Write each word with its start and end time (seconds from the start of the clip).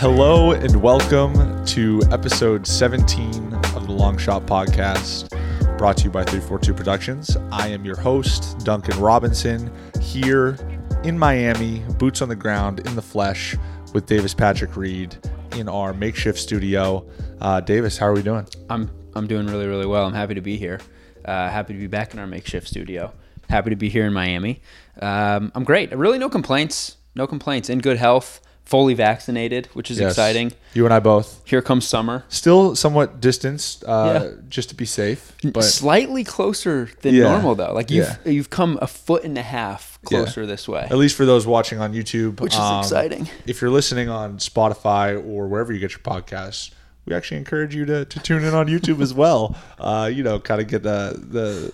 Hello 0.00 0.52
and 0.52 0.80
welcome 0.80 1.64
to 1.64 2.00
episode 2.12 2.64
17 2.64 3.52
of 3.52 3.88
the 3.88 3.92
Long 3.92 4.16
Shot 4.16 4.46
Podcast, 4.46 5.28
brought 5.76 5.96
to 5.96 6.04
you 6.04 6.10
by 6.12 6.22
342 6.22 6.72
Productions. 6.72 7.36
I 7.50 7.66
am 7.66 7.84
your 7.84 7.96
host, 7.96 8.60
Duncan 8.60 8.96
Robinson, 9.00 9.72
here 10.00 10.56
in 11.02 11.18
Miami, 11.18 11.80
boots 11.98 12.22
on 12.22 12.28
the 12.28 12.36
ground, 12.36 12.86
in 12.86 12.94
the 12.94 13.02
flesh, 13.02 13.56
with 13.92 14.06
Davis 14.06 14.34
Patrick 14.34 14.76
Reed 14.76 15.16
in 15.56 15.68
our 15.68 15.92
makeshift 15.92 16.38
studio. 16.38 17.04
Uh, 17.40 17.60
Davis, 17.60 17.98
how 17.98 18.06
are 18.06 18.14
we 18.14 18.22
doing? 18.22 18.46
I'm 18.70 18.92
I'm 19.16 19.26
doing 19.26 19.48
really 19.48 19.66
really 19.66 19.86
well. 19.86 20.06
I'm 20.06 20.14
happy 20.14 20.34
to 20.34 20.40
be 20.40 20.56
here. 20.56 20.78
Uh, 21.24 21.48
happy 21.48 21.72
to 21.72 21.78
be 21.80 21.88
back 21.88 22.14
in 22.14 22.20
our 22.20 22.26
makeshift 22.28 22.68
studio. 22.68 23.12
Happy 23.50 23.70
to 23.70 23.76
be 23.76 23.88
here 23.88 24.06
in 24.06 24.12
Miami. 24.12 24.62
Um, 25.02 25.50
I'm 25.56 25.64
great. 25.64 25.90
Really, 25.90 26.18
no 26.18 26.28
complaints. 26.28 26.98
No 27.16 27.26
complaints. 27.26 27.68
In 27.68 27.80
good 27.80 27.96
health. 27.96 28.42
Fully 28.68 28.92
vaccinated, 28.92 29.66
which 29.72 29.90
is 29.90 29.98
Yes. 29.98 30.12
exciting. 30.12 30.52
You 30.74 30.84
and 30.84 30.92
I 30.92 31.00
both. 31.00 31.40
Here 31.46 31.62
comes 31.62 31.86
summer. 31.88 32.24
Still 32.28 32.76
somewhat 32.76 33.18
distanced, 33.18 33.82
uh, 33.86 34.20
Yeah. 34.22 34.30
just 34.50 34.68
to 34.68 34.74
be 34.74 34.84
safe. 34.84 35.32
But 35.42 35.62
Slightly 35.64 36.22
closer 36.22 36.90
than 37.00 37.14
Yeah. 37.14 37.30
normal 37.30 37.54
though. 37.54 37.72
Like 37.72 37.90
you've 37.90 38.06
Yeah. 38.24 38.30
you've 38.30 38.50
come 38.50 38.78
a 38.82 38.86
foot 38.86 39.24
and 39.24 39.38
a 39.38 39.42
half 39.42 39.98
closer 40.04 40.44
this 40.44 40.68
way. 40.68 40.86
at 40.90 40.98
least 40.98 41.16
for 41.16 41.24
those 41.24 41.46
watching 41.46 41.80
on 41.80 41.94
YouTube, 41.94 42.40
Which 42.42 42.52
is 42.52 42.60
um, 42.60 42.80
exciting. 42.80 43.28
If 43.46 43.62
you're 43.62 43.70
listening 43.70 44.10
on 44.10 44.36
Spotify 44.36 45.16
or 45.16 45.48
wherever 45.48 45.72
you 45.72 45.78
get 45.80 45.92
your 45.92 46.00
podcasts, 46.00 46.70
we 47.06 47.14
actually 47.14 47.38
encourage 47.38 47.74
you 47.74 47.86
to, 47.86 48.04
to 48.04 48.20
tune 48.20 48.44
in 48.44 48.52
on 48.52 48.66
YouTube 48.66 49.00
as 49.00 49.14
well. 49.14 49.56
Uh, 49.78 50.10
you 50.12 50.22
know, 50.22 50.38
kind 50.38 50.60
of 50.60 50.68
get 50.68 50.82
the 50.82 51.18
the 51.30 51.72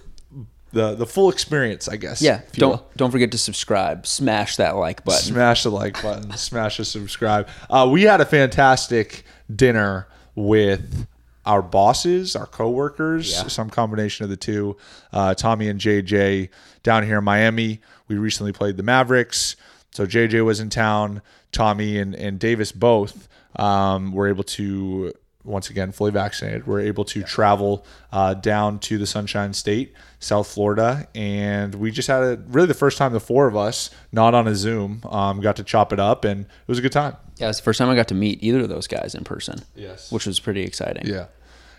the 0.75 0.95
the 0.95 1.07
full 1.07 1.31
experience, 1.31 1.89
I 1.89 1.97
guess. 1.97 2.21
Yeah. 2.21 2.43
Don't 2.53 2.71
will. 2.71 2.91
don't 2.97 3.11
forget 3.11 3.33
to 3.33 3.39
subscribe. 3.39 4.07
Smash 4.07 4.57
that 4.57 4.77
like 4.77 5.05
button. 5.05 5.23
Smash 5.23 5.63
the 5.63 5.71
like 5.71 6.03
button, 6.03 6.33
smash 6.37 6.77
the 6.77 6.85
subscribe. 6.85 7.49
Uh, 7.71 7.89
we 7.91 8.03
had 8.03 8.21
a 8.21 8.25
fantastic 8.27 9.25
dinner 9.55 10.07
with 10.35 11.07
our 11.47 11.63
bosses, 11.63 12.35
our 12.37 12.47
coworkers, 12.47 13.33
Yeah. 13.33 13.47
some 13.49 13.71
combination 13.71 14.25
of 14.25 14.31
the 14.31 14.37
two. 14.37 14.77
Uh, 15.13 15.35
Tommy 15.35 15.69
and 15.69 15.79
JJ 15.81 16.49
down 16.83 17.05
here 17.05 17.19
in 17.19 17.25
Miami. 17.25 17.81
We 18.09 18.17
recently 18.17 18.53
played 18.53 18.77
the 18.77 18.83
Mavericks. 18.83 19.57
So 19.93 20.07
JJ 20.07 20.45
was 20.45 20.59
in 20.61 20.71
town. 20.71 21.21
Tommy 21.53 21.99
and, 21.99 22.15
and 22.15 22.39
Davis 22.39 22.73
both 22.73 23.29
um, 23.57 24.13
were 24.13 24.27
able 24.29 24.43
to, 24.45 25.13
once 25.45 25.69
again, 25.71 25.93
fully 25.93 26.11
vaccinated, 26.11 26.67
we 26.67 26.73
were 26.73 26.81
able 26.81 27.05
to 27.05 27.23
travel 27.23 27.85
uh, 28.13 28.35
down 28.35 28.79
to 28.81 28.99
the 28.99 29.07
Sunshine 29.07 29.53
State, 29.53 29.93
South 30.19 30.47
Florida. 30.47 31.07
And 31.15 31.75
we 31.75 31.91
just 31.91 32.09
had 32.09 32.23
a 32.23 32.37
really 32.49 32.67
the 32.67 32.75
first 32.75 32.97
time 32.99 33.13
the 33.13 33.21
four 33.21 33.47
of 33.47 33.57
us, 33.57 33.91
not 34.11 34.35
on 34.35 34.49
a 34.49 34.55
Zoom, 34.55 35.03
um, 35.05 35.41
got 35.41 35.57
to 35.57 35.65
chop 35.65 35.93
it 35.93 36.01
up. 36.01 36.25
And 36.25 36.43
it 36.43 36.69
was 36.69 36.79
a 36.79 36.83
good 36.83 36.93
time. 36.93 37.17
Yeah, 37.37 37.51
it's 37.51 37.59
the 37.59 37.65
first 37.65 37.79
time 37.79 37.89
I 37.91 37.95
got 37.95 38.09
to 38.09 38.15
meet 38.15 38.43
either 38.43 38.61
of 38.61 38.69
those 38.69 38.87
guys 38.87 39.15
in 39.15 39.25
person. 39.25 39.61
Yes. 39.77 40.11
Which 40.11 40.27
was 40.27 40.41
pretty 40.41 40.63
exciting. 40.63 41.07
Yeah. 41.07 41.27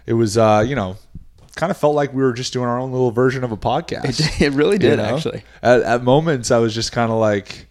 It 0.05 0.13
was, 0.13 0.37
uh, 0.37 0.63
you 0.65 0.75
know, 0.75 0.97
kind 1.55 1.71
of 1.71 1.77
felt 1.77 1.95
like 1.95 2.13
we 2.13 2.21
were 2.21 2.33
just 2.33 2.53
doing 2.53 2.67
our 2.67 2.77
own 2.77 2.91
little 2.91 3.11
version 3.11 3.43
of 3.43 3.51
a 3.51 3.57
podcast. 3.57 4.41
It 4.41 4.53
really 4.53 4.77
did 4.77 4.91
you 4.91 4.97
know? 4.97 5.15
actually. 5.15 5.43
At, 5.63 5.81
at 5.81 6.03
moments, 6.03 6.51
I 6.51 6.59
was 6.59 6.75
just 6.75 6.91
kind 6.91 7.11
of 7.11 7.17
like, 7.17 7.67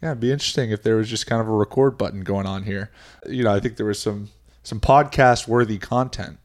yeah, 0.00 0.10
it'd 0.10 0.20
be 0.20 0.32
interesting 0.32 0.70
if 0.70 0.82
there 0.82 0.96
was 0.96 1.10
just 1.10 1.26
kind 1.26 1.40
of 1.42 1.48
a 1.48 1.52
record 1.52 1.98
button 1.98 2.22
going 2.22 2.46
on 2.46 2.62
here. 2.62 2.90
You 3.28 3.42
know, 3.42 3.52
I 3.52 3.60
think 3.60 3.76
there 3.76 3.86
was 3.86 3.98
some 3.98 4.30
some 4.64 4.80
podcast 4.80 5.46
worthy 5.46 5.78
content, 5.78 6.38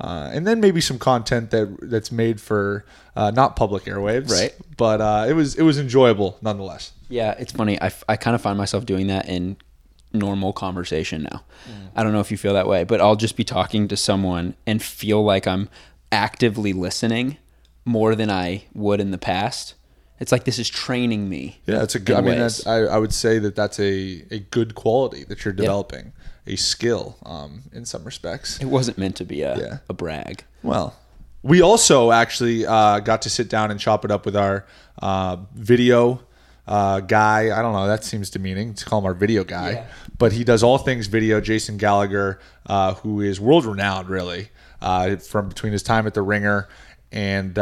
uh, 0.00 0.30
and 0.32 0.46
then 0.46 0.60
maybe 0.60 0.80
some 0.80 0.98
content 0.98 1.50
that 1.52 1.78
that's 1.82 2.10
made 2.10 2.40
for 2.40 2.84
uh, 3.14 3.30
not 3.30 3.54
public 3.54 3.84
airwaves, 3.84 4.30
Right. 4.30 4.54
But 4.76 5.00
uh, 5.00 5.26
it 5.28 5.34
was 5.34 5.54
it 5.54 5.62
was 5.62 5.78
enjoyable 5.78 6.38
nonetheless. 6.42 6.92
Yeah, 7.08 7.34
it's 7.38 7.52
funny. 7.52 7.80
I, 7.80 7.92
I 8.08 8.16
kind 8.16 8.34
of 8.34 8.42
find 8.42 8.58
myself 8.58 8.84
doing 8.84 9.06
that 9.06 9.28
in 9.28 9.56
normal 10.12 10.52
conversation 10.52 11.22
now. 11.30 11.44
I 11.94 12.02
don't 12.02 12.12
know 12.12 12.20
if 12.20 12.30
you 12.30 12.36
feel 12.36 12.54
that 12.54 12.66
way, 12.66 12.84
but 12.84 13.00
I'll 13.00 13.16
just 13.16 13.36
be 13.36 13.44
talking 13.44 13.86
to 13.88 13.96
someone 13.96 14.54
and 14.66 14.82
feel 14.82 15.22
like 15.22 15.46
I'm 15.46 15.68
actively 16.10 16.72
listening 16.72 17.36
more 17.84 18.14
than 18.14 18.30
I 18.30 18.64
would 18.74 19.00
in 19.00 19.12
the 19.12 19.18
past. 19.18 19.74
It's 20.18 20.32
like 20.32 20.44
this 20.44 20.58
is 20.58 20.68
training 20.68 21.28
me. 21.28 21.60
Yeah, 21.66 21.82
it's 21.82 21.94
a 21.94 22.00
good. 22.00 22.16
I 22.16 22.20
mean, 22.22 22.38
that's, 22.38 22.66
I, 22.66 22.80
I 22.80 22.98
would 22.98 23.12
say 23.12 23.38
that 23.38 23.54
that's 23.54 23.78
a, 23.78 24.24
a 24.30 24.38
good 24.38 24.74
quality 24.74 25.24
that 25.24 25.44
you're 25.44 25.54
developing, 25.54 26.12
a 26.46 26.56
skill 26.56 27.16
um, 27.24 27.62
in 27.72 27.84
some 27.84 28.04
respects. 28.04 28.58
It 28.60 28.66
wasn't 28.66 28.98
meant 28.98 29.16
to 29.16 29.24
be 29.24 29.42
a, 29.42 29.58
Yeah. 29.58 29.78
a 29.88 29.92
brag. 29.94 30.44
Well, 30.62 30.94
we 31.42 31.60
also 31.62 32.10
actually 32.12 32.66
uh, 32.66 33.00
got 33.00 33.22
to 33.22 33.30
sit 33.30 33.48
down 33.48 33.70
and 33.70 33.78
chop 33.80 34.04
it 34.04 34.10
up 34.10 34.24
with 34.26 34.36
our 34.36 34.64
uh, 35.00 35.36
video 35.54 36.22
uh, 36.66 37.00
guy. 37.00 37.56
I 37.56 37.62
don't 37.62 37.72
know. 37.72 37.86
That 37.86 38.04
seems 38.04 38.30
demeaning 38.30 38.74
to 38.74 38.84
call 38.84 38.98
him 39.00 39.04
our 39.06 39.14
video 39.14 39.44
guy, 39.44 39.86
but 40.18 40.32
he 40.32 40.42
does 40.44 40.62
all 40.62 40.78
things 40.78 41.06
video. 41.06 41.40
Jason 41.40 41.76
Gallagher, 41.76 42.40
uh, 42.66 42.94
who 42.94 43.20
is 43.20 43.40
world 43.40 43.64
renowned, 43.64 44.08
really, 44.08 44.48
uh, 44.80 45.16
from 45.16 45.48
between 45.48 45.72
his 45.72 45.82
time 45.82 46.06
at 46.06 46.14
the 46.14 46.22
Ringer 46.22 46.68
and. 47.12 47.58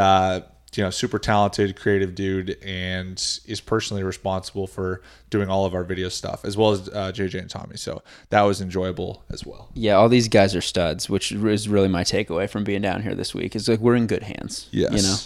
You 0.77 0.85
know, 0.85 0.91
super 0.91 1.19
talented, 1.19 1.77
creative 1.77 2.15
dude, 2.15 2.59
and 2.63 3.17
is 3.47 3.61
personally 3.61 4.03
responsible 4.03 4.67
for 4.67 5.03
doing 5.31 5.49
all 5.49 5.65
of 5.67 5.75
our 5.75 5.85
video 5.85 6.09
stuff, 6.09 6.45
as 6.45 6.57
well 6.57 6.73
as 6.73 6.89
uh, 6.89 7.13
JJ 7.15 7.41
and 7.41 7.51
Tommy. 7.51 7.77
So 7.77 8.03
that 8.31 8.43
was 8.43 8.61
enjoyable 8.61 9.25
as 9.31 9.45
well. 9.45 9.71
Yeah, 9.75 9.95
all 9.95 10.09
these 10.09 10.29
guys 10.29 10.55
are 10.55 10.61
studs, 10.61 11.09
which 11.09 11.33
is 11.33 11.69
really 11.69 11.89
my 11.89 12.03
takeaway 12.03 12.49
from 12.49 12.65
being 12.65 12.83
down 12.83 13.03
here 13.03 13.15
this 13.15 13.35
week. 13.35 13.55
Is 13.55 13.69
like 13.69 13.81
we're 13.81 13.97
in 13.97 14.07
good 14.07 14.23
hands. 14.23 14.69
Yes. 14.73 14.93
You 14.93 15.03
know? 15.03 15.17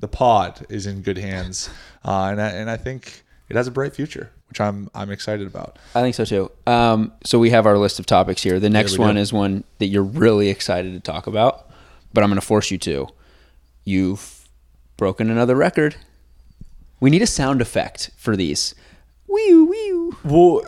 The 0.00 0.08
pod 0.08 0.64
is 0.68 0.86
in 0.86 1.02
good 1.02 1.18
hands, 1.18 1.70
uh, 2.04 2.28
and 2.30 2.40
I, 2.40 2.48
and 2.50 2.70
I 2.70 2.76
think 2.76 3.24
it 3.48 3.56
has 3.56 3.66
a 3.66 3.70
bright 3.70 3.94
future, 3.94 4.30
which 4.48 4.60
I'm 4.60 4.90
I'm 4.94 5.10
excited 5.10 5.46
about. 5.46 5.78
I 5.94 6.02
think 6.02 6.14
so 6.14 6.24
too. 6.24 6.50
Um, 6.66 7.12
so 7.24 7.38
we 7.38 7.50
have 7.50 7.66
our 7.66 7.78
list 7.78 7.98
of 7.98 8.06
topics 8.06 8.42
here. 8.42 8.60
The 8.60 8.70
next 8.70 8.98
one 8.98 9.14
do. 9.14 9.20
is 9.20 9.32
one 9.32 9.64
that 9.78 9.86
you're 9.86 10.02
really 10.02 10.48
excited 10.48 10.92
to 10.92 11.00
talk 11.00 11.26
about, 11.26 11.70
but 12.12 12.22
I'm 12.22 12.30
going 12.30 12.40
to 12.40 12.46
force 12.46 12.70
you 12.70 12.78
to. 12.78 13.08
You've 13.84 14.37
broken 14.98 15.30
another 15.30 15.56
record. 15.56 15.96
We 17.00 17.08
need 17.08 17.22
a 17.22 17.26
sound 17.26 17.62
effect 17.62 18.10
for 18.18 18.36
these. 18.36 18.74
Wee 19.26 19.54
wee. 19.54 20.10
Well, 20.24 20.62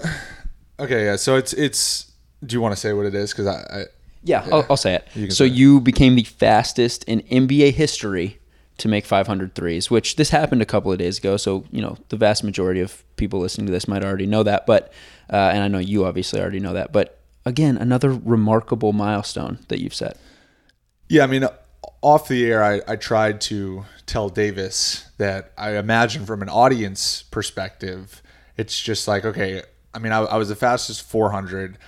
okay, 0.78 1.04
yeah. 1.04 1.16
So 1.16 1.36
it's 1.36 1.52
it's. 1.52 2.10
Do 2.42 2.54
you 2.54 2.62
want 2.62 2.72
to 2.72 2.80
say 2.80 2.94
what 2.94 3.04
it 3.04 3.14
is? 3.14 3.32
Because 3.32 3.46
I, 3.46 3.80
I 3.80 3.84
Yeah, 4.22 4.46
I'll, 4.50 4.64
I'll 4.70 4.76
say 4.78 4.94
it. 4.94 5.06
You 5.14 5.30
so 5.30 5.44
say 5.44 5.50
it. 5.50 5.56
you 5.56 5.80
became 5.80 6.14
the 6.14 6.22
fastest 6.24 7.04
in 7.04 7.20
NBA 7.22 7.72
history 7.72 8.38
to 8.78 8.88
make 8.88 9.04
500 9.04 9.54
threes, 9.54 9.90
which 9.90 10.16
this 10.16 10.30
happened 10.30 10.62
a 10.62 10.66
couple 10.66 10.90
of 10.90 10.98
days 10.98 11.18
ago. 11.18 11.36
So 11.36 11.64
you 11.70 11.82
know 11.82 11.98
the 12.08 12.16
vast 12.16 12.44
majority 12.44 12.80
of 12.80 13.04
people 13.16 13.40
listening 13.40 13.66
to 13.66 13.72
this 13.72 13.86
might 13.88 14.02
already 14.04 14.26
know 14.26 14.42
that, 14.44 14.64
but 14.64 14.92
uh, 15.30 15.50
and 15.52 15.62
I 15.62 15.68
know 15.68 15.78
you 15.78 16.06
obviously 16.06 16.40
already 16.40 16.60
know 16.60 16.72
that. 16.72 16.92
But 16.92 17.18
again, 17.44 17.76
another 17.76 18.10
remarkable 18.12 18.92
milestone 18.92 19.58
that 19.68 19.80
you've 19.80 19.94
set. 19.94 20.16
Yeah, 21.08 21.24
I 21.24 21.26
mean, 21.26 21.44
off 22.02 22.28
the 22.28 22.50
air, 22.50 22.62
I, 22.62 22.80
I 22.86 22.96
tried 22.96 23.40
to 23.42 23.84
tell 24.06 24.28
Davis 24.28 25.06
that 25.18 25.52
I 25.56 25.76
imagine 25.76 26.24
from 26.26 26.42
an 26.42 26.48
audience 26.48 27.22
perspective, 27.30 28.22
it's 28.56 28.80
just 28.80 29.06
like, 29.06 29.24
okay, 29.24 29.62
I 29.92 29.98
mean, 29.98 30.12
I, 30.12 30.20
I 30.20 30.36
was 30.36 30.48
the 30.48 30.56
fastest 30.56 31.02
400. 31.02 31.78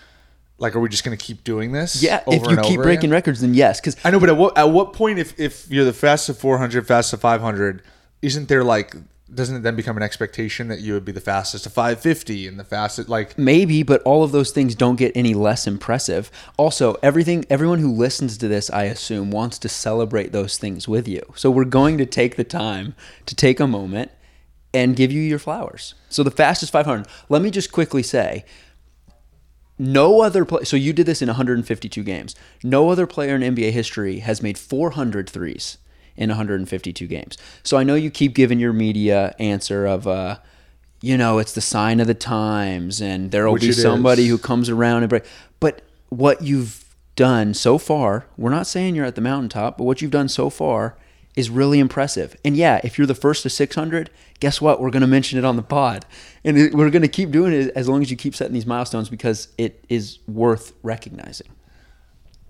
Like, 0.58 0.76
are 0.76 0.80
we 0.80 0.88
just 0.88 1.04
going 1.04 1.16
to 1.16 1.22
keep 1.24 1.44
doing 1.44 1.72
this? 1.72 2.02
Yeah, 2.02 2.22
if 2.26 2.46
you 2.48 2.56
keep 2.58 2.80
breaking 2.80 3.06
again? 3.06 3.10
records, 3.10 3.40
then 3.40 3.54
yes. 3.54 3.80
Because 3.80 3.96
I 4.04 4.10
know, 4.10 4.20
but 4.20 4.28
at 4.28 4.36
what 4.36 4.56
at 4.56 4.70
what 4.70 4.92
point, 4.92 5.18
if 5.18 5.38
if 5.40 5.68
you're 5.70 5.84
the 5.84 5.92
fastest 5.92 6.40
400, 6.40 6.86
fastest 6.86 7.20
500, 7.20 7.82
isn't 8.20 8.48
there 8.48 8.62
like 8.62 8.94
doesn't 9.34 9.56
it 9.56 9.62
then 9.62 9.76
become 9.76 9.96
an 9.96 10.02
expectation 10.02 10.68
that 10.68 10.80
you 10.80 10.92
would 10.92 11.04
be 11.04 11.12
the 11.12 11.20
fastest 11.20 11.64
to 11.64 11.70
550 11.70 12.46
and 12.46 12.58
the 12.58 12.64
fastest 12.64 13.08
like 13.08 13.38
Maybe, 13.38 13.82
but 13.82 14.02
all 14.02 14.22
of 14.22 14.32
those 14.32 14.50
things 14.50 14.74
don't 14.74 14.96
get 14.96 15.12
any 15.14 15.34
less 15.34 15.66
impressive. 15.66 16.30
Also, 16.56 16.96
everything 17.02 17.44
everyone 17.48 17.78
who 17.78 17.92
listens 17.92 18.36
to 18.38 18.48
this, 18.48 18.70
I 18.70 18.84
assume, 18.84 19.30
wants 19.30 19.58
to 19.60 19.68
celebrate 19.68 20.32
those 20.32 20.58
things 20.58 20.86
with 20.86 21.08
you. 21.08 21.22
So 21.34 21.50
we're 21.50 21.64
going 21.64 21.98
to 21.98 22.06
take 22.06 22.36
the 22.36 22.44
time 22.44 22.94
to 23.26 23.34
take 23.34 23.60
a 23.60 23.66
moment 23.66 24.10
and 24.74 24.96
give 24.96 25.12
you 25.12 25.20
your 25.20 25.38
flowers. 25.38 25.94
So 26.08 26.22
the 26.22 26.30
fastest 26.30 26.72
500. 26.72 27.06
Let 27.28 27.42
me 27.42 27.50
just 27.50 27.72
quickly 27.72 28.02
say, 28.02 28.44
no 29.78 30.22
other 30.22 30.44
play. 30.44 30.64
So 30.64 30.76
you 30.76 30.92
did 30.92 31.06
this 31.06 31.22
in 31.22 31.28
152 31.28 32.02
games. 32.02 32.34
No 32.62 32.90
other 32.90 33.06
player 33.06 33.34
in 33.34 33.54
NBA 33.54 33.72
history 33.72 34.20
has 34.20 34.42
made 34.42 34.58
400 34.58 35.28
threes 35.28 35.78
in 36.16 36.28
152 36.28 37.06
games. 37.06 37.38
So 37.62 37.76
I 37.76 37.84
know 37.84 37.94
you 37.94 38.10
keep 38.10 38.34
giving 38.34 38.58
your 38.58 38.72
media 38.72 39.34
answer 39.38 39.86
of, 39.86 40.06
uh, 40.06 40.38
you 41.00 41.16
know, 41.16 41.38
it's 41.38 41.52
the 41.52 41.60
sign 41.60 42.00
of 42.00 42.06
the 42.06 42.14
times, 42.14 43.00
and 43.00 43.30
there 43.30 43.48
will 43.48 43.58
be 43.58 43.72
somebody 43.72 44.24
is. 44.24 44.28
who 44.28 44.38
comes 44.38 44.68
around 44.68 45.02
and 45.02 45.10
break. 45.10 45.24
But 45.60 45.82
what 46.08 46.42
you've 46.42 46.84
done 47.16 47.54
so 47.54 47.78
far, 47.78 48.26
we're 48.36 48.50
not 48.50 48.66
saying 48.66 48.94
you're 48.94 49.04
at 49.04 49.14
the 49.14 49.20
mountaintop, 49.20 49.78
but 49.78 49.84
what 49.84 50.00
you've 50.00 50.10
done 50.10 50.28
so 50.28 50.50
far 50.50 50.96
is 51.34 51.48
really 51.48 51.78
impressive. 51.78 52.36
And 52.44 52.56
yeah, 52.56 52.80
if 52.84 52.98
you're 52.98 53.06
the 53.06 53.14
first 53.14 53.42
to 53.44 53.50
600, 53.50 54.10
guess 54.40 54.60
what? 54.60 54.80
We're 54.80 54.90
going 54.90 55.02
to 55.02 55.06
mention 55.06 55.38
it 55.38 55.44
on 55.44 55.56
the 55.56 55.62
pod. 55.62 56.04
And 56.44 56.56
we're 56.74 56.90
going 56.90 57.02
to 57.02 57.08
keep 57.08 57.30
doing 57.30 57.52
it 57.52 57.72
as 57.74 57.88
long 57.88 58.02
as 58.02 58.10
you 58.10 58.16
keep 58.16 58.34
setting 58.34 58.52
these 58.52 58.66
milestones 58.66 59.08
because 59.08 59.48
it 59.56 59.84
is 59.88 60.18
worth 60.28 60.74
recognizing. 60.82 61.48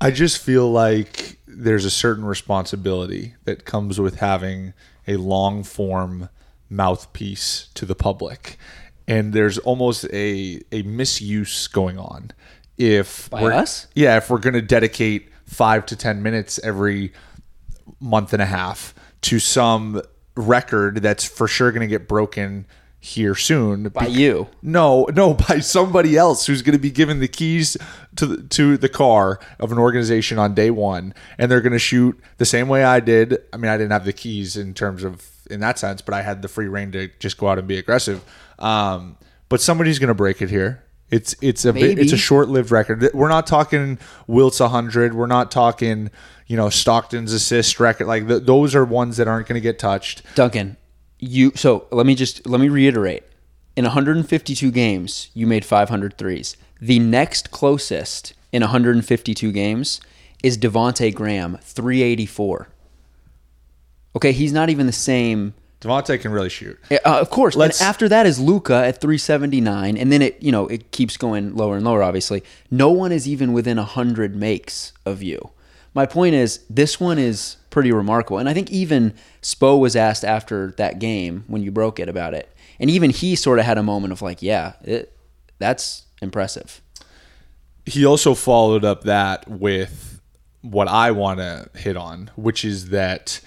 I 0.02 0.10
just 0.10 0.38
feel 0.38 0.68
like 0.68 1.38
there's 1.46 1.84
a 1.84 1.90
certain 1.90 2.24
responsibility 2.24 3.34
that 3.44 3.64
comes 3.64 4.00
with 4.00 4.16
having 4.16 4.74
a 5.06 5.16
long 5.16 5.62
form 5.62 6.28
mouthpiece 6.68 7.68
to 7.74 7.86
the 7.86 7.94
public. 7.94 8.58
And 9.06 9.32
there's 9.32 9.58
almost 9.58 10.04
a, 10.12 10.60
a 10.72 10.82
misuse 10.82 11.68
going 11.68 11.98
on. 11.98 12.32
If 12.76 13.30
By 13.30 13.42
we're, 13.42 13.52
us? 13.52 13.86
Yeah, 13.94 14.16
if 14.16 14.28
we're 14.28 14.38
going 14.38 14.54
to 14.54 14.62
dedicate 14.62 15.28
five 15.46 15.86
to 15.86 15.96
10 15.96 16.20
minutes 16.20 16.58
every 16.64 17.12
month 18.00 18.32
and 18.32 18.42
a 18.42 18.46
half 18.46 18.94
to 19.22 19.38
some 19.38 20.02
record 20.34 20.96
that's 20.96 21.24
for 21.24 21.46
sure 21.46 21.70
going 21.70 21.82
to 21.82 21.86
get 21.86 22.08
broken 22.08 22.66
here 23.04 23.34
soon 23.34 23.88
By 23.88 24.06
you. 24.06 24.46
no, 24.62 25.08
no, 25.12 25.34
by 25.48 25.58
somebody 25.58 26.16
else 26.16 26.46
who's 26.46 26.62
going 26.62 26.76
to 26.76 26.80
be 26.80 26.90
given 26.90 27.18
the 27.18 27.26
keys 27.26 27.76
to 28.14 28.26
the, 28.26 28.42
to 28.44 28.76
the 28.78 28.88
car 28.88 29.40
of 29.58 29.72
an 29.72 29.78
organization 29.78 30.38
on 30.38 30.54
day 30.54 30.70
one, 30.70 31.12
and 31.36 31.50
they're 31.50 31.60
going 31.60 31.72
to 31.72 31.80
shoot 31.80 32.18
the 32.38 32.44
same 32.44 32.68
way 32.68 32.84
I 32.84 33.00
did. 33.00 33.38
I 33.52 33.56
mean, 33.56 33.70
I 33.70 33.76
didn't 33.76 33.90
have 33.90 34.04
the 34.04 34.12
keys 34.12 34.56
in 34.56 34.72
terms 34.72 35.02
of 35.02 35.28
in 35.50 35.58
that 35.60 35.80
sense, 35.80 36.00
but 36.00 36.14
I 36.14 36.22
had 36.22 36.42
the 36.42 36.48
free 36.48 36.68
reign 36.68 36.92
to 36.92 37.08
just 37.18 37.38
go 37.38 37.48
out 37.48 37.58
and 37.58 37.66
be 37.66 37.76
aggressive. 37.76 38.24
Um, 38.60 39.16
but 39.48 39.60
somebody's 39.60 39.98
going 39.98 40.08
to 40.08 40.14
break 40.14 40.40
it 40.40 40.48
here. 40.48 40.84
It's 41.10 41.34
it's 41.42 41.64
a 41.64 41.72
bit, 41.72 41.98
it's 41.98 42.12
a 42.12 42.16
short 42.16 42.48
lived 42.48 42.70
record. 42.70 43.10
We're 43.12 43.28
not 43.28 43.48
talking 43.48 43.98
Wilt's 44.28 44.60
hundred. 44.60 45.12
We're 45.12 45.26
not 45.26 45.50
talking 45.50 46.10
you 46.46 46.56
know 46.56 46.70
Stockton's 46.70 47.32
assist 47.32 47.80
record. 47.80 48.06
Like 48.06 48.28
th- 48.28 48.44
those 48.44 48.76
are 48.76 48.84
ones 48.84 49.16
that 49.16 49.26
aren't 49.26 49.48
going 49.48 49.56
to 49.56 49.60
get 49.60 49.78
touched. 49.78 50.22
Duncan, 50.36 50.76
you 51.22 51.52
so 51.54 51.86
let 51.90 52.04
me 52.04 52.14
just 52.14 52.46
let 52.46 52.60
me 52.60 52.68
reiterate. 52.68 53.22
In 53.76 53.84
152 53.84 54.70
games, 54.70 55.30
you 55.32 55.46
made 55.46 55.64
500 55.64 56.18
threes. 56.18 56.56
The 56.80 56.98
next 56.98 57.50
closest 57.50 58.34
in 58.52 58.60
152 58.60 59.50
games 59.52 60.00
is 60.42 60.58
Devonte 60.58 61.14
Graham, 61.14 61.56
384. 61.62 62.68
Okay, 64.14 64.32
he's 64.32 64.52
not 64.52 64.68
even 64.68 64.86
the 64.86 64.92
same. 64.92 65.54
Devontae 65.80 66.20
can 66.20 66.32
really 66.32 66.50
shoot. 66.50 66.78
Uh, 66.90 66.98
of 67.04 67.30
course. 67.30 67.56
Let's- 67.56 67.80
and 67.80 67.88
after 67.88 68.08
that 68.10 68.26
is 68.26 68.38
Luka 68.38 68.74
at 68.74 69.00
379, 69.00 69.96
and 69.96 70.12
then 70.12 70.20
it 70.22 70.42
you 70.42 70.52
know 70.52 70.66
it 70.66 70.90
keeps 70.90 71.16
going 71.16 71.54
lower 71.56 71.76
and 71.76 71.84
lower. 71.84 72.02
Obviously, 72.02 72.42
no 72.70 72.90
one 72.90 73.10
is 73.12 73.26
even 73.26 73.52
within 73.52 73.78
hundred 73.78 74.36
makes 74.36 74.92
of 75.06 75.22
you. 75.22 75.50
My 75.94 76.06
point 76.06 76.34
is, 76.34 76.60
this 76.70 76.98
one 76.98 77.18
is 77.18 77.56
pretty 77.70 77.92
remarkable, 77.92 78.38
and 78.38 78.48
I 78.48 78.54
think 78.54 78.70
even 78.70 79.14
Spo 79.42 79.78
was 79.78 79.94
asked 79.96 80.24
after 80.24 80.72
that 80.78 80.98
game 80.98 81.44
when 81.46 81.62
you 81.62 81.70
broke 81.70 82.00
it 82.00 82.08
about 82.08 82.34
it, 82.34 82.54
and 82.78 82.90
even 82.90 83.10
he 83.10 83.36
sort 83.36 83.58
of 83.58 83.64
had 83.64 83.78
a 83.78 83.82
moment 83.82 84.12
of 84.12 84.22
like, 84.22 84.42
yeah, 84.42 84.72
it, 84.82 85.16
that's 85.58 86.04
impressive. 86.20 86.80
he 87.84 88.04
also 88.04 88.34
followed 88.34 88.84
up 88.84 89.02
that 89.04 89.48
with 89.48 90.20
what 90.62 90.88
I 90.88 91.10
want 91.10 91.40
to 91.40 91.68
hit 91.74 91.96
on, 91.96 92.30
which 92.36 92.64
is 92.64 92.90
that 92.90 93.40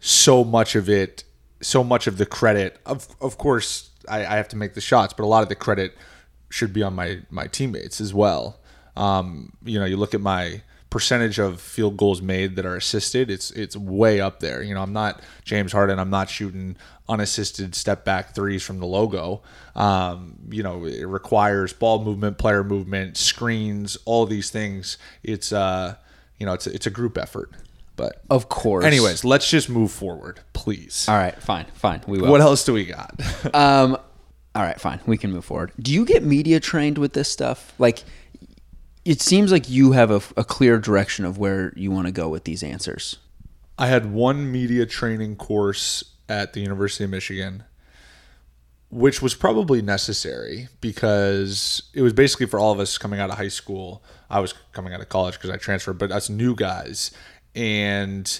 so 0.00 0.44
much 0.44 0.76
of 0.76 0.88
it, 0.88 1.24
so 1.60 1.82
much 1.82 2.06
of 2.06 2.18
the 2.18 2.26
credit, 2.26 2.78
of 2.86 3.08
of 3.20 3.38
course, 3.38 3.90
I, 4.08 4.20
I 4.20 4.36
have 4.36 4.48
to 4.48 4.56
make 4.56 4.74
the 4.74 4.80
shots, 4.80 5.12
but 5.12 5.24
a 5.24 5.26
lot 5.26 5.42
of 5.42 5.48
the 5.48 5.54
credit 5.56 5.96
should 6.50 6.72
be 6.72 6.82
on 6.82 6.94
my 6.94 7.20
my 7.30 7.46
teammates 7.46 8.00
as 8.00 8.14
well. 8.14 8.60
Um, 8.96 9.52
you 9.64 9.78
know, 9.78 9.84
you 9.86 9.96
look 9.96 10.14
at 10.14 10.20
my 10.20 10.62
percentage 10.90 11.38
of 11.38 11.60
field 11.60 11.96
goals 11.96 12.22
made 12.22 12.56
that 12.56 12.64
are 12.66 12.76
assisted, 12.76 13.30
it's 13.30 13.50
it's 13.52 13.76
way 13.76 14.20
up 14.20 14.40
there. 14.40 14.62
You 14.62 14.74
know, 14.74 14.82
I'm 14.82 14.92
not 14.92 15.20
James 15.44 15.72
Harden. 15.72 15.98
I'm 15.98 16.10
not 16.10 16.28
shooting 16.30 16.76
unassisted 17.08 17.74
step 17.74 18.04
back 18.04 18.34
threes 18.34 18.62
from 18.62 18.78
the 18.80 18.86
logo. 18.86 19.42
Um, 19.74 20.36
you 20.50 20.62
know, 20.62 20.84
it 20.84 21.04
requires 21.04 21.72
ball 21.72 22.02
movement, 22.04 22.38
player 22.38 22.62
movement, 22.64 23.16
screens, 23.16 23.96
all 24.04 24.26
these 24.26 24.50
things. 24.50 24.98
It's 25.22 25.52
uh, 25.52 25.96
you 26.38 26.46
know, 26.46 26.52
it's 26.52 26.66
a, 26.66 26.74
it's 26.74 26.86
a 26.86 26.90
group 26.90 27.18
effort. 27.18 27.50
But 27.96 28.22
Of 28.30 28.48
course. 28.48 28.84
anyways, 28.84 29.24
let's 29.24 29.50
just 29.50 29.68
move 29.68 29.90
forward, 29.90 30.38
please. 30.52 31.06
all 31.08 31.16
right, 31.16 31.34
fine, 31.42 31.66
fine, 31.74 32.00
we 32.06 32.20
will. 32.20 32.30
What 32.30 32.40
else 32.40 32.64
do 32.64 32.72
we 32.72 32.84
got? 32.84 33.20
Um, 33.54 33.96
all 34.54 34.62
right, 34.62 34.80
fine. 34.80 35.00
We 35.06 35.16
can 35.18 35.30
move 35.32 35.44
forward. 35.44 35.72
Do 35.80 35.92
you 35.92 36.04
get 36.04 36.22
media 36.24 36.58
trained 36.58 36.98
with 36.98 37.12
this 37.12 37.30
stuff? 37.30 37.74
Like, 37.78 38.02
it 39.08 39.22
seems 39.22 39.50
like 39.50 39.70
you 39.70 39.92
have 39.92 40.10
a, 40.10 40.20
a 40.36 40.44
clear 40.44 40.78
direction 40.78 41.24
of 41.24 41.38
where 41.38 41.72
you 41.74 41.90
want 41.90 42.06
to 42.06 42.12
go 42.12 42.28
with 42.28 42.44
these 42.44 42.62
answers. 42.62 43.16
I 43.78 43.86
had 43.86 44.12
one 44.12 44.52
media 44.52 44.84
training 44.84 45.36
course 45.36 46.04
at 46.28 46.52
the 46.52 46.60
University 46.60 47.04
of 47.04 47.10
Michigan, 47.10 47.64
which 48.90 49.22
was 49.22 49.34
probably 49.34 49.80
necessary 49.80 50.68
because 50.82 51.84
it 51.94 52.02
was 52.02 52.12
basically 52.12 52.44
for 52.44 52.60
all 52.60 52.70
of 52.70 52.80
us 52.80 52.98
coming 52.98 53.18
out 53.18 53.30
of 53.30 53.38
high 53.38 53.48
school. 53.48 54.04
I 54.28 54.40
was 54.40 54.52
coming 54.72 54.92
out 54.92 55.00
of 55.00 55.08
college 55.08 55.36
because 55.36 55.48
I 55.48 55.56
transferred, 55.56 55.96
but 55.96 56.12
us 56.12 56.28
new 56.28 56.54
guys. 56.54 57.10
And, 57.54 58.38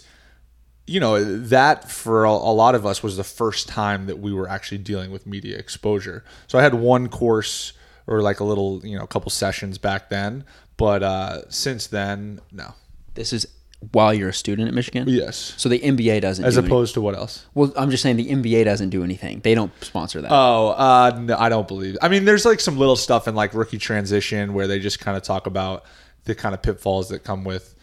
you 0.87 1.00
know, 1.00 1.38
that 1.38 1.91
for 1.91 2.26
a, 2.26 2.31
a 2.31 2.53
lot 2.53 2.75
of 2.75 2.85
us 2.85 3.03
was 3.03 3.17
the 3.17 3.25
first 3.25 3.69
time 3.69 4.05
that 4.05 4.19
we 4.19 4.35
were 4.35 4.50
actually 4.50 4.79
dealing 4.79 5.12
with 5.12 5.26
media 5.26 5.56
exposure. 5.56 6.25
So 6.47 6.59
I 6.59 6.62
had 6.62 6.75
one 6.75 7.09
course 7.09 7.73
or 8.08 8.22
like 8.22 8.40
a 8.40 8.44
little, 8.44 8.81
you 8.84 8.96
know, 8.96 9.05
a 9.05 9.06
couple 9.06 9.31
sessions 9.31 9.79
back 9.79 10.08
then. 10.08 10.44
But 10.77 11.03
uh, 11.03 11.48
since 11.50 11.86
then, 11.86 12.41
no. 12.50 12.74
This 13.15 13.32
is 13.32 13.46
while 13.93 14.12
you're 14.12 14.31
a 14.31 14.34
student 14.34 14.67
at 14.67 14.74
Michigan. 14.74 15.05
Yes. 15.08 15.55
So 15.56 15.69
the 15.69 15.79
NBA 15.79 16.22
doesn't. 16.22 16.44
As 16.44 16.55
do 16.55 16.60
any- 16.60 16.69
opposed 16.69 16.94
to 16.94 17.00
what 17.00 17.15
else? 17.15 17.46
well, 17.55 17.72
I'm 17.77 17.91
just 17.91 18.03
saying 18.03 18.17
the 18.17 18.31
NBA 18.31 18.65
doesn't 18.65 18.91
do 18.91 19.05
anything. 19.05 19.41
They 19.41 19.55
don't 19.55 19.72
sponsor 19.84 20.20
that. 20.22 20.32
Oh, 20.32 20.70
uh, 20.70 21.19
no, 21.20 21.36
I 21.36 21.48
don't 21.48 21.69
believe. 21.69 21.96
I 22.03 22.08
mean, 22.08 22.24
there's 22.24 22.44
like 22.44 22.60
some 22.60 22.79
little 22.79 22.96
stuff 22.96 23.29
in 23.29 23.34
like 23.34 23.55
rookie 23.55 23.79
transition 23.79 24.55
where 24.55 24.67
they 24.67 24.79
just 24.79 25.00
kind 25.00 25.17
of 25.17 25.22
talk 25.22 25.46
about 25.46 25.84
the 26.24 26.34
kind 26.34 26.55
of 26.55 26.62
pitfalls 26.62 27.10
that 27.10 27.24
come 27.24 27.44
with 27.44 27.74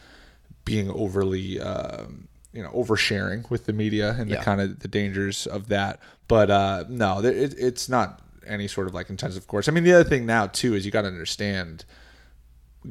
being 0.66 0.90
overly, 0.90 1.60
um, 1.62 2.28
you 2.52 2.64
know, 2.64 2.72
oversharing 2.72 3.50
with 3.50 3.66
the 3.66 3.74
media 3.74 4.16
and 4.18 4.32
the 4.32 4.38
kind 4.38 4.60
of 4.60 4.80
the 4.80 4.88
dangers 4.88 5.46
of 5.48 5.68
that. 5.70 6.00
But 6.28 6.50
uh, 6.50 6.86
no, 6.90 7.20
it, 7.20 7.54
it's 7.58 7.88
not 7.88 8.22
any 8.48 8.68
sort 8.68 8.88
of 8.88 8.94
like 8.94 9.10
intensive 9.10 9.48
course. 9.48 9.68
I 9.68 9.72
mean, 9.72 9.84
the 9.84 9.94
other 9.94 10.08
thing 10.08 10.26
now 10.26 10.48
too 10.48 10.74
is 10.74 10.86
you 10.86 10.92
got 10.92 11.04
to 11.04 11.08
understand 11.08 11.86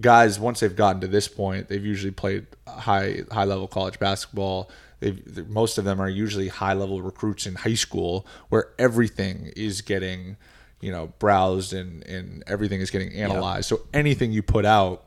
guys 0.00 0.40
once 0.40 0.60
they've 0.60 0.74
gotten 0.74 1.00
to 1.00 1.06
this 1.06 1.28
point 1.28 1.68
they've 1.68 1.84
usually 1.84 2.10
played 2.10 2.46
high 2.66 3.22
high 3.30 3.44
level 3.44 3.66
college 3.66 3.98
basketball. 3.98 4.70
They've 5.00 5.48
most 5.48 5.78
of 5.78 5.84
them 5.84 6.00
are 6.00 6.08
usually 6.08 6.48
high 6.48 6.74
level 6.74 7.02
recruits 7.02 7.46
in 7.46 7.56
high 7.56 7.74
school 7.74 8.26
where 8.48 8.68
everything 8.78 9.52
is 9.56 9.80
getting 9.82 10.36
you 10.80 10.90
know 10.90 11.12
browsed 11.18 11.72
and 11.72 12.02
and 12.04 12.42
everything 12.46 12.80
is 12.80 12.90
getting 12.90 13.12
analyzed. 13.14 13.68
So 13.68 13.82
anything 13.92 14.32
you 14.32 14.42
put 14.42 14.64
out 14.64 15.04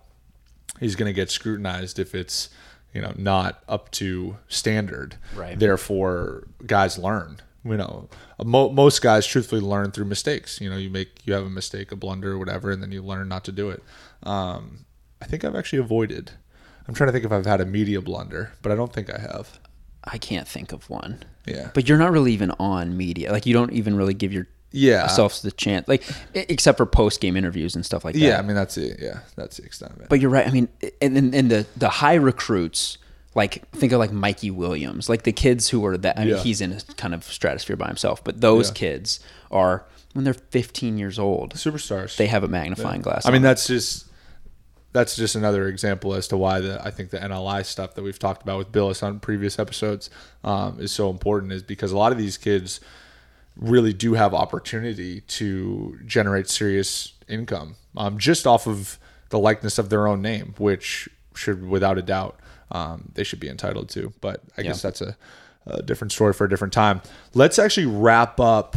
is 0.79 0.95
going 0.95 1.09
to 1.09 1.13
get 1.13 1.29
scrutinized 1.29 1.99
if 1.99 2.15
it's 2.15 2.49
you 2.93 3.01
know 3.01 3.13
not 3.17 3.63
up 3.67 3.91
to 3.91 4.37
standard. 4.47 5.17
Right. 5.35 5.57
therefore 5.59 6.47
guys 6.65 6.97
learn 6.97 7.41
you 7.71 7.77
know 7.77 8.07
mo- 8.43 8.69
most 8.69 9.01
guys 9.01 9.25
truthfully 9.25 9.61
learn 9.61 9.91
through 9.91 10.05
mistakes 10.05 10.59
you 10.61 10.69
know 10.69 10.77
you 10.77 10.89
make 10.89 11.09
you 11.25 11.33
have 11.33 11.43
a 11.45 11.49
mistake 11.49 11.91
a 11.91 11.95
blunder 11.95 12.31
or 12.33 12.37
whatever 12.37 12.71
and 12.71 12.81
then 12.81 12.91
you 12.91 13.01
learn 13.01 13.27
not 13.27 13.43
to 13.45 13.51
do 13.51 13.69
it 13.69 13.81
um, 14.23 14.85
i 15.21 15.25
think 15.25 15.43
i've 15.45 15.55
actually 15.55 15.79
avoided 15.79 16.31
i'm 16.87 16.93
trying 16.93 17.07
to 17.07 17.11
think 17.11 17.25
if 17.25 17.31
i've 17.31 17.45
had 17.45 17.61
a 17.61 17.65
media 17.65 18.01
blunder 18.01 18.51
but 18.61 18.71
i 18.71 18.75
don't 18.75 18.93
think 18.93 19.09
i 19.13 19.19
have 19.19 19.59
I 20.09 20.17
can't 20.17 20.47
think 20.47 20.71
of 20.71 20.89
one. 20.89 21.23
Yeah. 21.45 21.71
But 21.73 21.89
you're 21.89 21.97
not 21.97 22.13
really 22.13 22.31
even 22.31 22.51
on 22.59 22.95
media. 22.95 23.29
Like 23.33 23.45
you 23.45 23.53
don't 23.53 23.73
even 23.73 23.97
really 23.97 24.13
give 24.13 24.31
your 24.31 24.47
Yeah. 24.71 25.01
yourself 25.03 25.41
the 25.41 25.51
chance. 25.51 25.85
Like 25.85 26.01
except 26.33 26.77
for 26.77 26.85
post 26.85 27.19
game 27.19 27.35
interviews 27.35 27.75
and 27.75 27.85
stuff 27.85 28.05
like 28.05 28.13
that. 28.13 28.21
yeah 28.21 28.39
i 28.39 28.41
mean 28.41 28.55
that's 28.55 28.77
it 28.77 28.99
yeah 29.01 29.19
that's 29.35 29.57
the 29.57 29.63
extent 29.65 29.91
of 29.97 30.01
it 30.03 30.07
But 30.07 30.21
you're 30.21 30.29
right. 30.29 30.47
I 30.47 30.51
mean, 30.51 30.69
and 31.01 31.35
and 31.35 31.51
the 31.51 31.65
the 31.75 31.89
high 31.89 32.13
recruits 32.13 32.97
like 33.37 33.69
think 33.69 33.91
of 33.93 33.99
like 33.99 34.11
Mikey 34.11 34.49
Williams, 34.51 35.07
like 35.09 35.21
the 35.21 35.31
kids 35.31 35.69
who 35.69 35.85
are 35.85 35.95
that. 35.97 36.17
I 36.17 36.21
mean, 36.25 36.33
Yeah. 36.33 36.39
he's 36.41 36.59
in 36.59 36.73
a 36.73 36.81
kind 36.97 37.13
of 37.13 37.23
stratosphere 37.23 37.75
by 37.75 37.85
himself, 37.87 38.23
but 38.23 38.41
those 38.41 38.69
Yeah. 38.69 38.73
kids 38.73 39.19
are 39.51 39.85
when 40.13 40.25
they're 40.25 40.33
15 40.33 40.97
years 40.97 41.19
old, 41.19 41.53
Superstars. 41.53 42.17
they 42.17 42.25
have 42.27 42.43
a 42.43 42.47
magnifying 42.47 43.01
glass. 43.01 43.27
I 43.27 43.31
mean, 43.31 43.43
that's 43.43 43.67
just 43.67 44.05
that's 44.91 45.15
just 45.15 45.35
another 45.35 45.67
example 45.67 46.15
as 46.15 46.27
to 46.29 46.37
why 46.37 46.59
the 46.59 46.81
I 46.83 46.89
think 46.89 47.11
the 47.11 47.19
NIL 47.19 47.63
stuff 47.63 47.93
that 47.93 48.01
we've 48.01 48.17
talked 48.17 48.41
about 48.41 48.57
with 48.57 48.71
Bilas 48.71 49.03
on 49.03 49.19
previous 49.19 49.59
episodes 49.59 50.09
um, 50.43 50.79
is 50.79 50.91
so 50.91 51.11
important 51.11 51.51
is 51.53 51.61
because 51.61 51.91
a 51.91 51.97
lot 51.97 52.11
of 52.11 52.17
these 52.17 52.37
kids 52.37 52.79
really 53.55 53.93
do 53.93 54.15
have 54.15 54.33
opportunity 54.33 55.21
to 55.21 55.99
generate 56.05 56.49
serious 56.49 57.13
income 57.27 57.75
um, 57.95 58.17
just 58.17 58.47
off 58.47 58.65
of 58.67 58.97
the 59.29 59.37
likeness 59.37 59.77
of 59.77 59.89
their 59.89 60.07
own 60.07 60.21
name, 60.23 60.55
which 60.57 61.07
should 61.35 61.67
without 61.67 61.97
a 61.99 62.01
doubt 62.01 62.39
um, 62.71 63.11
they 63.13 63.23
should 63.23 63.39
be 63.39 63.49
entitled 63.49 63.89
to. 63.89 64.13
But 64.21 64.41
I 64.57 64.63
guess 64.63 64.81
that's 64.81 65.01
a, 65.01 65.15
a 65.65 65.81
different 65.81 66.11
story 66.11 66.33
for 66.33 66.45
a 66.45 66.49
different 66.49 66.73
time. 66.73 67.01
Let's 67.33 67.59
actually 67.59 67.85
wrap 67.87 68.39
up 68.39 68.75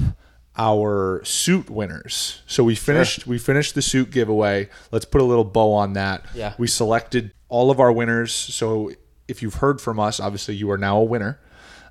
our 0.57 1.23
suit 1.25 1.71
winners. 1.71 2.43
So 2.47 2.65
we 2.65 2.75
finished 2.75 3.27
we 3.27 3.39
finished 3.39 3.75
the 3.75 3.83
suit 3.83 4.11
giveaway. 4.11 4.69
Let's 4.91 5.05
put 5.05 5.21
a 5.21 5.25
little 5.25 5.45
bow 5.45 5.73
on 5.73 5.93
that. 5.95 6.25
Yeah. 6.35 6.55
We 6.59 6.67
selected 6.67 7.33
all 7.49 7.71
of 7.71 7.81
our 7.81 7.93
winners. 7.93 8.33
So 8.33 8.91
if 9.29 9.43
you've 9.43 9.55
heard 9.55 9.81
from 9.81 9.99
us, 10.01 10.21
obviously 10.21 10.57
you 10.57 10.71
are 10.71 10.79
now 10.79 10.99
a 10.99 11.05
winner. 11.05 11.39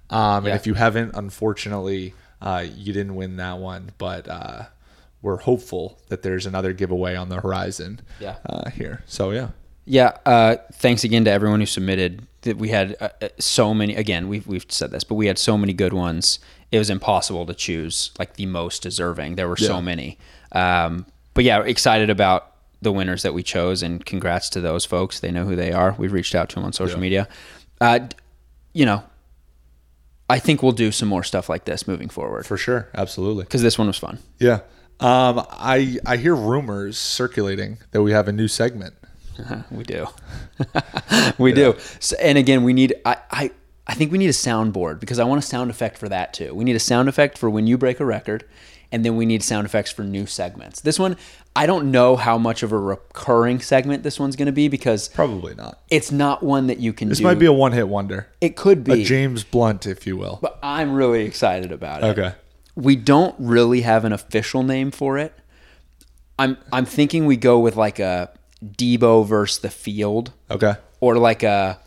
Um, 0.09 0.45
Yeah. 0.45 0.51
And 0.51 0.59
if 0.59 0.67
you 0.67 0.73
haven't, 0.75 1.11
unfortunately, 1.15 2.13
uh, 2.41 2.65
you 2.75 2.93
didn't 2.93 3.15
win 3.15 3.37
that 3.37 3.57
one. 3.59 3.91
But 3.97 4.27
uh, 4.27 4.63
we're 5.21 5.37
hopeful 5.37 5.99
that 6.09 6.21
there's 6.21 6.45
another 6.45 6.73
giveaway 6.73 7.15
on 7.15 7.29
the 7.29 7.39
horizon. 7.41 8.01
Yeah. 8.19 8.35
Uh, 8.45 8.69
here. 8.69 9.03
So 9.07 9.31
yeah. 9.31 9.49
Yeah. 9.89 10.17
Uh, 10.23 10.57
thanks 10.73 11.03
again 11.03 11.25
to 11.25 11.31
everyone 11.31 11.59
who 11.59 11.65
submitted. 11.65 12.21
That 12.43 12.55
we 12.57 12.69
had 12.69 12.95
uh, 13.01 13.09
uh, 13.21 13.27
so 13.39 13.73
many. 13.73 13.95
Again, 13.95 14.29
we've 14.29 14.47
we've 14.47 14.65
said 14.69 14.91
this, 14.91 15.03
but 15.03 15.15
we 15.15 15.25
had 15.27 15.37
so 15.37 15.57
many 15.57 15.73
good 15.73 15.91
ones. 15.91 16.39
It 16.71 16.77
was 16.77 16.89
impossible 16.89 17.45
to 17.47 17.53
choose 17.53 18.11
like 18.19 18.35
the 18.35 18.45
most 18.45 18.83
deserving. 18.83 19.35
There 19.35 19.49
were 19.49 19.57
so 19.57 19.81
many. 19.81 20.17
Um, 20.53 21.05
but 21.33 21.43
yeah, 21.43 21.63
excited 21.63 22.09
about 22.09 22.51
the 22.81 22.91
winners 22.93 23.23
that 23.23 23.33
we 23.33 23.43
chose, 23.43 23.83
and 23.83 24.05
congrats 24.05 24.47
to 24.51 24.61
those 24.61 24.85
folks. 24.85 25.19
They 25.19 25.31
know 25.31 25.43
who 25.45 25.55
they 25.57 25.73
are. 25.73 25.95
We've 25.97 26.13
reached 26.13 26.33
out 26.35 26.47
to 26.49 26.55
them 26.55 26.63
on 26.63 26.71
social 26.71 26.97
Yeah. 26.97 27.01
media. 27.01 27.27
Uh, 27.81 27.99
you 28.73 28.85
know, 28.85 29.03
I 30.29 30.39
think 30.39 30.61
we'll 30.63 30.71
do 30.71 30.91
some 30.93 31.09
more 31.09 31.23
stuff 31.23 31.49
like 31.49 31.65
this 31.65 31.87
moving 31.87 32.07
forward 32.09 32.45
For 32.45 32.55
sure. 32.57 32.87
Absolutely. 32.93 33.43
because 33.45 33.63
this 33.63 33.77
one 33.77 33.87
was 33.87 33.97
fun. 33.97 34.19
Yeah. 34.37 34.59
Um, 35.01 35.45
I 35.49 35.97
I 36.05 36.15
hear 36.17 36.35
rumors 36.35 36.97
circulating 36.97 37.79
that 37.91 38.01
we 38.03 38.11
have 38.11 38.27
a 38.27 38.31
new 38.31 38.47
segment. 38.47 38.93
we 39.71 39.83
do. 39.83 40.07
we 41.37 41.51
do. 41.53 41.75
So, 41.99 42.15
and 42.21 42.37
again, 42.37 42.63
we 42.63 42.73
need. 42.73 42.95
I, 43.05 43.17
I 43.31 43.51
I 43.87 43.93
think 43.95 44.11
we 44.11 44.17
need 44.17 44.29
a 44.29 44.33
soundboard 44.33 44.99
because 44.99 45.19
I 45.19 45.23
want 45.23 45.39
a 45.39 45.45
sound 45.45 45.69
effect 45.71 45.97
for 45.97 46.09
that 46.09 46.33
too. 46.33 46.53
We 46.53 46.63
need 46.63 46.75
a 46.75 46.79
sound 46.79 47.09
effect 47.09 47.37
for 47.37 47.49
when 47.49 47.65
you 47.67 47.77
break 47.77 47.99
a 47.99 48.05
record, 48.05 48.45
and 48.91 49.03
then 49.03 49.15
we 49.15 49.25
need 49.25 49.41
sound 49.41 49.65
effects 49.65 49.91
for 49.91 50.03
new 50.03 50.25
segments. 50.27 50.81
This 50.81 50.99
one, 50.99 51.17
I 51.55 51.65
don't 51.65 51.89
know 51.91 52.15
how 52.15 52.37
much 52.37 52.61
of 52.61 52.71
a 52.71 52.77
recurring 52.77 53.59
segment 53.59 54.03
this 54.03 54.19
one's 54.19 54.35
going 54.35 54.45
to 54.45 54.51
be 54.51 54.67
because 54.67 55.07
Probably 55.09 55.55
not. 55.55 55.79
it's 55.89 56.11
not 56.11 56.43
one 56.43 56.67
that 56.67 56.79
you 56.79 56.93
can. 56.93 57.09
This 57.09 57.17
do. 57.17 57.23
might 57.23 57.39
be 57.39 57.47
a 57.47 57.53
one 57.53 57.71
hit 57.71 57.87
wonder. 57.87 58.27
It 58.41 58.55
could 58.55 58.83
be. 58.83 59.01
A 59.01 59.03
James 59.03 59.43
Blunt, 59.43 59.87
if 59.87 60.05
you 60.05 60.15
will. 60.17 60.37
but 60.41 60.59
I'm 60.61 60.93
really 60.93 61.25
excited 61.25 61.71
about 61.71 62.03
it. 62.03 62.07
Okay. 62.19 62.35
We 62.75 62.95
don't 62.95 63.35
really 63.39 63.81
have 63.81 64.05
an 64.05 64.13
official 64.13 64.63
name 64.63 64.91
for 64.91 65.17
it. 65.17 65.33
I'm 66.37 66.57
I'm 66.71 66.85
thinking 66.85 67.25
we 67.25 67.35
go 67.35 67.59
with 67.59 67.75
like 67.75 67.99
a 67.99 68.29
Debo 68.63 69.25
versus 69.25 69.59
the 69.59 69.69
field 69.69 70.33
Okay. 70.51 70.73
or 70.99 71.17
like 71.17 71.43
a 71.43 71.79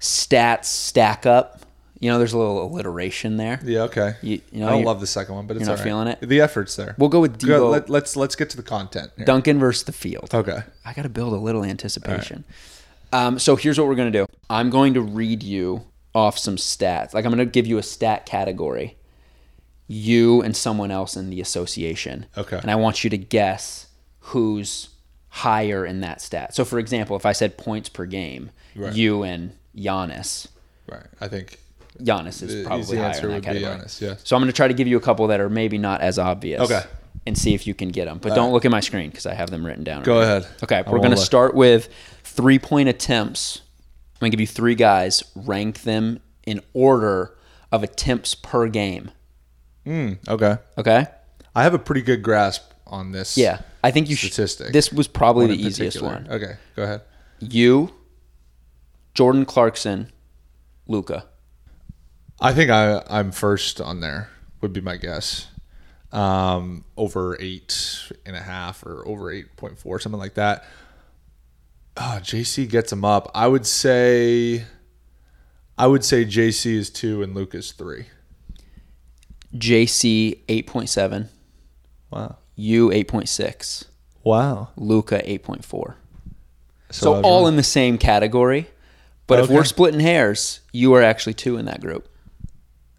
stats 0.00 0.66
stack 0.66 1.26
up. 1.26 1.60
You 2.00 2.10
know, 2.10 2.18
there's 2.18 2.32
a 2.34 2.38
little 2.38 2.62
alliteration 2.66 3.36
there. 3.38 3.60
Yeah. 3.64 3.82
Okay. 3.82 4.14
You- 4.20 4.40
you 4.52 4.60
know, 4.60 4.66
I 4.68 4.70
don't 4.72 4.84
love 4.84 5.00
the 5.00 5.06
second 5.06 5.34
one, 5.36 5.46
but 5.46 5.56
it's 5.56 5.64
not 5.66 5.72
all 5.72 5.76
right. 5.78 5.84
feeling 5.84 6.08
it? 6.08 6.20
The 6.20 6.40
effort's 6.40 6.76
there. 6.76 6.94
We'll 6.98 7.08
go 7.08 7.20
with 7.20 7.38
Debo. 7.40 7.70
Let, 7.70 7.88
let's 7.88 8.16
let's 8.16 8.36
get 8.36 8.50
to 8.50 8.56
the 8.56 8.62
content. 8.62 9.10
Here. 9.16 9.24
Duncan 9.24 9.58
versus 9.58 9.84
the 9.84 9.92
field. 9.92 10.34
Okay. 10.34 10.62
I 10.84 10.92
got 10.92 11.02
to 11.02 11.08
build 11.08 11.32
a 11.32 11.36
little 11.36 11.64
anticipation. 11.64 12.44
Um, 13.12 13.38
so 13.38 13.56
here's 13.56 13.78
what 13.78 13.86
we're 13.88 13.94
going 13.94 14.12
to 14.12 14.18
do. 14.18 14.26
I'm 14.50 14.68
going 14.70 14.94
to 14.94 15.00
read 15.00 15.42
you 15.42 15.84
off 16.14 16.36
some 16.36 16.56
stats. 16.56 17.14
Like 17.14 17.24
I'm 17.24 17.30
going 17.32 17.46
to 17.46 17.50
give 17.50 17.66
you 17.66 17.78
a 17.78 17.82
stat 17.82 18.26
category. 18.26 18.96
You 19.86 20.42
and 20.42 20.56
someone 20.56 20.90
else 20.90 21.16
in 21.16 21.30
the 21.30 21.40
association. 21.40 22.26
Okay. 22.36 22.58
And 22.58 22.70
I 22.70 22.74
want 22.74 23.04
you 23.04 23.10
to 23.10 23.18
guess 23.18 23.86
who's 24.18 24.88
higher 25.34 25.84
in 25.84 26.00
that 26.00 26.20
stat. 26.20 26.54
So 26.54 26.64
for 26.64 26.78
example, 26.78 27.16
if 27.16 27.26
I 27.26 27.32
said 27.32 27.58
points 27.58 27.88
per 27.88 28.06
game, 28.06 28.50
Right. 28.76 28.94
you 28.94 29.24
and 29.24 29.50
Giannis. 29.76 30.46
Right. 30.88 31.02
I 31.20 31.26
think 31.26 31.58
Giannis 32.00 32.40
is 32.40 32.64
probably 32.64 32.98
higher 32.98 33.20
in 33.20 33.28
that 33.30 33.42
category. 33.42 33.72
Giannis, 33.78 34.00
yes. 34.00 34.20
So 34.22 34.36
I'm 34.36 34.42
going 34.42 34.52
to 34.52 34.56
try 34.56 34.68
to 34.68 34.74
give 34.74 34.86
you 34.86 34.96
a 34.96 35.00
couple 35.00 35.26
that 35.26 35.40
are 35.40 35.48
maybe 35.48 35.76
not 35.76 36.00
as 36.02 36.20
obvious. 36.20 36.60
Okay. 36.60 36.82
And 37.26 37.36
see 37.36 37.52
if 37.52 37.66
you 37.66 37.74
can 37.74 37.88
get 37.88 38.04
them. 38.04 38.18
But 38.18 38.36
don't 38.36 38.52
look 38.52 38.64
at 38.64 38.70
my 38.70 38.78
screen 38.80 39.10
because 39.10 39.26
I 39.26 39.34
have 39.34 39.50
them 39.50 39.66
written 39.66 39.82
down. 39.82 40.02
Go 40.04 40.18
right 40.18 40.24
ahead. 40.24 40.46
Okay, 40.62 40.84
I 40.86 40.90
we're 40.90 40.98
going 40.98 41.10
to 41.10 41.16
start 41.16 41.54
with 41.54 41.88
three 42.22 42.58
point 42.60 42.88
attempts. 42.88 43.62
I'm 44.14 44.20
going 44.20 44.30
to 44.30 44.36
give 44.36 44.40
you 44.40 44.46
three 44.46 44.74
guys, 44.76 45.24
rank 45.34 45.82
them 45.82 46.20
in 46.46 46.60
order 46.74 47.34
of 47.72 47.82
attempts 47.82 48.34
per 48.36 48.68
game. 48.68 49.10
Mm, 49.86 50.18
okay. 50.28 50.58
Okay? 50.78 51.06
I 51.56 51.62
have 51.62 51.74
a 51.74 51.78
pretty 51.78 52.02
good 52.02 52.22
grasp 52.22 52.62
on 52.86 53.12
this. 53.12 53.36
Yeah. 53.36 53.60
I 53.82 53.90
think 53.90 54.08
you 54.08 54.16
should. 54.16 54.32
Statistic. 54.32 54.72
This 54.72 54.92
was 54.92 55.08
probably 55.08 55.46
the 55.48 55.54
in 55.54 55.60
easiest 55.60 55.96
particular. 55.98 56.12
one. 56.14 56.30
Okay. 56.30 56.56
Go 56.76 56.82
ahead. 56.82 57.02
You, 57.40 57.92
Jordan 59.14 59.44
Clarkson, 59.44 60.10
Luka. 60.86 61.26
I 62.40 62.52
think 62.52 62.70
I 62.70 63.02
I'm 63.08 63.32
first 63.32 63.80
on 63.80 64.00
there. 64.00 64.30
Would 64.60 64.72
be 64.72 64.80
my 64.80 64.96
guess. 64.96 65.48
Um, 66.12 66.84
over 66.96 67.36
eight 67.40 68.10
and 68.24 68.36
a 68.36 68.40
half 68.40 68.84
or 68.84 69.06
over 69.06 69.30
eight 69.30 69.56
point 69.56 69.78
four, 69.78 69.98
something 69.98 70.18
like 70.18 70.34
that. 70.34 70.64
Oh, 71.96 72.18
JC 72.22 72.68
gets 72.68 72.92
him 72.92 73.04
up. 73.04 73.30
I 73.34 73.46
would 73.46 73.66
say. 73.66 74.64
I 75.76 75.86
would 75.88 76.04
say 76.04 76.24
JC 76.24 76.74
is 76.74 76.88
two 76.88 77.22
and 77.22 77.34
Luke 77.34 77.54
is 77.54 77.72
three. 77.72 78.06
JC 79.54 80.44
8.7, 80.46 81.28
Wow. 82.10 82.38
You 82.56 82.88
8.6, 82.90 83.84
Wow. 84.22 84.68
Luka 84.76 85.20
8.4. 85.26 85.62
So, 85.64 85.94
So 86.90 87.22
all 87.22 87.46
in 87.48 87.56
the 87.56 87.62
same 87.62 87.98
category. 87.98 88.68
But 89.26 89.40
if 89.40 89.50
we're 89.50 89.64
splitting 89.64 90.00
hairs, 90.00 90.60
you 90.72 90.92
are 90.94 91.02
actually 91.02 91.34
two 91.34 91.56
in 91.56 91.64
that 91.64 91.80
group. 91.80 92.08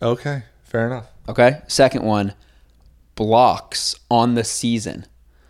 Okay. 0.02 0.44
Fair 0.64 0.88
enough. 0.88 1.08
Okay. 1.30 1.62
Second 1.68 2.04
one, 2.04 2.34
blocks 3.16 3.96
on 4.12 4.34
the 4.36 4.44
season. 4.44 5.06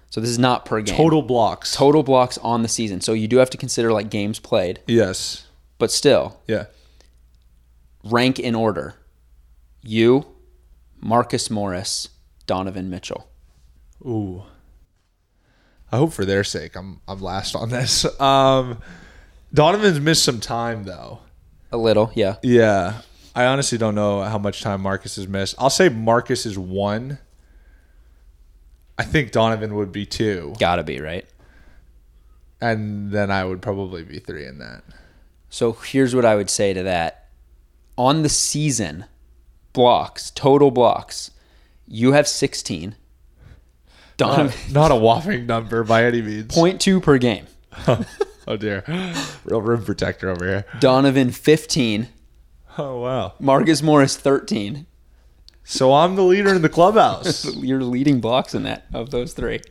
So 0.10 0.22
this 0.22 0.30
is 0.30 0.40
not 0.40 0.66
per 0.66 0.82
game. 0.82 0.96
Total 0.96 1.22
blocks. 1.22 1.74
total 1.76 2.04
blocks 2.04 2.38
on 2.40 2.62
the 2.62 2.68
season. 2.70 3.02
So 3.02 3.14
you 3.14 3.28
do 3.28 3.38
have 3.38 3.50
to 3.50 3.58
consider 3.58 3.92
like 3.92 4.10
games 4.10 4.40
played, 4.40 4.82
Yes. 4.88 5.46
but 5.78 5.92
still 5.92 6.40
Yeah. 6.48 6.66
rank 8.04 8.40
in 8.40 8.54
order. 8.56 8.96
You, 9.82 10.26
Marcus 11.02 11.50
Morris, 11.50 12.10
Donovan 12.46 12.90
Mitchell. 12.90 13.28
Ooh. 14.06 14.44
I 15.92 15.98
hope 15.98 16.14
for 16.14 16.26
their 16.26 16.44
sake 16.44 16.76
I'm 16.76 17.02
I'm 17.08 17.22
last 17.22 17.56
on 17.56 17.70
this. 17.70 18.06
Um 18.22 18.80
Donovan's 19.54 20.00
missed 20.00 20.24
some 20.24 20.40
time 20.40 20.84
though. 20.84 21.20
A 21.72 21.78
little, 21.78 22.12
yeah. 22.14 22.36
Yeah. 22.42 23.02
I 23.34 23.46
honestly 23.46 23.78
don't 23.78 23.96
know 23.96 24.22
how 24.22 24.38
much 24.38 24.62
time 24.62 24.82
Marcus 24.82 25.16
has 25.18 25.28
missed. 25.28 25.56
I'll 25.58 25.70
say 25.70 25.90
Marcus 25.90 26.46
is 26.46 26.58
one. 26.58 27.20
I 28.98 29.04
think 29.04 29.32
Donovan 29.32 29.76
would 29.76 29.92
be 29.92 30.06
two. 30.06 30.54
Gotta 30.60 30.84
be, 30.84 31.02
right? 31.02 31.26
And 32.62 33.12
then 33.12 33.30
I 33.32 33.44
would 33.44 33.62
probably 33.62 34.04
be 34.04 34.20
three 34.20 34.46
in 34.46 34.60
that. 34.60 34.84
So 35.50 35.74
here's 35.74 36.16
what 36.16 36.26
I 36.26 36.36
would 36.36 36.50
say 36.50 36.74
to 36.74 36.84
that. 36.84 37.30
On 37.98 38.24
the 38.24 38.30
season, 38.30 39.06
blocks, 39.74 40.32
total 40.32 40.72
blocks, 40.72 41.32
you 41.88 42.14
have 42.14 42.28
16. 42.28 42.96
Donovan, 44.18 44.48
uh, 44.48 44.54
Not 44.72 44.92
a 44.92 44.96
whopping 44.96 45.46
number 45.46 45.84
by 45.84 46.06
any 46.06 46.22
means. 46.22 46.56
0.2 46.56 47.02
per 47.02 47.18
game. 47.18 47.48
Oh 48.48 48.58
dear. 48.58 48.84
Real 49.44 49.60
rim 49.60 49.84
protector 49.84 50.30
over 50.30 50.46
here. 50.46 50.66
Donovan, 50.80 51.32
15. 51.32 52.08
Oh 52.78 53.00
wow. 53.02 53.34
Marcus 53.40 53.82
Morris, 53.82 54.16
13. 54.18 54.86
So 55.64 55.92
I'm 55.96 56.16
the 56.16 56.22
leader 56.22 56.54
in 56.54 56.62
the 56.62 56.70
clubhouse. 56.70 57.46
You're 57.56 57.82
leading 57.82 58.22
blocks 58.22 58.54
in 58.54 58.62
that 58.62 58.86
of 58.94 59.10
those 59.10 59.34
three. 59.34 59.62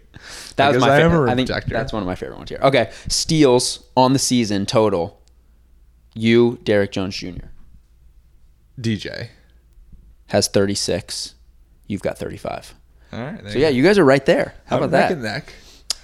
That 0.56 0.72
was 0.74 0.80
my 0.80 0.92
I 0.96 0.98
favorite. 1.02 1.20
rim 1.20 1.30
I 1.30 1.34
think 1.36 1.48
protector. 1.50 1.72
that's 1.72 1.92
one 1.92 2.02
of 2.02 2.06
my 2.08 2.16
favorite 2.16 2.36
ones 2.36 2.50
here. 2.50 2.58
Okay, 2.64 2.90
steals 3.06 3.84
on 3.96 4.12
the 4.12 4.18
season 4.18 4.66
total. 4.66 5.22
You, 6.12 6.58
Derrick 6.64 6.90
Jones 6.90 7.14
Jr. 7.16 7.46
DJ. 8.80 9.28
has 10.26 10.48
36. 10.48 11.36
You've 11.86 12.02
got 12.02 12.18
35. 12.18 12.74
All 13.14 13.20
right. 13.24 13.40
So 13.50 13.58
yeah, 13.58 13.68
you 13.68 13.82
guys 13.82 13.98
are 13.98 14.04
right 14.04 14.24
there. 14.26 14.54
How 14.66 14.78
about 14.78 14.90
neck 14.90 15.08
that? 15.08 15.12
and 15.14 15.22
neck. 15.22 15.52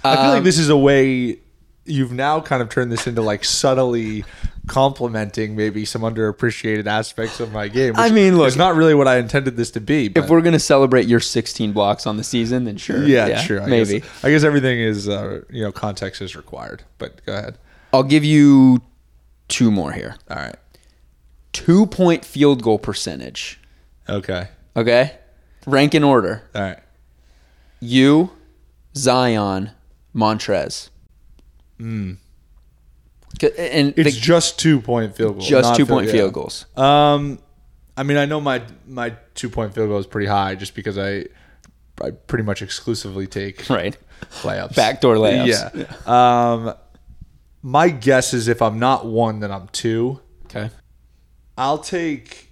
I 0.03 0.15
feel 0.15 0.29
like 0.31 0.43
this 0.43 0.57
is 0.57 0.69
a 0.69 0.77
way 0.77 1.37
you've 1.85 2.11
now 2.11 2.39
kind 2.41 2.61
of 2.61 2.69
turned 2.69 2.91
this 2.91 3.05
into 3.07 3.21
like 3.21 3.43
subtly 3.43 4.23
complimenting 4.67 5.55
maybe 5.55 5.83
some 5.85 6.01
underappreciated 6.03 6.85
aspects 6.85 7.39
of 7.39 7.51
my 7.51 7.67
game. 7.67 7.93
I 7.97 8.09
mean, 8.11 8.37
look- 8.37 8.47
it's 8.47 8.55
not 8.55 8.75
really 8.75 8.93
what 8.93 9.07
I 9.07 9.17
intended 9.17 9.57
this 9.57 9.71
to 9.71 9.81
be. 9.81 10.07
But 10.07 10.23
If 10.23 10.29
we're 10.29 10.41
gonna 10.41 10.59
celebrate 10.59 11.07
your 11.07 11.19
16 11.19 11.73
blocks 11.73 12.05
on 12.07 12.17
the 12.17 12.23
season, 12.23 12.63
then 12.65 12.77
sure. 12.77 13.03
yeah, 13.03 13.45
true. 13.45 13.59
I 13.59 13.65
maybe. 13.65 13.99
Guess, 13.99 14.23
I 14.23 14.29
guess 14.29 14.43
everything 14.43 14.79
is, 14.79 15.09
uh, 15.09 15.41
you 15.49 15.63
know, 15.63 15.71
context 15.71 16.21
is 16.21 16.35
required. 16.35 16.83
But 16.97 17.25
go 17.25 17.33
ahead. 17.33 17.57
I'll 17.93 18.03
give 18.03 18.23
you 18.23 18.81
two 19.49 19.69
more 19.71 19.91
here. 19.91 20.15
All 20.29 20.37
right. 20.37 20.55
Two 21.51 21.85
point 21.87 22.23
field 22.23 22.63
goal 22.63 22.79
percentage. 22.79 23.59
Okay. 24.07 24.47
Okay, 24.75 25.17
rank 25.67 25.93
in 25.93 26.03
order. 26.03 26.43
All 26.55 26.61
right. 26.61 26.79
You, 27.81 28.31
Zion, 28.95 29.71
Montrezl. 30.15 30.89
Mm. 31.79 32.17
And 33.57 33.93
It's 33.97 34.15
the- 34.15 34.21
just 34.21 34.59
two 34.59 34.81
point 34.81 35.15
field 35.15 35.35
goals. 35.35 35.47
just 35.47 35.75
two 35.75 35.85
point 35.85 36.07
yeah. 36.07 36.11
field 36.13 36.33
goals. 36.33 36.65
Um, 36.77 37.39
I 37.97 38.03
mean, 38.03 38.17
I 38.17 38.25
know 38.25 38.39
my 38.39 38.61
my 38.87 39.15
two 39.33 39.49
point 39.49 39.73
field 39.73 39.89
goal 39.89 39.99
is 39.99 40.05
pretty 40.07 40.27
high, 40.27 40.55
just 40.55 40.75
because 40.75 40.97
I 40.97 41.25
I 42.01 42.11
pretty 42.11 42.43
much 42.43 42.61
exclusively 42.61 43.27
take 43.27 43.67
Right. 43.69 43.97
layups, 44.41 44.75
Backdoor 44.75 45.15
layups. 45.15 45.87
Yeah. 46.07 46.51
Um, 46.53 46.73
my 47.63 47.89
guess 47.89 48.33
is 48.33 48.47
if 48.47 48.61
I'm 48.61 48.79
not 48.79 49.05
one, 49.05 49.39
then 49.39 49.51
I'm 49.51 49.67
two. 49.69 50.19
Okay. 50.45 50.69
I'll 51.57 51.77
take. 51.79 52.49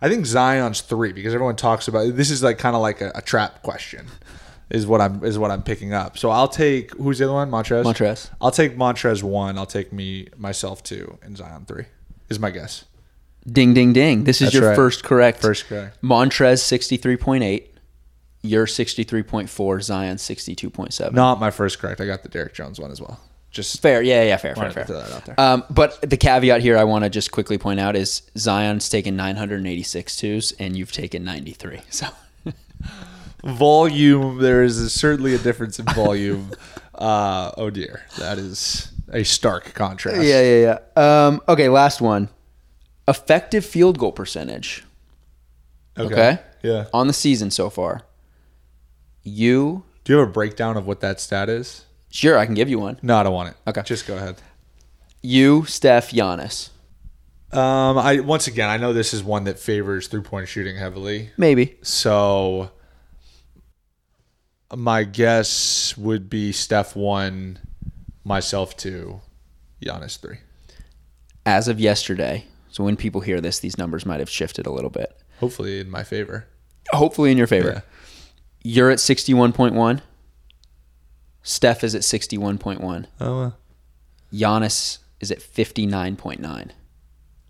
I 0.00 0.08
think 0.08 0.26
Zion's 0.26 0.80
three 0.80 1.12
because 1.12 1.32
everyone 1.32 1.54
talks 1.56 1.86
about 1.86 2.16
this 2.16 2.30
is 2.30 2.42
like 2.42 2.58
kind 2.58 2.74
of 2.74 2.82
like 2.82 3.00
a, 3.00 3.12
a 3.14 3.22
trap 3.22 3.62
question, 3.62 4.06
is 4.72 4.86
what 4.86 5.00
I'm 5.00 5.22
is 5.22 5.38
what 5.38 5.50
I'm 5.50 5.62
picking 5.62 5.92
up. 5.92 6.18
So 6.18 6.30
I'll 6.30 6.48
take 6.48 6.92
who's 6.94 7.18
the 7.18 7.24
other 7.26 7.34
one? 7.34 7.50
Montrezl. 7.50 7.84
Montrezl. 7.84 8.30
I'll 8.40 8.50
take 8.50 8.76
Montrezl 8.76 9.22
one. 9.22 9.58
I'll 9.58 9.66
take 9.66 9.92
me 9.92 10.26
myself 10.36 10.82
two, 10.82 11.18
and 11.22 11.36
Zion 11.36 11.66
three. 11.66 11.84
Is 12.30 12.40
my 12.40 12.50
guess. 12.50 12.86
Ding, 13.46 13.74
ding, 13.74 13.92
ding. 13.92 14.24
This 14.24 14.40
is 14.40 14.46
That's 14.46 14.54
your 14.54 14.68
right. 14.68 14.76
first 14.76 15.04
correct. 15.04 15.42
First 15.42 15.66
correct. 15.66 16.00
Montrezl 16.02 16.62
63.8. 16.62 17.66
You're 18.42 18.66
63.4. 18.66 19.82
Zion 19.82 20.16
62.7. 20.16 21.12
Not 21.12 21.38
my 21.40 21.50
first 21.50 21.78
correct. 21.78 22.00
I 22.00 22.06
got 22.06 22.22
the 22.22 22.28
Derrick 22.28 22.54
Jones 22.54 22.80
one 22.80 22.90
as 22.90 23.00
well. 23.00 23.20
Just 23.50 23.82
Fair. 23.82 24.00
Yeah, 24.00 24.22
yeah, 24.22 24.36
fair, 24.38 24.54
fair, 24.54 24.70
fair. 24.70 24.84
throw 24.86 24.98
that 25.00 25.12
out 25.12 25.24
there. 25.26 25.38
Um, 25.38 25.64
but 25.68 26.00
the 26.08 26.16
caveat 26.16 26.62
here 26.62 26.78
I 26.78 26.84
want 26.84 27.04
to 27.04 27.10
just 27.10 27.32
quickly 27.32 27.58
point 27.58 27.80
out 27.80 27.96
is 27.96 28.22
Zion's 28.38 28.88
taken 28.88 29.14
986 29.16 30.16
twos 30.16 30.52
and 30.52 30.74
you've 30.76 30.92
taken 30.92 31.22
93. 31.24 31.80
So 31.90 32.06
volume. 33.44 34.38
There 34.38 34.62
is 34.62 34.92
certainly 34.92 35.34
a 35.34 35.38
difference 35.38 35.78
in 35.78 35.86
volume. 35.86 36.50
uh, 36.94 37.52
oh 37.56 37.70
dear, 37.70 38.04
that 38.18 38.38
is 38.38 38.92
a 39.12 39.24
stark 39.24 39.74
contrast. 39.74 40.22
yeah, 40.22 40.42
yeah, 40.42 40.78
yeah. 40.96 41.26
Um, 41.26 41.40
okay, 41.48 41.68
last 41.68 42.00
one. 42.00 42.28
Effective 43.08 43.64
field 43.64 43.98
goal 43.98 44.12
percentage. 44.12 44.84
Okay. 45.98 46.38
Yeah. 46.62 46.86
On 46.92 47.06
the 47.06 47.12
season 47.12 47.50
so 47.50 47.68
far. 47.68 48.02
You 49.22 49.84
Do 50.04 50.12
you 50.12 50.18
have 50.18 50.28
a 50.28 50.32
breakdown 50.32 50.76
of 50.76 50.86
what 50.86 51.00
that 51.00 51.20
stat 51.20 51.48
is? 51.48 51.84
sure 52.10 52.36
I 52.36 52.44
can 52.44 52.54
give 52.54 52.68
you 52.68 52.78
one. 52.78 52.98
No, 53.02 53.16
I 53.16 53.22
don't 53.22 53.32
want 53.32 53.50
it. 53.50 53.56
Okay. 53.66 53.82
Just 53.82 54.06
go 54.06 54.16
ahead. 54.16 54.36
You, 55.22 55.64
Steph, 55.64 56.10
Giannis. 56.10 56.70
Um, 57.52 57.98
I 57.98 58.20
once 58.20 58.46
again, 58.46 58.68
I 58.68 58.76
know 58.76 58.92
this 58.92 59.12
is 59.12 59.22
one 59.22 59.44
that 59.44 59.58
favors 59.58 60.08
three 60.08 60.22
point 60.22 60.48
shooting 60.48 60.76
heavily. 60.76 61.30
Maybe. 61.36 61.76
So 61.82 62.70
my 64.74 65.04
guess 65.04 65.96
would 65.96 66.28
be 66.30 66.52
Steph 66.52 66.94
one, 66.96 67.58
myself 68.24 68.76
two, 68.76 69.20
Giannis 69.84 70.18
three. 70.18 70.38
As 71.44 71.68
of 71.68 71.80
yesterday, 71.80 72.46
so 72.70 72.84
when 72.84 72.96
people 72.96 73.20
hear 73.20 73.40
this, 73.40 73.58
these 73.58 73.76
numbers 73.76 74.06
might 74.06 74.20
have 74.20 74.30
shifted 74.30 74.66
a 74.66 74.70
little 74.72 74.90
bit. 74.90 75.16
Hopefully 75.40 75.80
in 75.80 75.90
my 75.90 76.04
favor. 76.04 76.46
Hopefully 76.90 77.30
in 77.32 77.38
your 77.38 77.46
favor. 77.46 77.70
Yeah. 77.74 77.80
You're 78.64 78.90
at 78.90 78.98
61.1. 78.98 80.00
Steph 81.42 81.82
is 81.82 81.94
at 81.94 82.02
61.1. 82.02 83.06
Oh, 83.20 83.38
well. 83.38 83.56
Giannis 84.32 84.98
is 85.20 85.30
at 85.32 85.38
59.9. 85.40 86.70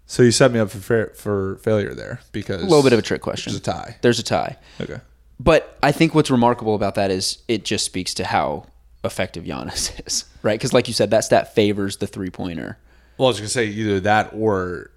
So 0.06 0.22
you 0.22 0.30
set 0.30 0.52
me 0.52 0.58
up 0.58 0.70
for 0.70 0.78
fa- 0.78 1.14
for 1.14 1.56
failure 1.58 1.94
there 1.94 2.20
because 2.32 2.60
A 2.62 2.64
little 2.66 2.82
bit 2.82 2.92
of 2.92 2.98
a 2.98 3.02
trick 3.02 3.22
question. 3.22 3.52
There's 3.52 3.60
a 3.60 3.62
tie. 3.62 3.96
There's 4.02 4.18
a 4.18 4.22
tie. 4.22 4.56
Okay. 4.80 5.00
But 5.42 5.76
I 5.82 5.90
think 5.92 6.14
what's 6.14 6.30
remarkable 6.30 6.74
about 6.74 6.94
that 6.96 7.10
is 7.10 7.38
it 7.48 7.64
just 7.64 7.84
speaks 7.84 8.14
to 8.14 8.24
how 8.24 8.66
effective 9.02 9.44
Giannis 9.44 10.00
is, 10.06 10.24
right? 10.42 10.58
Because 10.58 10.72
like 10.72 10.86
you 10.88 10.94
said, 10.94 11.10
that 11.10 11.24
stat 11.24 11.54
favors 11.54 11.96
the 11.96 12.06
three 12.06 12.30
pointer. 12.30 12.78
Well, 13.18 13.26
I 13.26 13.30
was 13.30 13.38
gonna 13.38 13.48
say 13.48 13.66
either 13.66 14.00
that 14.00 14.30
or 14.34 14.90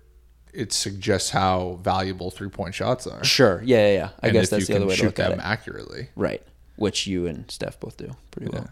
it 0.54 0.72
suggests 0.72 1.30
how 1.32 1.80
valuable 1.82 2.32
three 2.32 2.50
point 2.50 2.76
shots 2.76 3.08
are. 3.08 3.24
Sure. 3.24 3.62
Yeah, 3.66 3.88
yeah, 3.88 3.94
yeah. 3.94 4.10
I 4.22 4.28
And 4.28 4.34
guess 4.34 4.50
that's 4.50 4.68
the 4.68 4.76
other 4.76 4.86
way 4.86 4.92
to 4.96 4.98
shoot 4.98 5.06
look 5.08 5.20
at 5.20 5.30
them 5.32 5.40
it. 5.40 5.44
accurately. 5.46 6.10
Right. 6.16 6.42
Which 6.76 7.08
you 7.08 7.26
and 7.28 7.50
Steph 7.50 7.80
both 7.80 7.98
do 7.98 8.12
pretty 8.32 8.52
well. 8.52 8.70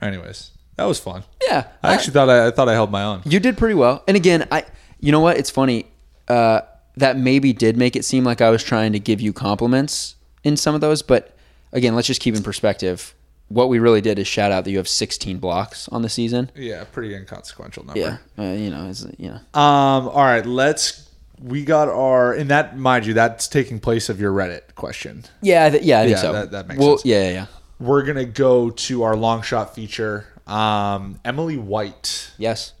Anyways, 0.00 0.50
that 0.76 0.84
was 0.84 0.98
fun. 1.00 1.24
Yeah. 1.46 1.66
I 1.82 1.94
actually 1.94 2.12
thought 2.14 2.28
I, 2.30 2.48
I 2.48 2.50
thought 2.50 2.68
I 2.68 2.72
held 2.72 2.90
my 2.90 3.02
own. 3.02 3.22
You 3.24 3.40
did 3.40 3.56
pretty 3.58 3.74
well. 3.74 4.02
And 4.08 4.16
again, 4.16 4.46
I 4.50 4.64
you 5.00 5.12
know 5.12 5.20
what? 5.20 5.36
It's 5.36 5.50
funny. 5.50 5.86
Uh, 6.28 6.62
that 6.96 7.18
maybe 7.18 7.52
did 7.52 7.76
make 7.76 7.96
it 7.96 8.04
seem 8.04 8.24
like 8.24 8.40
I 8.40 8.50
was 8.50 8.62
trying 8.62 8.92
to 8.92 8.98
give 9.00 9.20
you 9.20 9.32
compliments 9.32 10.14
in 10.44 10.56
some 10.56 10.74
of 10.74 10.80
those, 10.80 11.02
but 11.02 11.34
again, 11.72 11.94
let's 11.96 12.06
just 12.06 12.20
keep 12.20 12.34
in 12.36 12.42
perspective. 12.42 13.14
What 13.48 13.68
we 13.68 13.78
really 13.78 14.00
did 14.00 14.18
is 14.18 14.26
shout 14.26 14.52
out 14.52 14.64
that 14.64 14.70
you 14.70 14.76
have 14.78 14.88
16 14.88 15.38
blocks 15.38 15.88
on 15.88 16.02
the 16.02 16.08
season. 16.08 16.50
Yeah, 16.54 16.84
pretty 16.84 17.14
inconsequential 17.14 17.84
number. 17.84 18.00
Yeah, 18.00 18.16
uh, 18.38 18.52
you 18.54 18.70
know, 18.70 18.88
it's, 18.88 19.04
you 19.18 19.28
know, 19.30 19.58
Um. 19.60 20.08
All 20.08 20.22
right. 20.24 20.44
Let's. 20.46 21.08
We 21.42 21.64
got 21.64 21.88
our 21.88 22.32
and 22.32 22.48
that 22.50 22.78
mind 22.78 23.04
you 23.06 23.12
that's 23.14 23.48
taking 23.48 23.80
place 23.80 24.08
of 24.08 24.20
your 24.20 24.32
Reddit 24.32 24.74
question. 24.76 25.24
yeah, 25.42 25.68
th- 25.68 25.82
yeah, 25.82 25.98
I 26.00 26.04
think 26.04 26.16
Yeah, 26.16 26.22
so. 26.22 26.32
that- 26.32 26.50
that 26.52 26.68
makes 26.68 26.78
well, 26.80 26.96
sense. 26.98 27.04
Yeah, 27.04 27.22
yeah, 27.24 27.30
yeah. 27.32 27.46
We're 27.80 28.02
gonna 28.04 28.24
go 28.24 28.70
to 28.70 29.02
our 29.02 29.16
long 29.16 29.42
shot 29.42 29.74
feature. 29.74 30.26
Um, 30.46 31.18
Emily 31.24 31.56
White, 31.58 32.30
Yes. 32.38 32.72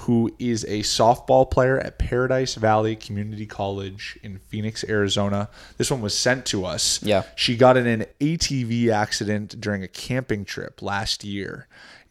Who 0.00 0.34
is 0.38 0.64
a 0.64 0.80
softball 0.80 1.50
player 1.50 1.78
at 1.78 1.98
Paradise 1.98 2.54
Valley 2.54 2.96
Community 2.96 3.46
College 3.46 4.18
in 4.22 4.38
Phoenix, 4.38 4.84
Arizona. 4.88 5.48
This 5.76 5.90
one 5.90 6.00
was 6.00 6.16
sent 6.16 6.46
to 6.46 6.64
us. 6.64 7.02
Yeah. 7.02 7.24
She 7.36 7.56
got 7.56 7.76
in 7.76 7.86
an 7.86 8.06
ATV 8.20 8.90
accident 8.90 9.60
during 9.60 9.82
a 9.82 9.88
camping 9.88 10.44
trip 10.44 10.80
last 10.82 11.24
year 11.24 11.68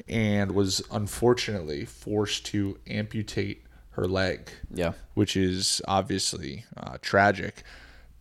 and 0.08 0.52
was 0.52 0.82
unfortunately 0.92 1.86
forced 1.86 2.46
to 2.48 2.78
amputate 2.88 3.64
her 3.92 4.08
leg. 4.08 4.52
Yeah. 4.74 4.94
Which 5.14 5.36
is 5.36 5.82
obviously 5.88 6.66
uh, 6.78 6.98
tragic. 7.02 7.64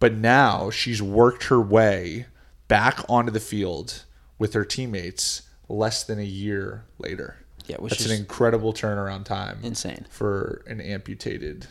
But 0.00 0.14
now 0.14 0.70
she's 0.70 1.02
worked 1.02 1.44
her 1.44 1.60
way 1.60 2.26
back 2.68 3.00
onto 3.08 3.32
the 3.32 3.40
field 3.40 4.04
with 4.38 4.54
her 4.54 4.64
teammates 4.64 5.42
less 5.68 6.04
than 6.04 6.18
a 6.18 6.24
year 6.24 6.84
later. 6.98 7.38
Yeah, 7.68 7.76
which 7.76 7.90
That's 7.92 8.06
is 8.06 8.10
an 8.10 8.18
incredible 8.18 8.72
turnaround 8.72 9.24
time. 9.24 9.58
insane. 9.62 10.06
For 10.10 10.64
an 10.66 10.80
amputated 10.80 11.66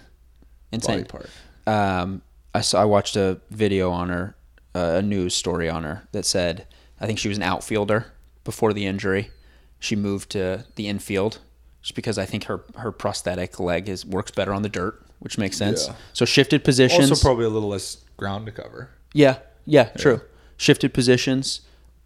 Insane. 0.71 1.03
body 1.03 1.07
part. 1.10 1.29
um, 1.65 2.21
I 2.53 2.62
saw 2.62 2.81
I 2.81 2.86
watched 2.86 3.15
a 3.15 3.39
video 3.51 3.91
on 3.91 4.10
her, 4.10 4.36
uh, 4.75 4.95
a 4.97 5.01
news 5.01 5.33
story 5.36 5.69
on 5.69 5.83
her 5.83 6.07
that 6.12 6.25
said 6.25 6.67
I 6.99 7.05
think 7.07 7.19
she 7.19 7.27
was 7.29 7.38
an 7.38 7.43
outfielder 7.43 8.13
before 8.43 8.73
the 8.73 8.86
injury. 8.86 9.31
She 9.79 9.95
moved 9.95 10.29
to 10.31 10.65
the 10.75 10.88
infield 10.88 11.39
just 11.81 11.95
because 11.95 12.17
I 12.17 12.25
think 12.25 12.45
her 12.45 12.63
her 12.77 12.91
prosthetic 12.91 13.60
leg 13.60 13.89
is 13.89 14.05
works 14.05 14.31
better 14.31 14.53
on 14.53 14.62
the 14.63 14.69
dirt, 14.69 15.03
which 15.19 15.38
makes 15.38 15.57
sense. 15.57 15.88
Yeah. 15.88 15.95
So 16.13 16.25
shifted 16.25 16.63
positions. 16.63 17.10
Also, 17.12 17.21
probably 17.27 17.45
a 17.45 17.49
little 17.49 17.69
less 17.69 18.03
ground 18.17 18.45
to 18.47 18.51
cover. 18.51 18.89
yeah, 19.13 19.38
yeah, 19.65 19.86
true. 19.97 20.21
Shifted 20.57 20.93
positions, 20.93 21.62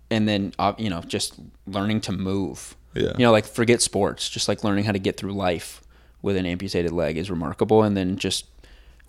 and 0.10 0.28
then 0.28 0.54
uh, 0.60 0.74
you 0.78 0.90
know 0.90 1.02
just 1.02 1.36
learning 1.66 2.02
to 2.02 2.12
move. 2.12 2.76
Yeah. 2.94 3.12
You 3.18 3.26
know, 3.26 3.32
like 3.32 3.46
forget 3.46 3.82
sports, 3.82 4.30
just 4.30 4.48
like 4.48 4.64
learning 4.64 4.84
how 4.86 4.92
to 4.92 5.00
get 5.00 5.18
through 5.18 5.34
life 5.34 5.82
with 6.22 6.36
an 6.36 6.46
amputated 6.46 6.92
leg 6.92 7.18
is 7.18 7.30
remarkable, 7.30 7.84
and 7.84 7.96
then 7.98 8.18
just 8.18 8.46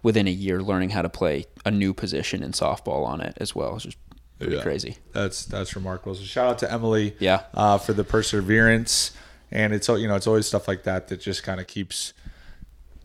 within 0.03 0.27
a 0.27 0.31
year 0.33 0.63
learning 0.63 0.91
how 0.91 1.03
to 1.03 1.09
play 1.09 1.47
a 1.65 1.71
new 1.71 1.93
position 1.95 2.43
in 2.43 2.53
softball 2.53 3.05
on 3.07 3.21
it 3.21 3.35
as 3.39 3.55
well 3.55 3.77
is 3.77 3.85
just 3.85 3.97
pretty 4.39 4.57
Yeah. 4.57 4.63
crazy. 4.63 4.97
That's 5.13 5.45
that's 5.45 5.75
remarkable. 5.77 6.15
So 6.15 6.25
shout 6.25 6.49
out 6.49 6.59
to 6.61 6.73
Emily, 6.73 7.15
Yeah. 7.21 7.43
uh, 7.55 7.79
for 7.79 7.93
the 7.93 8.03
perseverance, 8.05 9.13
and 9.51 9.73
it's 9.73 9.89
you 9.89 10.09
know 10.09 10.17
it's 10.17 10.27
always 10.27 10.47
stuff 10.47 10.67
like 10.69 10.85
that 10.85 11.09
that 11.09 11.21
just 11.21 11.43
kind 11.43 11.61
of 11.61 11.67
keeps, 11.67 12.13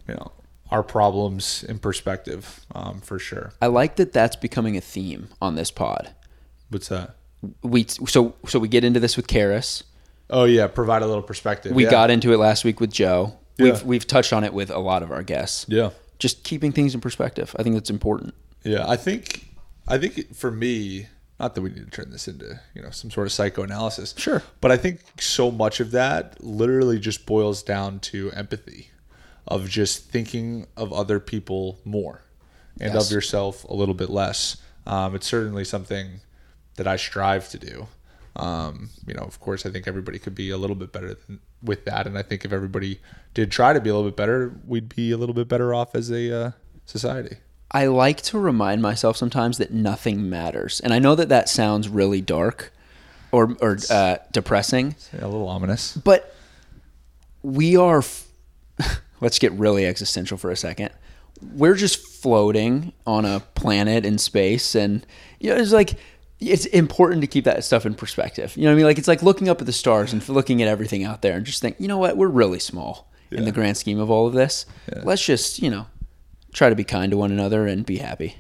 you 0.08 0.14
know, 0.16 0.32
our 0.72 0.84
problems 0.84 1.64
in 1.64 1.80
perspective, 1.80 2.66
um, 2.76 3.02
for 3.02 3.20
sure. 3.20 3.54
I 3.62 3.68
like 3.68 3.96
that 3.98 4.12
that's 4.14 4.36
becoming 4.36 4.76
a 4.78 4.82
theme 4.82 5.30
on 5.42 5.56
this 5.56 5.72
pod. 5.72 6.10
What's 6.70 6.88
that? 6.90 7.16
We 7.62 7.86
so 7.88 8.36
so 8.48 8.58
we 8.60 8.68
get 8.68 8.84
into 8.84 9.00
this 9.00 9.16
with 9.18 9.28
Caris. 9.28 9.84
Oh 10.30 10.44
yeah, 10.46 10.68
provide 10.68 11.02
a 11.02 11.08
little 11.08 11.24
perspective. 11.24 11.72
We 11.74 11.86
yeah. 11.86 11.92
got 11.92 12.10
into 12.10 12.34
it 12.34 12.38
last 12.38 12.66
week 12.66 12.80
with 12.80 12.92
Joe. 12.92 13.38
We've 13.60 13.76
Yeah. 13.78 13.84
we've 13.86 14.06
touched 14.08 14.34
on 14.34 14.44
it 14.44 14.54
with 14.54 14.70
a 14.70 14.80
lot 14.80 15.04
of 15.04 15.12
our 15.12 15.24
guests. 15.24 15.66
Yeah, 15.70 15.92
Just 16.20 16.44
keeping 16.44 16.72
things 16.72 16.94
in 16.94 17.02
perspective. 17.02 17.56
I 17.58 17.64
think 17.64 17.76
that's 17.76 17.90
important. 17.90 18.34
yeah. 18.64 18.88
I 18.88 18.98
think 18.98 19.46
I 19.88 19.98
think 19.98 20.36
for 20.36 20.52
me, 20.52 21.08
not 21.40 21.56
that 21.56 21.62
we 21.62 21.70
need 21.70 21.86
to 21.86 21.90
turn 21.92 22.12
this 22.12 22.28
into 22.28 22.60
you 22.76 22.82
know 22.82 22.90
some 22.92 23.10
sort 23.10 23.26
of 23.28 23.32
psychoanalysis. 23.34 24.14
Sure. 24.18 24.44
But 24.62 24.72
I 24.72 24.78
think 24.78 25.00
so 25.20 25.50
much 25.50 25.80
of 25.80 25.92
that 25.92 26.44
literally 26.44 27.00
just 27.00 27.26
boils 27.26 27.64
down 27.64 28.00
to 28.12 28.32
empathy, 28.32 28.90
of 29.48 29.70
just 29.70 30.10
thinking 30.10 30.68
of 30.76 30.92
other 30.92 31.20
people 31.22 31.80
more, 31.86 32.22
and 32.82 32.94
Yes. 32.94 33.06
of 33.08 33.12
yourself 33.14 33.64
a 33.64 33.74
little 33.74 33.96
bit 33.96 34.10
less. 34.10 34.58
Um, 34.86 35.16
it's 35.16 35.28
certainly 35.28 35.64
something 35.64 36.22
that 36.76 36.88
I 36.88 36.96
strive 36.98 37.50
to 37.50 37.58
do. 37.58 37.88
Um, 38.38 38.92
you 39.08 39.16
know, 39.16 39.24
of 39.24 39.40
course, 39.40 39.66
I 39.66 39.72
think 39.72 39.88
everybody 39.88 40.20
could 40.20 40.36
be 40.36 40.52
a 40.52 40.58
little 40.58 40.76
bit 40.76 40.92
better 40.92 41.16
than, 41.16 41.40
with 41.62 41.86
that, 41.86 42.06
and 42.06 42.18
I 42.18 42.22
think 42.22 42.46
if 42.46 42.54
everybody 42.54 43.00
did 43.34 43.52
try 43.52 43.74
to 43.74 43.82
be 43.82 43.90
a 43.90 43.96
little 43.96 44.10
bit 44.10 44.16
better, 44.16 44.56
we'd 44.66 44.96
be 44.96 45.12
a 45.12 45.18
little 45.18 45.34
bit 45.34 45.48
better 45.48 45.74
off 45.74 45.96
as 45.96 46.12
a 46.12 46.46
uh, 46.46 46.52
society. 46.86 47.38
I 47.72 47.88
like 47.88 48.22
to 48.24 48.40
remind 48.40 48.82
myself 48.82 49.18
sometimes 49.18 49.58
that 49.58 49.72
nothing 49.72 50.30
matters, 50.30 50.80
and 50.80 50.94
I 50.94 51.00
know 51.00 51.16
that 51.16 51.30
that 51.30 51.50
sounds 51.50 51.90
really 51.90 52.22
dark 52.22 52.72
or 53.32 53.58
or 53.60 53.78
uh, 53.90 54.18
depressing, 54.32 54.96
a 55.14 55.28
little 55.28 55.48
ominous. 55.48 55.98
but 55.98 56.34
we 57.42 57.76
are. 57.76 58.00
F- 58.00 58.28
let's 59.22 59.40
get 59.40 59.52
really 59.54 59.86
existential 59.86 60.38
for 60.38 60.52
a 60.52 60.56
second. 60.56 60.92
We're 61.54 61.76
just 61.76 62.00
floating 62.22 62.94
on 63.06 63.26
a 63.26 63.40
planet 63.40 64.06
in 64.06 64.18
space, 64.18 64.76
and 64.76 65.06
you 65.40 65.50
know, 65.50 65.58
it's 65.58 65.72
like 65.72 65.96
it's 66.40 66.66
important 66.68 67.22
to 67.22 67.28
keep 67.28 67.46
that 67.46 67.64
stuff 67.64 67.86
in 67.86 67.96
perspective. 67.96 68.56
You 68.56 68.64
know 68.64 68.70
what 68.70 68.74
I 68.74 68.76
mean? 68.78 68.86
Like 68.86 68.98
it's 68.98 69.08
like 69.08 69.24
looking 69.24 69.50
up 69.50 69.60
at 69.60 69.66
the 69.66 69.74
stars 69.74 70.14
and 70.14 70.28
looking 70.30 70.62
at 70.62 70.68
everything 70.68 71.04
out 71.04 71.22
there, 71.22 71.36
and 71.36 71.46
just 71.46 71.62
think, 71.62 71.78
you 71.80 71.88
know 71.88 71.98
what, 71.98 72.18
we're 72.18 72.28
really 72.28 72.60
small 72.60 73.10
in 73.32 73.46
the 73.46 73.52
grand 73.52 73.78
scheme 73.78 74.00
of 74.00 74.10
all 74.10 74.28
of 74.28 74.34
this. 74.34 74.66
Let's 75.04 75.26
just, 75.26 75.62
you 75.62 75.70
know, 75.70 75.88
try 76.54 76.70
to 76.70 76.76
be 76.76 76.84
kind 76.84 77.12
to 77.12 77.18
one 77.18 77.32
another 77.32 77.68
and 77.68 77.86
be 77.86 77.98
happy. 77.98 78.38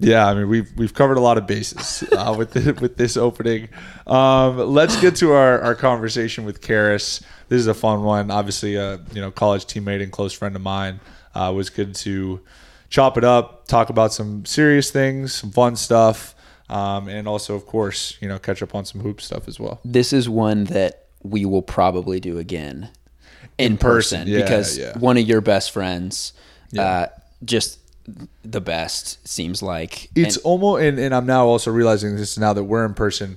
Yeah, 0.00 0.28
I 0.28 0.34
mean 0.34 0.48
we've 0.48 0.70
we've 0.76 0.94
covered 0.94 1.16
a 1.16 1.20
lot 1.20 1.38
of 1.38 1.46
bases 1.46 2.08
uh, 2.12 2.32
with 2.38 2.52
the, 2.52 2.72
with 2.74 2.96
this 2.96 3.16
opening. 3.16 3.68
Um, 4.06 4.58
let's 4.58 5.00
get 5.00 5.16
to 5.16 5.32
our, 5.32 5.60
our 5.60 5.74
conversation 5.74 6.44
with 6.44 6.60
Caris. 6.60 7.20
This 7.48 7.58
is 7.58 7.66
a 7.66 7.74
fun 7.74 8.04
one. 8.04 8.30
Obviously, 8.30 8.76
a 8.76 9.00
you 9.12 9.20
know 9.20 9.32
college 9.32 9.64
teammate 9.64 10.02
and 10.02 10.12
close 10.12 10.32
friend 10.32 10.54
of 10.54 10.62
mine. 10.62 11.00
Uh, 11.34 11.52
was 11.54 11.68
good 11.68 11.94
to 11.94 12.40
chop 12.88 13.18
it 13.18 13.24
up, 13.24 13.66
talk 13.66 13.90
about 13.90 14.12
some 14.12 14.44
serious 14.44 14.90
things, 14.90 15.34
some 15.34 15.50
fun 15.50 15.76
stuff, 15.76 16.34
um, 16.70 17.08
and 17.08 17.26
also 17.28 17.54
of 17.54 17.66
course 17.66 18.16
you 18.20 18.28
know 18.28 18.38
catch 18.38 18.62
up 18.62 18.74
on 18.74 18.84
some 18.84 19.00
hoop 19.00 19.20
stuff 19.20 19.48
as 19.48 19.58
well. 19.60 19.80
This 19.84 20.12
is 20.12 20.28
one 20.28 20.64
that 20.64 21.06
we 21.22 21.44
will 21.44 21.62
probably 21.62 22.20
do 22.20 22.38
again 22.38 22.90
in, 23.58 23.76
person, 23.76 24.20
person, 24.20 24.28
yeah, 24.32 24.42
because 24.42 24.78
yeah. 24.78 24.96
one 24.98 25.16
of 25.16 25.26
your 25.26 25.40
best 25.40 25.72
friends, 25.72 26.32
uh, 26.78 27.06
just 27.44 27.78
the 28.44 28.60
best 28.60 29.26
seems 29.26 29.62
like. 29.62 30.08
It's 30.14 30.36
And- 30.36 30.44
almost, 30.44 30.82
and, 30.82 30.98
and 30.98 31.14
I'm 31.14 31.26
now 31.26 31.46
also 31.46 31.70
realizing 31.70 32.16
this 32.16 32.38
now 32.38 32.52
that 32.52 32.64
we're 32.64 32.84
in 32.84 32.94
person. 32.94 33.36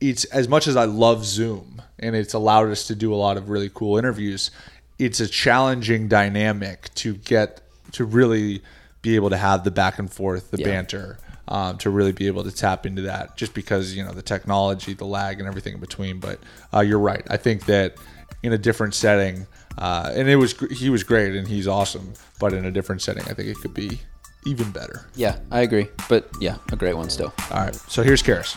It's 0.00 0.24
as 0.26 0.48
much 0.48 0.66
as 0.68 0.76
I 0.76 0.84
love 0.84 1.24
Zoom 1.24 1.82
and 1.98 2.14
it's 2.14 2.34
allowed 2.34 2.68
us 2.70 2.86
to 2.88 2.94
do 2.94 3.12
a 3.12 3.16
lot 3.16 3.36
of 3.36 3.48
really 3.48 3.70
cool 3.72 3.96
interviews. 3.98 4.50
It's 4.98 5.20
a 5.20 5.26
challenging 5.26 6.06
dynamic 6.08 6.92
to 6.96 7.14
get 7.14 7.60
to 7.92 8.04
really 8.04 8.62
be 9.02 9.16
able 9.16 9.30
to 9.30 9.36
have 9.36 9.64
the 9.64 9.70
back 9.70 9.98
and 9.98 10.12
forth, 10.12 10.50
the 10.50 10.58
Yeah. 10.58 10.66
banter, 10.66 11.18
um, 11.48 11.78
to 11.78 11.90
really 11.90 12.12
be 12.12 12.26
able 12.26 12.44
to 12.44 12.52
tap 12.52 12.86
into 12.86 13.02
that. 13.02 13.36
Just 13.36 13.54
because 13.54 13.94
you 13.94 14.04
know 14.04 14.12
the 14.12 14.22
technology, 14.22 14.94
the 14.94 15.06
lag, 15.06 15.38
and 15.40 15.48
everything 15.48 15.74
in 15.74 15.80
between. 15.80 16.20
But 16.20 16.38
uh, 16.72 16.80
you're 16.80 16.98
right. 16.98 17.26
I 17.28 17.36
think 17.36 17.66
that 17.66 17.96
in 18.42 18.52
a 18.52 18.58
different 18.58 18.94
setting, 18.94 19.46
uh, 19.76 20.12
and 20.14 20.28
it 20.28 20.36
was 20.36 20.58
he 20.70 20.90
was 20.90 21.02
great 21.02 21.34
and 21.34 21.48
he's 21.48 21.66
awesome. 21.66 22.12
But 22.38 22.52
in 22.52 22.64
a 22.64 22.70
different 22.70 23.02
setting, 23.02 23.24
I 23.24 23.34
think 23.34 23.48
it 23.48 23.56
could 23.56 23.74
be 23.74 24.00
even 24.46 24.70
better. 24.70 25.06
yeah, 25.14 25.38
I 25.50 25.60
agree. 25.60 25.88
But 26.08 26.28
yeah, 26.40 26.58
a 26.72 26.76
great 26.76 26.94
one 26.94 27.10
still. 27.10 27.34
All 27.50 27.60
right. 27.64 27.74
So 27.74 28.02
here's 28.02 28.22
Caris. 28.22 28.56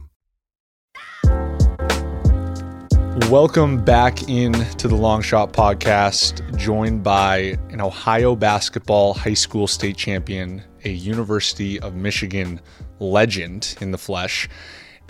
Welcome 3.11 3.83
back 3.83 4.29
in 4.29 4.53
to 4.53 4.87
the 4.87 4.95
Long 4.95 5.21
Shot 5.21 5.51
Podcast, 5.51 6.55
joined 6.55 7.03
by 7.03 7.57
an 7.69 7.81
Ohio 7.81 8.37
basketball 8.37 9.13
high 9.13 9.33
school 9.33 9.67
state 9.67 9.97
champion, 9.97 10.63
a 10.85 10.91
University 10.91 11.77
of 11.81 11.93
Michigan 11.93 12.61
legend 12.99 13.75
in 13.81 13.91
the 13.91 13.97
flesh, 13.97 14.47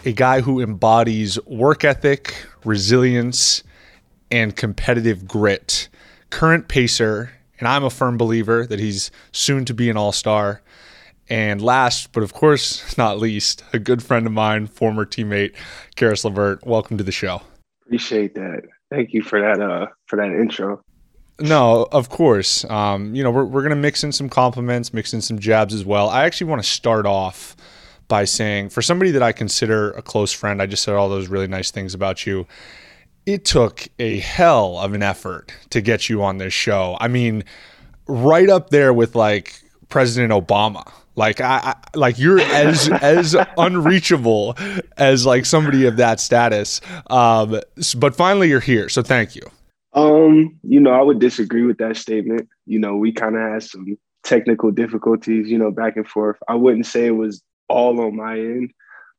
a 0.03 0.13
guy 0.13 0.41
who 0.41 0.61
embodies 0.61 1.37
work 1.45 1.83
ethic, 1.83 2.43
resilience, 2.65 3.61
and 4.31 4.55
competitive 4.55 5.27
grit. 5.27 5.87
Current 6.31 6.67
pacer, 6.67 7.29
and 7.59 7.67
I'm 7.67 7.83
a 7.83 7.91
firm 7.91 8.17
believer 8.17 8.65
that 8.65 8.79
he's 8.79 9.11
soon 9.31 9.63
to 9.65 9.75
be 9.75 9.91
an 9.91 9.97
all 9.97 10.11
star. 10.11 10.63
And 11.29 11.61
last, 11.61 12.13
but 12.13 12.23
of 12.23 12.33
course 12.33 12.97
not 12.97 13.19
least, 13.19 13.63
a 13.73 13.79
good 13.79 14.01
friend 14.01 14.25
of 14.25 14.33
mine, 14.33 14.65
former 14.65 15.05
teammate, 15.05 15.53
Caris 15.95 16.25
LeVert. 16.25 16.65
Welcome 16.65 16.97
to 16.97 17.03
the 17.03 17.11
show. 17.11 17.43
Appreciate 17.91 18.35
that. 18.35 18.61
Thank 18.89 19.11
you 19.11 19.21
for 19.21 19.41
that 19.41 19.59
uh 19.59 19.87
for 20.05 20.15
that 20.15 20.31
intro. 20.31 20.81
No, 21.41 21.89
of 21.91 22.07
course. 22.07 22.63
Um, 22.69 23.13
you 23.13 23.21
know, 23.21 23.31
we're, 23.31 23.43
we're 23.43 23.67
to 23.67 23.75
mix 23.75 24.01
in 24.01 24.13
some 24.13 24.29
compliments, 24.29 24.93
mix 24.93 25.13
in 25.13 25.19
some 25.19 25.39
jabs 25.39 25.73
as 25.73 25.83
well. 25.83 26.07
I 26.07 26.23
actually 26.23 26.49
want 26.49 26.63
to 26.63 26.69
start 26.69 27.05
off 27.05 27.57
by 28.07 28.23
saying, 28.23 28.69
for 28.69 28.81
somebody 28.81 29.11
that 29.11 29.21
I 29.21 29.33
consider 29.33 29.91
a 29.91 30.01
close 30.01 30.31
friend, 30.31 30.61
I 30.61 30.67
just 30.67 30.83
said 30.83 30.93
all 30.93 31.09
those 31.09 31.27
really 31.27 31.47
nice 31.47 31.69
things 31.69 31.93
about 31.93 32.25
you. 32.25 32.47
It 33.25 33.43
took 33.43 33.89
a 33.99 34.19
hell 34.19 34.77
of 34.77 34.93
an 34.93 35.03
effort 35.03 35.51
to 35.71 35.81
get 35.81 36.07
you 36.07 36.23
on 36.23 36.37
this 36.37 36.53
show. 36.53 36.95
I 37.01 37.09
mean, 37.09 37.43
right 38.07 38.49
up 38.49 38.69
there 38.69 38.93
with 38.93 39.15
like 39.15 39.61
President 39.89 40.31
Obama. 40.31 40.89
Like 41.15 41.41
I, 41.41 41.57
I 41.57 41.97
like 41.97 42.17
you're 42.17 42.39
as 42.39 42.89
as 43.01 43.35
unreachable 43.57 44.55
as 44.97 45.25
like 45.25 45.45
somebody 45.45 45.85
of 45.85 45.97
that 45.97 46.19
status. 46.19 46.81
Um, 47.09 47.59
but 47.97 48.15
finally 48.15 48.49
you're 48.49 48.59
here, 48.59 48.89
so 48.89 49.01
thank 49.01 49.35
you. 49.35 49.43
Um, 49.93 50.57
you 50.63 50.79
know, 50.79 50.91
I 50.91 51.01
would 51.01 51.19
disagree 51.19 51.63
with 51.63 51.77
that 51.79 51.97
statement. 51.97 52.47
You 52.65 52.79
know, 52.79 52.95
we 52.95 53.11
kind 53.11 53.35
of 53.35 53.41
had 53.41 53.63
some 53.63 53.97
technical 54.23 54.71
difficulties, 54.71 55.49
you 55.49 55.57
know, 55.57 55.71
back 55.71 55.97
and 55.97 56.07
forth. 56.07 56.37
I 56.47 56.55
wouldn't 56.55 56.85
say 56.85 57.07
it 57.07 57.11
was 57.11 57.41
all 57.67 57.99
on 58.01 58.15
my 58.15 58.35
end. 58.35 58.71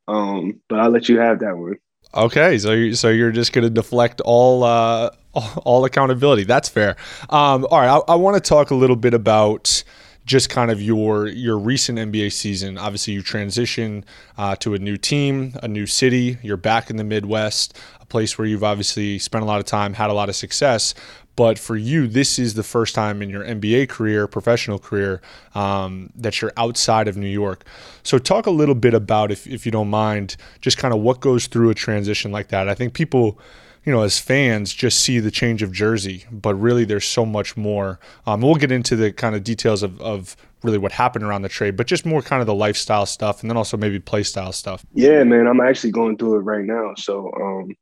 Um, 0.08 0.60
but 0.68 0.80
I'll 0.80 0.90
let 0.90 1.08
you 1.08 1.18
have 1.18 1.40
that 1.40 1.56
one. 1.56 1.76
Okay, 2.14 2.58
so 2.58 2.72
you, 2.72 2.94
so 2.94 3.08
you're 3.08 3.30
just 3.30 3.52
going 3.52 3.64
to 3.64 3.70
deflect 3.70 4.20
all 4.22 4.64
uh, 4.64 5.10
all 5.64 5.84
accountability. 5.84 6.44
That's 6.44 6.68
fair. 6.68 6.96
Um, 7.30 7.66
all 7.70 7.80
right, 7.80 7.88
I, 7.88 8.12
I 8.12 8.14
want 8.16 8.42
to 8.42 8.46
talk 8.46 8.70
a 8.70 8.74
little 8.74 8.96
bit 8.96 9.14
about 9.14 9.82
just 10.24 10.50
kind 10.50 10.70
of 10.70 10.80
your 10.80 11.26
your 11.26 11.58
recent 11.58 11.98
NBA 11.98 12.32
season. 12.32 12.78
Obviously, 12.78 13.14
you 13.14 13.22
transition 13.22 14.04
uh, 14.38 14.56
to 14.56 14.74
a 14.74 14.78
new 14.78 14.96
team, 14.96 15.54
a 15.62 15.68
new 15.68 15.86
city. 15.86 16.38
You're 16.42 16.56
back 16.56 16.90
in 16.90 16.96
the 16.96 17.04
Midwest, 17.04 17.78
a 18.00 18.06
place 18.06 18.38
where 18.38 18.46
you've 18.46 18.64
obviously 18.64 19.18
spent 19.18 19.42
a 19.42 19.46
lot 19.46 19.58
of 19.58 19.66
time, 19.66 19.94
had 19.94 20.10
a 20.10 20.14
lot 20.14 20.28
of 20.28 20.36
success. 20.36 20.94
But 21.34 21.58
for 21.58 21.76
you, 21.76 22.06
this 22.06 22.38
is 22.38 22.54
the 22.54 22.62
first 22.62 22.94
time 22.94 23.22
in 23.22 23.30
your 23.30 23.42
NBA 23.42 23.88
career, 23.88 24.26
professional 24.26 24.78
career, 24.78 25.22
um, 25.54 26.12
that 26.14 26.42
you're 26.42 26.52
outside 26.58 27.08
of 27.08 27.16
New 27.16 27.26
York. 27.26 27.64
So, 28.02 28.18
talk 28.18 28.46
a 28.46 28.50
little 28.50 28.74
bit 28.74 28.92
about, 28.92 29.32
if, 29.32 29.46
if 29.46 29.64
you 29.64 29.72
don't 29.72 29.88
mind, 29.88 30.36
just 30.60 30.76
kind 30.76 30.92
of 30.92 31.00
what 31.00 31.20
goes 31.20 31.46
through 31.46 31.70
a 31.70 31.74
transition 31.74 32.32
like 32.32 32.48
that. 32.48 32.68
I 32.68 32.74
think 32.74 32.92
people, 32.92 33.38
you 33.84 33.92
know, 33.92 34.02
as 34.02 34.18
fans, 34.18 34.72
just 34.72 35.00
see 35.00 35.18
the 35.18 35.30
change 35.30 35.62
of 35.62 35.72
jersey, 35.72 36.24
but 36.30 36.54
really 36.54 36.84
there's 36.84 37.04
so 37.04 37.26
much 37.26 37.56
more. 37.56 37.98
Um, 38.26 38.40
we'll 38.40 38.54
get 38.54 38.70
into 38.70 38.94
the 38.94 39.12
kind 39.12 39.34
of 39.34 39.42
details 39.42 39.82
of, 39.82 40.00
of 40.00 40.36
really 40.62 40.78
what 40.78 40.92
happened 40.92 41.24
around 41.24 41.42
the 41.42 41.48
trade, 41.48 41.76
but 41.76 41.86
just 41.86 42.06
more 42.06 42.22
kind 42.22 42.40
of 42.40 42.46
the 42.46 42.54
lifestyle 42.54 43.06
stuff, 43.06 43.40
and 43.40 43.50
then 43.50 43.56
also 43.56 43.76
maybe 43.76 43.98
play 43.98 44.22
style 44.22 44.52
stuff. 44.52 44.86
Yeah, 44.94 45.24
man, 45.24 45.48
I'm 45.48 45.60
actually 45.60 45.90
going 45.90 46.16
through 46.16 46.36
it 46.36 46.42
right 46.42 46.64
now. 46.64 46.92
So, 46.96 47.30
um, 47.40 47.76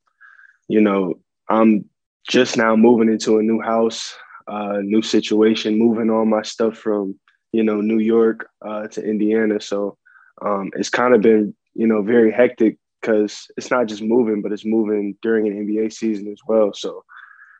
you 0.68 0.80
know, 0.80 1.14
I'm 1.48 1.84
just 2.28 2.56
now 2.56 2.76
moving 2.76 3.08
into 3.08 3.38
a 3.38 3.42
new 3.42 3.60
house, 3.60 4.14
uh, 4.48 4.78
new 4.82 5.02
situation, 5.02 5.78
moving 5.78 6.10
all 6.10 6.24
my 6.24 6.42
stuff 6.42 6.76
from 6.76 7.18
you 7.52 7.62
know 7.62 7.80
New 7.80 7.98
York 7.98 8.48
uh, 8.64 8.86
to 8.88 9.02
Indiana. 9.02 9.60
So 9.60 9.98
um, 10.44 10.70
it's 10.76 10.90
kind 10.90 11.14
of 11.14 11.20
been 11.20 11.54
you 11.74 11.86
know 11.86 12.02
very 12.02 12.32
hectic 12.32 12.78
because 13.00 13.46
it's 13.56 13.70
not 13.70 13.86
just 13.86 14.02
moving, 14.02 14.42
but 14.42 14.52
it's 14.52 14.64
moving 14.64 15.16
during 15.22 15.46
an 15.46 15.66
NBA 15.66 15.92
season 15.92 16.28
as 16.30 16.40
well. 16.46 16.72
So 16.74 17.04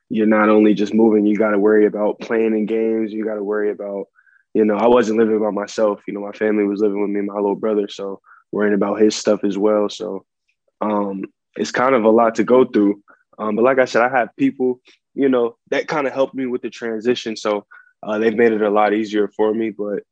you're 0.09 0.27
not 0.27 0.49
only 0.49 0.75
just 0.75 0.93
moving, 0.93 1.27
you 1.27 1.37
got 1.37 1.51
to 1.51 1.59
worry 1.59 1.87
about 1.87 2.21
playing 2.21 2.53
in 2.53 2.67
games. 2.67 3.13
You 3.13 3.25
got 3.25 3.37
to 3.37 3.45
worry 3.45 3.71
about, 3.71 4.07
you 4.55 4.65
know, 4.65 4.77
I 4.77 4.87
wasn't 4.89 5.19
living 5.19 5.39
by 5.41 5.51
myself. 5.51 6.03
You 6.07 6.15
know, 6.15 6.21
my 6.21 6.33
family 6.33 6.65
was 6.65 6.81
living 6.81 7.01
with 7.01 7.11
me 7.11 7.21
and 7.21 7.29
my 7.29 7.35
little 7.35 7.55
brother. 7.55 7.89
So 7.89 8.21
worrying 8.53 8.75
about 8.75 9.01
his 9.01 9.15
stuff 9.15 9.45
as 9.45 9.57
well. 9.57 9.89
So 9.89 10.25
um, 10.81 11.25
it's 11.57 11.71
kind 11.71 11.95
of 11.95 12.05
a 12.05 12.11
lot 12.11 12.35
to 12.37 12.45
go 12.45 12.65
through. 12.65 13.03
Um, 13.39 13.57
but 13.57 13.65
like 13.65 13.79
I 13.79 13.85
said, 13.85 14.03
I 14.03 14.09
have 14.09 14.35
people, 14.37 14.81
you 15.15 15.29
know, 15.29 15.57
that 15.71 15.89
kind 15.89 16.07
of 16.07 16.13
helped 16.13 16.35
me 16.35 16.47
with 16.47 16.63
the 16.63 16.71
transition. 16.71 17.37
So 17.37 17.67
uh, 18.03 18.19
they've 18.19 18.37
made 18.37 18.53
it 18.53 18.63
a 18.63 18.71
lot 18.71 18.93
easier 18.93 19.29
for 19.29 19.55
me. 19.55 19.71
But 19.71 20.03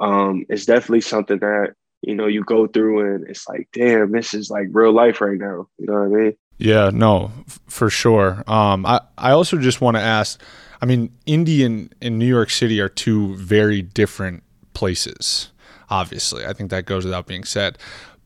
um, 0.00 0.46
it's 0.48 0.66
definitely 0.66 1.02
something 1.02 1.38
that 1.38 1.74
you 2.06 2.14
know, 2.14 2.26
you 2.26 2.44
go 2.44 2.66
through 2.66 3.14
and 3.14 3.28
it's 3.28 3.48
like, 3.48 3.68
damn, 3.72 4.12
this 4.12 4.34
is 4.34 4.50
like 4.50 4.66
real 4.70 4.92
life 4.92 5.20
right 5.20 5.38
now. 5.38 5.68
You 5.78 5.86
know 5.86 5.94
what 5.94 6.02
I 6.02 6.22
mean? 6.22 6.36
Yeah, 6.58 6.90
no, 6.92 7.32
f- 7.46 7.60
for 7.66 7.90
sure. 7.90 8.44
Um, 8.46 8.86
I, 8.86 9.00
I 9.18 9.32
also 9.32 9.56
just 9.58 9.80
want 9.80 9.96
to 9.96 10.02
ask, 10.02 10.40
I 10.80 10.86
mean, 10.86 11.12
Indy 11.26 11.64
and, 11.64 11.94
and 12.00 12.18
New 12.18 12.26
York 12.26 12.50
City 12.50 12.80
are 12.80 12.88
two 12.88 13.34
very 13.36 13.82
different 13.82 14.42
places, 14.74 15.50
obviously. 15.90 16.44
I 16.46 16.52
think 16.52 16.70
that 16.70 16.86
goes 16.86 17.04
without 17.04 17.26
being 17.26 17.44
said. 17.44 17.78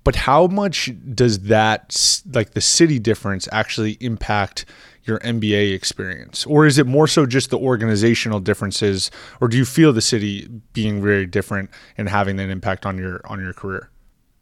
But 0.04 0.16
how 0.16 0.46
much 0.46 0.90
does 1.14 1.40
that, 1.40 2.22
like 2.32 2.54
the 2.54 2.60
city 2.60 2.98
difference, 2.98 3.48
actually 3.52 3.98
impact 4.00 4.64
your 5.08 5.18
NBA 5.20 5.74
experience? 5.74 6.46
Or 6.46 6.66
is 6.66 6.78
it 6.78 6.86
more 6.86 7.08
so 7.08 7.26
just 7.26 7.50
the 7.50 7.58
organizational 7.58 8.40
differences 8.40 9.10
or 9.40 9.48
do 9.48 9.56
you 9.56 9.64
feel 9.64 9.92
the 9.92 10.02
city 10.02 10.48
being 10.72 11.02
very 11.02 11.26
different 11.26 11.70
and 11.96 12.08
having 12.08 12.38
an 12.38 12.50
impact 12.50 12.86
on 12.86 12.98
your 12.98 13.20
on 13.24 13.40
your 13.40 13.52
career? 13.52 13.90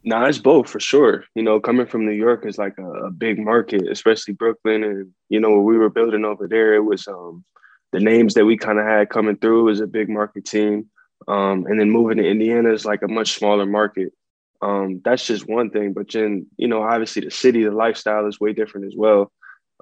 Nah, 0.03 0.25
it's 0.25 0.37
both 0.37 0.69
for 0.69 0.79
sure. 0.79 1.25
You 1.35 1.43
know, 1.43 1.59
coming 1.59 1.87
from 1.87 2.05
New 2.05 2.13
York 2.13 2.45
is 2.45 2.57
like 2.57 2.77
a, 2.77 2.89
a 3.05 3.11
big 3.11 3.39
market, 3.39 3.89
especially 3.89 4.33
Brooklyn 4.33 4.83
and 4.83 5.11
you 5.29 5.39
know, 5.39 5.49
what 5.49 5.63
we 5.63 5.77
were 5.77 5.89
building 5.89 6.25
over 6.25 6.47
there, 6.47 6.75
it 6.75 6.83
was 6.83 7.07
um 7.07 7.43
the 7.93 7.99
names 7.99 8.33
that 8.33 8.45
we 8.45 8.57
kind 8.57 8.79
of 8.79 8.85
had 8.85 9.09
coming 9.09 9.37
through 9.37 9.65
was 9.65 9.79
a 9.79 9.87
big 9.87 10.09
market 10.09 10.45
team. 10.45 10.89
Um, 11.27 11.65
and 11.65 11.79
then 11.79 11.89
moving 11.89 12.17
to 12.17 12.29
Indiana 12.29 12.71
is 12.71 12.85
like 12.85 13.01
a 13.01 13.07
much 13.07 13.33
smaller 13.33 13.65
market. 13.65 14.13
Um, 14.61 15.01
that's 15.03 15.25
just 15.25 15.47
one 15.47 15.69
thing. 15.69 15.93
But 15.93 16.11
then, 16.11 16.47
you 16.57 16.67
know, 16.67 16.83
obviously 16.83 17.23
the 17.23 17.31
city, 17.31 17.63
the 17.63 17.71
lifestyle 17.71 18.27
is 18.27 18.39
way 18.39 18.53
different 18.53 18.87
as 18.87 18.93
well. 18.95 19.31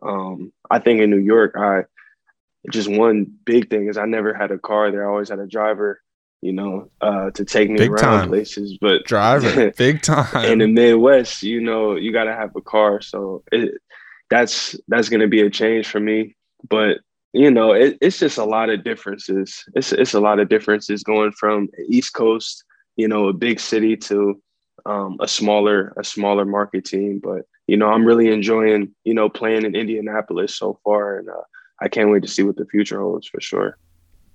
Um, 0.02 0.52
I 0.70 0.80
think 0.80 1.02
in 1.02 1.10
New 1.10 1.20
York, 1.20 1.56
I 1.58 1.84
just 2.72 2.90
one 2.90 3.32
big 3.46 3.70
thing 3.70 3.88
is 3.88 3.98
I 3.98 4.06
never 4.06 4.34
had 4.34 4.52
a 4.52 4.58
car 4.58 4.92
there. 4.92 5.06
I 5.08 5.12
always 5.12 5.30
had 5.30 5.40
a 5.40 5.48
driver, 5.48 6.02
you 6.42 6.54
know, 6.54 6.90
uh, 7.02 7.32
to 7.32 7.46
take 7.46 7.70
me 7.70 7.78
Big 7.78 7.92
around 7.92 8.02
time. 8.02 8.30
places. 8.30 8.78
But 8.80 9.06
Driver, 9.06 9.72
big 9.78 10.02
time. 10.02 10.46
in 10.46 10.60
the 10.60 10.68
Midwest, 10.68 11.44
you 11.44 11.62
know, 11.62 11.96
you 11.96 12.12
got 12.12 12.26
to 12.26 12.34
have 12.34 12.56
a 12.56 12.62
car. 12.62 13.02
So 13.02 13.44
it, 13.52 13.76
that's 14.30 14.76
that's 14.88 15.10
going 15.10 15.22
to 15.22 15.28
be 15.28 15.42
a 15.42 15.50
change 15.50 15.88
for 15.88 16.00
me. 16.00 16.36
But 16.68 17.00
you 17.34 17.52
know, 17.52 17.74
it, 17.74 17.98
it's 18.02 18.18
just 18.20 18.38
a 18.38 18.46
lot 18.46 18.70
of 18.70 18.84
differences. 18.84 19.64
It's 19.76 19.92
it's 19.92 20.14
a 20.14 20.20
lot 20.22 20.40
of 20.40 20.50
differences 20.50 21.04
going 21.04 21.32
from 21.34 21.70
East 21.90 22.14
Coast, 22.14 22.64
you 22.96 23.08
know, 23.08 23.28
a 23.28 23.34
big 23.34 23.60
city 23.60 23.98
to 23.98 24.42
um, 24.86 25.18
a 25.20 25.28
smaller 25.28 25.94
a 25.98 26.04
smaller 26.04 26.46
market 26.46 26.86
team. 26.86 27.20
But 27.24 27.42
you 27.68 27.78
know, 27.78 27.90
I'm 27.90 28.06
really 28.06 28.32
enjoying 28.32 28.94
you 29.04 29.14
know 29.14 29.30
playing 29.30 29.66
in 29.66 29.76
Indianapolis 29.76 30.56
so 30.56 30.80
far, 30.84 31.18
and 31.18 31.30
uh, 31.30 31.44
I 31.82 31.88
can't 31.88 32.10
wait 32.10 32.24
to 32.24 32.30
see 32.30 32.44
what 32.44 32.58
the 32.58 32.66
future 32.66 33.00
holds 33.00 33.28
for 33.28 33.42
sure. 33.42 33.78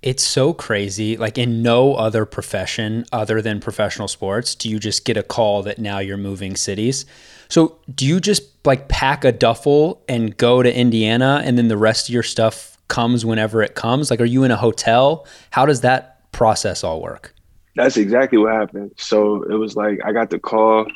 It's 0.01 0.23
so 0.23 0.53
crazy. 0.53 1.15
Like 1.15 1.37
in 1.37 1.61
no 1.61 1.93
other 1.93 2.25
profession 2.25 3.05
other 3.11 3.41
than 3.41 3.59
professional 3.59 4.07
sports, 4.07 4.55
do 4.55 4.67
you 4.67 4.79
just 4.79 5.05
get 5.05 5.15
a 5.15 5.21
call 5.21 5.61
that 5.63 5.77
now 5.77 5.99
you're 5.99 6.17
moving 6.17 6.55
cities? 6.55 7.05
So 7.49 7.77
do 7.93 8.07
you 8.07 8.19
just 8.19 8.43
like 8.65 8.87
pack 8.87 9.23
a 9.23 9.31
duffel 9.31 10.03
and 10.09 10.35
go 10.35 10.63
to 10.63 10.75
Indiana 10.75 11.41
and 11.45 11.55
then 11.55 11.67
the 11.67 11.77
rest 11.77 12.09
of 12.09 12.13
your 12.13 12.23
stuff 12.23 12.79
comes 12.87 13.25
whenever 13.25 13.61
it 13.61 13.75
comes? 13.75 14.09
Like 14.09 14.21
are 14.21 14.25
you 14.25 14.43
in 14.43 14.49
a 14.49 14.57
hotel? 14.57 15.27
How 15.51 15.67
does 15.67 15.81
that 15.81 16.31
process 16.31 16.83
all 16.83 16.99
work? 16.99 17.35
That's 17.75 17.95
exactly 17.95 18.39
what 18.39 18.53
happened. 18.53 18.93
So 18.97 19.43
it 19.43 19.55
was 19.55 19.75
like 19.75 19.99
I 20.03 20.11
got 20.11 20.29
the 20.29 20.39
call, 20.39 20.87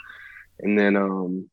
and 0.60 0.78
then 0.78 0.95
um, 0.95 1.50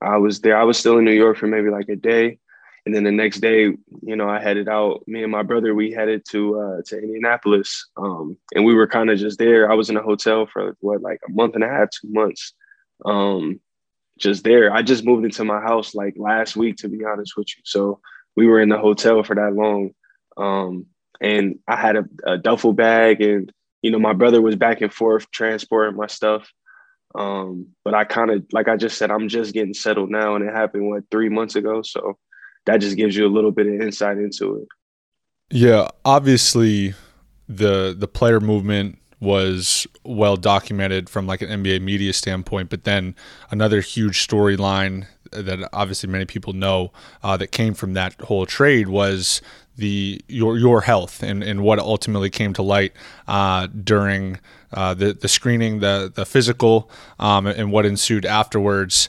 I 0.00 0.16
was 0.16 0.40
there. 0.40 0.56
I 0.56 0.64
was 0.64 0.78
still 0.78 0.98
in 0.98 1.04
New 1.04 1.12
York 1.12 1.36
for 1.36 1.46
maybe 1.46 1.70
like 1.70 1.88
a 1.88 1.96
day, 1.96 2.38
and 2.84 2.94
then 2.94 3.04
the 3.04 3.12
next 3.12 3.40
day, 3.40 3.62
you 4.02 4.16
know, 4.16 4.28
I 4.28 4.40
headed 4.40 4.68
out. 4.68 5.02
Me 5.06 5.22
and 5.22 5.32
my 5.32 5.42
brother, 5.42 5.74
we 5.74 5.92
headed 5.92 6.24
to 6.30 6.60
uh, 6.60 6.82
to 6.86 6.98
Indianapolis, 6.98 7.88
um, 7.96 8.36
and 8.54 8.64
we 8.64 8.74
were 8.74 8.86
kind 8.86 9.10
of 9.10 9.18
just 9.18 9.38
there. 9.38 9.70
I 9.70 9.74
was 9.74 9.90
in 9.90 9.96
a 9.96 10.02
hotel 10.02 10.46
for 10.46 10.76
what 10.80 11.02
like 11.02 11.20
a 11.28 11.32
month 11.32 11.54
and 11.54 11.64
a 11.64 11.68
half, 11.68 11.88
two 11.90 12.08
months, 12.10 12.52
um, 13.04 13.60
just 14.18 14.44
there. 14.44 14.72
I 14.72 14.82
just 14.82 15.04
moved 15.04 15.24
into 15.24 15.44
my 15.44 15.60
house 15.60 15.94
like 15.94 16.14
last 16.16 16.56
week, 16.56 16.76
to 16.78 16.88
be 16.88 17.04
honest 17.04 17.36
with 17.36 17.48
you. 17.56 17.62
So 17.64 18.00
we 18.36 18.46
were 18.46 18.60
in 18.60 18.68
the 18.68 18.78
hotel 18.78 19.22
for 19.22 19.34
that 19.34 19.54
long, 19.54 19.90
um, 20.36 20.86
and 21.20 21.58
I 21.66 21.76
had 21.76 21.96
a, 21.96 22.04
a 22.26 22.38
duffel 22.38 22.72
bag 22.72 23.22
and 23.22 23.52
you 23.86 23.92
know, 23.92 24.00
my 24.00 24.14
brother 24.14 24.42
was 24.42 24.56
back 24.56 24.80
and 24.80 24.92
forth 24.92 25.30
transporting 25.30 25.96
my 25.96 26.08
stuff. 26.08 26.50
Um, 27.16 27.68
but 27.82 27.94
I 27.94 28.04
kind 28.04 28.30
of, 28.30 28.44
like 28.52 28.68
I 28.68 28.76
just 28.76 28.98
said, 28.98 29.10
I'm 29.10 29.28
just 29.28 29.54
getting 29.54 29.74
settled 29.74 30.10
now, 30.10 30.36
and 30.36 30.46
it 30.46 30.54
happened 30.54 30.88
what 30.88 31.04
three 31.10 31.28
months 31.28 31.56
ago. 31.56 31.82
So 31.82 32.18
that 32.66 32.78
just 32.78 32.96
gives 32.96 33.16
you 33.16 33.26
a 33.26 33.32
little 33.32 33.52
bit 33.52 33.66
of 33.66 33.80
insight 33.80 34.18
into 34.18 34.56
it. 34.56 34.68
Yeah, 35.50 35.88
obviously 36.04 36.94
the 37.48 37.94
the 37.96 38.08
player 38.08 38.40
movement 38.40 38.98
was 39.20 39.86
well 40.04 40.36
documented 40.36 41.08
from 41.08 41.26
like 41.26 41.40
an 41.40 41.48
NBA 41.48 41.80
media 41.80 42.12
standpoint, 42.12 42.68
but 42.68 42.84
then 42.84 43.14
another 43.50 43.80
huge 43.80 44.26
storyline 44.26 45.06
that 45.32 45.68
obviously 45.72 46.08
many 46.08 46.24
people 46.24 46.52
know 46.52 46.92
uh, 47.22 47.36
that 47.36 47.52
came 47.52 47.74
from 47.74 47.94
that 47.94 48.20
whole 48.22 48.46
trade 48.46 48.88
was 48.88 49.42
the 49.76 50.20
your 50.28 50.58
your 50.58 50.82
health 50.82 51.22
and, 51.22 51.42
and 51.42 51.62
what 51.62 51.78
ultimately 51.78 52.30
came 52.30 52.52
to 52.54 52.62
light 52.62 52.92
uh, 53.28 53.66
during 53.66 54.40
uh, 54.72 54.94
the 54.94 55.12
the 55.12 55.28
screening, 55.28 55.80
the 55.80 56.10
the 56.14 56.26
physical, 56.26 56.90
um, 57.18 57.46
and 57.46 57.72
what 57.72 57.86
ensued 57.86 58.24
afterwards. 58.24 59.08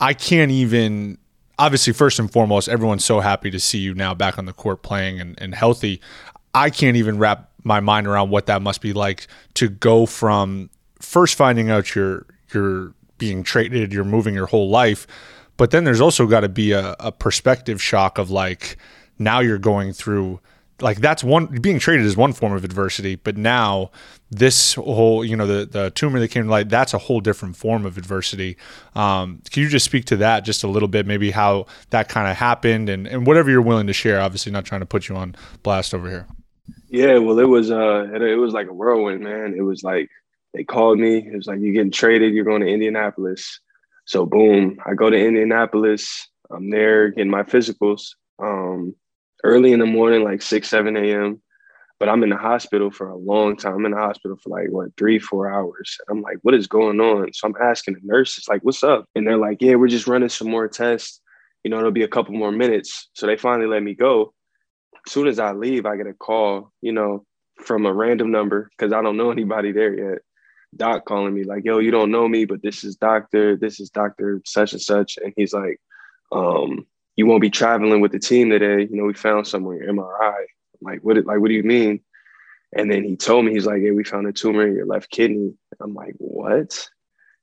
I 0.00 0.14
can't 0.14 0.50
even. 0.50 1.18
Obviously, 1.60 1.92
first 1.92 2.20
and 2.20 2.30
foremost, 2.30 2.68
everyone's 2.68 3.04
so 3.04 3.18
happy 3.18 3.50
to 3.50 3.58
see 3.58 3.78
you 3.78 3.92
now 3.92 4.14
back 4.14 4.38
on 4.38 4.44
the 4.44 4.52
court 4.52 4.82
playing 4.82 5.20
and, 5.20 5.36
and 5.42 5.56
healthy. 5.56 6.00
I 6.54 6.70
can't 6.70 6.96
even 6.96 7.18
wrap 7.18 7.50
my 7.64 7.80
mind 7.80 8.06
around 8.06 8.30
what 8.30 8.46
that 8.46 8.62
must 8.62 8.80
be 8.80 8.92
like 8.92 9.26
to 9.54 9.68
go 9.68 10.06
from 10.06 10.70
first 11.00 11.34
finding 11.34 11.68
out 11.68 11.96
you're 11.96 12.26
you're 12.54 12.94
being 13.18 13.42
traded, 13.42 13.92
you're 13.92 14.04
moving 14.04 14.34
your 14.34 14.46
whole 14.46 14.70
life, 14.70 15.06
but 15.58 15.70
then 15.70 15.84
there's 15.84 16.00
also 16.00 16.26
got 16.26 16.40
to 16.40 16.48
be 16.48 16.72
a, 16.72 16.96
a 16.98 17.12
perspective 17.12 17.82
shock 17.82 18.16
of 18.16 18.30
like 18.30 18.78
now 19.18 19.40
you're 19.40 19.58
going 19.58 19.92
through 19.92 20.40
like 20.80 20.98
that's 20.98 21.24
one 21.24 21.46
being 21.46 21.80
traded 21.80 22.06
is 22.06 22.16
one 22.16 22.32
form 22.32 22.52
of 22.52 22.64
adversity, 22.64 23.16
but 23.16 23.36
now 23.36 23.90
this 24.30 24.74
whole 24.74 25.24
you 25.24 25.36
know 25.36 25.46
the 25.46 25.66
the 25.66 25.90
tumor 25.90 26.20
that 26.20 26.28
came 26.28 26.44
to 26.44 26.50
light 26.50 26.68
that's 26.68 26.94
a 26.94 26.98
whole 26.98 27.20
different 27.20 27.56
form 27.56 27.84
of 27.84 27.98
adversity. 27.98 28.56
Um, 28.94 29.42
can 29.50 29.62
you 29.64 29.68
just 29.68 29.84
speak 29.84 30.04
to 30.06 30.16
that 30.18 30.44
just 30.44 30.62
a 30.62 30.68
little 30.68 30.88
bit, 30.88 31.04
maybe 31.06 31.32
how 31.32 31.66
that 31.90 32.08
kind 32.08 32.30
of 32.30 32.36
happened 32.36 32.88
and 32.88 33.06
and 33.06 33.26
whatever 33.26 33.50
you're 33.50 33.62
willing 33.62 33.88
to 33.88 33.92
share. 33.92 34.20
Obviously, 34.20 34.52
not 34.52 34.64
trying 34.64 34.80
to 34.80 34.86
put 34.86 35.08
you 35.08 35.16
on 35.16 35.34
blast 35.62 35.94
over 35.94 36.08
here. 36.08 36.26
Yeah, 36.88 37.18
well, 37.18 37.38
it 37.38 37.48
was 37.48 37.70
uh, 37.70 38.08
it, 38.14 38.22
it 38.22 38.36
was 38.36 38.54
like 38.54 38.68
a 38.68 38.72
whirlwind, 38.72 39.20
man. 39.20 39.54
It 39.56 39.62
was 39.62 39.82
like 39.82 40.08
they 40.54 40.62
called 40.62 40.98
me. 40.98 41.18
It 41.18 41.34
was 41.34 41.46
like 41.46 41.58
you're 41.60 41.74
getting 41.74 41.90
traded. 41.90 42.34
You're 42.34 42.44
going 42.44 42.62
to 42.62 42.68
Indianapolis. 42.68 43.60
So 44.08 44.24
boom, 44.24 44.78
I 44.86 44.94
go 44.94 45.10
to 45.10 45.18
Indianapolis. 45.18 46.28
I'm 46.50 46.70
there 46.70 47.10
getting 47.10 47.30
my 47.30 47.42
physicals. 47.42 48.14
Um, 48.42 48.94
early 49.44 49.72
in 49.72 49.80
the 49.80 49.86
morning, 49.86 50.24
like 50.24 50.40
6, 50.40 50.66
7 50.66 50.96
a.m. 50.96 51.42
But 52.00 52.08
I'm 52.08 52.22
in 52.22 52.30
the 52.30 52.36
hospital 52.38 52.90
for 52.90 53.10
a 53.10 53.16
long 53.18 53.58
time. 53.58 53.74
I'm 53.74 53.84
in 53.84 53.92
the 53.92 53.98
hospital 53.98 54.38
for 54.42 54.48
like, 54.48 54.68
what, 54.70 54.96
three, 54.96 55.18
four 55.18 55.52
hours. 55.52 55.98
I'm 56.08 56.22
like, 56.22 56.38
what 56.40 56.54
is 56.54 56.66
going 56.66 57.00
on? 57.00 57.34
So 57.34 57.48
I'm 57.48 57.54
asking 57.62 57.94
the 57.94 58.00
nurses, 58.02 58.48
like, 58.48 58.62
what's 58.62 58.82
up? 58.82 59.04
And 59.14 59.26
they're 59.26 59.36
like, 59.36 59.58
yeah, 59.60 59.74
we're 59.74 59.88
just 59.88 60.06
running 60.06 60.30
some 60.30 60.50
more 60.50 60.68
tests. 60.68 61.20
You 61.62 61.70
know, 61.70 61.78
it'll 61.78 61.90
be 61.90 62.04
a 62.04 62.08
couple 62.08 62.32
more 62.32 62.52
minutes. 62.52 63.10
So 63.12 63.26
they 63.26 63.36
finally 63.36 63.68
let 63.68 63.82
me 63.82 63.94
go. 63.94 64.32
As 65.06 65.12
soon 65.12 65.26
as 65.26 65.38
I 65.38 65.52
leave, 65.52 65.84
I 65.84 65.96
get 65.96 66.06
a 66.06 66.14
call, 66.14 66.72
you 66.80 66.92
know, 66.92 67.26
from 67.62 67.84
a 67.84 67.92
random 67.92 68.30
number 68.30 68.70
because 68.70 68.94
I 68.94 69.02
don't 69.02 69.18
know 69.18 69.30
anybody 69.30 69.72
there 69.72 70.12
yet. 70.12 70.22
Doc 70.76 71.04
calling 71.04 71.34
me 71.34 71.44
like, 71.44 71.64
yo, 71.64 71.78
you 71.78 71.90
don't 71.90 72.10
know 72.10 72.28
me, 72.28 72.44
but 72.44 72.62
this 72.62 72.84
is 72.84 72.96
doctor, 72.96 73.56
this 73.56 73.80
is 73.80 73.90
doctor 73.90 74.40
such 74.44 74.72
and 74.72 74.82
such. 74.82 75.16
And 75.16 75.32
he's 75.36 75.52
like, 75.52 75.80
um, 76.30 76.86
you 77.16 77.26
won't 77.26 77.40
be 77.40 77.50
traveling 77.50 78.00
with 78.00 78.12
the 78.12 78.18
team 78.18 78.50
today. 78.50 78.86
You 78.88 78.96
know, 78.96 79.04
we 79.04 79.14
found 79.14 79.46
somewhere 79.46 79.88
MRI. 79.88 80.36
I'm 80.38 80.80
like, 80.80 81.00
what? 81.00 81.16
Like, 81.24 81.40
what 81.40 81.48
do 81.48 81.54
you 81.54 81.64
mean? 81.64 82.00
And 82.72 82.90
then 82.90 83.02
he 83.02 83.16
told 83.16 83.44
me, 83.44 83.52
he's 83.52 83.66
like, 83.66 83.80
"Hey, 83.80 83.90
we 83.92 84.04
found 84.04 84.26
a 84.26 84.32
tumor 84.32 84.66
in 84.66 84.74
your 84.74 84.86
left 84.86 85.10
kidney." 85.10 85.54
I'm 85.80 85.94
like, 85.94 86.14
"What?" 86.18 86.88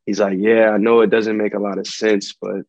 He's 0.06 0.20
like, 0.20 0.38
"Yeah, 0.40 0.70
I 0.70 0.78
know 0.78 1.02
it 1.02 1.10
doesn't 1.10 1.38
make 1.38 1.56
a 1.56 1.60
lot 1.60 1.80
of 1.80 1.88
sense, 1.88 2.34
but 2.34 2.62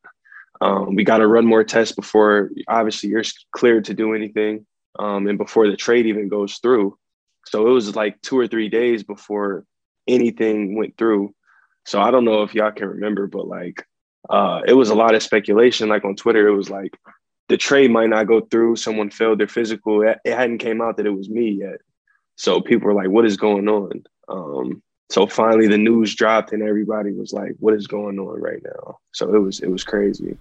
um, 0.60 0.94
we 0.94 1.04
got 1.04 1.18
to 1.18 1.26
run 1.26 1.44
more 1.44 1.64
tests 1.64 1.94
before 1.94 2.50
obviously 2.66 3.10
you're 3.10 3.24
cleared 3.52 3.84
to 3.86 3.94
do 3.94 4.14
anything, 4.14 4.66
um, 4.98 5.26
and 5.26 5.36
before 5.36 5.68
the 5.68 5.76
trade 5.76 6.06
even 6.06 6.28
goes 6.28 6.58
through." 6.58 6.96
So 7.46 7.66
it 7.66 7.70
was 7.70 7.94
like 7.94 8.20
two 8.22 8.38
or 8.38 8.48
three 8.48 8.68
days 8.68 9.02
before 9.04 9.64
anything 10.06 10.76
went 10.76 10.96
through. 10.96 11.34
So 11.84 12.00
I 12.00 12.10
don't 12.10 12.24
know 12.24 12.42
if 12.42 12.54
y'all 12.54 12.72
can 12.72 12.88
remember, 12.88 13.26
but 13.26 13.46
like 13.46 13.86
uh, 14.28 14.62
it 14.66 14.74
was 14.74 14.90
a 14.90 14.94
lot 14.94 15.14
of 15.14 15.22
speculation. 15.22 15.88
Like 15.88 16.04
on 16.04 16.16
Twitter, 16.16 16.48
it 16.48 16.56
was 16.56 16.70
like 16.70 16.96
the 17.48 17.56
trade 17.56 17.90
might 17.90 18.08
not 18.08 18.26
go 18.26 18.40
through. 18.40 18.76
Someone 18.76 19.10
failed 19.10 19.38
their 19.38 19.48
physical. 19.48 20.02
It 20.02 20.18
hadn't 20.24 20.58
came 20.58 20.82
out 20.82 20.96
that 20.96 21.06
it 21.06 21.10
was 21.10 21.28
me 21.28 21.50
yet. 21.50 21.78
So 22.36 22.60
people 22.60 22.86
were 22.88 22.94
like, 22.94 23.08
"What 23.08 23.24
is 23.24 23.36
going 23.36 23.68
on?" 23.68 24.04
Um, 24.28 24.82
so 25.08 25.26
finally, 25.26 25.68
the 25.68 25.78
news 25.78 26.14
dropped, 26.14 26.52
and 26.52 26.62
everybody 26.62 27.12
was 27.12 27.32
like, 27.32 27.52
"What 27.60 27.74
is 27.74 27.86
going 27.86 28.18
on 28.18 28.40
right 28.40 28.62
now?" 28.64 28.98
So 29.12 29.34
it 29.34 29.38
was 29.38 29.60
it 29.60 29.68
was 29.68 29.84
crazy. 29.84 30.36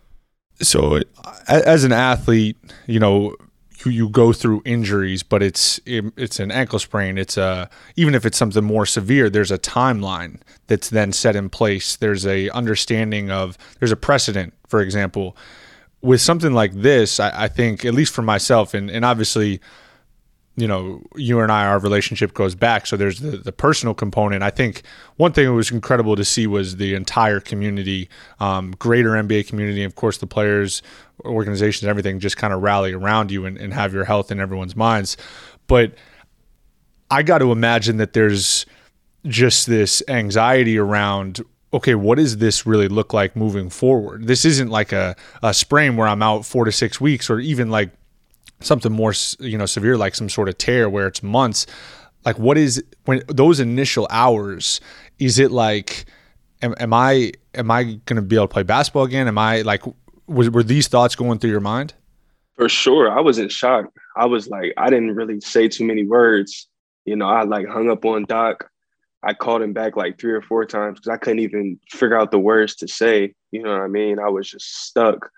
So 0.61 1.01
as 1.47 1.83
an 1.83 1.91
athlete, 1.91 2.57
you 2.87 2.99
know, 2.99 3.35
you, 3.83 3.91
you 3.91 4.09
go 4.09 4.31
through 4.31 4.61
injuries, 4.65 5.23
but 5.23 5.41
it's 5.41 5.79
it, 5.85 6.05
it's 6.17 6.39
an 6.39 6.51
ankle 6.51 6.79
sprain. 6.79 7.17
It's 7.17 7.37
a 7.37 7.69
even 7.95 8.15
if 8.15 8.25
it's 8.25 8.37
something 8.37 8.63
more 8.63 8.85
severe, 8.85 9.29
there's 9.29 9.51
a 9.51 9.57
timeline 9.57 10.39
that's 10.67 10.89
then 10.89 11.11
set 11.11 11.35
in 11.35 11.49
place. 11.49 11.95
There's 11.95 12.25
a 12.25 12.49
understanding 12.49 13.31
of 13.31 13.57
there's 13.79 13.91
a 13.91 13.97
precedent. 13.97 14.53
For 14.67 14.81
example, 14.81 15.35
with 16.01 16.21
something 16.21 16.53
like 16.53 16.73
this, 16.73 17.19
I, 17.19 17.43
I 17.43 17.47
think 17.47 17.85
at 17.85 17.93
least 17.93 18.13
for 18.13 18.21
myself, 18.21 18.73
and 18.73 18.89
and 18.89 19.03
obviously 19.03 19.59
you 20.57 20.67
know, 20.67 21.01
you 21.15 21.41
and 21.41 21.51
I, 21.51 21.65
our 21.65 21.79
relationship 21.79 22.33
goes 22.33 22.55
back. 22.55 22.87
So 22.87 22.95
there's 22.95 23.19
the, 23.19 23.31
the 23.31 23.51
personal 23.51 23.93
component. 23.93 24.41
I 24.41 24.49
think 24.49 24.83
one 25.17 25.33
thing 25.33 25.45
that 25.45 25.53
was 25.53 25.69
incredible 25.69 26.15
to 26.15 26.23
see 26.23 26.47
was 26.47 26.77
the 26.77 26.93
entire 26.95 27.41
community, 27.41 28.09
um, 28.39 28.71
greater 28.79 29.11
NBA 29.11 29.47
community, 29.47 29.83
of 29.83 29.95
course, 29.95 30.17
the 30.17 30.27
players, 30.27 30.81
organizations, 31.25 31.87
everything 31.87 32.19
just 32.19 32.37
kind 32.37 32.53
of 32.53 32.61
rally 32.61 32.93
around 32.93 33.31
you 33.31 33.45
and, 33.45 33.57
and 33.57 33.73
have 33.73 33.93
your 33.93 34.05
health 34.05 34.31
in 34.31 34.39
everyone's 34.39 34.75
minds. 34.75 35.17
But 35.67 35.93
I 37.11 37.21
got 37.21 37.39
to 37.39 37.51
imagine 37.51 37.97
that 37.97 38.13
there's 38.13 38.65
just 39.25 39.67
this 39.67 40.01
anxiety 40.07 40.77
around 40.77 41.43
okay, 41.73 41.95
what 41.95 42.17
does 42.17 42.37
this 42.37 42.65
really 42.65 42.87
look 42.87 43.13
like 43.13 43.35
moving 43.35 43.69
forward? 43.69 44.27
This 44.27 44.45
isn't 44.45 44.69
like 44.69 44.93
a, 44.93 45.13
a 45.43 45.53
sprain 45.53 45.97
where 45.97 46.07
I'm 46.07 46.23
out 46.23 46.45
four 46.45 46.63
to 46.63 46.71
six 46.71 47.01
weeks 47.01 47.29
or 47.29 47.41
even 47.41 47.69
like 47.69 47.89
something 48.61 48.91
more 48.91 49.13
you 49.39 49.57
know 49.57 49.65
severe 49.65 49.97
like 49.97 50.15
some 50.15 50.29
sort 50.29 50.49
of 50.49 50.57
tear 50.57 50.89
where 50.89 51.07
it's 51.07 51.21
months 51.21 51.65
like 52.25 52.39
what 52.39 52.57
is 52.57 52.83
when 53.05 53.21
those 53.27 53.59
initial 53.59 54.07
hours 54.09 54.81
is 55.19 55.39
it 55.39 55.51
like 55.51 56.05
am, 56.61 56.73
am 56.79 56.93
i 56.93 57.31
am 57.53 57.69
i 57.71 57.83
going 57.83 58.15
to 58.15 58.21
be 58.21 58.35
able 58.35 58.47
to 58.47 58.53
play 58.53 58.63
basketball 58.63 59.03
again? 59.03 59.27
Am 59.27 59.37
i 59.37 59.61
like 59.61 59.83
was, 60.27 60.49
were 60.49 60.63
these 60.63 60.87
thoughts 60.87 61.15
going 61.15 61.37
through 61.39 61.51
your 61.51 61.59
mind? 61.59 61.93
For 62.55 62.67
sure. 62.67 63.11
I 63.11 63.21
was 63.21 63.37
in 63.37 63.49
shock. 63.49 63.85
I 64.17 64.25
was 64.25 64.47
like 64.47 64.73
i 64.77 64.89
didn't 64.89 65.15
really 65.15 65.39
say 65.39 65.67
too 65.67 65.85
many 65.85 66.05
words. 66.05 66.67
You 67.05 67.15
know 67.15 67.27
i 67.27 67.43
like 67.43 67.67
hung 67.67 67.89
up 67.89 68.03
on 68.05 68.25
doc. 68.25 68.69
I 69.23 69.33
called 69.33 69.61
him 69.61 69.73
back 69.73 69.95
like 69.95 70.19
three 70.19 70.33
or 70.33 70.41
four 70.41 70.65
times 70.65 70.99
because 70.99 71.09
i 71.09 71.17
couldn't 71.17 71.39
even 71.39 71.79
figure 71.91 72.19
out 72.19 72.31
the 72.31 72.39
words 72.39 72.75
to 72.77 72.87
say. 72.87 73.33
You 73.51 73.61
know 73.61 73.71
what 73.71 73.81
i 73.81 73.87
mean? 73.87 74.19
I 74.19 74.29
was 74.29 74.49
just 74.49 74.85
stuck. 74.85 75.29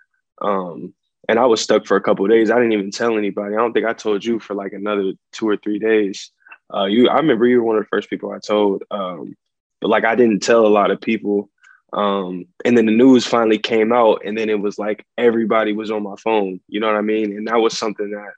Um 0.41 0.93
and 1.27 1.39
I 1.39 1.45
was 1.45 1.61
stuck 1.61 1.85
for 1.85 1.97
a 1.97 2.01
couple 2.01 2.25
days. 2.27 2.49
I 2.49 2.55
didn't 2.55 2.73
even 2.73 2.91
tell 2.91 3.17
anybody. 3.17 3.55
I 3.55 3.57
don't 3.57 3.73
think 3.73 3.85
I 3.85 3.93
told 3.93 4.23
you 4.23 4.39
for 4.39 4.53
like 4.53 4.73
another 4.73 5.13
two 5.31 5.47
or 5.47 5.57
three 5.57 5.79
days. 5.79 6.31
Uh, 6.73 6.85
you, 6.85 7.09
I 7.09 7.17
remember 7.17 7.47
you 7.47 7.57
were 7.57 7.67
one 7.67 7.77
of 7.77 7.83
the 7.83 7.89
first 7.89 8.09
people 8.09 8.31
I 8.31 8.39
told, 8.39 8.83
um, 8.91 9.35
but 9.81 9.89
like 9.89 10.05
I 10.05 10.15
didn't 10.15 10.41
tell 10.41 10.65
a 10.65 10.69
lot 10.69 10.91
of 10.91 11.01
people. 11.01 11.49
Um, 11.93 12.45
and 12.65 12.77
then 12.77 12.85
the 12.85 12.91
news 12.91 13.25
finally 13.25 13.57
came 13.57 13.93
out, 13.93 14.21
and 14.25 14.37
then 14.37 14.49
it 14.49 14.59
was 14.59 14.77
like 14.77 15.05
everybody 15.17 15.73
was 15.73 15.91
on 15.91 16.03
my 16.03 16.15
phone. 16.17 16.59
You 16.67 16.79
know 16.79 16.87
what 16.87 16.97
I 16.97 17.01
mean? 17.01 17.31
And 17.31 17.47
that 17.47 17.57
was 17.57 17.77
something 17.77 18.11
that 18.11 18.33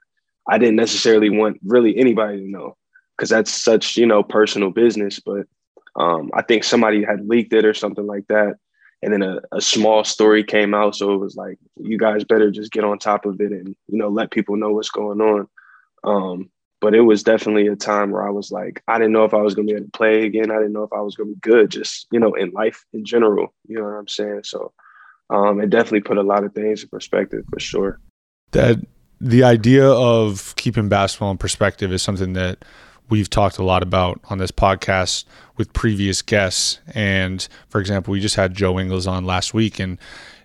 I 0.48 0.58
didn't 0.58 0.76
necessarily 0.76 1.30
want 1.30 1.58
really 1.64 1.96
anybody 1.96 2.38
to 2.38 2.48
know 2.48 2.76
because 3.16 3.30
that's 3.30 3.50
such 3.50 3.96
you 3.96 4.06
know 4.06 4.22
personal 4.22 4.70
business. 4.70 5.18
But 5.18 5.46
um, 5.96 6.30
I 6.34 6.42
think 6.42 6.62
somebody 6.62 7.02
had 7.04 7.28
leaked 7.28 7.52
it 7.52 7.64
or 7.64 7.74
something 7.74 8.06
like 8.06 8.26
that 8.28 8.56
and 9.02 9.12
then 9.12 9.22
a, 9.22 9.40
a 9.52 9.60
small 9.60 10.04
story 10.04 10.44
came 10.44 10.74
out 10.74 10.94
so 10.94 11.12
it 11.12 11.18
was 11.18 11.36
like 11.36 11.58
you 11.76 11.98
guys 11.98 12.24
better 12.24 12.50
just 12.50 12.72
get 12.72 12.84
on 12.84 12.98
top 12.98 13.24
of 13.24 13.40
it 13.40 13.52
and 13.52 13.74
you 13.88 13.98
know 13.98 14.08
let 14.08 14.30
people 14.30 14.56
know 14.56 14.72
what's 14.72 14.90
going 14.90 15.20
on. 15.20 15.48
Um, 16.02 16.50
but 16.80 16.94
it 16.94 17.02
was 17.02 17.22
definitely 17.22 17.66
a 17.66 17.76
time 17.76 18.10
where 18.10 18.26
i 18.26 18.30
was 18.30 18.50
like 18.50 18.82
i 18.88 18.96
didn't 18.96 19.12
know 19.12 19.24
if 19.24 19.34
i 19.34 19.42
was 19.42 19.54
going 19.54 19.68
to 19.68 19.74
be 19.74 19.76
able 19.76 19.84
to 19.86 19.92
play 19.92 20.24
again. 20.24 20.50
I 20.50 20.56
didn't 20.56 20.72
know 20.72 20.82
if 20.82 20.92
i 20.92 21.00
was 21.00 21.14
going 21.14 21.28
to 21.28 21.34
be 21.34 21.40
good 21.40 21.70
just 21.70 22.06
you 22.10 22.18
know 22.18 22.32
in 22.34 22.50
life 22.52 22.84
in 22.92 23.04
general 23.04 23.52
you 23.68 23.76
know 23.76 23.84
what 23.84 23.98
i'm 23.98 24.08
saying? 24.08 24.42
So 24.44 24.72
um, 25.30 25.60
it 25.60 25.70
definitely 25.70 26.00
put 26.00 26.18
a 26.18 26.22
lot 26.22 26.44
of 26.44 26.52
things 26.54 26.82
in 26.82 26.88
perspective 26.88 27.44
for 27.50 27.60
sure. 27.60 28.00
That 28.50 28.78
the 29.20 29.44
idea 29.44 29.88
of 29.88 30.54
keeping 30.56 30.88
basketball 30.88 31.30
in 31.30 31.38
perspective 31.38 31.92
is 31.92 32.02
something 32.02 32.32
that 32.32 32.64
we've 33.10 33.28
talked 33.28 33.58
a 33.58 33.64
lot 33.64 33.82
about 33.82 34.20
on 34.30 34.38
this 34.38 34.50
podcast 34.50 35.24
with 35.56 35.72
previous 35.72 36.22
guests. 36.22 36.78
And 36.94 37.46
for 37.68 37.80
example, 37.80 38.12
we 38.12 38.20
just 38.20 38.36
had 38.36 38.54
Joe 38.54 38.78
Ingles 38.78 39.06
on 39.06 39.26
last 39.26 39.52
week, 39.52 39.78
and 39.78 39.98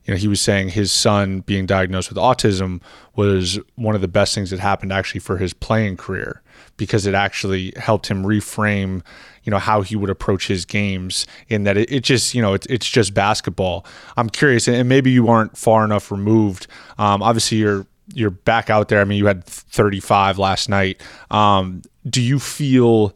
you 0.04 0.14
know 0.14 0.18
he 0.18 0.28
was 0.28 0.42
saying 0.42 0.70
his 0.70 0.92
son 0.92 1.40
being 1.42 1.66
diagnosed 1.66 2.10
with 2.10 2.18
autism 2.18 2.82
was 3.16 3.60
one 3.76 3.96
of 3.96 4.02
the 4.02 4.08
best 4.08 4.36
things 4.36 4.50
that 4.50 4.60
happened 4.60 4.92
actually 4.92 5.22
for 5.22 5.38
his 5.38 5.54
playing 5.54 5.98
career 5.98 6.42
because 6.78 7.06
it 7.06 7.14
actually 7.14 7.74
helped 7.78 8.08
him 8.08 8.24
reframe 8.24 9.02
you 9.44 9.52
know 9.52 9.60
how 9.60 9.82
he 9.82 9.96
would 9.96 10.10
approach 10.10 10.48
his 10.48 10.66
games 10.66 11.26
in 11.48 11.64
that 11.64 11.78
it, 11.78 11.92
it 11.92 12.04
just 12.04 12.34
you 12.34 12.42
know 12.42 12.54
it's, 12.54 12.66
it's 12.68 12.90
just 12.90 13.14
basketball. 13.14 13.86
I'm 14.18 14.30
curious 14.30 14.68
and 14.68 14.90
maybe 14.90 15.12
you 15.12 15.28
aren't 15.28 15.58
far 15.58 15.86
enough 15.86 16.12
removed. 16.12 16.68
Um, 16.98 17.22
obviously 17.24 17.60
you're 17.60 17.86
you're 18.14 18.32
back 18.32 18.70
out 18.70 18.90
there. 18.90 19.02
I 19.02 19.06
mean 19.06 19.18
you 19.18 19.28
had 19.28 19.46
35 19.46 20.38
last 20.38 20.68
night. 20.68 21.02
Um, 21.32 21.84
do 22.10 22.22
you 22.22 22.40
feel 22.40 23.16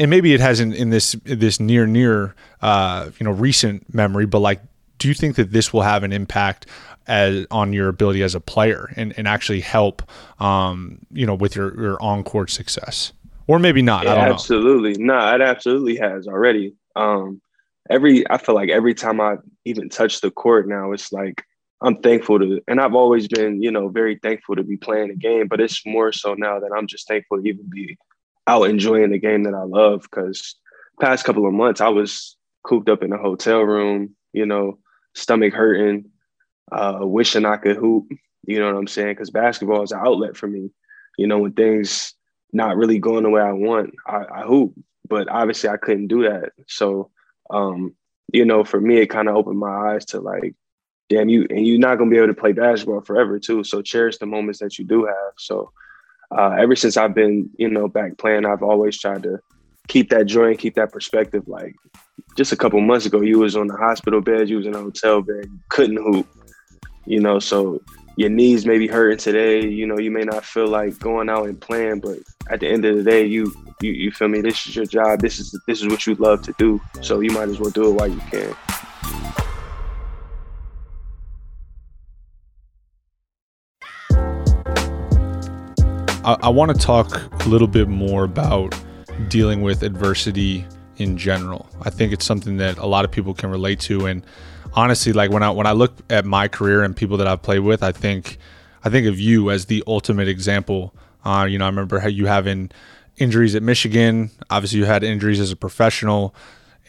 and 0.00 0.10
maybe 0.10 0.32
it 0.32 0.40
hasn't 0.40 0.74
in 0.74 0.90
this 0.90 1.12
this 1.24 1.60
near 1.60 1.86
near 1.86 2.34
uh, 2.62 3.10
you 3.18 3.24
know 3.24 3.32
recent 3.32 3.92
memory, 3.94 4.26
but 4.26 4.40
like, 4.40 4.62
do 4.98 5.08
you 5.08 5.14
think 5.14 5.36
that 5.36 5.52
this 5.52 5.72
will 5.72 5.82
have 5.82 6.02
an 6.02 6.12
impact 6.12 6.66
as, 7.06 7.46
on 7.50 7.72
your 7.72 7.88
ability 7.88 8.22
as 8.22 8.34
a 8.34 8.40
player 8.40 8.92
and, 8.96 9.12
and 9.18 9.28
actually 9.28 9.60
help 9.60 10.02
um, 10.40 10.98
you 11.12 11.26
know 11.26 11.34
with 11.34 11.54
your, 11.54 11.78
your 11.78 12.02
on 12.02 12.24
court 12.24 12.50
success, 12.50 13.12
or 13.46 13.58
maybe 13.58 13.82
not? 13.82 14.04
Yeah, 14.04 14.14
absolutely, 14.14 14.94
no, 15.02 15.34
it 15.34 15.42
absolutely 15.42 15.96
has 15.96 16.26
already. 16.26 16.74
Um, 16.96 17.42
every 17.90 18.28
I 18.30 18.38
feel 18.38 18.54
like 18.54 18.70
every 18.70 18.94
time 18.94 19.20
I 19.20 19.36
even 19.66 19.90
touch 19.90 20.22
the 20.22 20.30
court 20.30 20.66
now, 20.66 20.92
it's 20.92 21.12
like 21.12 21.44
I'm 21.82 21.96
thankful 22.00 22.38
to, 22.38 22.62
and 22.68 22.80
I've 22.80 22.94
always 22.94 23.28
been, 23.28 23.62
you 23.62 23.70
know, 23.70 23.88
very 23.88 24.18
thankful 24.22 24.56
to 24.56 24.62
be 24.62 24.78
playing 24.78 25.10
a 25.10 25.14
game. 25.14 25.46
But 25.46 25.60
it's 25.60 25.84
more 25.84 26.10
so 26.10 26.32
now 26.32 26.58
that 26.58 26.70
I'm 26.74 26.86
just 26.86 27.06
thankful 27.06 27.42
to 27.42 27.46
even 27.46 27.68
be 27.68 27.98
out 28.46 28.64
enjoying 28.64 29.10
the 29.10 29.18
game 29.18 29.44
that 29.44 29.54
I 29.54 29.62
love. 29.62 30.02
Because 30.02 30.56
past 31.00 31.24
couple 31.24 31.46
of 31.46 31.54
months, 31.54 31.80
I 31.80 31.88
was 31.88 32.36
cooped 32.62 32.88
up 32.88 33.02
in 33.02 33.12
a 33.12 33.18
hotel 33.18 33.60
room, 33.60 34.14
you 34.32 34.46
know, 34.46 34.78
stomach 35.14 35.54
hurting, 35.54 36.06
uh, 36.72 36.98
wishing 37.00 37.44
I 37.44 37.56
could 37.56 37.76
hoop. 37.76 38.06
You 38.46 38.58
know 38.58 38.66
what 38.66 38.78
I'm 38.78 38.88
saying? 38.88 39.12
Because 39.12 39.30
basketball 39.30 39.82
is 39.82 39.92
an 39.92 40.00
outlet 40.02 40.36
for 40.36 40.46
me. 40.46 40.70
You 41.18 41.26
know, 41.26 41.38
when 41.38 41.52
things 41.52 42.14
not 42.52 42.76
really 42.76 42.98
going 42.98 43.22
the 43.22 43.30
way 43.30 43.42
I 43.42 43.52
want, 43.52 43.94
I, 44.06 44.24
I 44.32 44.42
hoop. 44.42 44.74
But 45.08 45.28
obviously, 45.28 45.68
I 45.68 45.76
couldn't 45.76 46.06
do 46.06 46.22
that. 46.22 46.52
So, 46.66 47.10
um, 47.50 47.94
you 48.32 48.44
know, 48.44 48.64
for 48.64 48.80
me, 48.80 48.98
it 48.98 49.08
kind 49.08 49.28
of 49.28 49.36
opened 49.36 49.58
my 49.58 49.94
eyes 49.94 50.04
to 50.06 50.20
like, 50.20 50.54
damn 51.08 51.28
you, 51.28 51.46
and 51.50 51.66
you're 51.66 51.78
not 51.78 51.98
gonna 51.98 52.10
be 52.10 52.16
able 52.16 52.28
to 52.28 52.34
play 52.34 52.52
basketball 52.52 53.00
forever 53.00 53.38
too. 53.38 53.64
So 53.64 53.82
cherish 53.82 54.18
the 54.18 54.26
moments 54.26 54.60
that 54.60 54.78
you 54.78 54.84
do 54.84 55.04
have. 55.04 55.32
So 55.36 55.72
uh, 56.30 56.56
ever 56.58 56.76
since 56.76 56.96
I've 56.96 57.14
been, 57.14 57.50
you 57.56 57.68
know, 57.68 57.88
back 57.88 58.18
playing, 58.18 58.46
I've 58.46 58.62
always 58.62 58.98
tried 58.98 59.22
to 59.24 59.40
keep 59.88 60.10
that 60.10 60.26
joy 60.26 60.50
and 60.50 60.58
keep 60.58 60.74
that 60.76 60.92
perspective. 60.92 61.48
Like 61.48 61.74
just 62.36 62.52
a 62.52 62.56
couple 62.56 62.80
months 62.80 63.06
ago, 63.06 63.20
you 63.20 63.38
was 63.38 63.56
on 63.56 63.66
the 63.66 63.76
hospital 63.76 64.20
bed, 64.20 64.48
you 64.48 64.56
was 64.56 64.66
in 64.66 64.74
a 64.74 64.80
hotel 64.80 65.22
bed, 65.22 65.46
couldn't 65.68 65.96
hoop, 65.96 66.26
you 67.06 67.20
know, 67.20 67.38
so 67.38 67.82
your 68.16 68.30
knees 68.30 68.66
may 68.66 68.78
be 68.78 68.86
hurting 68.86 69.18
today. 69.18 69.66
You 69.66 69.86
know, 69.86 69.98
you 69.98 70.10
may 70.10 70.22
not 70.24 70.44
feel 70.44 70.68
like 70.68 70.98
going 70.98 71.28
out 71.28 71.46
and 71.46 71.60
playing, 71.60 72.00
but 72.00 72.18
at 72.50 72.60
the 72.60 72.68
end 72.68 72.84
of 72.84 72.96
the 72.96 73.02
day, 73.02 73.24
you 73.24 73.52
you, 73.80 73.92
you 73.92 74.10
feel 74.10 74.28
me? 74.28 74.40
This 74.40 74.66
is 74.66 74.76
your 74.76 74.84
job. 74.84 75.20
This 75.20 75.38
is 75.38 75.58
this 75.66 75.80
is 75.80 75.88
what 75.88 76.06
you 76.06 76.14
love 76.16 76.42
to 76.42 76.54
do. 76.58 76.80
So 77.00 77.20
you 77.20 77.30
might 77.30 77.48
as 77.48 77.58
well 77.58 77.70
do 77.70 77.88
it 77.88 77.92
while 77.92 78.08
you 78.08 78.20
can. 78.30 78.54
I, 86.30 86.36
I 86.42 86.48
want 86.48 86.70
to 86.70 86.78
talk 86.78 87.20
a 87.44 87.48
little 87.48 87.66
bit 87.66 87.88
more 87.88 88.22
about 88.22 88.78
dealing 89.28 89.62
with 89.62 89.82
adversity 89.82 90.64
in 90.98 91.16
general. 91.16 91.68
I 91.82 91.90
think 91.90 92.12
it's 92.12 92.24
something 92.24 92.58
that 92.58 92.78
a 92.78 92.86
lot 92.86 93.04
of 93.04 93.10
people 93.10 93.34
can 93.34 93.50
relate 93.50 93.80
to. 93.80 94.06
And 94.06 94.24
honestly, 94.74 95.12
like 95.12 95.32
when 95.32 95.42
I 95.42 95.50
when 95.50 95.66
I 95.66 95.72
look 95.72 95.94
at 96.08 96.24
my 96.24 96.46
career 96.46 96.84
and 96.84 96.96
people 96.96 97.16
that 97.16 97.26
I've 97.26 97.42
played 97.42 97.60
with, 97.60 97.82
I 97.82 97.90
think 97.90 98.38
I 98.84 98.90
think 98.90 99.08
of 99.08 99.18
you 99.18 99.50
as 99.50 99.66
the 99.66 99.82
ultimate 99.86 100.28
example. 100.28 100.94
Uh, 101.24 101.46
you 101.50 101.58
know, 101.58 101.64
I 101.64 101.68
remember 101.68 101.98
how 101.98 102.08
you 102.08 102.26
having 102.26 102.70
injuries 103.16 103.54
at 103.56 103.62
Michigan. 103.62 104.30
Obviously, 104.50 104.78
you 104.78 104.84
had 104.84 105.02
injuries 105.02 105.40
as 105.40 105.50
a 105.50 105.56
professional, 105.56 106.34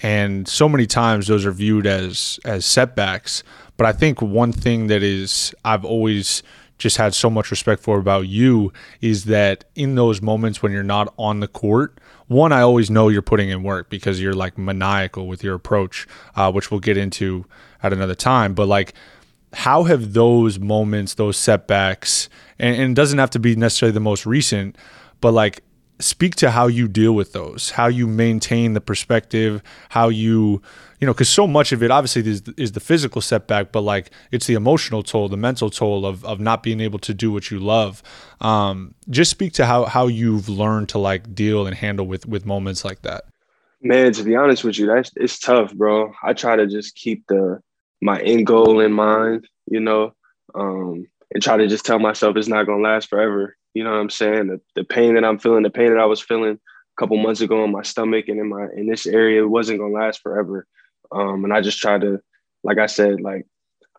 and 0.03 0.47
so 0.47 0.69
many 0.69 0.85
times 0.85 1.27
those 1.27 1.45
are 1.47 1.51
viewed 1.51 1.87
as 1.87 2.39
as 2.45 2.63
setbacks. 2.63 3.43
But 3.75 3.87
I 3.87 3.93
think 3.93 4.21
one 4.21 4.51
thing 4.51 4.87
that 4.87 5.01
is 5.01 5.55
I've 5.65 5.83
always 5.83 6.43
just 6.81 6.97
had 6.97 7.13
so 7.13 7.29
much 7.29 7.51
respect 7.51 7.81
for 7.81 7.99
about 7.99 8.27
you 8.27 8.73
is 8.99 9.25
that 9.25 9.63
in 9.75 9.95
those 9.95 10.21
moments 10.21 10.63
when 10.63 10.71
you're 10.71 10.83
not 10.83 11.13
on 11.17 11.39
the 11.39 11.47
court, 11.47 11.99
one, 12.27 12.51
I 12.51 12.61
always 12.61 12.89
know 12.89 13.07
you're 13.09 13.21
putting 13.21 13.49
in 13.49 13.61
work 13.61 13.89
because 13.89 14.19
you're 14.19 14.33
like 14.33 14.57
maniacal 14.57 15.27
with 15.27 15.43
your 15.43 15.53
approach, 15.53 16.07
uh, 16.35 16.51
which 16.51 16.71
we'll 16.71 16.79
get 16.79 16.97
into 16.97 17.45
at 17.83 17.93
another 17.93 18.15
time. 18.15 18.55
But 18.55 18.67
like, 18.67 18.93
how 19.53 19.83
have 19.83 20.13
those 20.13 20.57
moments, 20.57 21.13
those 21.13 21.37
setbacks, 21.37 22.29
and, 22.57 22.75
and 22.75 22.91
it 22.91 22.95
doesn't 22.95 23.19
have 23.19 23.29
to 23.31 23.39
be 23.39 23.55
necessarily 23.55 23.93
the 23.93 23.99
most 23.99 24.25
recent, 24.25 24.75
but 25.19 25.33
like 25.33 25.63
speak 25.99 26.35
to 26.37 26.49
how 26.49 26.65
you 26.67 26.87
deal 26.87 27.13
with 27.13 27.33
those, 27.33 27.71
how 27.71 27.87
you 27.87 28.07
maintain 28.07 28.73
the 28.73 28.81
perspective, 28.81 29.61
how 29.89 30.09
you, 30.09 30.61
you 31.01 31.07
know, 31.07 31.13
because 31.13 31.29
so 31.29 31.47
much 31.47 31.71
of 31.71 31.81
it 31.81 31.89
obviously 31.89 32.21
is, 32.29 32.43
is 32.57 32.73
the 32.73 32.79
physical 32.79 33.21
setback, 33.21 33.71
but 33.71 33.81
like 33.81 34.11
it's 34.31 34.45
the 34.45 34.53
emotional 34.53 35.01
toll, 35.01 35.27
the 35.27 35.35
mental 35.35 35.71
toll 35.71 36.05
of, 36.05 36.23
of 36.23 36.39
not 36.39 36.61
being 36.61 36.79
able 36.79 36.99
to 36.99 37.13
do 37.13 37.31
what 37.31 37.49
you 37.49 37.59
love. 37.59 38.03
Um, 38.39 38.93
just 39.09 39.31
speak 39.31 39.51
to 39.53 39.65
how, 39.65 39.85
how 39.85 40.05
you've 40.05 40.47
learned 40.47 40.89
to 40.89 40.99
like 40.99 41.33
deal 41.33 41.65
and 41.65 41.75
handle 41.75 42.05
with, 42.05 42.27
with 42.27 42.45
moments 42.45 42.85
like 42.85 43.01
that. 43.01 43.25
Man, 43.81 44.13
to 44.13 44.23
be 44.23 44.35
honest 44.35 44.63
with 44.63 44.77
you, 44.77 44.85
that's 44.85 45.09
it's 45.15 45.39
tough, 45.39 45.73
bro. 45.73 46.13
I 46.21 46.33
try 46.33 46.55
to 46.55 46.67
just 46.67 46.95
keep 46.95 47.25
the 47.27 47.59
my 47.99 48.21
end 48.21 48.45
goal 48.45 48.79
in 48.79 48.93
mind, 48.93 49.47
you 49.65 49.79
know, 49.79 50.13
um, 50.53 51.07
and 51.33 51.41
try 51.41 51.57
to 51.57 51.67
just 51.67 51.83
tell 51.83 51.97
myself 51.97 52.37
it's 52.37 52.47
not 52.47 52.67
gonna 52.67 52.83
last 52.83 53.09
forever. 53.09 53.57
You 53.73 53.83
know 53.83 53.89
what 53.89 53.99
I'm 54.01 54.11
saying? 54.11 54.49
The, 54.49 54.61
the 54.75 54.83
pain 54.83 55.15
that 55.15 55.25
I'm 55.25 55.39
feeling, 55.39 55.63
the 55.63 55.71
pain 55.71 55.89
that 55.89 55.99
I 55.99 56.05
was 56.05 56.21
feeling 56.21 56.59
a 56.59 57.01
couple 57.01 57.17
months 57.17 57.41
ago 57.41 57.63
in 57.63 57.71
my 57.71 57.81
stomach 57.81 58.27
and 58.27 58.39
in 58.39 58.49
my 58.49 58.67
in 58.75 58.87
this 58.87 59.07
area, 59.07 59.41
it 59.41 59.49
wasn't 59.49 59.79
gonna 59.79 59.93
last 59.93 60.21
forever. 60.21 60.67
Um, 61.11 61.43
and 61.43 61.53
I 61.53 61.61
just 61.61 61.79
try 61.79 61.97
to, 61.97 62.19
like 62.63 62.77
I 62.77 62.85
said, 62.85 63.21
like 63.21 63.45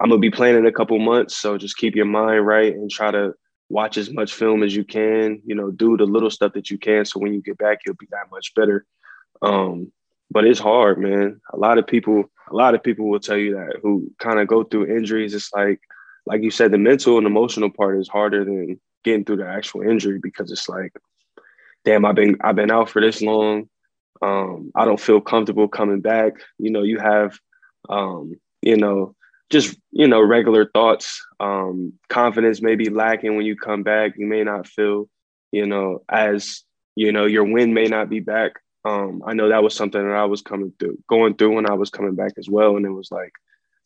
I'm 0.00 0.08
gonna 0.08 0.20
be 0.20 0.30
playing 0.30 0.56
in 0.56 0.66
a 0.66 0.72
couple 0.72 0.98
months, 0.98 1.36
so 1.36 1.58
just 1.58 1.76
keep 1.76 1.94
your 1.94 2.06
mind 2.06 2.46
right 2.46 2.74
and 2.74 2.90
try 2.90 3.10
to 3.10 3.34
watch 3.68 3.96
as 3.96 4.10
much 4.10 4.34
film 4.34 4.62
as 4.62 4.74
you 4.74 4.84
can. 4.84 5.40
You 5.44 5.54
know, 5.54 5.70
do 5.70 5.96
the 5.96 6.04
little 6.04 6.30
stuff 6.30 6.52
that 6.54 6.70
you 6.70 6.78
can, 6.78 7.04
so 7.04 7.20
when 7.20 7.34
you 7.34 7.42
get 7.42 7.58
back, 7.58 7.80
you'll 7.84 7.96
be 7.96 8.08
that 8.10 8.30
much 8.30 8.54
better. 8.54 8.84
Um, 9.42 9.92
but 10.30 10.46
it's 10.46 10.60
hard, 10.60 10.98
man. 10.98 11.40
A 11.52 11.56
lot 11.56 11.78
of 11.78 11.86
people, 11.86 12.24
a 12.50 12.54
lot 12.54 12.74
of 12.74 12.82
people 12.82 13.08
will 13.08 13.20
tell 13.20 13.36
you 13.36 13.54
that 13.54 13.80
who 13.82 14.10
kind 14.18 14.40
of 14.40 14.48
go 14.48 14.64
through 14.64 14.96
injuries. 14.96 15.34
It's 15.34 15.52
like, 15.52 15.80
like 16.26 16.42
you 16.42 16.50
said, 16.50 16.70
the 16.70 16.78
mental 16.78 17.18
and 17.18 17.26
emotional 17.26 17.70
part 17.70 17.98
is 17.98 18.08
harder 18.08 18.44
than 18.44 18.80
getting 19.04 19.24
through 19.24 19.36
the 19.36 19.48
actual 19.48 19.82
injury 19.82 20.18
because 20.22 20.50
it's 20.50 20.68
like, 20.68 20.92
damn, 21.84 22.04
I've 22.04 22.14
been 22.14 22.36
I've 22.40 22.56
been 22.56 22.70
out 22.70 22.88
for 22.88 23.00
this 23.00 23.20
long. 23.20 23.68
Um, 24.22 24.70
I 24.74 24.84
don't 24.84 25.00
feel 25.00 25.20
comfortable 25.20 25.68
coming 25.68 26.00
back. 26.00 26.34
You 26.58 26.70
know, 26.70 26.82
you 26.82 26.98
have, 26.98 27.38
um, 27.88 28.34
you 28.62 28.76
know, 28.76 29.14
just 29.50 29.76
you 29.90 30.08
know 30.08 30.22
regular 30.22 30.70
thoughts. 30.72 31.20
Um, 31.40 31.92
confidence 32.08 32.62
may 32.62 32.76
be 32.76 32.88
lacking 32.88 33.36
when 33.36 33.44
you 33.44 33.56
come 33.56 33.82
back. 33.82 34.12
You 34.16 34.26
may 34.26 34.44
not 34.44 34.66
feel, 34.66 35.08
you 35.50 35.66
know, 35.66 36.02
as 36.08 36.62
you 36.96 37.12
know, 37.12 37.26
your 37.26 37.44
win 37.44 37.74
may 37.74 37.86
not 37.86 38.08
be 38.08 38.20
back. 38.20 38.52
Um, 38.84 39.22
I 39.26 39.34
know 39.34 39.48
that 39.48 39.62
was 39.62 39.74
something 39.74 40.02
that 40.02 40.16
I 40.16 40.24
was 40.24 40.42
coming 40.42 40.72
through, 40.78 40.98
going 41.08 41.34
through 41.34 41.54
when 41.54 41.70
I 41.70 41.74
was 41.74 41.90
coming 41.90 42.14
back 42.14 42.32
as 42.38 42.48
well, 42.48 42.76
and 42.76 42.86
it 42.86 42.90
was 42.90 43.10
like 43.10 43.32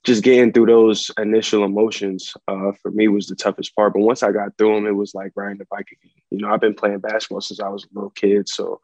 just 0.05 0.23
getting 0.23 0.53
through 0.53 0.67
those 0.67 1.11
initial 1.19 1.65
emotions 1.65 2.33
uh, 2.47 2.73
for 2.81 2.93
me 2.93 3.09
was 3.09 3.27
the 3.27 3.35
toughest 3.35 3.75
part. 3.75 3.93
But 3.93 4.01
once 4.01 4.23
I 4.23 4.31
got 4.31 4.57
through 4.57 4.77
them, 4.77 4.87
it 4.87 4.95
was 4.95 5.15
like 5.15 5.33
riding 5.35 5.59
the 5.59 5.67
bike 5.69 5.89
again. 5.91 6.13
You 6.31 6.39
know, 6.39 6.49
I've 6.49 6.61
been 6.61 6.75
playing 6.75 7.01
basketball 7.01 7.41
since 7.41 7.61
I 7.61 7.69
was 7.69 7.85
a 7.85 7.89
little 7.93 8.11
kid, 8.11 8.49
so 8.49 8.81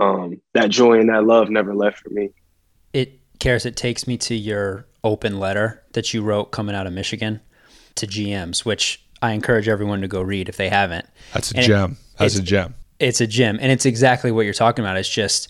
um, 0.00 0.40
that 0.54 0.70
joy 0.70 0.98
and 0.98 1.08
that 1.10 1.24
love 1.24 1.50
never 1.50 1.74
left 1.74 1.98
for 2.00 2.10
me. 2.10 2.30
It 2.92 3.20
Caris. 3.38 3.66
It 3.66 3.76
takes 3.76 4.06
me 4.06 4.16
to 4.18 4.34
your 4.34 4.86
open 5.04 5.38
letter 5.38 5.82
that 5.92 6.12
you 6.14 6.22
wrote 6.22 6.46
coming 6.46 6.74
out 6.74 6.86
of 6.86 6.92
Michigan 6.92 7.40
to 7.96 8.06
GMs, 8.06 8.64
which 8.64 9.04
I 9.22 9.32
encourage 9.32 9.68
everyone 9.68 10.00
to 10.00 10.08
go 10.08 10.20
read 10.22 10.48
if 10.48 10.56
they 10.56 10.68
haven't. 10.68 11.06
That's 11.34 11.52
a 11.52 11.56
And 11.56 11.64
it- 11.64 11.68
gem. 11.68 11.96
That's 12.18 12.36
a 12.36 12.42
gem. 12.42 12.74
It's 12.98 13.20
a 13.22 13.26
gem, 13.26 13.58
and 13.62 13.72
it's 13.72 13.86
exactly 13.86 14.30
what 14.30 14.42
you're 14.44 14.52
talking 14.52 14.84
about. 14.84 14.98
It's 14.98 15.08
just 15.08 15.48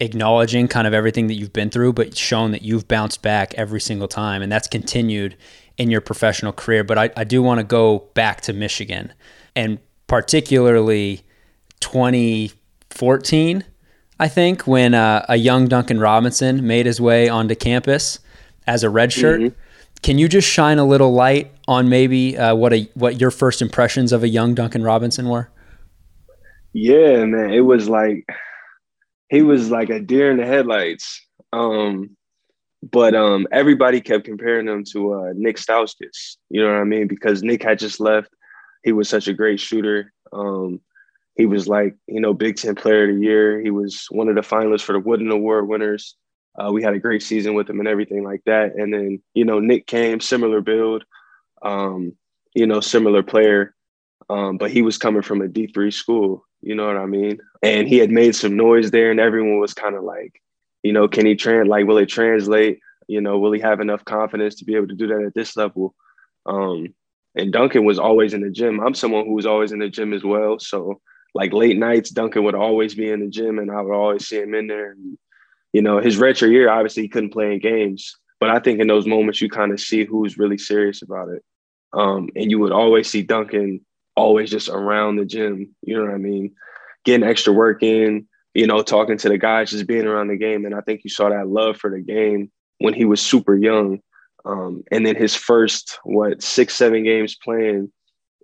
acknowledging 0.00 0.66
kind 0.68 0.86
of 0.86 0.94
everything 0.94 1.26
that 1.26 1.34
you've 1.34 1.52
been 1.52 1.68
through, 1.68 1.92
but 1.92 2.16
shown 2.16 2.52
that 2.52 2.62
you've 2.62 2.88
bounced 2.88 3.20
back 3.20 3.52
every 3.54 3.80
single 3.82 4.08
time, 4.08 4.40
and 4.42 4.50
that's 4.50 4.66
continued 4.66 5.36
in 5.76 5.90
your 5.90 6.00
professional 6.00 6.52
career. 6.54 6.84
But 6.84 6.96
I, 6.96 7.10
I 7.16 7.24
do 7.24 7.42
want 7.42 7.60
to 7.60 7.64
go 7.64 8.08
back 8.14 8.40
to 8.42 8.54
Michigan, 8.54 9.12
and 9.54 9.78
particularly 10.06 11.20
2014, 11.80 13.64
I 14.18 14.28
think, 14.28 14.66
when 14.66 14.94
uh, 14.94 15.26
a 15.28 15.36
young 15.36 15.68
Duncan 15.68 16.00
Robinson 16.00 16.66
made 16.66 16.86
his 16.86 17.00
way 17.00 17.28
onto 17.28 17.54
campus 17.54 18.18
as 18.66 18.82
a 18.82 18.88
redshirt. 18.88 19.54
Can 20.02 20.18
you 20.18 20.28
just 20.28 20.48
shine 20.48 20.78
a 20.78 20.84
little 20.84 21.12
light 21.12 21.52
on 21.66 21.88
maybe 21.88 22.36
uh, 22.36 22.54
what 22.54 22.72
a 22.72 22.88
what 22.94 23.20
your 23.20 23.30
first 23.30 23.62
impressions 23.62 24.12
of 24.12 24.22
a 24.22 24.28
young 24.28 24.54
Duncan 24.54 24.82
Robinson 24.82 25.28
were? 25.28 25.48
Yeah, 26.72 27.24
man, 27.24 27.52
it 27.52 27.60
was 27.60 27.88
like 27.88 28.26
he 29.30 29.42
was 29.42 29.70
like 29.70 29.90
a 29.90 30.00
deer 30.00 30.30
in 30.30 30.36
the 30.36 30.46
headlights. 30.46 31.26
Um, 31.52 32.16
but 32.82 33.14
um, 33.14 33.46
everybody 33.50 34.00
kept 34.00 34.24
comparing 34.24 34.68
him 34.68 34.84
to 34.92 35.14
uh, 35.14 35.32
Nick 35.34 35.56
Stauskas. 35.56 36.36
You 36.50 36.62
know 36.62 36.72
what 36.72 36.80
I 36.80 36.84
mean? 36.84 37.08
Because 37.08 37.42
Nick 37.42 37.62
had 37.62 37.78
just 37.78 37.98
left. 37.98 38.28
He 38.84 38.92
was 38.92 39.08
such 39.08 39.26
a 39.26 39.34
great 39.34 39.58
shooter. 39.58 40.12
Um, 40.32 40.80
he 41.36 41.46
was 41.46 41.68
like, 41.68 41.94
you 42.06 42.20
know, 42.20 42.32
Big 42.32 42.56
Ten 42.56 42.74
Player 42.74 43.08
of 43.08 43.16
the 43.16 43.22
Year. 43.22 43.60
He 43.60 43.70
was 43.70 44.06
one 44.10 44.28
of 44.28 44.34
the 44.34 44.40
finalists 44.40 44.82
for 44.82 44.94
the 44.94 45.00
Wooden 45.00 45.30
Award 45.30 45.68
winners. 45.68 46.16
Uh, 46.58 46.72
we 46.72 46.82
had 46.82 46.94
a 46.94 46.98
great 46.98 47.22
season 47.22 47.54
with 47.54 47.68
him 47.68 47.78
and 47.78 47.88
everything 47.88 48.24
like 48.24 48.42
that. 48.46 48.74
And 48.74 48.92
then, 48.92 49.22
you 49.34 49.44
know, 49.44 49.60
Nick 49.60 49.86
came, 49.86 50.20
similar 50.20 50.62
build, 50.62 51.04
um, 51.60 52.16
you 52.54 52.66
know, 52.66 52.80
similar 52.80 53.22
player, 53.22 53.74
um, 54.30 54.56
but 54.56 54.70
he 54.70 54.80
was 54.80 54.96
coming 54.96 55.20
from 55.20 55.42
a 55.42 55.48
D3 55.48 55.92
school. 55.92 56.46
You 56.62 56.74
know 56.74 56.86
what 56.86 56.96
I 56.96 57.04
mean? 57.04 57.38
And 57.62 57.86
he 57.86 57.98
had 57.98 58.10
made 58.10 58.34
some 58.34 58.56
noise 58.56 58.90
there, 58.90 59.10
and 59.10 59.20
everyone 59.20 59.60
was 59.60 59.74
kind 59.74 59.94
of 59.94 60.02
like, 60.02 60.40
you 60.82 60.92
know, 60.92 61.06
can 61.06 61.26
he 61.26 61.34
trans 61.36 61.68
like 61.68 61.86
will 61.86 61.98
it 61.98 62.06
translate? 62.06 62.80
You 63.08 63.20
know, 63.20 63.38
will 63.38 63.52
he 63.52 63.60
have 63.60 63.80
enough 63.80 64.04
confidence 64.04 64.56
to 64.56 64.64
be 64.64 64.74
able 64.74 64.88
to 64.88 64.94
do 64.94 65.06
that 65.08 65.22
at 65.22 65.34
this 65.34 65.56
level? 65.56 65.94
Um, 66.46 66.94
and 67.34 67.52
Duncan 67.52 67.84
was 67.84 67.98
always 67.98 68.32
in 68.32 68.40
the 68.40 68.50
gym. 68.50 68.80
I'm 68.80 68.94
someone 68.94 69.26
who 69.26 69.34
was 69.34 69.46
always 69.46 69.72
in 69.72 69.80
the 69.80 69.90
gym 69.90 70.14
as 70.14 70.24
well. 70.24 70.58
So 70.58 71.00
like 71.36 71.52
late 71.52 71.78
nights, 71.78 72.10
Duncan 72.10 72.44
would 72.44 72.54
always 72.54 72.94
be 72.94 73.10
in 73.10 73.20
the 73.20 73.28
gym, 73.28 73.58
and 73.58 73.70
I 73.70 73.80
would 73.82 73.94
always 73.94 74.26
see 74.26 74.40
him 74.40 74.54
in 74.54 74.66
there. 74.66 74.92
And, 74.92 75.18
you 75.72 75.82
know, 75.82 76.00
his 76.00 76.16
retro 76.16 76.48
year, 76.48 76.70
obviously 76.70 77.02
he 77.02 77.08
couldn't 77.08 77.32
play 77.32 77.52
in 77.52 77.60
games, 77.60 78.16
but 78.40 78.50
I 78.50 78.58
think 78.58 78.80
in 78.80 78.86
those 78.86 79.06
moments 79.06 79.42
you 79.42 79.50
kind 79.50 79.72
of 79.72 79.78
see 79.78 80.04
who's 80.04 80.38
really 80.38 80.58
serious 80.58 81.02
about 81.02 81.28
it. 81.28 81.44
Um, 81.92 82.30
and 82.34 82.50
you 82.50 82.58
would 82.58 82.72
always 82.72 83.08
see 83.08 83.22
Duncan 83.22 83.84
always 84.16 84.50
just 84.50 84.68
around 84.68 85.16
the 85.16 85.24
gym. 85.24 85.74
You 85.82 85.96
know 85.96 86.04
what 86.04 86.14
I 86.14 86.18
mean? 86.18 86.54
Getting 87.04 87.28
extra 87.28 87.52
work 87.52 87.82
in, 87.82 88.26
you 88.54 88.66
know, 88.66 88.82
talking 88.82 89.18
to 89.18 89.28
the 89.28 89.38
guys, 89.38 89.70
just 89.70 89.86
being 89.86 90.06
around 90.06 90.28
the 90.28 90.36
game. 90.36 90.64
And 90.64 90.74
I 90.74 90.80
think 90.80 91.02
you 91.04 91.10
saw 91.10 91.28
that 91.28 91.48
love 91.48 91.76
for 91.76 91.90
the 91.90 92.00
game 92.00 92.50
when 92.78 92.94
he 92.94 93.04
was 93.04 93.20
super 93.20 93.56
young. 93.56 94.00
Um, 94.44 94.82
and 94.90 95.04
then 95.04 95.16
his 95.16 95.34
first, 95.34 95.98
what, 96.04 96.42
six, 96.42 96.74
seven 96.74 97.04
games 97.04 97.36
playing, 97.36 97.92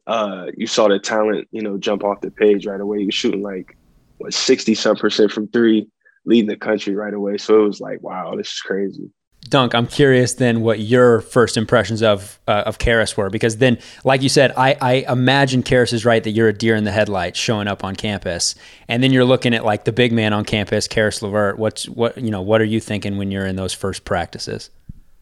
uh, 0.06 0.46
you 0.56 0.66
saw 0.66 0.88
the 0.88 0.98
talent, 0.98 1.48
you 1.52 1.62
know, 1.62 1.78
jump 1.78 2.04
off 2.04 2.20
the 2.20 2.30
page 2.30 2.66
right 2.66 2.80
away. 2.80 3.00
He 3.00 3.06
was 3.06 3.14
shooting 3.14 3.42
like, 3.42 3.76
what, 4.18 4.34
60 4.34 4.74
some 4.74 4.96
percent 4.96 5.32
from 5.32 5.48
three, 5.48 5.88
leading 6.24 6.48
the 6.48 6.56
country 6.56 6.94
right 6.94 7.14
away. 7.14 7.38
So 7.38 7.62
it 7.62 7.66
was 7.66 7.80
like, 7.80 8.02
wow, 8.02 8.34
this 8.36 8.48
is 8.48 8.60
crazy. 8.60 9.10
Dunk, 9.48 9.74
I'm 9.74 9.88
curious 9.88 10.34
then 10.34 10.60
what 10.60 10.78
your 10.78 11.20
first 11.20 11.56
impressions 11.56 12.00
of 12.00 12.38
uh, 12.46 12.62
of 12.64 12.78
Caris 12.78 13.16
were 13.16 13.28
because 13.28 13.56
then, 13.56 13.76
like 14.04 14.22
you 14.22 14.28
said, 14.28 14.52
I, 14.56 14.76
I 14.80 14.92
imagine 15.12 15.64
Caris 15.64 15.92
is 15.92 16.04
right 16.04 16.22
that 16.22 16.30
you're 16.30 16.46
a 16.46 16.52
deer 16.52 16.76
in 16.76 16.84
the 16.84 16.92
headlights 16.92 17.40
showing 17.40 17.66
up 17.66 17.82
on 17.82 17.96
campus, 17.96 18.54
and 18.86 19.02
then 19.02 19.12
you're 19.12 19.24
looking 19.24 19.52
at 19.52 19.64
like 19.64 19.82
the 19.82 19.90
big 19.90 20.12
man 20.12 20.32
on 20.32 20.44
campus, 20.44 20.86
Caris 20.86 21.22
LeVert. 21.22 21.58
What's 21.58 21.88
what 21.88 22.16
you 22.18 22.30
know? 22.30 22.40
What 22.40 22.60
are 22.60 22.64
you 22.64 22.78
thinking 22.78 23.18
when 23.18 23.32
you're 23.32 23.44
in 23.44 23.56
those 23.56 23.72
first 23.72 24.04
practices? 24.04 24.70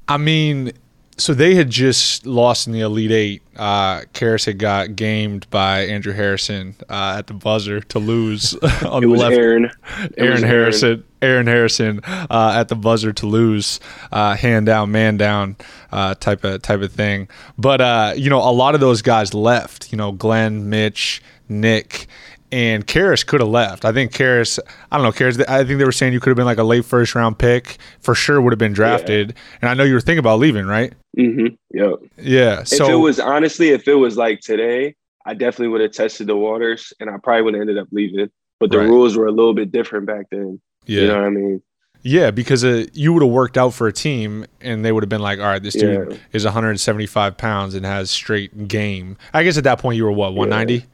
I 0.06 0.18
mean, 0.18 0.72
so 1.16 1.34
they 1.34 1.54
had 1.54 1.68
just 1.70 2.26
lost 2.26 2.66
in 2.66 2.72
the 2.72 2.80
Elite 2.80 3.10
Eight. 3.10 3.42
Uh, 3.56 4.02
Caris 4.14 4.46
had 4.46 4.58
got 4.58 4.96
gamed 4.96 5.48
by 5.50 5.80
Andrew 5.82 6.12
Harrison 6.14 6.74
uh, 6.88 7.16
at 7.18 7.26
the 7.26 7.34
buzzer 7.34 7.80
to 7.80 7.98
lose 7.98 8.54
on 8.84 9.04
It 9.04 9.06
the 9.06 9.12
left. 9.12 9.34
Aaron. 9.34 9.70
Aaron 10.16 10.42
Harrison. 10.42 11.04
Aaron 11.22 11.46
Harrison 11.46 12.00
uh, 12.04 12.54
at 12.56 12.68
the 12.68 12.76
buzzer 12.76 13.12
to 13.12 13.26
lose, 13.26 13.78
uh, 14.10 14.34
hand 14.36 14.64
down, 14.64 14.90
man 14.90 15.18
down, 15.18 15.56
uh, 15.92 16.14
type 16.14 16.44
of 16.44 16.62
type 16.62 16.80
of 16.80 16.92
thing. 16.92 17.28
But 17.58 17.80
uh, 17.82 18.14
you 18.16 18.30
know, 18.30 18.38
a 18.38 18.52
lot 18.52 18.74
of 18.74 18.80
those 18.80 19.02
guys 19.02 19.34
left. 19.34 19.92
You 19.92 19.98
know, 19.98 20.12
Glenn, 20.12 20.70
Mitch, 20.70 21.22
Nick, 21.50 22.06
and 22.50 22.86
Caris 22.86 23.22
could 23.22 23.40
have 23.40 23.50
left. 23.50 23.84
I 23.84 23.92
think 23.92 24.12
Caris. 24.12 24.58
I 24.90 24.96
don't 24.96 25.04
know 25.04 25.12
Caris. 25.12 25.38
I 25.40 25.64
think 25.64 25.78
they 25.78 25.84
were 25.84 25.92
saying 25.92 26.14
you 26.14 26.20
could 26.20 26.30
have 26.30 26.36
been 26.36 26.46
like 26.46 26.56
a 26.58 26.64
late 26.64 26.86
first 26.86 27.14
round 27.14 27.38
pick 27.38 27.76
for 28.00 28.14
sure. 28.14 28.40
Would 28.40 28.52
have 28.52 28.58
been 28.58 28.72
drafted. 28.72 29.34
And 29.60 29.68
I 29.68 29.74
know 29.74 29.84
you 29.84 29.92
were 29.92 30.00
thinking 30.00 30.20
about 30.20 30.38
leaving, 30.38 30.64
right? 30.66 30.94
Mm-hmm. 31.18 31.54
Yep. 31.72 31.92
Yeah. 32.18 32.60
if 32.60 32.68
So 32.68 32.90
it 32.92 32.96
was 33.02 33.18
honestly, 33.20 33.70
if 33.70 33.86
it 33.88 33.94
was 33.94 34.16
like 34.16 34.40
today, 34.40 34.94
I 35.26 35.34
definitely 35.34 35.68
would 35.68 35.80
have 35.80 35.92
tested 35.92 36.26
the 36.28 36.36
waters, 36.36 36.92
and 37.00 37.10
I 37.10 37.16
probably 37.22 37.42
would 37.42 37.54
have 37.54 37.60
ended 37.62 37.78
up 37.78 37.88
leaving. 37.92 38.30
but 38.58 38.70
the 38.70 38.78
Right. 38.78 38.88
rules 38.88 39.16
were 39.16 39.26
a 39.26 39.32
little 39.32 39.54
bit 39.54 39.72
different 39.72 40.04
back 40.06 40.26
then. 40.30 40.60
Yeah. 40.86 41.00
You 41.02 41.06
know 41.08 41.14
what 41.16 41.24
I 41.24 41.30
mean? 41.30 41.62
Yeah, 42.02 42.30
because 42.30 42.62
uh, 42.64 42.84
you 42.92 43.12
would 43.12 43.22
have 43.22 43.30
worked 43.30 43.56
out 43.58 43.74
for 43.74 43.86
a 43.86 43.92
team, 43.92 44.44
and 44.60 44.84
they 44.84 44.92
would 44.92 45.02
have 45.02 45.08
been 45.08 45.20
like, 45.22 45.38
"All 45.38 45.44
right, 45.46 45.62
this 45.62 45.74
dude 45.74 46.10
Yeah. 46.12 46.16
is 46.32 46.44
175 46.44 47.36
pounds 47.38 47.74
and 47.74 47.84
has 47.86 48.10
straight 48.10 48.68
game." 48.68 49.16
I 49.34 49.42
guess 49.44 49.56
at 49.58 49.64
that 49.64 49.78
point 49.78 49.96
you 49.96 50.04
were 50.04 50.12
what 50.12 50.34
190. 50.34 50.86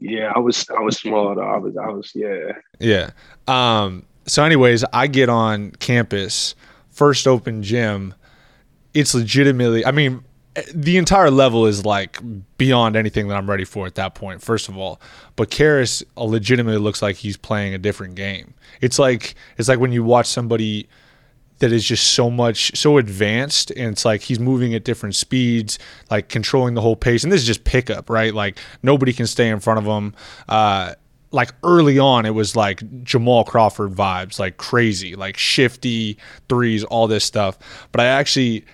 Yeah, 0.00 0.32
I 0.34 0.38
was 0.40 0.66
I 0.76 0.80
was 0.80 0.96
small. 0.98 1.38
I 1.40 1.56
was 1.58 1.76
I 1.76 1.88
was 1.90 2.12
yeah. 2.14 2.52
Yeah. 2.80 3.10
Um, 3.46 4.04
so, 4.26 4.42
anyways, 4.44 4.84
I 4.92 5.06
get 5.06 5.28
on 5.28 5.70
campus, 5.72 6.54
first 6.90 7.26
open 7.28 7.62
gym. 7.62 8.14
It's 8.94 9.14
legitimately, 9.14 9.86
I 9.86 9.90
mean, 9.90 10.24
the 10.74 10.98
entire 10.98 11.30
level 11.30 11.66
is 11.66 11.84
like 11.86 12.18
beyond 12.58 12.94
anything 12.94 13.28
that 13.28 13.36
I'm 13.36 13.48
ready 13.48 13.64
for 13.64 13.86
at 13.86 13.94
that 13.94 14.14
point, 14.14 14.42
first 14.42 14.68
of 14.68 14.76
all. 14.76 15.00
But 15.36 15.50
Caris 15.50 16.02
legitimately 16.16 16.78
looks 16.78 17.00
like 17.00 17.16
he's 17.16 17.36
playing 17.36 17.74
a 17.74 17.78
different 17.78 18.16
game. 18.16 18.54
It's 18.80 18.98
like 18.98 19.34
it's 19.56 19.68
like 19.68 19.78
when 19.78 19.92
you 19.92 20.04
watch 20.04 20.26
somebody 20.26 20.88
that 21.62 21.72
is 21.72 21.84
just 21.84 22.12
so 22.12 22.28
much 22.28 22.76
so 22.76 22.98
advanced 22.98 23.70
and 23.70 23.92
it's 23.92 24.04
like 24.04 24.20
he's 24.20 24.40
moving 24.40 24.74
at 24.74 24.82
different 24.82 25.14
speeds 25.14 25.78
like 26.10 26.28
controlling 26.28 26.74
the 26.74 26.80
whole 26.80 26.96
pace 26.96 27.22
and 27.22 27.32
this 27.32 27.40
is 27.40 27.46
just 27.46 27.62
pickup 27.62 28.10
right 28.10 28.34
like 28.34 28.58
nobody 28.82 29.12
can 29.12 29.28
stay 29.28 29.48
in 29.48 29.60
front 29.60 29.78
of 29.78 29.84
him 29.84 30.12
uh 30.48 30.92
like 31.30 31.54
early 31.62 32.00
on 32.00 32.26
it 32.26 32.34
was 32.34 32.56
like 32.56 33.04
Jamal 33.04 33.44
Crawford 33.44 33.92
vibes 33.92 34.40
like 34.40 34.56
crazy 34.56 35.14
like 35.14 35.36
shifty 35.36 36.18
threes 36.48 36.82
all 36.82 37.06
this 37.06 37.24
stuff 37.24 37.58
but 37.92 38.00
I 38.00 38.06
actually 38.06 38.64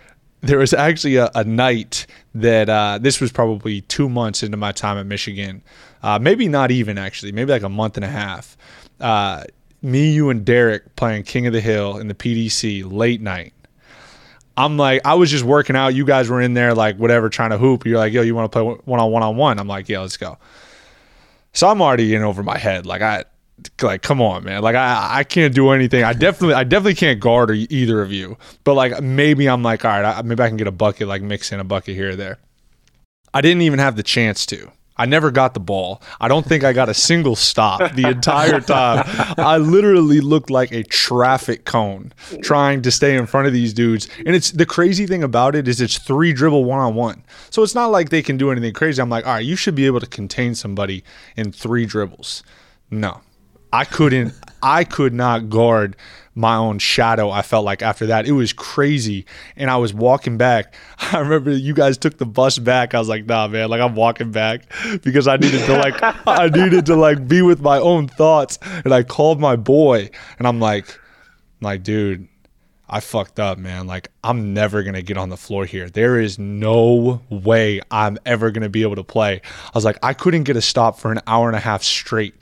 there 0.40 0.58
was 0.58 0.72
actually 0.72 1.16
a, 1.16 1.30
a 1.34 1.44
night 1.44 2.06
that 2.34 2.68
uh, 2.68 2.98
this 3.00 3.20
was 3.20 3.32
probably 3.32 3.80
two 3.82 4.08
months 4.08 4.42
into 4.42 4.56
my 4.56 4.72
time 4.72 4.96
at 4.96 5.06
Michigan, 5.06 5.62
uh, 6.02 6.18
maybe 6.18 6.48
not 6.48 6.70
even 6.70 6.98
actually, 6.98 7.32
maybe 7.32 7.52
like 7.52 7.62
a 7.62 7.68
month 7.68 7.96
and 7.96 8.04
a 8.04 8.08
half. 8.08 8.56
Uh, 9.00 9.44
me, 9.82 10.10
you, 10.10 10.30
and 10.30 10.44
Derrick 10.44 10.96
playing 10.96 11.22
King 11.22 11.46
of 11.46 11.52
the 11.52 11.60
Hill 11.60 11.98
in 11.98 12.08
the 12.08 12.14
PDC 12.14 12.90
late 12.90 13.20
night. 13.20 13.52
I'm 14.56 14.76
like, 14.76 15.02
I 15.04 15.14
was 15.14 15.30
just 15.30 15.44
working 15.44 15.76
out. 15.76 15.94
You 15.94 16.04
guys 16.04 16.28
were 16.28 16.40
in 16.40 16.54
there, 16.54 16.74
like 16.74 16.96
whatever, 16.96 17.28
trying 17.28 17.50
to 17.50 17.58
hoop. 17.58 17.86
You're 17.86 17.98
like, 17.98 18.12
yo, 18.12 18.22
you 18.22 18.34
want 18.34 18.50
to 18.50 18.58
play 18.58 18.76
one 18.84 18.98
on 18.98 19.12
one 19.12 19.22
on 19.22 19.36
one? 19.36 19.60
I'm 19.60 19.68
like, 19.68 19.88
yeah, 19.88 20.00
let's 20.00 20.16
go. 20.16 20.36
So 21.52 21.68
I'm 21.68 21.80
already 21.80 22.14
in 22.14 22.22
over 22.22 22.42
my 22.42 22.58
head. 22.58 22.84
Like 22.84 23.00
I, 23.00 23.24
like 23.82 24.02
come 24.02 24.20
on, 24.20 24.44
man. 24.44 24.62
Like 24.62 24.76
I, 24.76 25.18
I 25.18 25.24
can't 25.24 25.54
do 25.54 25.70
anything. 25.70 26.04
I 26.04 26.12
definitely, 26.12 26.54
I 26.54 26.64
definitely 26.64 26.94
can't 26.94 27.20
guard 27.20 27.50
either 27.50 28.02
of 28.02 28.12
you. 28.12 28.36
But 28.64 28.74
like 28.74 29.00
maybe 29.00 29.48
I'm 29.48 29.62
like, 29.62 29.84
all 29.84 29.90
right, 29.90 30.18
I, 30.18 30.22
maybe 30.22 30.42
I 30.42 30.48
can 30.48 30.56
get 30.56 30.66
a 30.66 30.72
bucket, 30.72 31.08
like 31.08 31.22
mix 31.22 31.52
in 31.52 31.60
a 31.60 31.64
bucket 31.64 31.94
here 31.94 32.10
or 32.10 32.16
there. 32.16 32.38
I 33.34 33.40
didn't 33.40 33.62
even 33.62 33.78
have 33.78 33.96
the 33.96 34.02
chance 34.02 34.46
to. 34.46 34.70
I 34.98 35.06
never 35.06 35.30
got 35.30 35.54
the 35.54 35.60
ball. 35.60 36.02
I 36.20 36.26
don't 36.26 36.44
think 36.44 36.64
I 36.64 36.72
got 36.72 36.88
a 36.88 36.94
single 36.94 37.36
stop 37.36 37.92
the 37.92 38.08
entire 38.08 38.60
time. 38.60 39.04
I 39.38 39.56
literally 39.58 40.20
looked 40.20 40.50
like 40.50 40.72
a 40.72 40.82
traffic 40.82 41.64
cone 41.64 42.12
trying 42.42 42.82
to 42.82 42.90
stay 42.90 43.16
in 43.16 43.26
front 43.26 43.46
of 43.46 43.52
these 43.52 43.72
dudes. 43.72 44.08
And 44.26 44.34
it's 44.34 44.50
the 44.50 44.66
crazy 44.66 45.06
thing 45.06 45.22
about 45.22 45.54
it 45.54 45.68
is 45.68 45.80
it's 45.80 45.98
three 45.98 46.32
dribble 46.32 46.64
one 46.64 46.80
on 46.80 46.96
one. 46.96 47.22
So 47.50 47.62
it's 47.62 47.76
not 47.76 47.92
like 47.92 48.08
they 48.08 48.22
can 48.22 48.36
do 48.36 48.50
anything 48.50 48.72
crazy. 48.72 49.00
I'm 49.00 49.08
like, 49.08 49.24
all 49.24 49.34
right, 49.34 49.44
you 49.44 49.54
should 49.54 49.76
be 49.76 49.86
able 49.86 50.00
to 50.00 50.06
contain 50.06 50.56
somebody 50.56 51.04
in 51.36 51.52
three 51.52 51.86
dribbles. 51.86 52.42
No. 52.90 53.20
I 53.72 53.84
couldn't 53.84 54.34
I 54.62 54.84
could 54.84 55.14
not 55.14 55.48
guard 55.48 55.96
my 56.34 56.54
own 56.54 56.78
shadow. 56.78 57.30
I 57.30 57.42
felt 57.42 57.64
like 57.64 57.82
after 57.82 58.06
that. 58.06 58.26
It 58.26 58.32
was 58.32 58.52
crazy. 58.52 59.26
And 59.56 59.70
I 59.70 59.76
was 59.76 59.92
walking 59.92 60.38
back. 60.38 60.74
I 61.12 61.18
remember 61.18 61.50
you 61.50 61.74
guys 61.74 61.98
took 61.98 62.18
the 62.18 62.26
bus 62.26 62.58
back. 62.58 62.94
I 62.94 62.98
was 62.98 63.08
like, 63.08 63.26
nah, 63.26 63.48
man, 63.48 63.68
like 63.68 63.80
I'm 63.80 63.94
walking 63.94 64.30
back 64.30 64.62
because 65.02 65.26
I 65.26 65.36
needed 65.36 65.66
to 65.66 65.76
like 65.76 65.96
I 66.26 66.48
needed 66.48 66.86
to 66.86 66.96
like 66.96 67.26
be 67.26 67.42
with 67.42 67.60
my 67.60 67.78
own 67.78 68.08
thoughts. 68.08 68.58
And 68.62 68.94
I 68.94 69.02
called 69.02 69.40
my 69.40 69.56
boy 69.56 70.10
and 70.38 70.46
I'm 70.46 70.60
like, 70.60 70.98
like, 71.60 71.82
dude, 71.82 72.28
I 72.88 73.00
fucked 73.00 73.38
up, 73.38 73.58
man. 73.58 73.86
Like, 73.86 74.10
I'm 74.24 74.54
never 74.54 74.82
going 74.82 74.94
to 74.94 75.02
get 75.02 75.18
on 75.18 75.28
the 75.28 75.36
floor 75.36 75.66
here. 75.66 75.90
There 75.90 76.18
is 76.18 76.38
no 76.38 77.20
way 77.28 77.80
I'm 77.90 78.16
ever 78.24 78.50
going 78.50 78.62
to 78.62 78.70
be 78.70 78.82
able 78.82 78.96
to 78.96 79.04
play. 79.04 79.42
I 79.44 79.70
was 79.74 79.84
like, 79.84 79.98
I 80.02 80.14
couldn't 80.14 80.44
get 80.44 80.56
a 80.56 80.62
stop 80.62 80.98
for 80.98 81.12
an 81.12 81.20
hour 81.26 81.48
and 81.48 81.56
a 81.56 81.60
half 81.60 81.82
straight. 81.82 82.34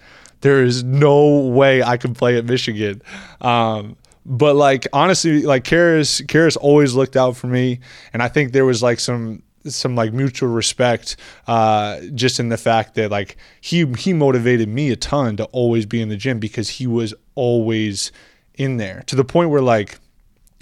There 0.46 0.62
is 0.62 0.84
no 0.84 1.38
way 1.38 1.82
I 1.82 1.96
can 1.96 2.14
play 2.14 2.38
at 2.38 2.44
Michigan. 2.44 3.02
Um, 3.40 3.96
but 4.24 4.54
like 4.54 4.86
honestly, 4.92 5.42
like 5.42 5.64
Caris, 5.64 6.20
Caris 6.28 6.56
always 6.56 6.94
looked 6.94 7.16
out 7.16 7.36
for 7.36 7.48
me, 7.48 7.80
and 8.12 8.22
I 8.22 8.28
think 8.28 8.52
there 8.52 8.64
was 8.64 8.80
like 8.80 9.00
some 9.00 9.42
some 9.64 9.96
like 9.96 10.12
mutual 10.12 10.48
respect, 10.48 11.16
uh, 11.48 11.98
just 12.14 12.38
in 12.38 12.48
the 12.48 12.56
fact 12.56 12.94
that 12.94 13.10
like 13.10 13.36
he 13.60 13.86
he 13.98 14.12
motivated 14.12 14.68
me 14.68 14.92
a 14.92 14.96
ton 14.96 15.36
to 15.38 15.46
always 15.46 15.84
be 15.84 16.00
in 16.00 16.10
the 16.10 16.16
gym 16.16 16.38
because 16.38 16.68
he 16.68 16.86
was 16.86 17.12
always 17.34 18.12
in 18.54 18.76
there 18.76 19.02
to 19.08 19.16
the 19.16 19.24
point 19.24 19.50
where 19.50 19.60
like 19.60 19.98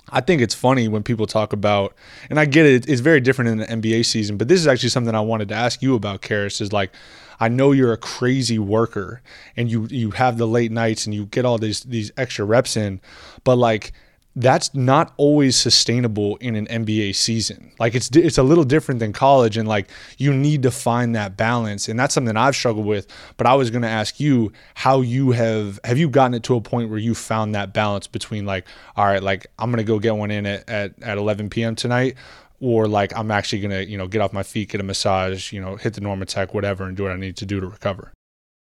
I 0.09 0.23
think 0.23 0.41
it's 0.41 0.55
funny 0.55 0.89
when 0.89 1.03
people 1.03 1.27
talk 1.27 1.53
about, 1.53 1.95
and 2.31 2.41
I 2.41 2.47
get 2.47 2.65
it, 2.65 2.89
it's 2.89 3.03
very 3.03 3.21
different 3.21 3.51
in 3.51 3.59
the 3.59 3.67
NBA 3.67 4.07
season, 4.07 4.39
but 4.39 4.49
this 4.49 4.61
is 4.61 4.67
actually 4.67 4.91
something 4.91 5.15
I 5.15 5.21
wanted 5.21 5.49
to 5.49 5.55
ask 5.55 5.83
you 5.83 5.95
about, 5.95 6.23
Caris, 6.23 6.63
is 6.63 6.73
like, 6.73 6.93
I 7.41 7.49
know 7.49 7.73
you're 7.73 7.93
a 7.93 7.99
crazy 7.99 8.59
worker 8.59 9.23
and 9.57 9.71
you 9.71 9.87
you 9.91 10.13
have 10.13 10.39
the 10.39 10.47
late 10.47 10.73
nights 10.73 11.07
and 11.07 11.15
you 11.15 11.27
get 11.27 11.45
all 11.45 11.59
these 11.59 11.81
these 11.83 12.11
extra 12.17 12.45
reps 12.45 12.77
in, 12.77 13.01
but 13.45 13.57
like 13.57 13.93
that's 14.37 14.75
not 14.75 15.15
always 15.17 15.55
sustainable 15.55 16.37
in 16.37 16.57
an 16.57 16.67
NBA 16.67 17.15
season. 17.15 17.71
Like 17.79 17.95
it's 17.95 18.11
it's 18.17 18.39
a 18.39 18.43
little 18.43 18.65
different 18.65 18.99
than 18.99 19.13
college 19.13 19.57
and 19.57 19.69
like 19.69 19.89
you 20.19 20.35
need 20.35 20.63
to 20.65 20.73
find 20.73 21.15
that 21.15 21.37
balance 21.37 21.89
and 21.89 21.99
that's 21.99 22.15
something 22.15 22.37
I've 22.37 22.57
struggled 22.57 22.87
with, 22.87 23.07
but 23.37 23.47
I 23.47 23.55
was 23.55 23.71
going 23.71 23.83
to 23.83 23.89
ask 23.89 24.19
you 24.19 24.53
how 24.75 25.03
you 25.03 25.31
have 25.31 25.79
have 25.85 25.99
you 25.99 26.09
gotten 26.09 26.35
it 26.35 26.43
to 26.45 26.57
a 26.57 26.61
point 26.61 26.91
where 26.91 26.99
you 26.99 27.15
found 27.15 27.55
that 27.55 27.73
balance 27.73 28.09
between 28.09 28.45
like 28.45 28.67
all 28.97 29.05
right, 29.05 29.23
like 29.23 29.47
I'm 29.59 29.71
going 29.71 29.85
to 29.85 29.85
go 29.85 30.01
get 30.01 30.17
one 30.17 30.33
in 30.33 30.47
at, 30.47 30.69
at 30.69 31.03
at 31.03 31.17
11 31.19 31.51
p.m. 31.51 31.77
tonight 31.77 32.17
or 32.65 32.89
like 32.89 33.15
I'm 33.15 33.31
actually 33.31 33.61
to, 33.69 33.85
you 33.85 33.99
know, 33.99 34.09
get 34.09 34.23
off 34.23 34.33
my 34.33 34.43
feet, 34.43 34.71
get 34.71 34.81
a 34.81 34.85
massage, 34.85 35.53
you 35.53 35.61
know, 35.61 35.77
hit 35.77 35.93
the 35.93 36.01
Normatec 36.01 36.55
whatever 36.55 36.85
and 36.85 36.97
do 36.97 37.03
what 37.03 37.13
I 37.13 37.17
need 37.17 37.37
to 37.37 37.47
do 37.47 37.61
to 37.61 37.67
recover. 37.67 38.11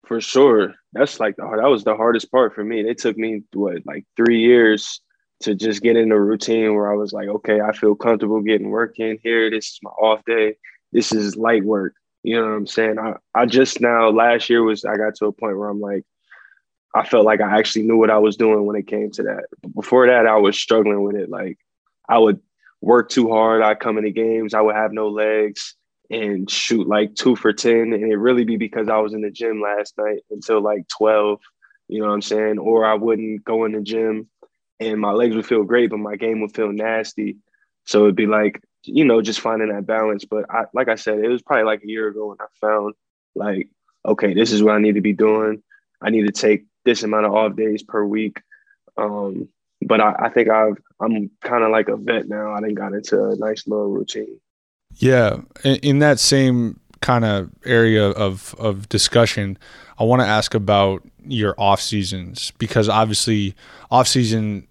For 0.06 0.20
sure. 0.20 0.74
That's 0.92 1.18
like 1.18 1.36
the 1.36 1.44
that 1.44 1.70
was 1.70 1.84
the 1.84 1.96
hardest 1.96 2.30
part 2.30 2.54
for 2.54 2.62
me. 2.62 2.80
It 2.80 2.98
took 2.98 3.16
me 3.16 3.42
what 3.54 3.78
like 3.86 4.04
three 4.14 4.40
years 4.40 5.00
to 5.40 5.54
just 5.54 5.80
get 5.80 5.96
in 5.96 6.12
a 6.12 6.20
routine 6.20 6.74
where 6.74 6.92
I 6.92 6.96
was 6.96 7.14
like, 7.14 7.28
okay, 7.28 7.62
I 7.62 7.72
feel 7.72 7.94
comfortable 7.94 8.42
getting 8.42 8.68
work 8.68 8.98
in 8.98 9.18
here. 9.22 9.48
This 9.50 9.68
is 9.68 9.78
my 9.82 9.90
off 9.90 10.22
day. 10.26 10.56
This 10.92 11.10
is 11.12 11.36
light 11.36 11.64
work. 11.64 11.94
You 12.22 12.36
know 12.36 12.42
what 12.42 12.56
I'm 12.56 12.66
saying? 12.66 12.98
I, 12.98 13.14
I 13.34 13.46
just 13.46 13.80
now 13.80 14.10
last 14.10 14.50
year 14.50 14.62
was 14.62 14.84
I 14.84 14.96
got 14.96 15.14
to 15.14 15.26
a 15.26 15.32
point 15.32 15.56
where 15.56 15.70
I'm 15.70 15.80
like, 15.80 16.04
I 16.94 17.06
felt 17.06 17.24
like 17.24 17.40
I 17.40 17.58
actually 17.58 17.86
knew 17.86 17.96
what 17.96 18.10
I 18.10 18.18
was 18.18 18.36
doing 18.36 18.66
when 18.66 18.76
it 18.76 18.86
came 18.86 19.10
to 19.12 19.22
that. 19.22 19.44
But 19.62 19.74
before 19.74 20.08
that, 20.08 20.26
I 20.26 20.36
was 20.36 20.58
struggling 20.58 21.02
with 21.02 21.16
it. 21.16 21.30
Like 21.30 21.58
I 22.06 22.18
would 22.18 22.40
work 22.80 23.08
too 23.08 23.30
hard. 23.30 23.62
I 23.62 23.74
come 23.74 23.98
into 23.98 24.10
games, 24.10 24.54
I 24.54 24.60
would 24.60 24.76
have 24.76 24.92
no 24.92 25.08
legs 25.08 25.74
and 26.10 26.50
shoot 26.50 26.86
like 26.88 27.14
two 27.14 27.36
for 27.36 27.52
10. 27.52 27.92
And 27.92 28.12
it 28.12 28.16
really 28.16 28.44
be 28.44 28.56
because 28.56 28.88
I 28.88 28.98
was 28.98 29.12
in 29.12 29.20
the 29.20 29.30
gym 29.30 29.60
last 29.60 29.94
night 29.98 30.20
until 30.30 30.60
like 30.60 30.88
12, 30.88 31.40
you 31.88 32.00
know 32.00 32.06
what 32.06 32.14
I'm 32.14 32.22
saying? 32.22 32.58
Or 32.58 32.86
I 32.86 32.94
wouldn't 32.94 33.44
go 33.44 33.64
in 33.64 33.72
the 33.72 33.80
gym 33.80 34.28
and 34.80 35.00
my 35.00 35.10
legs 35.10 35.34
would 35.34 35.46
feel 35.46 35.64
great, 35.64 35.90
but 35.90 35.98
my 35.98 36.16
game 36.16 36.40
would 36.40 36.54
feel 36.54 36.72
nasty. 36.72 37.36
So 37.84 38.04
it'd 38.04 38.16
be 38.16 38.26
like, 38.26 38.62
you 38.84 39.04
know, 39.04 39.20
just 39.20 39.40
finding 39.40 39.68
that 39.68 39.86
balance. 39.86 40.24
But 40.24 40.46
I, 40.50 40.64
like 40.72 40.88
I 40.88 40.94
said, 40.94 41.18
it 41.18 41.28
was 41.28 41.42
probably 41.42 41.64
like 41.64 41.82
a 41.82 41.88
year 41.88 42.08
ago 42.08 42.28
when 42.28 42.38
I 42.40 42.46
found 42.60 42.94
like, 43.34 43.68
okay, 44.04 44.34
this 44.34 44.52
is 44.52 44.62
what 44.62 44.74
I 44.74 44.80
need 44.80 44.94
to 44.94 45.00
be 45.00 45.12
doing. 45.12 45.62
I 46.00 46.10
need 46.10 46.26
to 46.26 46.32
take 46.32 46.66
this 46.84 47.02
amount 47.02 47.26
of 47.26 47.34
off 47.34 47.56
days 47.56 47.82
per 47.82 48.04
week. 48.04 48.40
Um, 48.96 49.48
but 49.88 50.00
I, 50.00 50.14
I 50.18 50.28
think 50.28 50.48
I've 50.50 50.76
I'm 51.00 51.30
kind 51.42 51.64
of 51.64 51.70
like 51.70 51.88
a 51.88 51.96
vet 51.96 52.28
now. 52.28 52.52
I 52.52 52.60
done 52.60 52.74
got 52.74 52.92
into 52.92 53.28
a 53.28 53.36
nice 53.36 53.66
little 53.66 53.88
routine. 53.88 54.38
Yeah, 54.94 55.38
in, 55.64 55.76
in 55.76 55.98
that 56.00 56.20
same 56.20 56.78
kind 57.00 57.24
of 57.24 57.50
area 57.64 58.10
of 58.10 58.54
of 58.58 58.88
discussion, 58.88 59.58
I 59.98 60.04
want 60.04 60.22
to 60.22 60.26
ask 60.26 60.54
about 60.54 61.02
your 61.24 61.54
off 61.58 61.80
seasons 61.80 62.52
because 62.58 62.88
obviously 62.88 63.54
off 63.90 64.06
season 64.06 64.68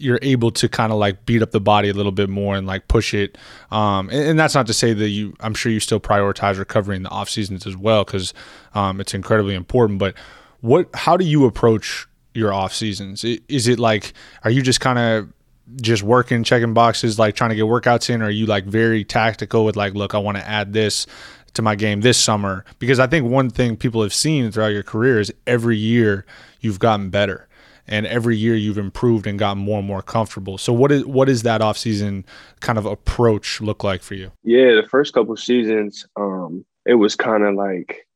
you're 0.00 0.18
able 0.22 0.50
to 0.50 0.68
kind 0.68 0.92
of 0.92 0.98
like 0.98 1.26
beat 1.26 1.42
up 1.42 1.50
the 1.50 1.60
body 1.60 1.90
a 1.90 1.92
little 1.92 2.12
bit 2.12 2.30
more 2.30 2.56
and 2.56 2.66
like 2.66 2.88
push 2.88 3.12
it. 3.12 3.36
Um, 3.70 4.08
and, 4.08 4.30
and 4.30 4.38
that's 4.38 4.54
not 4.54 4.66
to 4.68 4.72
say 4.72 4.94
that 4.94 5.08
you, 5.08 5.34
I'm 5.40 5.52
sure 5.52 5.70
you 5.70 5.80
still 5.80 6.00
prioritize 6.00 6.58
recovery 6.58 6.96
in 6.96 7.02
the 7.02 7.10
off 7.10 7.28
seasons 7.28 7.66
as 7.66 7.76
well 7.76 8.04
because 8.04 8.32
um, 8.74 9.00
it's 9.00 9.12
incredibly 9.12 9.54
important. 9.54 9.98
But 9.98 10.14
what, 10.60 10.88
how 10.94 11.18
do 11.18 11.24
you 11.26 11.44
approach 11.44 12.06
your 12.34 12.52
off 12.52 12.72
seasons? 12.72 13.24
Is 13.24 13.68
it 13.68 13.78
like, 13.78 14.12
are 14.44 14.50
you 14.50 14.62
just 14.62 14.80
kind 14.80 14.98
of 14.98 15.32
just 15.76 16.02
working, 16.02 16.44
checking 16.44 16.74
boxes, 16.74 17.18
like 17.18 17.34
trying 17.34 17.50
to 17.50 17.56
get 17.56 17.64
workouts 17.64 18.10
in? 18.10 18.22
Or 18.22 18.26
are 18.26 18.30
you 18.30 18.46
like 18.46 18.64
very 18.64 19.04
tactical 19.04 19.64
with 19.64 19.76
like, 19.76 19.94
look, 19.94 20.14
I 20.14 20.18
want 20.18 20.36
to 20.36 20.48
add 20.48 20.72
this 20.72 21.06
to 21.54 21.62
my 21.62 21.74
game 21.74 22.00
this 22.00 22.18
summer? 22.18 22.64
Because 22.78 22.98
I 22.98 23.06
think 23.06 23.28
one 23.28 23.50
thing 23.50 23.76
people 23.76 24.02
have 24.02 24.14
seen 24.14 24.50
throughout 24.50 24.68
your 24.68 24.82
career 24.82 25.20
is 25.20 25.32
every 25.46 25.76
year 25.76 26.24
you've 26.60 26.78
gotten 26.78 27.10
better 27.10 27.48
and 27.86 28.06
every 28.06 28.36
year 28.36 28.54
you've 28.54 28.78
improved 28.78 29.26
and 29.26 29.38
gotten 29.38 29.62
more 29.62 29.78
and 29.78 29.86
more 29.86 30.02
comfortable. 30.02 30.56
So 30.58 30.72
what 30.72 30.92
is 30.92 31.04
what 31.04 31.28
is 31.28 31.42
that 31.42 31.60
offseason 31.60 32.24
kind 32.60 32.78
of 32.78 32.86
approach 32.86 33.60
look 33.60 33.82
like 33.82 34.02
for 34.02 34.14
you? 34.14 34.30
Yeah, 34.44 34.74
the 34.80 34.86
first 34.88 35.12
couple 35.12 35.36
seasons, 35.36 36.06
um, 36.16 36.64
it 36.86 36.94
was 36.94 37.16
kind 37.16 37.42
of 37.42 37.54
like 37.54 38.06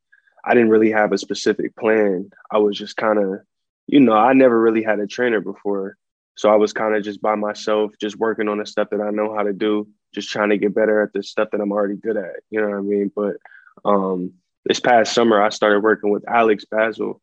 I 0.44 0.54
didn't 0.54 0.70
really 0.70 0.92
have 0.92 1.12
a 1.12 1.18
specific 1.18 1.74
plan. 1.76 2.30
I 2.50 2.58
was 2.58 2.78
just 2.78 2.96
kind 2.96 3.18
of, 3.18 3.40
you 3.86 4.00
know, 4.00 4.12
I 4.12 4.32
never 4.32 4.58
really 4.58 4.82
had 4.82 5.00
a 5.00 5.06
trainer 5.06 5.40
before. 5.40 5.96
So 6.36 6.50
I 6.50 6.56
was 6.56 6.72
kind 6.72 6.94
of 6.94 7.04
just 7.04 7.22
by 7.22 7.36
myself, 7.36 7.92
just 8.00 8.18
working 8.18 8.48
on 8.48 8.58
the 8.58 8.66
stuff 8.66 8.90
that 8.90 9.00
I 9.00 9.10
know 9.10 9.34
how 9.34 9.42
to 9.42 9.52
do, 9.52 9.88
just 10.14 10.30
trying 10.30 10.50
to 10.50 10.58
get 10.58 10.74
better 10.74 11.02
at 11.02 11.12
the 11.12 11.22
stuff 11.22 11.48
that 11.52 11.60
I'm 11.60 11.72
already 11.72 11.96
good 11.96 12.16
at. 12.16 12.40
You 12.50 12.60
know 12.60 12.70
what 12.70 12.78
I 12.78 12.80
mean? 12.80 13.12
But 13.14 13.36
um, 13.84 14.32
this 14.64 14.80
past 14.80 15.14
summer, 15.14 15.40
I 15.40 15.50
started 15.50 15.82
working 15.82 16.10
with 16.10 16.28
Alex 16.28 16.64
Bazzell. 16.64 17.20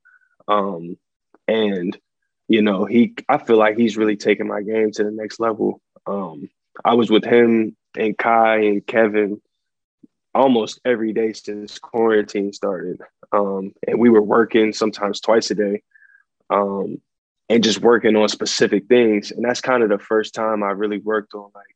Um, 0.48 0.98
and, 1.48 1.98
you 2.48 2.62
know, 2.62 2.86
he, 2.86 3.16
I 3.28 3.38
feel 3.38 3.58
like 3.58 3.78
he's 3.78 3.98
really 3.98 4.16
taking 4.16 4.48
my 4.48 4.62
game 4.62 4.92
to 4.92 5.04
the 5.04 5.12
next 5.12 5.40
level. 5.40 5.82
Um, 6.06 6.50
I 6.86 6.94
was 6.94 7.10
with 7.10 7.26
him 7.26 7.76
and 7.98 8.18
Kai 8.18 8.58
and 8.60 8.88
Kevin 8.88 9.42
almost 10.34 10.80
every 10.86 11.12
day 11.12 11.34
since 11.34 11.80
quarantine 11.80 12.54
started. 12.54 13.02
Um, 13.34 13.74
and 13.86 14.00
we 14.00 14.10
were 14.10 14.22
working 14.22 14.72
sometimes 14.72 15.20
twice 15.20 15.52
a 15.52 15.56
day 15.56 15.84
um, 16.52 17.02
and 17.50 17.64
just 17.64 17.82
working 17.82 18.16
on 18.16 18.30
specific 18.30 18.88
things. 18.88 19.32
And 19.32 19.44
that's 19.44 19.62
kind 19.62 19.84
of 19.84 19.90
the 19.90 19.98
first 19.98 20.36
time 20.36 20.64
I 20.64 20.72
really 20.72 21.00
worked 21.00 21.34
on 21.34 21.50
like, 21.56 21.76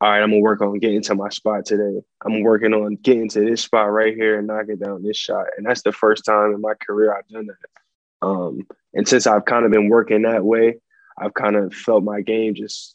all 0.00 0.10
right, 0.10 0.22
I'm 0.22 0.30
gonna 0.30 0.40
work 0.40 0.60
on 0.60 0.78
getting 0.78 1.02
to 1.02 1.14
my 1.14 1.30
spot 1.30 1.64
today. 1.64 2.02
I'm 2.24 2.42
working 2.42 2.74
on 2.74 2.96
getting 2.96 3.30
to 3.30 3.40
this 3.40 3.62
spot 3.62 3.90
right 3.90 4.14
here 4.14 4.38
and 4.38 4.46
knocking 4.46 4.76
down 4.76 5.02
this 5.02 5.16
shot. 5.16 5.46
And 5.56 5.64
that's 5.64 5.82
the 5.82 5.92
first 5.92 6.24
time 6.26 6.52
in 6.52 6.60
my 6.60 6.74
career 6.74 7.14
I've 7.16 7.28
done 7.28 7.46
that. 7.46 8.26
Um, 8.26 8.66
and 8.92 9.08
since 9.08 9.26
I've 9.26 9.46
kind 9.46 9.64
of 9.64 9.70
been 9.70 9.88
working 9.88 10.22
that 10.22 10.44
way, 10.44 10.76
I've 11.18 11.34
kind 11.34 11.56
of 11.56 11.72
felt 11.72 12.04
my 12.04 12.20
game 12.20 12.54
just 12.54 12.94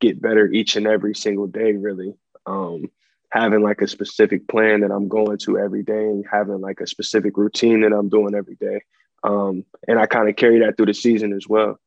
get 0.00 0.20
better 0.20 0.46
each 0.46 0.76
and 0.76 0.86
every 0.86 1.14
single 1.14 1.46
day, 1.46 1.72
really. 1.72 2.14
Um, 2.44 2.90
having 3.30 3.62
like 3.62 3.80
a 3.80 3.88
specific 3.88 4.46
plan 4.46 4.80
that 4.80 4.90
I'm 4.90 5.08
going 5.08 5.38
to 5.38 5.58
every 5.58 5.82
day 5.82 6.04
and 6.04 6.24
having 6.30 6.60
like 6.60 6.80
a 6.80 6.86
specific 6.86 7.36
routine 7.36 7.80
that 7.80 7.92
I'm 7.92 8.08
doing 8.08 8.34
every 8.34 8.56
day. 8.56 8.82
Um, 9.26 9.64
and 9.88 9.98
I 9.98 10.06
kind 10.06 10.28
of 10.28 10.36
carry 10.36 10.60
that 10.60 10.76
through 10.76 10.86
the 10.86 10.94
season 10.94 11.32
as 11.32 11.48
well. 11.48 11.78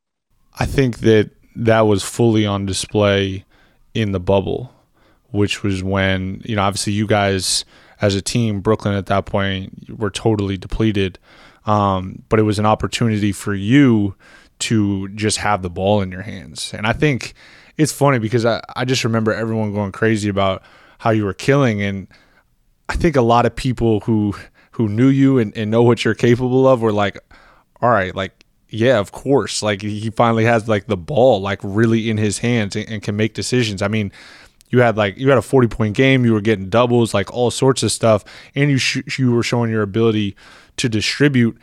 I 0.59 0.65
think 0.65 0.99
that 0.99 1.31
that 1.55 1.81
was 1.81 2.03
fully 2.03 2.45
on 2.45 2.65
display 2.65 3.45
in 3.93 4.11
the 4.11 4.19
bubble, 4.19 4.73
which 5.31 5.63
was 5.63 5.81
when, 5.81 6.41
you 6.43 6.55
know, 6.55 6.61
obviously 6.63 6.93
you 6.93 7.07
guys 7.07 7.65
as 8.01 8.15
a 8.15 8.21
team, 8.21 8.61
Brooklyn 8.61 8.93
at 8.93 9.07
that 9.07 9.25
point 9.25 9.97
were 9.97 10.09
totally 10.09 10.57
depleted. 10.57 11.17
Um, 11.65 12.23
but 12.29 12.39
it 12.39 12.43
was 12.43 12.59
an 12.59 12.65
opportunity 12.65 13.31
for 13.31 13.53
you 13.53 14.15
to 14.59 15.07
just 15.09 15.37
have 15.37 15.61
the 15.61 15.69
ball 15.69 16.01
in 16.01 16.11
your 16.11 16.21
hands. 16.21 16.73
And 16.73 16.85
I 16.85 16.93
think 16.93 17.33
it's 17.77 17.91
funny 17.91 18.19
because 18.19 18.45
I, 18.45 18.61
I 18.75 18.85
just 18.85 19.03
remember 19.03 19.33
everyone 19.33 19.73
going 19.73 19.91
crazy 19.91 20.29
about 20.29 20.63
how 20.97 21.11
you 21.11 21.25
were 21.25 21.33
killing. 21.33 21.81
And 21.81 22.07
I 22.89 22.95
think 22.95 23.15
a 23.15 23.21
lot 23.21 23.45
of 23.45 23.55
people 23.55 24.01
who 24.01 24.33
who 24.71 24.87
knew 24.87 25.09
you 25.09 25.37
and, 25.39 25.55
and 25.57 25.69
know 25.69 25.83
what 25.83 26.05
you're 26.05 26.15
capable 26.15 26.65
of 26.65 26.81
were 26.81 26.93
like, 26.93 27.19
all 27.81 27.89
right, 27.89 28.15
like 28.15 28.45
yeah, 28.69 28.99
of 28.99 29.11
course. 29.11 29.63
Like 29.63 29.81
he 29.81 30.09
finally 30.11 30.45
has 30.45 30.67
like 30.67 30.87
the 30.87 30.97
ball 30.97 31.41
like 31.41 31.59
really 31.63 32.09
in 32.09 32.17
his 32.17 32.39
hands 32.39 32.75
and, 32.75 32.87
and, 32.89 33.03
can 33.03 33.15
make 33.15 33.33
decisions. 33.33 33.81
I 33.81 33.87
mean, 33.87 34.11
you 34.69 34.81
had 34.81 34.95
like 34.97 35.17
you 35.17 35.29
had 35.29 35.37
a 35.37 35.43
40 35.43 35.67
point 35.67 35.95
game, 35.95 36.23
you 36.23 36.33
were 36.33 36.41
getting 36.41 36.69
doubles, 36.69 37.13
like 37.13 37.33
all 37.33 37.51
sorts 37.51 37.81
of 37.83 37.91
stuff, 37.91 38.23
and 38.55 38.69
you 38.69 38.77
sh- 38.77 39.17
you 39.17 39.31
were 39.31 39.43
showing 39.43 39.71
your 39.71 39.81
ability 39.81 40.35
to 40.77 40.87
distribute. 40.87 41.57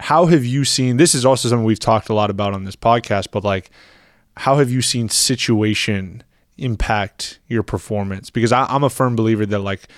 How 0.00 0.26
have 0.26 0.44
you 0.44 0.64
seen 0.64 0.96
this 0.96 1.14
is 1.14 1.24
also 1.24 1.48
something 1.48 1.64
we've 1.64 1.78
talked 1.78 2.08
a 2.08 2.14
lot 2.14 2.30
about 2.30 2.54
on 2.54 2.64
this 2.64 2.76
podcast, 2.76 3.28
but 3.30 3.44
like 3.44 3.70
how 4.38 4.56
have 4.56 4.70
you 4.70 4.80
seen 4.80 5.08
situation 5.08 6.22
impact 6.56 7.38
your 7.48 7.62
performance? 7.62 8.30
Because 8.30 8.52
I, 8.52 8.74
am 8.74 8.82
a 8.82 8.90
firm 8.90 9.14
believer 9.16 9.44
that 9.46 9.58
like 9.58 9.88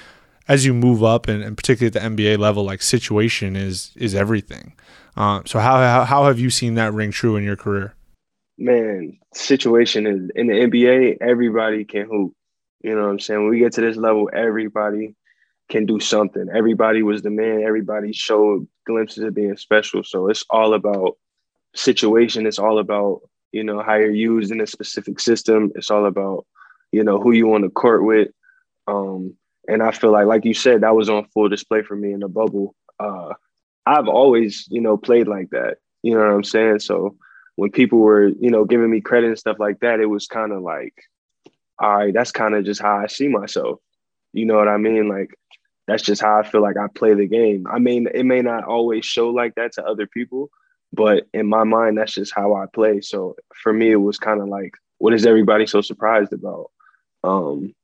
as 0.48 0.64
you 0.64 0.74
move 0.74 1.02
up 1.02 1.28
and, 1.28 1.42
and, 1.42 1.56
particularly 1.56 1.94
at 1.96 2.02
the 2.02 2.24
NBA 2.24 2.38
level, 2.38 2.64
like 2.64 2.82
situation 2.82 3.56
is 3.56 3.92
is 3.96 4.14
everything. 4.14 4.74
Uh, 5.16 5.42
so 5.46 5.58
how, 5.58 5.76
how 5.76 6.04
how 6.04 6.24
have 6.24 6.38
you 6.38 6.50
seen 6.50 6.74
that 6.74 6.92
ring 6.92 7.10
true 7.10 7.36
in 7.36 7.44
your 7.44 7.56
career? 7.56 7.94
Man, 8.58 9.18
situation 9.34 10.06
is 10.06 10.30
in 10.34 10.46
the 10.46 10.54
NBA. 10.54 11.18
Everybody 11.20 11.84
can 11.84 12.06
hoop. 12.06 12.34
You 12.82 12.94
know 12.94 13.02
what 13.02 13.10
I'm 13.10 13.20
saying? 13.20 13.40
When 13.40 13.50
we 13.50 13.58
get 13.58 13.72
to 13.74 13.80
this 13.80 13.96
level, 13.96 14.30
everybody 14.32 15.16
can 15.70 15.86
do 15.86 15.98
something. 15.98 16.48
Everybody 16.54 17.02
was 17.02 17.22
the 17.22 17.30
man. 17.30 17.62
Everybody 17.62 18.12
showed 18.12 18.68
glimpses 18.86 19.24
of 19.24 19.34
being 19.34 19.56
special. 19.56 20.04
So 20.04 20.28
it's 20.28 20.44
all 20.50 20.74
about 20.74 21.16
situation. 21.74 22.46
It's 22.46 22.58
all 22.58 22.78
about 22.78 23.22
you 23.54 23.62
know, 23.62 23.80
how 23.80 23.94
you're 23.94 24.10
used 24.10 24.50
in 24.50 24.60
a 24.60 24.66
specific 24.66 25.20
system. 25.20 25.70
It's 25.76 25.88
all 25.88 26.06
about, 26.06 26.44
you 26.90 27.04
know, 27.04 27.20
who 27.20 27.30
you 27.30 27.46
want 27.46 27.62
to 27.62 27.70
court 27.70 28.04
with. 28.04 28.28
Um, 28.88 29.36
and 29.68 29.82
I 29.82 29.90
feel 29.90 30.12
like, 30.12 30.26
like 30.26 30.44
you 30.44 30.54
said, 30.54 30.82
that 30.82 30.94
was 30.94 31.08
on 31.08 31.26
full 31.26 31.48
display 31.48 31.82
for 31.82 31.96
me 31.96 32.12
in 32.12 32.20
the 32.20 32.28
bubble. 32.28 32.74
Uh, 32.98 33.34
I've 33.86 34.08
always, 34.08 34.66
you 34.70 34.80
know, 34.80 34.96
played 34.96 35.28
like 35.28 35.50
that. 35.50 35.78
You 36.02 36.14
know 36.14 36.20
what 36.20 36.30
I'm 36.30 36.44
saying? 36.44 36.80
So 36.80 37.16
when 37.56 37.70
people 37.70 37.98
were, 37.98 38.28
you 38.28 38.50
know, 38.50 38.64
giving 38.64 38.90
me 38.90 39.00
credit 39.00 39.28
and 39.28 39.38
stuff 39.38 39.58
like 39.58 39.80
that, 39.80 40.00
it 40.00 40.06
was 40.06 40.26
kind 40.26 40.52
of 40.52 40.62
like, 40.62 40.94
all 41.78 41.96
right, 41.96 42.14
that's 42.14 42.30
kind 42.30 42.54
of 42.54 42.64
just 42.64 42.80
how 42.80 42.96
I 42.96 43.06
see 43.06 43.28
myself. 43.28 43.80
You 44.32 44.46
know 44.46 44.56
what 44.56 44.68
I 44.68 44.76
mean? 44.76 45.08
Like, 45.08 45.34
that's 45.86 46.02
just 46.02 46.22
how 46.22 46.38
I 46.38 46.48
feel 46.48 46.62
like 46.62 46.76
I 46.76 46.86
play 46.94 47.14
the 47.14 47.26
game. 47.26 47.66
I 47.70 47.78
mean, 47.78 48.08
it 48.12 48.24
may 48.24 48.42
not 48.42 48.64
always 48.64 49.04
show 49.04 49.30
like 49.30 49.54
that 49.56 49.72
to 49.72 49.84
other 49.84 50.06
people, 50.06 50.50
but 50.92 51.26
in 51.34 51.46
my 51.46 51.64
mind, 51.64 51.98
that's 51.98 52.14
just 52.14 52.34
how 52.34 52.54
I 52.54 52.66
play. 52.72 53.00
So 53.00 53.36
for 53.62 53.72
me, 53.72 53.90
it 53.90 53.96
was 53.96 54.18
kind 54.18 54.40
of 54.40 54.48
like, 54.48 54.74
what 54.98 55.12
is 55.12 55.26
everybody 55.26 55.66
so 55.66 55.80
surprised 55.80 56.32
about? 56.32 56.70
Um, 57.22 57.74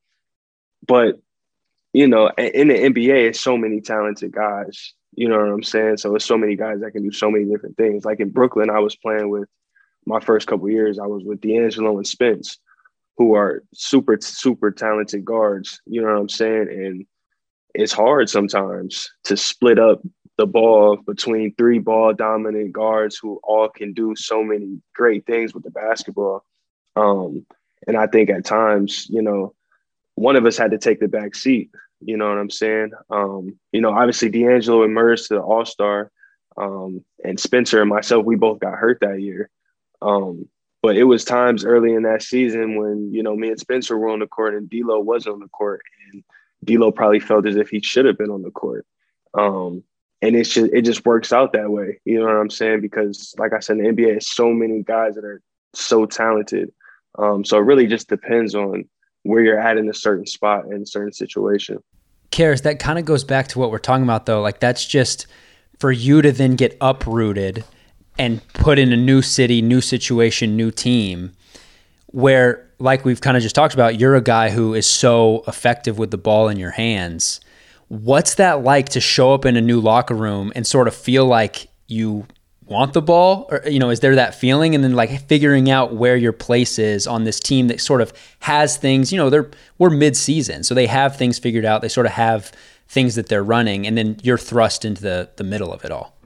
but 0.86 1.20
you 1.92 2.06
know, 2.06 2.30
in 2.38 2.68
the 2.68 2.74
NBA, 2.74 3.28
it's 3.28 3.40
so 3.40 3.56
many 3.56 3.80
talented 3.80 4.32
guys. 4.32 4.94
You 5.14 5.28
know 5.28 5.38
what 5.38 5.48
I'm 5.48 5.62
saying? 5.62 5.96
So 5.96 6.14
it's 6.14 6.24
so 6.24 6.38
many 6.38 6.56
guys 6.56 6.80
that 6.80 6.92
can 6.92 7.02
do 7.02 7.12
so 7.12 7.30
many 7.30 7.44
different 7.44 7.76
things. 7.76 8.04
Like 8.04 8.20
in 8.20 8.30
Brooklyn, 8.30 8.70
I 8.70 8.78
was 8.78 8.96
playing 8.96 9.28
with 9.28 9.48
my 10.06 10.20
first 10.20 10.46
couple 10.46 10.70
years. 10.70 10.98
I 10.98 11.06
was 11.06 11.24
with 11.24 11.40
D'Angelo 11.40 11.96
and 11.96 12.06
Spence, 12.06 12.58
who 13.18 13.34
are 13.34 13.62
super 13.74 14.16
super 14.20 14.70
talented 14.70 15.24
guards. 15.24 15.80
You 15.86 16.02
know 16.02 16.12
what 16.12 16.20
I'm 16.20 16.28
saying? 16.28 16.68
And 16.70 17.06
it's 17.74 17.92
hard 17.92 18.28
sometimes 18.28 19.10
to 19.24 19.36
split 19.36 19.78
up 19.78 20.00
the 20.38 20.46
ball 20.46 20.96
between 20.96 21.54
three 21.54 21.78
ball 21.78 22.14
dominant 22.14 22.72
guards 22.72 23.18
who 23.20 23.40
all 23.42 23.68
can 23.68 23.92
do 23.92 24.14
so 24.16 24.42
many 24.42 24.80
great 24.94 25.26
things 25.26 25.52
with 25.52 25.64
the 25.64 25.70
basketball. 25.70 26.44
Um, 26.96 27.44
and 27.86 27.96
I 27.96 28.06
think 28.06 28.30
at 28.30 28.44
times, 28.44 29.06
you 29.10 29.22
know, 29.22 29.54
one 30.20 30.36
of 30.36 30.44
us 30.44 30.58
had 30.58 30.72
to 30.72 30.78
take 30.78 31.00
the 31.00 31.08
back 31.08 31.34
seat. 31.34 31.70
You 32.02 32.18
know 32.18 32.28
what 32.28 32.36
I'm 32.36 32.50
saying? 32.50 32.92
Um, 33.08 33.58
you 33.72 33.80
know, 33.80 33.90
obviously 33.90 34.28
D'Angelo 34.28 34.82
emerged 34.82 35.28
to 35.28 35.34
the 35.34 35.40
All 35.40 35.64
Star, 35.64 36.10
um, 36.58 37.02
and 37.24 37.40
Spencer 37.40 37.80
and 37.80 37.88
myself, 37.88 38.26
we 38.26 38.36
both 38.36 38.60
got 38.60 38.74
hurt 38.74 38.98
that 39.00 39.22
year. 39.22 39.48
Um, 40.02 40.46
but 40.82 40.96
it 40.96 41.04
was 41.04 41.24
times 41.24 41.64
early 41.64 41.94
in 41.94 42.02
that 42.02 42.22
season 42.22 42.76
when 42.76 43.12
you 43.14 43.22
know 43.22 43.34
me 43.34 43.48
and 43.48 43.58
Spencer 43.58 43.96
were 43.96 44.10
on 44.10 44.18
the 44.18 44.26
court 44.26 44.54
and 44.54 44.68
D'Lo 44.68 45.00
was 45.00 45.26
on 45.26 45.40
the 45.40 45.48
court, 45.48 45.80
and 46.12 46.22
D'Lo 46.64 46.92
probably 46.92 47.20
felt 47.20 47.46
as 47.46 47.56
if 47.56 47.70
he 47.70 47.80
should 47.80 48.04
have 48.04 48.18
been 48.18 48.30
on 48.30 48.42
the 48.42 48.50
court. 48.50 48.86
Um, 49.32 49.82
and 50.20 50.36
it's 50.36 50.50
just 50.50 50.70
it 50.72 50.82
just 50.82 51.06
works 51.06 51.32
out 51.32 51.54
that 51.54 51.70
way. 51.70 52.00
You 52.04 52.18
know 52.18 52.26
what 52.26 52.36
I'm 52.36 52.50
saying? 52.50 52.82
Because 52.82 53.34
like 53.38 53.54
I 53.54 53.60
said, 53.60 53.78
the 53.78 53.84
NBA, 53.84 54.14
has 54.14 54.28
so 54.28 54.50
many 54.50 54.82
guys 54.82 55.14
that 55.14 55.24
are 55.24 55.40
so 55.72 56.04
talented. 56.04 56.72
Um, 57.18 57.42
so 57.42 57.56
it 57.56 57.62
really 57.62 57.86
just 57.86 58.08
depends 58.08 58.54
on 58.54 58.84
where 59.22 59.42
you're 59.42 59.60
at 59.60 59.76
in 59.76 59.88
a 59.88 59.94
certain 59.94 60.26
spot 60.26 60.64
in 60.66 60.82
a 60.82 60.86
certain 60.86 61.12
situation. 61.12 61.82
Caris, 62.30 62.62
that 62.62 62.78
kind 62.78 62.98
of 62.98 63.04
goes 63.04 63.24
back 63.24 63.48
to 63.48 63.58
what 63.58 63.70
we're 63.70 63.78
talking 63.78 64.04
about 64.04 64.26
though. 64.26 64.40
Like 64.40 64.60
that's 64.60 64.86
just 64.86 65.26
for 65.78 65.90
you 65.90 66.22
to 66.22 66.32
then 66.32 66.56
get 66.56 66.76
uprooted 66.80 67.64
and 68.18 68.46
put 68.52 68.78
in 68.78 68.92
a 68.92 68.96
new 68.96 69.22
city, 69.22 69.62
new 69.62 69.80
situation, 69.80 70.56
new 70.56 70.70
team 70.70 71.32
where 72.06 72.68
like 72.78 73.04
we've 73.04 73.20
kind 73.20 73.36
of 73.36 73.42
just 73.42 73.54
talked 73.54 73.74
about, 73.74 74.00
you're 74.00 74.16
a 74.16 74.22
guy 74.22 74.50
who 74.50 74.74
is 74.74 74.86
so 74.86 75.44
effective 75.46 75.98
with 75.98 76.10
the 76.10 76.18
ball 76.18 76.48
in 76.48 76.58
your 76.58 76.72
hands 76.72 77.40
What's 77.90 78.36
that 78.36 78.62
like 78.62 78.90
to 78.90 79.00
show 79.00 79.34
up 79.34 79.44
in 79.44 79.56
a 79.56 79.60
new 79.60 79.80
locker 79.80 80.14
room 80.14 80.52
and 80.54 80.64
sort 80.64 80.86
of 80.86 80.94
feel 80.94 81.26
like 81.26 81.66
you 81.88 82.24
want 82.70 82.92
the 82.92 83.02
ball 83.02 83.46
or 83.50 83.62
you 83.66 83.78
know 83.78 83.90
is 83.90 84.00
there 84.00 84.14
that 84.14 84.34
feeling? 84.34 84.74
And 84.74 84.82
then 84.82 84.94
like 84.94 85.10
figuring 85.28 85.70
out 85.70 85.94
where 85.94 86.16
your 86.16 86.32
place 86.32 86.78
is 86.78 87.06
on 87.06 87.24
this 87.24 87.40
team 87.40 87.68
that 87.68 87.80
sort 87.80 88.00
of 88.00 88.12
has 88.40 88.76
things 88.76 89.12
you 89.12 89.18
know 89.18 89.28
they're 89.28 89.50
we're 89.78 89.90
mid-season 89.90 90.62
so 90.62 90.74
they 90.74 90.86
have 90.86 91.16
things 91.16 91.38
figured 91.38 91.64
out. 91.64 91.82
They 91.82 91.88
sort 91.88 92.06
of 92.06 92.12
have 92.12 92.52
things 92.88 93.14
that 93.16 93.28
they're 93.28 93.44
running 93.44 93.86
and 93.86 93.96
then 93.98 94.18
you're 94.22 94.38
thrust 94.38 94.84
into 94.84 95.02
the 95.02 95.30
the 95.36 95.44
middle 95.44 95.72
of 95.72 95.84
it 95.84 95.90
all. 95.90 96.16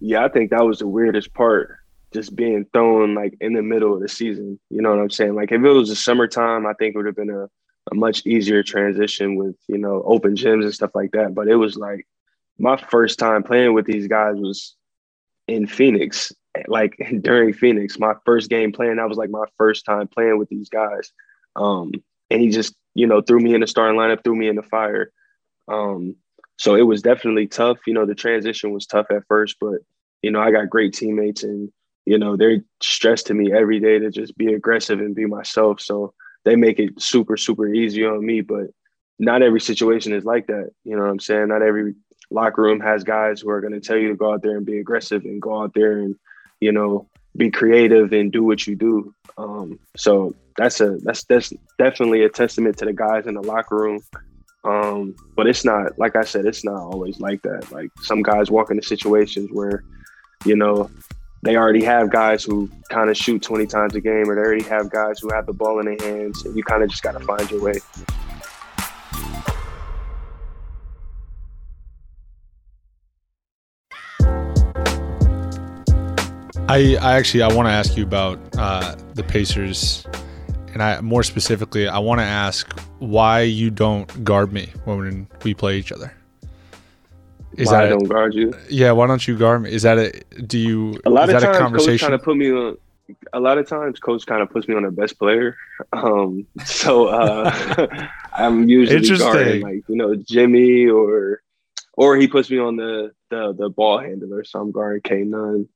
Yeah 0.00 0.24
i 0.24 0.28
think 0.28 0.50
that 0.50 0.64
was 0.64 0.80
the 0.80 0.88
weirdest 0.88 1.32
part 1.34 1.76
just 2.12 2.34
being 2.36 2.66
thrown 2.72 3.14
like 3.14 3.34
in 3.40 3.54
the 3.54 3.62
middle 3.62 3.94
of 3.94 4.00
the 4.00 4.08
season 4.08 4.58
you 4.70 4.82
know 4.82 4.90
what 4.90 4.98
i'm 4.98 5.10
saying? 5.10 5.34
Like 5.34 5.52
if 5.52 5.62
it 5.62 5.68
was 5.68 5.88
the 5.90 5.96
summertime 5.96 6.66
i 6.66 6.72
think 6.74 6.94
it 6.94 6.98
would 6.98 7.06
have 7.06 7.16
been 7.16 7.30
a 7.30 7.48
a 7.92 7.94
much 7.94 8.24
easier 8.26 8.62
transition 8.62 9.36
with 9.36 9.56
you 9.68 9.78
know 9.78 10.02
open 10.06 10.34
gyms 10.34 10.64
and 10.64 10.74
stuff 10.74 10.94
like 10.94 11.12
that. 11.12 11.34
But 11.34 11.48
it 11.48 11.56
was 11.56 11.76
like 11.76 12.06
my 12.58 12.76
first 12.76 13.18
time 13.18 13.42
playing 13.42 13.74
with 13.74 13.86
these 13.86 14.06
guys 14.06 14.36
was 14.36 14.76
in 15.48 15.66
Phoenix. 15.66 16.32
Like 16.68 16.96
during 17.20 17.52
Phoenix, 17.52 17.98
my 17.98 18.14
first 18.24 18.50
game 18.50 18.72
playing, 18.72 18.96
that 18.96 19.08
was 19.08 19.18
like 19.18 19.30
my 19.30 19.44
first 19.58 19.84
time 19.84 20.08
playing 20.08 20.38
with 20.38 20.48
these 20.48 20.68
guys. 20.68 21.12
Um, 21.56 21.92
and 22.30 22.40
he 22.40 22.48
just 22.50 22.74
you 22.94 23.06
know 23.06 23.20
threw 23.20 23.40
me 23.40 23.54
in 23.54 23.60
the 23.60 23.66
starting 23.66 23.98
lineup, 23.98 24.24
threw 24.24 24.36
me 24.36 24.48
in 24.48 24.56
the 24.56 24.62
fire. 24.62 25.12
Um, 25.68 26.16
so 26.56 26.74
it 26.74 26.82
was 26.82 27.02
definitely 27.02 27.46
tough. 27.48 27.78
You 27.86 27.94
know, 27.94 28.06
the 28.06 28.14
transition 28.14 28.72
was 28.72 28.86
tough 28.86 29.06
at 29.10 29.26
first, 29.28 29.56
but 29.60 29.78
you 30.22 30.30
know, 30.30 30.40
I 30.40 30.50
got 30.50 30.70
great 30.70 30.94
teammates 30.94 31.42
and 31.42 31.70
you 32.06 32.18
know, 32.18 32.36
they're 32.36 32.62
stressed 32.82 33.26
to 33.28 33.34
me 33.34 33.52
every 33.52 33.80
day 33.80 33.98
to 33.98 34.10
just 34.10 34.36
be 34.36 34.52
aggressive 34.52 35.00
and 35.00 35.14
be 35.14 35.24
myself. 35.26 35.80
So 35.80 36.12
they 36.44 36.54
make 36.54 36.78
it 36.78 37.00
super, 37.00 37.36
super 37.36 37.72
easy 37.72 38.04
on 38.04 38.24
me. 38.24 38.42
But 38.42 38.66
not 39.18 39.42
every 39.42 39.60
situation 39.60 40.12
is 40.12 40.24
like 40.24 40.46
that. 40.48 40.70
You 40.84 40.96
know 40.96 41.02
what 41.02 41.10
I'm 41.10 41.20
saying? 41.20 41.48
Not 41.48 41.62
every 41.62 41.94
locker 42.34 42.62
room 42.62 42.80
has 42.80 43.04
guys 43.04 43.40
who 43.40 43.50
are 43.50 43.60
going 43.60 43.72
to 43.72 43.80
tell 43.80 43.96
you 43.96 44.08
to 44.08 44.16
go 44.16 44.32
out 44.32 44.42
there 44.42 44.56
and 44.56 44.66
be 44.66 44.78
aggressive 44.78 45.24
and 45.24 45.40
go 45.40 45.62
out 45.62 45.72
there 45.74 45.98
and, 45.98 46.16
you 46.60 46.72
know, 46.72 47.06
be 47.36 47.50
creative 47.50 48.12
and 48.12 48.32
do 48.32 48.44
what 48.44 48.66
you 48.66 48.76
do. 48.76 49.14
Um, 49.38 49.78
so 49.96 50.34
that's 50.56 50.80
a 50.80 50.98
that's 51.02 51.24
that's 51.24 51.52
definitely 51.78 52.22
a 52.22 52.28
testament 52.28 52.78
to 52.78 52.84
the 52.84 52.92
guys 52.92 53.26
in 53.26 53.34
the 53.34 53.42
locker 53.42 53.76
room. 53.76 54.00
Um, 54.64 55.14
but 55.36 55.46
it's 55.46 55.64
not 55.64 55.98
like 55.98 56.16
I 56.16 56.24
said, 56.24 56.46
it's 56.46 56.64
not 56.64 56.80
always 56.80 57.20
like 57.20 57.42
that. 57.42 57.70
Like 57.70 57.90
some 58.02 58.22
guys 58.22 58.50
walk 58.50 58.70
into 58.70 58.82
situations 58.82 59.50
where, 59.52 59.84
you 60.44 60.56
know, 60.56 60.90
they 61.42 61.56
already 61.56 61.84
have 61.84 62.10
guys 62.10 62.42
who 62.42 62.70
kind 62.88 63.10
of 63.10 63.16
shoot 63.16 63.42
20 63.42 63.66
times 63.66 63.94
a 63.94 64.00
game, 64.00 64.30
or 64.30 64.34
they 64.34 64.40
already 64.40 64.64
have 64.64 64.90
guys 64.90 65.18
who 65.20 65.30
have 65.34 65.44
the 65.44 65.52
ball 65.52 65.78
in 65.80 65.86
their 65.86 66.08
hands, 66.08 66.44
and 66.46 66.56
you 66.56 66.62
kind 66.62 66.82
of 66.82 66.88
just 66.88 67.02
got 67.02 67.12
to 67.12 67.20
find 67.20 67.50
your 67.50 67.62
way. 67.62 67.80
I, 76.74 76.96
I 77.00 77.14
actually 77.14 77.42
I 77.42 77.54
want 77.54 77.68
to 77.68 77.72
ask 77.72 77.96
you 77.96 78.02
about 78.02 78.40
uh, 78.58 78.96
the 79.14 79.22
Pacers, 79.22 80.04
and 80.72 80.82
I 80.82 81.00
more 81.02 81.22
specifically 81.22 81.86
I 81.86 82.00
want 82.00 82.18
to 82.18 82.24
ask 82.24 82.80
why 82.98 83.42
you 83.42 83.70
don't 83.70 84.24
guard 84.24 84.52
me 84.52 84.72
when 84.84 85.28
we 85.44 85.54
play 85.54 85.78
each 85.78 85.92
other. 85.92 86.12
Is 87.52 87.68
why 87.68 87.74
that 87.74 87.84
I 87.84 87.88
don't 87.90 88.08
guard 88.08 88.34
you? 88.34 88.52
Yeah, 88.68 88.90
why 88.90 89.06
don't 89.06 89.24
you 89.28 89.38
guard 89.38 89.62
me? 89.62 89.70
Is 89.70 89.82
that 89.82 89.98
a 89.98 90.10
do 90.42 90.58
you? 90.58 90.98
A 91.06 91.10
lot 91.10 91.30
of 91.30 91.40
times, 91.40 91.86
coach 91.86 92.00
kind 92.00 92.12
of 92.12 92.24
put 92.24 92.36
me 92.36 92.50
on. 92.50 92.76
A 93.32 93.38
lot 93.38 93.56
of 93.56 93.68
times, 93.68 94.00
coach 94.00 94.26
kind 94.26 94.42
of 94.42 94.50
puts 94.50 94.66
me 94.66 94.74
on 94.74 94.82
the 94.82 94.90
best 94.90 95.16
player. 95.16 95.56
Um, 95.92 96.46
so 96.64 97.06
uh, 97.06 98.08
I'm 98.32 98.68
usually 98.68 99.16
guarding 99.16 99.62
like 99.62 99.84
you 99.88 99.96
know 99.96 100.16
Jimmy 100.16 100.86
or 100.86 101.40
or 101.92 102.16
he 102.16 102.26
puts 102.26 102.50
me 102.50 102.58
on 102.58 102.74
the 102.74 103.12
the 103.30 103.52
the 103.52 103.68
ball 103.68 104.00
handler. 104.00 104.42
So 104.42 104.60
I'm 104.60 104.72
guarding 104.72 105.02
K 105.02 105.22
Nunn 105.22 105.68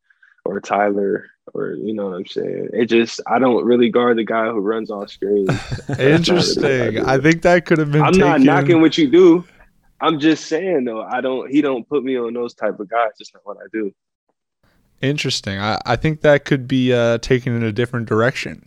or 0.49 0.61
Tyler 0.61 1.26
or 1.55 1.74
you 1.74 1.92
know 1.94 2.07
what 2.07 2.16
I'm 2.16 2.26
saying. 2.26 2.70
It 2.72 2.86
just 2.86 3.20
I 3.26 3.38
don't 3.38 3.64
really 3.64 3.90
guard 3.90 4.16
the 4.16 4.24
guy 4.24 4.46
who 4.46 4.61
runs 4.61 4.90
off 4.90 5.11
screen. 5.11 5.46
Interesting. 5.99 6.62
Really 6.62 7.01
I, 7.01 7.14
I, 7.14 7.18
think 7.18 7.42
that 7.42 7.66
could 7.66 7.78
have 7.78 7.92
been. 7.92 8.03
I'm 8.03 8.12
taken... 8.12 8.28
not 8.28 8.40
knocking 8.40 8.80
what 8.80 8.96
you 8.96 9.11
do. 9.11 9.44
I'm 10.01 10.18
just 10.18 10.46
saying 10.46 10.84
though, 10.84 11.03
I 11.03 11.20
don't. 11.20 11.51
He 11.51 11.61
don't 11.61 11.88
put 11.88 12.03
me 12.03 12.16
on 12.16 12.32
those 12.32 12.55
type 12.55 12.80
of 12.80 12.88
guys. 12.88 13.11
It's 13.18 13.32
not 13.34 13.42
what 13.44 13.59
I 13.59 13.66
do. 13.72 13.92
Interesting. 15.01 15.59
I, 15.59 15.78
I 15.84 15.96
think 15.96 16.22
that 16.22 16.44
could 16.44 16.66
be 16.66 16.92
uh, 16.92 17.18
taken 17.18 17.55
in 17.55 17.62
a 17.62 17.72
different 17.72 18.09
direction. 18.09 18.66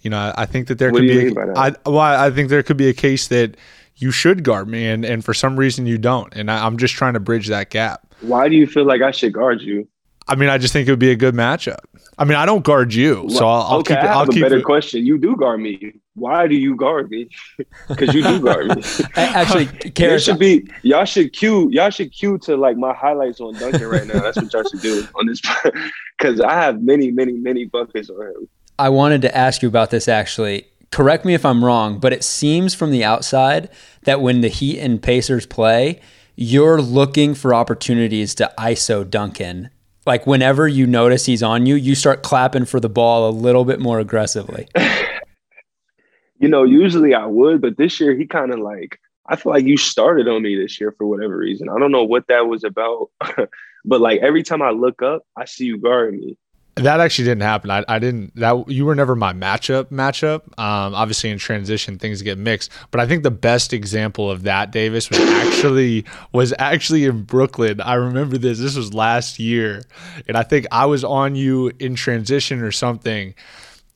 You 0.00 0.10
know, 0.10 0.18
I, 0.18 0.42
I 0.42 0.46
think 0.46 0.68
that 0.68 0.78
there 0.78 0.90
what 0.90 1.00
could 1.00 1.08
be. 1.08 1.28
A, 1.28 1.58
I, 1.58 1.74
well, 1.86 1.98
I 1.98 2.30
think 2.30 2.48
there 2.48 2.62
could 2.62 2.76
be 2.76 2.88
a 2.88 2.94
case 2.94 3.28
that 3.28 3.56
you 3.96 4.10
should 4.10 4.44
guard 4.44 4.68
me, 4.68 4.86
and 4.86 5.04
and 5.04 5.24
for 5.24 5.34
some 5.34 5.58
reason 5.58 5.86
you 5.86 5.98
don't, 5.98 6.34
and 6.34 6.50
I, 6.50 6.64
I'm 6.66 6.78
just 6.78 6.94
trying 6.94 7.14
to 7.14 7.20
bridge 7.20 7.48
that 7.48 7.70
gap. 7.70 8.06
Why 8.20 8.48
do 8.48 8.54
you 8.54 8.66
feel 8.66 8.84
like 8.84 9.02
I 9.02 9.10
should 9.10 9.32
guard 9.32 9.60
you? 9.60 9.88
I 10.30 10.36
mean, 10.36 10.48
I 10.48 10.58
just 10.58 10.72
think 10.72 10.86
it 10.86 10.92
would 10.92 11.00
be 11.00 11.10
a 11.10 11.16
good 11.16 11.34
matchup. 11.34 11.80
I 12.16 12.24
mean, 12.24 12.36
I 12.36 12.46
don't 12.46 12.62
guard 12.62 12.94
you, 12.94 13.28
so 13.30 13.48
I'll, 13.48 13.62
I'll 13.62 13.78
okay, 13.78 13.94
keep. 13.94 14.04
It, 14.04 14.06
I 14.06 14.08
have 14.08 14.16
I'll 14.16 14.22
a 14.22 14.28
keep 14.28 14.42
better 14.42 14.58
it. 14.58 14.64
question. 14.64 15.04
You 15.04 15.18
do 15.18 15.34
guard 15.34 15.60
me. 15.60 15.94
Why 16.14 16.46
do 16.46 16.54
you 16.54 16.76
guard 16.76 17.10
me? 17.10 17.28
Because 17.88 18.14
you 18.14 18.22
do 18.22 18.40
guard 18.40 18.76
me. 18.76 18.82
Actually, 19.16 19.66
Caris, 19.94 20.24
should 20.24 20.38
be 20.38 20.68
y'all 20.82 21.04
should 21.04 21.32
cue 21.32 21.68
y'all 21.72 21.90
should 21.90 22.12
cue 22.12 22.38
to 22.38 22.56
like 22.56 22.76
my 22.76 22.94
highlights 22.94 23.40
on 23.40 23.54
Duncan 23.54 23.88
right 23.88 24.06
now. 24.06 24.20
That's 24.20 24.36
what 24.36 24.52
y'all 24.52 24.62
should 24.62 24.80
do 24.80 25.04
on 25.16 25.26
this 25.26 25.40
because 26.18 26.40
I 26.40 26.52
have 26.52 26.80
many, 26.80 27.10
many, 27.10 27.32
many 27.32 27.64
buckets 27.64 28.08
on 28.08 28.20
him. 28.20 28.48
I 28.78 28.88
wanted 28.90 29.22
to 29.22 29.36
ask 29.36 29.62
you 29.62 29.68
about 29.68 29.90
this 29.90 30.06
actually. 30.06 30.66
Correct 30.92 31.24
me 31.24 31.34
if 31.34 31.44
I'm 31.44 31.64
wrong, 31.64 31.98
but 31.98 32.12
it 32.12 32.22
seems 32.22 32.74
from 32.74 32.92
the 32.92 33.02
outside 33.02 33.68
that 34.02 34.20
when 34.20 34.40
the 34.40 34.48
Heat 34.48 34.78
and 34.78 35.02
Pacers 35.02 35.46
play, 35.46 36.00
you're 36.36 36.80
looking 36.80 37.34
for 37.34 37.54
opportunities 37.54 38.34
to 38.36 38.52
ISO 38.58 39.08
Duncan 39.08 39.70
like 40.06 40.26
whenever 40.26 40.66
you 40.66 40.86
notice 40.86 41.26
he's 41.26 41.42
on 41.42 41.66
you, 41.66 41.74
you 41.74 41.94
start 41.94 42.22
clapping 42.22 42.64
for 42.64 42.80
the 42.80 42.88
ball 42.88 43.28
a 43.28 43.32
little 43.32 43.64
bit 43.64 43.80
more 43.80 44.00
aggressively. 44.00 44.68
you 46.38 46.48
know, 46.48 46.64
usually 46.64 47.14
I 47.14 47.26
would, 47.26 47.60
but 47.60 47.76
this 47.76 48.00
year 48.00 48.14
he 48.14 48.26
kind 48.26 48.52
of 48.52 48.58
like 48.60 48.98
I 49.26 49.36
feel 49.36 49.52
like 49.52 49.64
you 49.64 49.76
started 49.76 50.26
on 50.26 50.42
me 50.42 50.56
this 50.56 50.80
year 50.80 50.92
for 50.98 51.06
whatever 51.06 51.36
reason. 51.36 51.68
I 51.68 51.78
don't 51.78 51.92
know 51.92 52.02
what 52.02 52.26
that 52.26 52.48
was 52.48 52.64
about, 52.64 53.10
but 53.84 54.00
like 54.00 54.20
every 54.20 54.42
time 54.42 54.60
I 54.60 54.70
look 54.70 55.02
up, 55.02 55.22
I 55.36 55.44
see 55.44 55.66
you 55.66 55.78
guarding 55.78 56.20
me. 56.20 56.36
That 56.76 57.00
actually 57.00 57.24
didn't 57.26 57.42
happen. 57.42 57.70
I, 57.70 57.84
I 57.88 57.98
didn't 57.98 58.34
that 58.36 58.68
you 58.68 58.86
were 58.86 58.94
never 58.94 59.16
my 59.16 59.32
matchup 59.32 59.86
matchup. 59.86 60.42
Um, 60.58 60.94
obviously 60.94 61.30
in 61.30 61.38
transition 61.38 61.98
things 61.98 62.22
get 62.22 62.38
mixed, 62.38 62.70
but 62.90 63.00
I 63.00 63.06
think 63.06 63.22
the 63.22 63.30
best 63.30 63.72
example 63.72 64.30
of 64.30 64.44
that 64.44 64.70
Davis 64.70 65.10
was 65.10 65.18
actually 65.18 66.04
was 66.32 66.54
actually 66.58 67.04
in 67.04 67.24
Brooklyn. 67.24 67.80
I 67.80 67.94
remember 67.94 68.38
this. 68.38 68.58
This 68.58 68.76
was 68.76 68.94
last 68.94 69.38
year, 69.38 69.82
and 70.28 70.36
I 70.36 70.42
think 70.42 70.66
I 70.70 70.86
was 70.86 71.04
on 71.04 71.34
you 71.34 71.72
in 71.80 71.96
transition 71.96 72.60
or 72.60 72.72
something, 72.72 73.34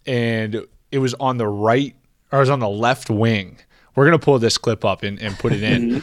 and 0.04 0.66
it 0.90 0.98
was 0.98 1.14
on 1.14 1.38
the 1.38 1.48
right 1.48 1.94
or 2.32 2.38
I 2.38 2.40
was 2.40 2.50
on 2.50 2.58
the 2.58 2.68
left 2.68 3.08
wing. 3.08 3.58
We're 3.94 4.04
gonna 4.04 4.18
pull 4.18 4.38
this 4.40 4.58
clip 4.58 4.84
up 4.84 5.04
and, 5.04 5.20
and 5.22 5.38
put 5.38 5.52
it 5.52 5.62
in, 5.62 6.02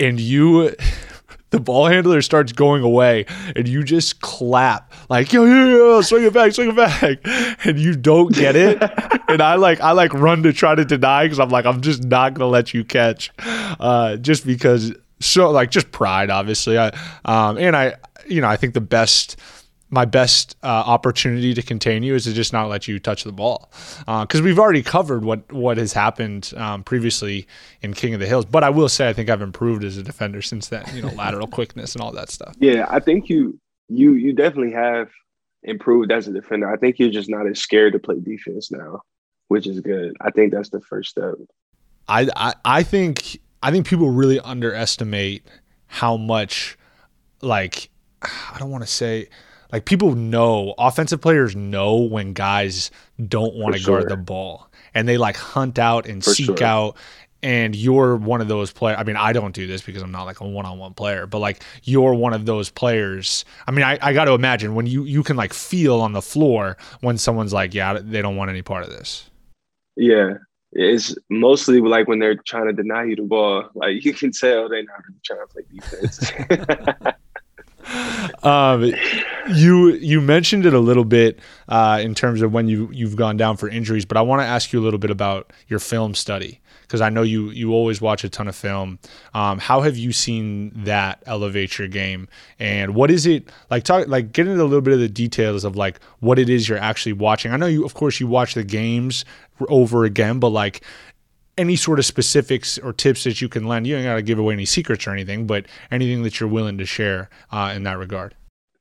and 0.00 0.20
you 0.20 0.74
the 1.50 1.60
ball 1.60 1.86
handler 1.86 2.20
starts 2.22 2.52
going 2.52 2.82
away 2.82 3.24
and 3.54 3.68
you 3.68 3.84
just 3.84 4.20
clap 4.20 4.92
like 5.08 5.32
yo 5.32 5.44
yo 5.44 5.66
yo 5.66 6.00
swing 6.00 6.24
it 6.24 6.32
back 6.32 6.52
swing 6.52 6.70
it 6.70 6.76
back 6.76 7.20
and 7.66 7.78
you 7.78 7.94
don't 7.94 8.34
get 8.34 8.56
it. 8.56 8.82
And 9.28 9.42
i 9.42 9.56
like 9.56 9.80
i 9.80 9.90
like 9.90 10.14
run 10.14 10.44
to 10.44 10.52
try 10.52 10.76
to 10.76 10.84
deny 10.84 11.24
because 11.24 11.40
i'm 11.40 11.48
like 11.48 11.66
i'm 11.66 11.80
just 11.80 12.04
not 12.04 12.34
gonna 12.34 12.48
let 12.48 12.72
you 12.72 12.84
catch 12.84 13.32
uh 13.40 14.16
just 14.16 14.46
because 14.46 14.94
so 15.18 15.50
like 15.50 15.72
just 15.72 15.90
pride 15.90 16.30
obviously. 16.30 16.78
I 16.78 16.88
um 17.24 17.58
and 17.58 17.74
i 17.74 17.94
you 18.28 18.40
know 18.40 18.48
i 18.48 18.56
think 18.56 18.74
the 18.74 18.80
best 18.80 19.36
my 19.90 20.04
best 20.04 20.56
uh, 20.62 20.66
opportunity 20.66 21.54
to 21.54 21.62
contain 21.62 22.02
you 22.02 22.14
is 22.14 22.24
to 22.24 22.32
just 22.32 22.52
not 22.52 22.68
let 22.68 22.88
you 22.88 22.98
touch 22.98 23.24
the 23.24 23.32
ball 23.32 23.70
because 24.00 24.40
uh, 24.40 24.44
we've 24.44 24.58
already 24.58 24.82
covered 24.82 25.24
what 25.24 25.50
what 25.52 25.76
has 25.76 25.92
happened 25.92 26.52
um, 26.56 26.82
previously 26.82 27.46
in 27.82 27.94
King 27.94 28.14
of 28.14 28.20
the 28.20 28.26
Hills. 28.26 28.44
But 28.44 28.64
I 28.64 28.70
will 28.70 28.88
say 28.88 29.08
I 29.08 29.12
think 29.12 29.30
I've 29.30 29.42
improved 29.42 29.84
as 29.84 29.96
a 29.96 30.02
defender 30.02 30.42
since 30.42 30.68
then. 30.68 30.84
You 30.92 31.02
know, 31.02 31.08
lateral 31.16 31.46
quickness 31.46 31.94
and 31.94 32.02
all 32.02 32.12
that 32.12 32.30
stuff. 32.30 32.56
Yeah, 32.58 32.86
I 32.88 33.00
think 33.00 33.28
you 33.28 33.58
you 33.88 34.14
you 34.14 34.32
definitely 34.32 34.72
have 34.72 35.10
improved 35.62 36.10
as 36.10 36.26
a 36.26 36.32
defender. 36.32 36.70
I 36.70 36.76
think 36.76 36.98
you're 36.98 37.10
just 37.10 37.30
not 37.30 37.46
as 37.46 37.60
scared 37.60 37.92
to 37.92 37.98
play 37.98 38.18
defense 38.20 38.70
now, 38.72 39.02
which 39.48 39.66
is 39.66 39.80
good. 39.80 40.16
I 40.20 40.30
think 40.30 40.52
that's 40.52 40.70
the 40.70 40.80
first 40.80 41.10
step. 41.10 41.34
I 42.08 42.28
I, 42.34 42.54
I 42.64 42.82
think 42.82 43.38
I 43.62 43.70
think 43.70 43.86
people 43.86 44.10
really 44.10 44.40
underestimate 44.40 45.46
how 45.86 46.16
much 46.16 46.76
like 47.40 47.88
I 48.22 48.56
don't 48.58 48.70
want 48.70 48.82
to 48.82 48.90
say 48.90 49.28
like 49.72 49.84
people 49.84 50.14
know 50.14 50.74
offensive 50.78 51.20
players 51.20 51.56
know 51.56 51.96
when 51.96 52.32
guys 52.32 52.90
don't 53.26 53.54
want 53.54 53.74
to 53.74 53.80
sure. 53.80 54.00
guard 54.00 54.10
the 54.10 54.16
ball 54.16 54.70
and 54.94 55.08
they 55.08 55.18
like 55.18 55.36
hunt 55.36 55.78
out 55.78 56.06
and 56.06 56.22
For 56.22 56.30
seek 56.30 56.58
sure. 56.58 56.64
out 56.64 56.96
and 57.42 57.76
you're 57.76 58.16
one 58.16 58.40
of 58.40 58.48
those 58.48 58.72
players. 58.72 58.98
I 58.98 59.04
mean, 59.04 59.16
I 59.16 59.32
don't 59.32 59.54
do 59.54 59.66
this 59.66 59.82
because 59.82 60.02
I'm 60.02 60.10
not 60.10 60.24
like 60.24 60.40
a 60.40 60.48
one-on-one 60.48 60.94
player, 60.94 61.26
but 61.26 61.38
like 61.38 61.62
you're 61.84 62.14
one 62.14 62.32
of 62.32 62.46
those 62.46 62.70
players. 62.70 63.44
I 63.66 63.70
mean, 63.70 63.84
I, 63.84 63.98
I 64.00 64.12
got 64.12 64.24
to 64.24 64.32
imagine 64.32 64.74
when 64.74 64.86
you 64.86 65.04
you 65.04 65.22
can 65.22 65.36
like 65.36 65.52
feel 65.52 66.00
on 66.00 66.12
the 66.12 66.22
floor 66.22 66.76
when 67.02 67.18
someone's 67.18 67.52
like, 67.52 67.74
yeah, 67.74 67.98
they 68.02 68.22
don't 68.22 68.36
want 68.36 68.50
any 68.50 68.62
part 68.62 68.84
of 68.84 68.90
this. 68.90 69.30
Yeah, 69.96 70.34
it's 70.72 71.14
mostly 71.30 71.80
like 71.80 72.08
when 72.08 72.18
they're 72.18 72.36
trying 72.36 72.66
to 72.66 72.72
deny 72.72 73.04
you 73.04 73.16
the 73.16 73.22
ball. 73.22 73.68
Like 73.74 74.04
you 74.04 74.12
can 74.12 74.32
tell 74.32 74.68
they're 74.68 74.82
not 74.82 75.02
really 75.06 75.20
trying 75.24 75.40
to 75.40 75.46
play 75.46 75.62
defense. 75.72 77.16
um, 78.42 78.92
you 79.54 79.94
you 79.94 80.20
mentioned 80.20 80.66
it 80.66 80.74
a 80.74 80.80
little 80.80 81.04
bit 81.04 81.38
uh, 81.68 81.98
in 82.02 82.14
terms 82.14 82.42
of 82.42 82.52
when 82.52 82.68
you 82.68 82.88
you've 82.92 83.16
gone 83.16 83.36
down 83.36 83.56
for 83.56 83.68
injuries, 83.68 84.04
but 84.04 84.16
I 84.16 84.22
want 84.22 84.40
to 84.40 84.46
ask 84.46 84.72
you 84.72 84.80
a 84.80 84.84
little 84.84 84.98
bit 84.98 85.10
about 85.10 85.52
your 85.68 85.78
film 85.78 86.14
study 86.14 86.60
because 86.82 87.00
I 87.00 87.10
know 87.10 87.22
you 87.22 87.50
you 87.50 87.72
always 87.72 88.00
watch 88.00 88.24
a 88.24 88.28
ton 88.28 88.48
of 88.48 88.56
film. 88.56 88.98
Um, 89.34 89.58
how 89.58 89.80
have 89.82 89.96
you 89.96 90.12
seen 90.12 90.72
that 90.84 91.22
elevate 91.26 91.78
your 91.78 91.88
game, 91.88 92.28
and 92.58 92.94
what 92.94 93.10
is 93.10 93.26
it 93.26 93.48
like? 93.70 93.84
Talk 93.84 94.08
like 94.08 94.32
get 94.32 94.46
into 94.46 94.62
a 94.62 94.64
little 94.64 94.80
bit 94.80 94.94
of 94.94 95.00
the 95.00 95.08
details 95.08 95.64
of 95.64 95.76
like 95.76 96.00
what 96.20 96.38
it 96.38 96.48
is 96.48 96.68
you're 96.68 96.78
actually 96.78 97.12
watching. 97.14 97.52
I 97.52 97.56
know 97.56 97.66
you, 97.66 97.84
of 97.84 97.94
course, 97.94 98.20
you 98.20 98.26
watch 98.26 98.54
the 98.54 98.64
games 98.64 99.24
over 99.68 100.04
again, 100.04 100.38
but 100.38 100.48
like 100.48 100.82
any 101.58 101.76
sort 101.76 101.98
of 101.98 102.04
specifics 102.04 102.78
or 102.78 102.92
tips 102.92 103.24
that 103.24 103.40
you 103.40 103.48
can 103.48 103.66
lend. 103.66 103.86
You 103.86 103.96
don't 103.96 104.04
got 104.04 104.16
to 104.16 104.22
give 104.22 104.38
away 104.38 104.54
any 104.54 104.66
secrets 104.66 105.06
or 105.06 105.12
anything, 105.12 105.46
but 105.46 105.66
anything 105.90 106.22
that 106.22 106.38
you're 106.38 106.48
willing 106.48 106.78
to 106.78 106.86
share 106.86 107.30
uh, 107.50 107.72
in 107.74 107.84
that 107.84 107.98
regard. 107.98 108.34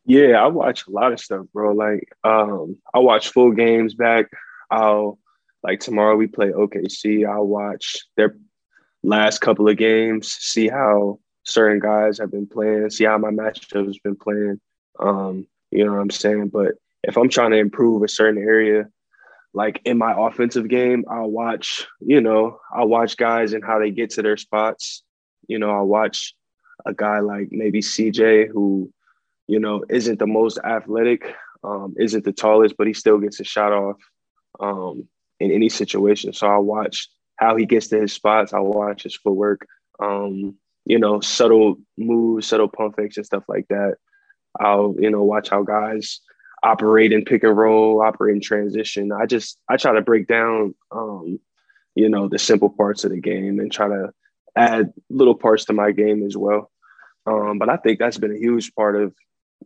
Yeah, 0.06 0.44
I 0.44 0.48
watch 0.48 0.86
a 0.88 0.92
lot 0.92 1.14
of 1.14 1.20
stuff, 1.20 1.46
bro. 1.54 1.74
Like, 1.74 2.08
um, 2.24 2.78
I 2.94 3.00
watch 3.00 3.30
full 3.30 3.52
games 3.52 3.96
back. 3.96 4.28
I'll 4.70 5.20
like 5.64 5.80
tomorrow 5.80 6.16
we 6.16 6.28
play 6.28 6.52
OKC. 6.52 7.28
I'll 7.28 7.48
watch 7.48 7.98
their 8.16 8.36
last 9.04 9.40
couple 9.40 9.68
of 9.68 9.78
games, 9.78 10.32
see 10.32 10.68
how 10.68 11.20
certain 11.44 11.80
guys 11.80 12.20
have 12.20 12.32
been 12.32 12.48
playing, 12.48 12.90
see 12.90 13.06
how 13.06 13.18
my 13.18 13.30
matchups 13.30 14.02
been 14.04 14.16
playing. 14.16 14.60
Um, 15.00 15.48
you 15.72 15.86
know 15.86 15.94
what 15.94 16.02
I'm 16.02 16.10
saying? 16.12 16.50
But 16.50 16.74
if 17.04 17.18
I'm 17.18 17.30
trying 17.30 17.52
to 17.52 17.58
improve 17.58 18.04
a 18.04 18.08
certain 18.08 18.42
area, 18.42 18.88
like 19.56 19.82
in 19.86 19.98
my 19.98 20.14
offensive 20.16 20.68
game, 20.68 21.06
I'll 21.10 21.32
watch, 21.32 21.88
you 22.02 22.20
know, 22.20 22.60
I'll 22.74 22.90
watch 22.90 23.16
guys 23.16 23.54
and 23.54 23.64
how 23.64 23.80
they 23.80 23.90
get 23.90 24.10
to 24.12 24.22
their 24.22 24.36
spots. 24.36 25.02
You 25.48 25.60
know, 25.60 25.72
I'll 25.72 25.88
watch 25.88 26.36
a 26.86 26.94
guy 26.94 27.20
like 27.20 27.48
maybe 27.52 27.80
CJ 27.80 28.50
who, 28.50 28.92
you 29.48 29.60
know, 29.62 29.86
isn't 29.90 30.20
the 30.20 30.28
most 30.28 30.60
athletic, 30.60 31.34
um, 31.64 31.96
isn't 31.98 32.26
the 32.26 32.34
tallest, 32.34 32.76
but 32.78 32.86
he 32.86 32.94
still 32.94 33.18
gets 33.18 33.40
a 33.40 33.46
shot 33.46 33.72
off 33.72 33.96
um, 34.60 35.08
in 35.40 35.52
any 35.52 35.70
situation. 35.70 36.34
So 36.34 36.48
I'll 36.48 36.62
watch 36.62 37.08
how 37.38 37.56
he 37.56 37.66
gets 37.66 37.88
to 37.88 38.02
his 38.02 38.12
spots. 38.12 38.54
I'll 38.54 38.66
watch 38.66 39.04
his 39.04 39.16
footwork, 39.16 39.66
um, 40.02 40.58
you 40.86 41.00
know, 41.00 41.22
subtle 41.22 41.78
moves, 41.98 42.48
subtle 42.48 42.68
pump 42.68 42.98
fakes 42.98 43.16
and 43.16 43.26
stuff 43.26 43.46
like 43.48 43.68
that. 43.70 43.96
I'll, 44.60 44.96
you 45.00 45.10
know, 45.10 45.24
watch 45.24 45.48
how 45.48 45.64
guys 45.64 46.20
operate 46.66 47.26
pick 47.26 47.44
and 47.44 47.56
roll, 47.56 48.02
operate 48.02 48.42
transition. 48.42 49.12
I 49.12 49.26
just 49.26 49.58
I 49.70 49.78
try 49.78 49.94
to 49.94 50.02
break 50.02 50.28
down 50.28 50.76
um, 50.92 51.40
you 51.96 52.10
know, 52.10 52.28
the 52.28 52.38
simple 52.38 52.70
parts 52.70 53.04
of 53.04 53.12
the 53.12 53.20
game 53.20 53.60
and 53.60 53.72
try 53.72 53.88
to 53.88 54.14
add 54.56 54.94
little 55.10 55.36
parts 55.36 55.66
to 55.66 55.74
my 55.74 55.92
game 55.92 56.26
as 56.26 56.38
well. 56.38 56.70
Um, 57.26 57.58
but 57.58 57.70
I 57.70 57.78
think 57.78 57.98
that's 57.98 58.18
been 58.18 58.36
a 58.36 58.40
huge 58.40 58.76
part 58.76 58.96
of, 58.96 59.16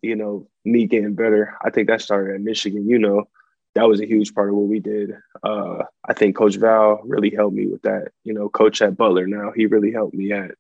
you 0.02 0.16
know, 0.16 0.48
me 0.64 0.86
getting 0.86 1.16
better. 1.16 1.58
I 1.64 1.72
think 1.72 1.88
that 1.88 2.02
started 2.02 2.36
at 2.36 2.42
Michigan, 2.42 2.88
you 2.88 3.00
know, 3.00 3.28
that 3.76 3.88
was 3.88 4.00
a 4.00 4.08
huge 4.08 4.34
part 4.34 4.50
of 4.50 4.56
what 4.56 4.68
we 4.68 4.80
did. 4.80 5.12
Uh, 5.44 5.84
I 6.08 6.14
think 6.14 6.36
Coach 6.36 6.56
Val 6.56 7.02
really 7.04 7.32
helped 7.32 7.56
me 7.56 7.68
with 7.68 7.82
that. 7.82 8.10
You 8.24 8.34
know, 8.34 8.48
Coach 8.48 8.82
at 8.82 8.96
Butler 8.96 9.28
now, 9.28 9.52
he 9.56 9.66
really 9.66 9.92
helped 9.92 10.14
me 10.14 10.32
at, 10.32 10.52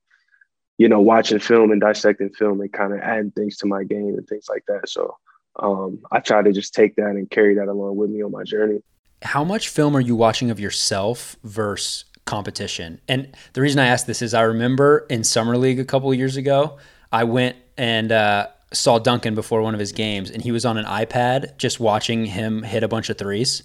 you 0.78 0.90
know, 0.90 1.00
watching 1.00 1.40
film 1.40 1.72
and 1.72 1.82
dissecting 1.82 2.30
film 2.30 2.62
and 2.62 2.74
kind 2.74 2.94
of 2.94 3.00
adding 3.00 3.32
things 3.32 3.58
to 3.58 3.68
my 3.68 3.84
game 3.84 4.16
and 4.18 4.28
things 4.28 4.48
like 4.50 4.64
that. 4.68 4.90
So 4.90 5.16
um, 5.58 6.00
I 6.12 6.20
try 6.20 6.42
to 6.42 6.52
just 6.52 6.74
take 6.74 6.96
that 6.96 7.12
and 7.12 7.30
carry 7.30 7.56
that 7.56 7.68
along 7.68 7.98
with 7.98 8.10
me 8.10 8.24
on 8.24 8.32
my 8.32 8.44
journey. 8.44 8.82
How 9.22 9.44
much 9.44 9.70
film 9.70 9.96
are 9.96 10.02
you 10.02 10.16
watching 10.16 10.50
of 10.50 10.60
yourself 10.60 11.36
versus 11.44 12.06
competition? 12.26 13.02
And 13.08 13.36
the 13.54 13.62
reason 13.62 13.80
I 13.80 13.88
ask 13.88 14.06
this 14.06 14.22
is 14.22 14.34
I 14.34 14.42
remember 14.44 15.06
in 15.10 15.24
summer 15.24 15.58
league 15.58 15.80
a 15.80 15.86
couple 15.86 16.14
years 16.14 16.38
ago, 16.38 16.78
I 17.12 17.26
went 17.26 17.58
and 17.78 18.12
uh, 18.12 18.48
saw 18.72 19.00
Duncan 19.00 19.36
before 19.36 19.62
one 19.62 19.74
of 19.74 19.80
his 19.80 19.92
games, 19.92 20.32
and 20.32 20.42
he 20.42 20.52
was 20.52 20.66
on 20.66 20.78
an 20.78 20.86
iPad 20.86 21.58
just 21.58 21.80
watching 21.80 22.26
him 22.26 22.64
hit 22.64 22.84
a 22.84 22.88
bunch 22.88 23.10
of 23.10 23.18
threes. 23.18 23.64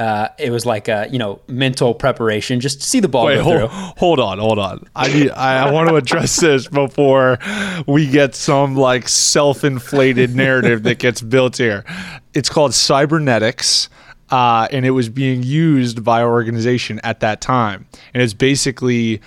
Uh, 0.00 0.30
it 0.38 0.50
was 0.50 0.64
like 0.64 0.88
a 0.88 1.06
you 1.12 1.18
know 1.18 1.38
mental 1.46 1.92
preparation 1.92 2.58
just 2.58 2.80
to 2.80 2.86
see 2.86 3.00
the 3.00 3.08
ball 3.08 3.26
Wait, 3.26 3.34
go 3.36 3.42
hold, 3.42 3.58
through. 3.58 3.68
hold 3.68 4.18
on, 4.18 4.38
hold 4.38 4.58
on. 4.58 4.82
I 4.96 5.12
need, 5.12 5.30
I, 5.32 5.68
I 5.68 5.70
want 5.70 5.90
to 5.90 5.96
address 5.96 6.36
this 6.40 6.68
before 6.68 7.38
we 7.86 8.06
get 8.06 8.34
some 8.34 8.76
like 8.76 9.08
self-inflated 9.08 10.34
narrative 10.34 10.84
that 10.84 11.00
gets 11.00 11.20
built 11.20 11.58
here. 11.58 11.84
It's 12.32 12.48
called 12.48 12.72
cybernetics. 12.72 13.90
Uh, 14.30 14.68
and 14.70 14.86
it 14.86 14.92
was 14.92 15.08
being 15.08 15.42
used 15.42 16.02
by 16.04 16.22
our 16.22 16.30
organization 16.30 17.00
at 17.02 17.20
that 17.20 17.40
time. 17.40 17.84
And 18.14 18.22
it's 18.22 18.32
basically 18.32 19.20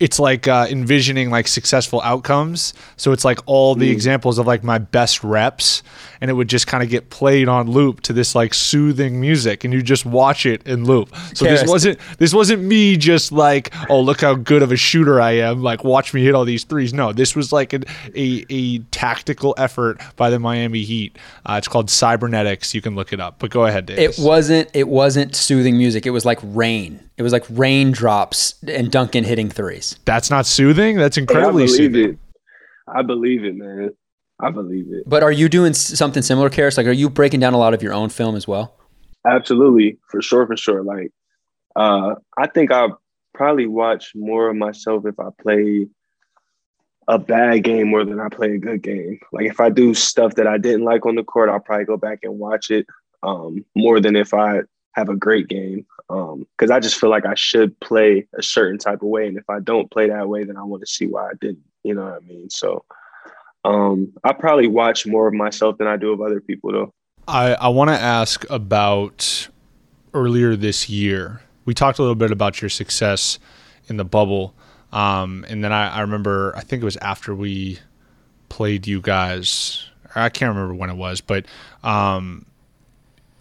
it's 0.00 0.18
like 0.18 0.46
uh, 0.46 0.66
envisioning 0.70 1.30
like 1.30 1.48
successful 1.48 2.00
outcomes. 2.02 2.74
So 2.96 3.12
it's 3.12 3.24
like 3.24 3.38
all 3.46 3.74
the 3.74 3.90
examples 3.90 4.38
of 4.38 4.46
like 4.46 4.62
my 4.62 4.78
best 4.78 5.24
reps, 5.24 5.82
and 6.20 6.30
it 6.30 6.34
would 6.34 6.48
just 6.48 6.66
kind 6.66 6.82
of 6.82 6.88
get 6.88 7.10
played 7.10 7.48
on 7.48 7.70
loop 7.70 8.00
to 8.02 8.12
this 8.12 8.34
like 8.34 8.54
soothing 8.54 9.20
music, 9.20 9.64
and 9.64 9.72
you 9.72 9.82
just 9.82 10.06
watch 10.06 10.46
it 10.46 10.66
in 10.66 10.84
loop. 10.84 11.14
So 11.34 11.46
Caris. 11.46 11.62
this 11.62 11.70
wasn't 11.70 11.98
this 12.18 12.32
wasn't 12.32 12.62
me 12.62 12.96
just 12.96 13.32
like 13.32 13.74
oh 13.90 14.00
look 14.00 14.20
how 14.20 14.34
good 14.34 14.62
of 14.62 14.72
a 14.72 14.76
shooter 14.76 15.20
I 15.20 15.32
am, 15.32 15.62
like 15.62 15.84
watch 15.84 16.14
me 16.14 16.22
hit 16.22 16.34
all 16.34 16.44
these 16.44 16.64
threes. 16.64 16.94
No, 16.94 17.12
this 17.12 17.34
was 17.34 17.52
like 17.52 17.72
an, 17.72 17.84
a 18.14 18.44
a 18.50 18.78
tactical 18.90 19.54
effort 19.58 20.00
by 20.16 20.30
the 20.30 20.38
Miami 20.38 20.82
Heat. 20.82 21.18
Uh, 21.44 21.54
it's 21.58 21.68
called 21.68 21.90
cybernetics. 21.90 22.74
You 22.74 22.80
can 22.80 22.94
look 22.94 23.12
it 23.12 23.20
up. 23.20 23.38
But 23.38 23.50
go 23.50 23.66
ahead, 23.66 23.86
Dave. 23.86 23.98
It 23.98 24.18
wasn't 24.18 24.70
it 24.74 24.88
wasn't 24.88 25.34
soothing 25.34 25.76
music. 25.76 26.06
It 26.06 26.10
was 26.10 26.24
like 26.24 26.38
rain. 26.42 27.07
It 27.18 27.22
was 27.22 27.32
like 27.32 27.44
raindrops 27.50 28.54
and 28.66 28.90
Duncan 28.92 29.24
hitting 29.24 29.50
threes. 29.50 29.98
That's 30.04 30.30
not 30.30 30.46
soothing. 30.46 30.96
That's 30.96 31.16
incredibly 31.16 31.66
Hey, 31.66 31.72
I 31.72 31.76
believe 31.76 31.92
soothing. 31.92 32.10
it. 32.10 32.18
I 32.86 33.02
believe 33.02 33.44
it, 33.44 33.56
man. 33.56 33.90
I 34.40 34.50
believe 34.50 34.86
it. 34.90 35.02
But 35.04 35.24
are 35.24 35.32
you 35.32 35.48
doing 35.48 35.74
something 35.74 36.22
similar, 36.22 36.48
Caris? 36.48 36.76
Like, 36.76 36.86
are 36.86 36.92
you 36.92 37.10
breaking 37.10 37.40
down 37.40 37.54
a 37.54 37.58
lot 37.58 37.74
of 37.74 37.82
your 37.82 37.92
own 37.92 38.08
film 38.08 38.36
as 38.36 38.46
well? 38.46 38.76
Absolutely, 39.28 39.98
for 40.08 40.22
sure, 40.22 40.46
for 40.46 40.56
sure. 40.56 40.84
Like, 40.84 41.10
uh, 41.74 42.14
I 42.38 42.46
think 42.46 42.70
I 42.70 42.86
probably 43.34 43.66
watch 43.66 44.12
more 44.14 44.48
of 44.48 44.56
myself 44.56 45.04
if 45.04 45.18
I 45.18 45.28
play 45.42 45.88
a 47.08 47.18
bad 47.18 47.64
game 47.64 47.88
more 47.88 48.04
than 48.04 48.20
I 48.20 48.28
play 48.28 48.52
a 48.52 48.58
good 48.58 48.80
game. 48.82 49.18
Like, 49.32 49.46
if 49.46 49.58
I 49.58 49.70
do 49.70 49.92
stuff 49.92 50.36
that 50.36 50.46
I 50.46 50.56
didn't 50.56 50.84
like 50.84 51.04
on 51.04 51.16
the 51.16 51.24
court, 51.24 51.48
I'll 51.48 51.58
probably 51.58 51.84
go 51.86 51.96
back 51.96 52.20
and 52.22 52.38
watch 52.38 52.70
it 52.70 52.86
um, 53.24 53.64
more 53.74 53.98
than 53.98 54.14
if 54.14 54.32
I 54.32 54.60
have 54.92 55.08
a 55.08 55.16
great 55.16 55.48
game. 55.48 55.84
Because 56.08 56.70
I 56.70 56.80
just 56.80 56.98
feel 56.98 57.10
like 57.10 57.26
I 57.26 57.34
should 57.34 57.78
play 57.80 58.26
a 58.36 58.42
certain 58.42 58.78
type 58.78 59.02
of 59.02 59.08
way, 59.08 59.26
and 59.26 59.36
if 59.36 59.48
I 59.48 59.60
don't 59.60 59.90
play 59.90 60.08
that 60.08 60.28
way, 60.28 60.44
then 60.44 60.56
I 60.56 60.62
want 60.62 60.80
to 60.80 60.86
see 60.86 61.06
why 61.06 61.26
I 61.26 61.32
didn't. 61.40 61.64
You 61.84 61.94
know 61.94 62.04
what 62.04 62.14
I 62.14 62.20
mean? 62.20 62.50
So, 62.50 62.84
um, 63.64 64.12
I 64.24 64.32
probably 64.32 64.68
watch 64.68 65.06
more 65.06 65.28
of 65.28 65.34
myself 65.34 65.78
than 65.78 65.86
I 65.86 65.96
do 65.96 66.12
of 66.12 66.20
other 66.20 66.40
people, 66.40 66.72
though. 66.72 66.94
I, 67.26 67.54
I 67.54 67.68
want 67.68 67.90
to 67.90 67.98
ask 67.98 68.48
about 68.48 69.48
earlier 70.14 70.56
this 70.56 70.88
year. 70.88 71.42
We 71.66 71.74
talked 71.74 71.98
a 71.98 72.02
little 72.02 72.14
bit 72.14 72.30
about 72.30 72.62
your 72.62 72.70
success 72.70 73.38
in 73.88 73.98
the 73.98 74.04
bubble. 74.04 74.54
Um, 74.92 75.44
and 75.48 75.62
then 75.62 75.72
I, 75.72 75.96
I 75.96 76.00
remember, 76.00 76.54
I 76.56 76.60
think 76.60 76.80
it 76.80 76.84
was 76.84 76.96
after 76.98 77.34
we 77.34 77.78
played 78.48 78.86
you 78.86 79.02
guys. 79.02 79.86
I 80.14 80.30
can't 80.30 80.54
remember 80.54 80.74
when 80.74 80.88
it 80.88 80.96
was, 80.96 81.20
but 81.20 81.44
um, 81.82 82.46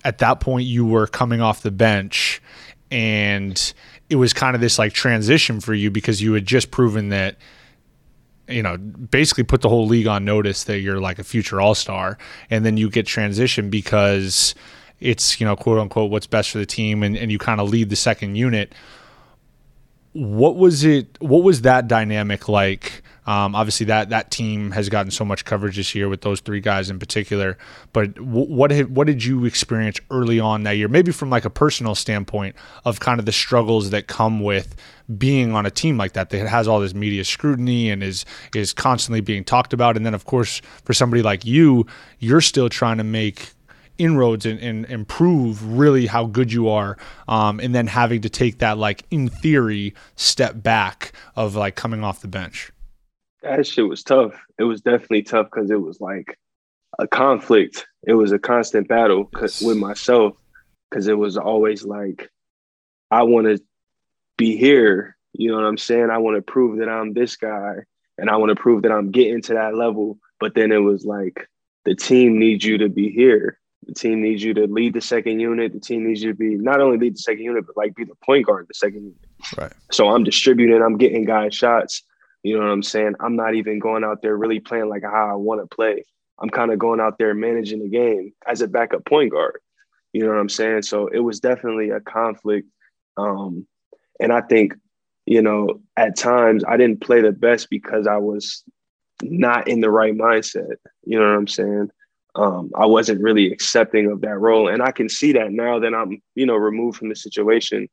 at 0.07 0.19
that 0.19 0.39
point 0.39 0.65
you 0.65 0.85
were 0.85 1.05
coming 1.05 1.41
off 1.41 1.61
the 1.61 1.71
bench 1.71 2.41
and 2.89 3.73
it 4.09 4.15
was 4.15 4.31
kind 4.31 4.55
of 4.55 4.61
this 4.61 4.79
like 4.79 4.93
transition 4.93 5.59
for 5.59 5.73
you 5.73 5.91
because 5.91 6.21
you 6.21 6.31
had 6.33 6.45
just 6.45 6.71
proven 6.71 7.09
that 7.09 7.37
you 8.47 8.63
know, 8.63 8.77
basically 8.77 9.43
put 9.43 9.61
the 9.61 9.67
whole 9.67 9.87
league 9.87 10.07
on 10.07 10.23
notice 10.23 10.63
that 10.65 10.79
you're 10.79 11.01
like 11.01 11.19
a 11.19 11.23
future 11.23 11.59
all 11.59 11.75
star, 11.75 12.17
and 12.49 12.65
then 12.65 12.77
you 12.77 12.89
get 12.89 13.05
transition 13.05 13.69
because 13.69 14.55
it's 15.01 15.39
you 15.41 15.45
know 15.45 15.55
quote 15.55 15.79
unquote 15.79 16.09
what's 16.09 16.27
best 16.27 16.51
for 16.51 16.57
the 16.57 16.65
team, 16.65 17.03
and, 17.03 17.17
and 17.17 17.29
you 17.29 17.37
kind 17.37 17.59
of 17.59 17.69
lead 17.69 17.89
the 17.89 17.95
second 17.97 18.35
unit. 18.35 18.73
What 20.13 20.55
was 20.55 20.85
it? 20.85 21.17
What 21.19 21.43
was 21.43 21.61
that 21.61 21.89
dynamic 21.89 22.47
like? 22.47 23.03
Um, 23.27 23.55
obviously, 23.55 23.85
that 23.87 24.09
that 24.09 24.31
team 24.31 24.71
has 24.71 24.87
gotten 24.87 25.11
so 25.11 25.25
much 25.25 25.43
coverage 25.43 25.75
this 25.75 25.93
year 25.93 26.07
with 26.07 26.21
those 26.21 26.39
three 26.39 26.61
guys 26.61 26.89
in 26.89 26.97
particular. 26.97 27.57
But 27.91 28.15
w- 28.15 28.47
what 28.47 28.71
what 28.89 29.05
did 29.05 29.23
you 29.23 29.43
experience 29.45 29.99
early 30.09 30.39
on 30.39 30.63
that 30.63 30.77
year? 30.77 30.87
Maybe 30.87 31.11
from 31.11 31.29
like 31.29 31.43
a 31.43 31.49
personal 31.49 31.93
standpoint 31.93 32.55
of 32.85 33.01
kind 33.01 33.19
of 33.19 33.25
the 33.25 33.33
struggles 33.33 33.89
that 33.89 34.07
come 34.07 34.39
with 34.39 34.75
being 35.17 35.53
on 35.53 35.65
a 35.65 35.71
team 35.71 35.97
like 35.97 36.13
that 36.13 36.29
that 36.29 36.47
has 36.47 36.67
all 36.67 36.79
this 36.79 36.93
media 36.93 37.25
scrutiny 37.25 37.89
and 37.89 38.01
is 38.01 38.25
is 38.55 38.73
constantly 38.73 39.19
being 39.19 39.43
talked 39.43 39.73
about. 39.73 39.97
And 39.97 40.05
then, 40.05 40.13
of 40.13 40.25
course, 40.25 40.61
for 40.85 40.93
somebody 40.93 41.21
like 41.21 41.45
you, 41.45 41.85
you're 42.19 42.41
still 42.41 42.69
trying 42.69 42.97
to 42.97 43.03
make 43.03 43.51
inroads 43.97 44.45
and, 44.45 44.59
and 44.59 44.85
improve 44.85 45.63
really 45.77 46.05
how 46.05 46.25
good 46.25 46.53
you 46.53 46.69
are 46.69 46.97
um, 47.27 47.59
and 47.59 47.73
then 47.73 47.87
having 47.87 48.21
to 48.21 48.29
take 48.29 48.59
that 48.59 48.77
like 48.77 49.03
in 49.11 49.27
theory 49.27 49.93
step 50.15 50.61
back 50.61 51.11
of 51.35 51.55
like 51.55 51.75
coming 51.75 52.03
off 52.03 52.21
the 52.21 52.27
bench 52.27 52.71
That 53.43 53.65
shit 53.67 53.87
was 53.87 54.03
tough. 54.03 54.33
It 54.57 54.63
was 54.63 54.81
definitely 54.81 55.23
tough 55.23 55.47
because 55.51 55.69
it 55.69 55.81
was 55.81 56.01
like 56.01 56.37
a 56.99 57.07
conflict. 57.07 57.85
It 58.05 58.13
was 58.13 58.31
a 58.31 58.39
constant 58.39 58.87
battle 58.87 59.25
'cause- 59.25 59.61
with 59.61 59.77
myself 59.77 60.35
because 60.89 61.07
it 61.07 61.17
was 61.17 61.37
always 61.37 61.83
like, 61.85 62.29
I 63.11 63.23
want 63.23 63.47
to 63.47 63.63
be 64.37 64.55
here. 64.57 65.15
You 65.33 65.51
know 65.51 65.57
what 65.57 65.65
I'm 65.65 65.77
saying? 65.77 66.09
I 66.09 66.17
want 66.17 66.35
to 66.37 66.41
prove 66.41 66.79
that 66.79 66.89
I'm 66.89 67.13
this 67.13 67.35
guy 67.35 67.83
and 68.17 68.29
I 68.29 68.37
want 68.37 68.49
to 68.49 68.55
prove 68.55 68.81
that 68.83 68.91
I'm 68.91 69.11
getting 69.11 69.41
to 69.43 69.53
that 69.53 69.75
level. 69.75 70.17
But 70.39 70.55
then 70.55 70.71
it 70.71 70.77
was 70.79 71.05
like, 71.05 71.47
the 71.85 71.95
team 71.95 72.39
needs 72.39 72.65
you 72.65 72.77
to 72.79 72.89
be 72.89 73.09
here. 73.09 73.59
The 73.85 73.93
team 73.93 74.21
needs 74.21 74.43
you 74.43 74.53
to 74.55 74.67
lead 74.67 74.93
the 74.93 75.01
second 75.01 75.39
unit. 75.39 75.71
The 75.73 75.79
team 75.79 76.05
needs 76.05 76.21
you 76.21 76.31
to 76.31 76.37
be 76.37 76.55
not 76.55 76.81
only 76.81 76.97
lead 76.97 77.13
the 77.13 77.19
second 77.19 77.43
unit, 77.43 77.65
but 77.65 77.77
like 77.77 77.95
be 77.95 78.03
the 78.03 78.15
point 78.25 78.45
guard 78.47 78.63
of 78.63 78.67
the 78.67 78.73
second 78.73 79.03
unit. 79.03 79.17
right 79.57 79.71
So 79.91 80.09
I'm 80.09 80.23
distributing, 80.23 80.81
I'm 80.81 80.97
getting 80.97 81.23
guys 81.23 81.53
shots. 81.55 82.03
You 82.47 82.57
know 82.57 82.63
what 82.63 82.71
I'm 82.71 82.83
saying? 82.83 83.15
I'm 83.19 83.35
not 83.35 83.55
even 83.55 83.77
going 83.77 84.05
out 84.05 84.21
there 84.21 84.37
really 84.37 84.61
playing 84.61 84.87
like 84.87 85.03
how 85.03 85.29
I 85.29 85.33
want 85.33 85.59
to 85.59 85.75
play. 85.75 86.05
I'm 86.39 86.49
kind 86.49 86.71
of 86.71 86.79
going 86.79 87.01
out 87.01 87.17
there 87.17 87.33
managing 87.33 87.79
the 87.79 87.89
game 87.89 88.31
as 88.47 88.61
a 88.61 88.69
backup 88.69 89.05
point 89.05 89.33
guard. 89.33 89.59
You 90.13 90.23
know 90.23 90.29
what 90.29 90.39
I'm 90.39 90.47
saying? 90.47 90.83
So 90.83 91.07
it 91.07 91.19
was 91.19 91.41
definitely 91.41 91.89
a 91.89 91.99
conflict. 91.99 92.69
Um, 93.17 93.67
and 94.21 94.31
I 94.31 94.39
think, 94.39 94.75
you 95.25 95.41
know, 95.41 95.81
at 95.97 96.15
times 96.15 96.63
I 96.65 96.77
didn't 96.77 97.01
play 97.01 97.19
the 97.19 97.33
best 97.33 97.69
because 97.69 98.07
I 98.07 98.15
was 98.15 98.63
not 99.21 99.67
in 99.67 99.81
the 99.81 99.89
right 99.89 100.15
mindset. 100.15 100.77
You 101.03 101.19
know 101.19 101.27
what 101.27 101.37
I'm 101.37 101.47
saying? 101.47 101.89
Um, 102.35 102.71
I 102.75 102.85
wasn't 102.85 103.21
really 103.21 103.51
accepting 103.51 104.09
of 104.09 104.21
that 104.21 104.37
role. 104.37 104.69
And 104.69 104.81
I 104.81 104.91
can 104.91 105.09
see 105.09 105.33
that 105.33 105.51
now 105.51 105.79
that 105.79 105.93
I'm, 105.93 106.21
you 106.35 106.45
know, 106.45 106.55
removed 106.55 106.97
from 106.97 107.09
the 107.09 107.15
situation. 107.17 107.89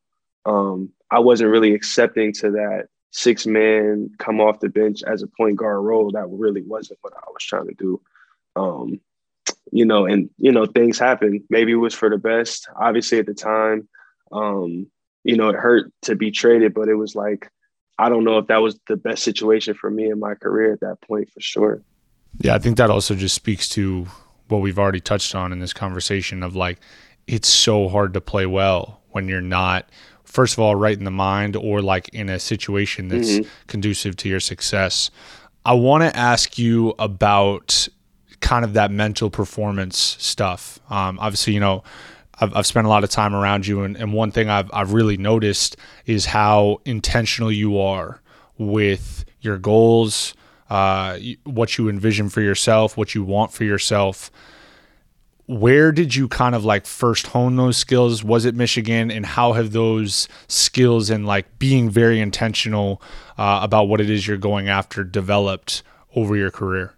Um, 0.46 0.90
I 1.10 1.18
wasn't 1.18 1.50
really 1.50 1.74
accepting 1.74 2.32
to 2.34 2.52
that 2.52 2.86
six 3.14 3.46
man 3.46 4.10
come 4.18 4.40
off 4.40 4.58
the 4.58 4.68
bench 4.68 5.02
as 5.06 5.22
a 5.22 5.28
point 5.28 5.56
guard 5.56 5.84
role. 5.84 6.10
That 6.10 6.26
really 6.28 6.62
wasn't 6.62 6.98
what 7.00 7.14
I 7.14 7.30
was 7.32 7.44
trying 7.44 7.68
to 7.68 7.74
do. 7.74 8.00
Um, 8.56 9.00
you 9.70 9.84
know, 9.84 10.04
and 10.04 10.28
you 10.36 10.50
know, 10.50 10.66
things 10.66 10.98
happen. 10.98 11.44
Maybe 11.48 11.72
it 11.72 11.76
was 11.76 11.94
for 11.94 12.10
the 12.10 12.18
best. 12.18 12.68
Obviously, 12.76 13.20
at 13.20 13.26
the 13.26 13.34
time, 13.34 13.88
um, 14.32 14.88
you 15.22 15.36
know, 15.36 15.48
it 15.48 15.56
hurt 15.56 15.92
to 16.02 16.16
be 16.16 16.32
traded, 16.32 16.74
but 16.74 16.88
it 16.88 16.96
was 16.96 17.14
like 17.14 17.50
I 17.98 18.08
don't 18.08 18.24
know 18.24 18.38
if 18.38 18.48
that 18.48 18.58
was 18.58 18.78
the 18.88 18.96
best 18.96 19.22
situation 19.22 19.74
for 19.74 19.90
me 19.90 20.10
in 20.10 20.18
my 20.18 20.34
career 20.34 20.72
at 20.72 20.80
that 20.80 21.00
point 21.00 21.30
for 21.30 21.40
sure. 21.40 21.82
Yeah, 22.40 22.56
I 22.56 22.58
think 22.58 22.76
that 22.78 22.90
also 22.90 23.14
just 23.14 23.36
speaks 23.36 23.68
to 23.70 24.08
what 24.48 24.58
we've 24.58 24.78
already 24.78 25.00
touched 25.00 25.36
on 25.36 25.52
in 25.52 25.60
this 25.60 25.72
conversation 25.72 26.42
of 26.42 26.56
like 26.56 26.80
it's 27.28 27.48
so 27.48 27.88
hard 27.88 28.12
to 28.14 28.20
play 28.20 28.44
well 28.44 29.00
when 29.10 29.28
you're 29.28 29.40
not 29.40 29.88
first 30.34 30.54
of 30.54 30.58
all 30.58 30.74
right 30.74 30.98
in 30.98 31.04
the 31.04 31.10
mind 31.10 31.54
or 31.54 31.80
like 31.80 32.08
in 32.08 32.28
a 32.28 32.38
situation 32.38 33.08
that's 33.08 33.30
mm-hmm. 33.30 33.48
conducive 33.68 34.16
to 34.16 34.28
your 34.28 34.40
success. 34.40 35.10
I 35.64 35.74
want 35.74 36.02
to 36.02 36.14
ask 36.14 36.58
you 36.58 36.92
about 36.98 37.88
kind 38.40 38.64
of 38.64 38.74
that 38.74 38.90
mental 38.90 39.30
performance 39.30 40.16
stuff. 40.18 40.80
Um, 40.90 41.18
obviously, 41.20 41.54
you 41.54 41.60
know, 41.60 41.84
I've, 42.40 42.54
I've, 42.54 42.66
spent 42.66 42.84
a 42.84 42.90
lot 42.90 43.04
of 43.04 43.10
time 43.10 43.34
around 43.34 43.66
you, 43.66 43.84
and, 43.84 43.96
and 43.96 44.12
one 44.12 44.32
thing 44.32 44.50
I've, 44.50 44.68
I've 44.72 44.92
really 44.92 45.16
noticed 45.16 45.76
is 46.04 46.26
how 46.26 46.80
intentional 46.84 47.50
you 47.50 47.78
are 47.78 48.20
with 48.58 49.24
your 49.40 49.56
goals, 49.56 50.34
uh, 50.68 51.18
what 51.44 51.78
you 51.78 51.88
envision 51.88 52.28
for 52.28 52.40
yourself, 52.40 52.96
what 52.96 53.14
you 53.14 53.22
want 53.22 53.52
for 53.52 53.64
yourself. 53.64 54.32
Where 55.46 55.92
did 55.92 56.14
you 56.14 56.26
kind 56.26 56.54
of 56.54 56.64
like 56.64 56.86
first 56.86 57.26
hone 57.28 57.56
those 57.56 57.76
skills? 57.76 58.24
Was 58.24 58.46
it 58.46 58.54
Michigan? 58.54 59.10
And 59.10 59.26
how 59.26 59.52
have 59.52 59.72
those 59.72 60.26
skills 60.48 61.10
and 61.10 61.26
like 61.26 61.58
being 61.58 61.90
very 61.90 62.18
intentional 62.18 63.02
uh, 63.36 63.60
about 63.62 63.84
what 63.84 64.00
it 64.00 64.08
is 64.08 64.26
you're 64.26 64.38
going 64.38 64.68
after 64.68 65.04
developed 65.04 65.82
over 66.16 66.34
your 66.34 66.50
career? 66.50 66.94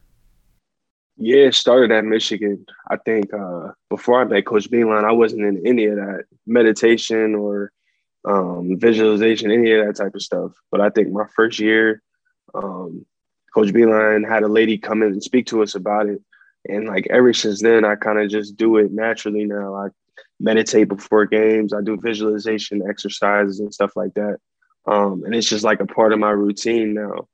Yeah, 1.19 1.51
started 1.51 1.91
at 1.93 2.05
Michigan. 2.05 2.67
I 2.91 2.97
think 2.99 3.33
uh, 3.33 3.73
before 3.89 4.21
I 4.21 4.25
met 4.25 4.47
Coach 4.47 4.71
Beilein, 4.71 5.05
I 5.05 5.13
wasn't 5.13 5.43
in 5.43 5.67
any 5.67 5.87
of 5.87 5.97
that 5.97 6.25
meditation 6.47 7.35
or 7.35 7.73
um, 8.27 8.79
visualization, 8.79 9.51
any 9.51 9.73
of 9.73 9.87
that 9.87 9.97
type 9.97 10.15
of 10.15 10.23
stuff. 10.23 10.53
But 10.71 10.81
I 10.83 10.91
think 10.91 11.11
my 11.11 11.25
first 11.35 11.59
year, 11.59 12.03
um, 12.55 13.07
Coach 13.55 13.69
Beilein 13.69 14.29
had 14.29 14.43
a 14.43 14.49
lady 14.49 14.77
come 14.77 15.03
in 15.03 15.13
and 15.13 15.23
speak 15.23 15.47
to 15.47 15.63
us 15.63 15.75
about 15.75 16.07
it. 16.07 16.21
And 16.69 16.87
like 16.87 17.07
ever 17.11 17.33
since 17.33 17.63
then, 17.63 17.85
I 17.85 17.95
kind 17.97 18.19
of 18.21 18.31
just 18.31 18.57
do 18.57 18.77
it 18.77 18.93
naturally 18.93 19.45
now. 19.45 19.75
I 19.75 19.89
meditate 20.41 20.89
before 20.89 21.27
games. 21.27 21.73
I 21.73 21.83
do 21.83 21.97
visualization 21.97 22.83
exercises 22.89 23.61
and 23.61 23.73
stuff 23.73 23.93
like 23.97 24.15
that. 24.15 24.39
Um, 24.87 25.25
and 25.25 25.35
it's 25.35 25.49
just 25.49 25.65
like 25.65 25.81
a 25.81 25.87
part 25.87 26.13
of 26.13 26.19
my 26.19 26.31
routine 26.31 26.95
now. 26.95 27.29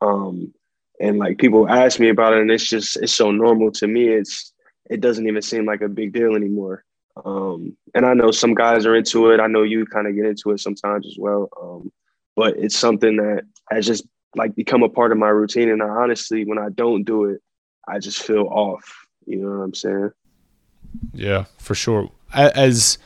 Um, 0.00 0.52
and 1.00 1.18
like 1.18 1.38
people 1.38 1.68
ask 1.68 2.00
me 2.00 2.08
about 2.08 2.32
it 2.32 2.40
and 2.40 2.50
it's 2.50 2.68
just 2.68 2.96
it's 2.96 3.12
so 3.12 3.30
normal 3.30 3.70
to 3.70 3.86
me 3.86 4.08
it's 4.08 4.52
it 4.90 5.00
doesn't 5.00 5.26
even 5.26 5.42
seem 5.42 5.64
like 5.64 5.80
a 5.80 5.88
big 5.88 6.12
deal 6.12 6.34
anymore 6.34 6.84
um, 7.24 7.76
and 7.94 8.06
i 8.06 8.14
know 8.14 8.30
some 8.30 8.54
guys 8.54 8.86
are 8.86 8.96
into 8.96 9.30
it 9.30 9.40
i 9.40 9.46
know 9.46 9.62
you 9.62 9.86
kind 9.86 10.06
of 10.06 10.14
get 10.14 10.26
into 10.26 10.50
it 10.50 10.60
sometimes 10.60 11.06
as 11.06 11.16
well 11.18 11.48
um, 11.60 11.92
but 12.36 12.56
it's 12.56 12.76
something 12.76 13.16
that 13.16 13.42
has 13.70 13.86
just 13.86 14.06
like 14.36 14.54
become 14.54 14.82
a 14.82 14.88
part 14.88 15.12
of 15.12 15.18
my 15.18 15.28
routine 15.28 15.70
and 15.70 15.82
I 15.82 15.88
honestly 15.88 16.44
when 16.44 16.58
i 16.58 16.68
don't 16.68 17.04
do 17.04 17.26
it 17.26 17.40
i 17.88 17.98
just 17.98 18.22
feel 18.22 18.46
off 18.46 19.06
you 19.26 19.36
know 19.36 19.50
what 19.50 19.64
i'm 19.64 19.74
saying 19.74 20.10
yeah 21.12 21.44
for 21.58 21.74
sure 21.74 22.10
as 22.32 22.98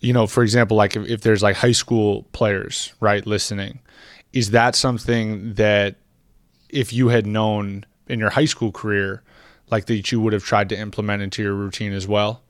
you 0.00 0.12
know 0.12 0.26
for 0.26 0.42
example 0.42 0.76
like 0.76 0.96
if, 0.96 1.08
if 1.08 1.20
there's 1.22 1.42
like 1.42 1.56
high 1.56 1.72
school 1.72 2.24
players 2.32 2.92
right 3.00 3.26
listening 3.26 3.80
is 4.32 4.50
that 4.50 4.74
something 4.74 5.54
that 5.54 5.96
if 6.68 6.92
you 6.92 7.08
had 7.08 7.26
known 7.26 7.84
in 8.08 8.18
your 8.18 8.30
high 8.30 8.44
school 8.44 8.72
career 8.72 9.22
like 9.70 9.86
that 9.86 10.10
you 10.12 10.20
would 10.20 10.32
have 10.32 10.44
tried 10.44 10.68
to 10.70 10.78
implement 10.78 11.22
into 11.22 11.42
your 11.42 11.54
routine 11.54 11.92
as 11.92 12.06
well? 12.06 12.42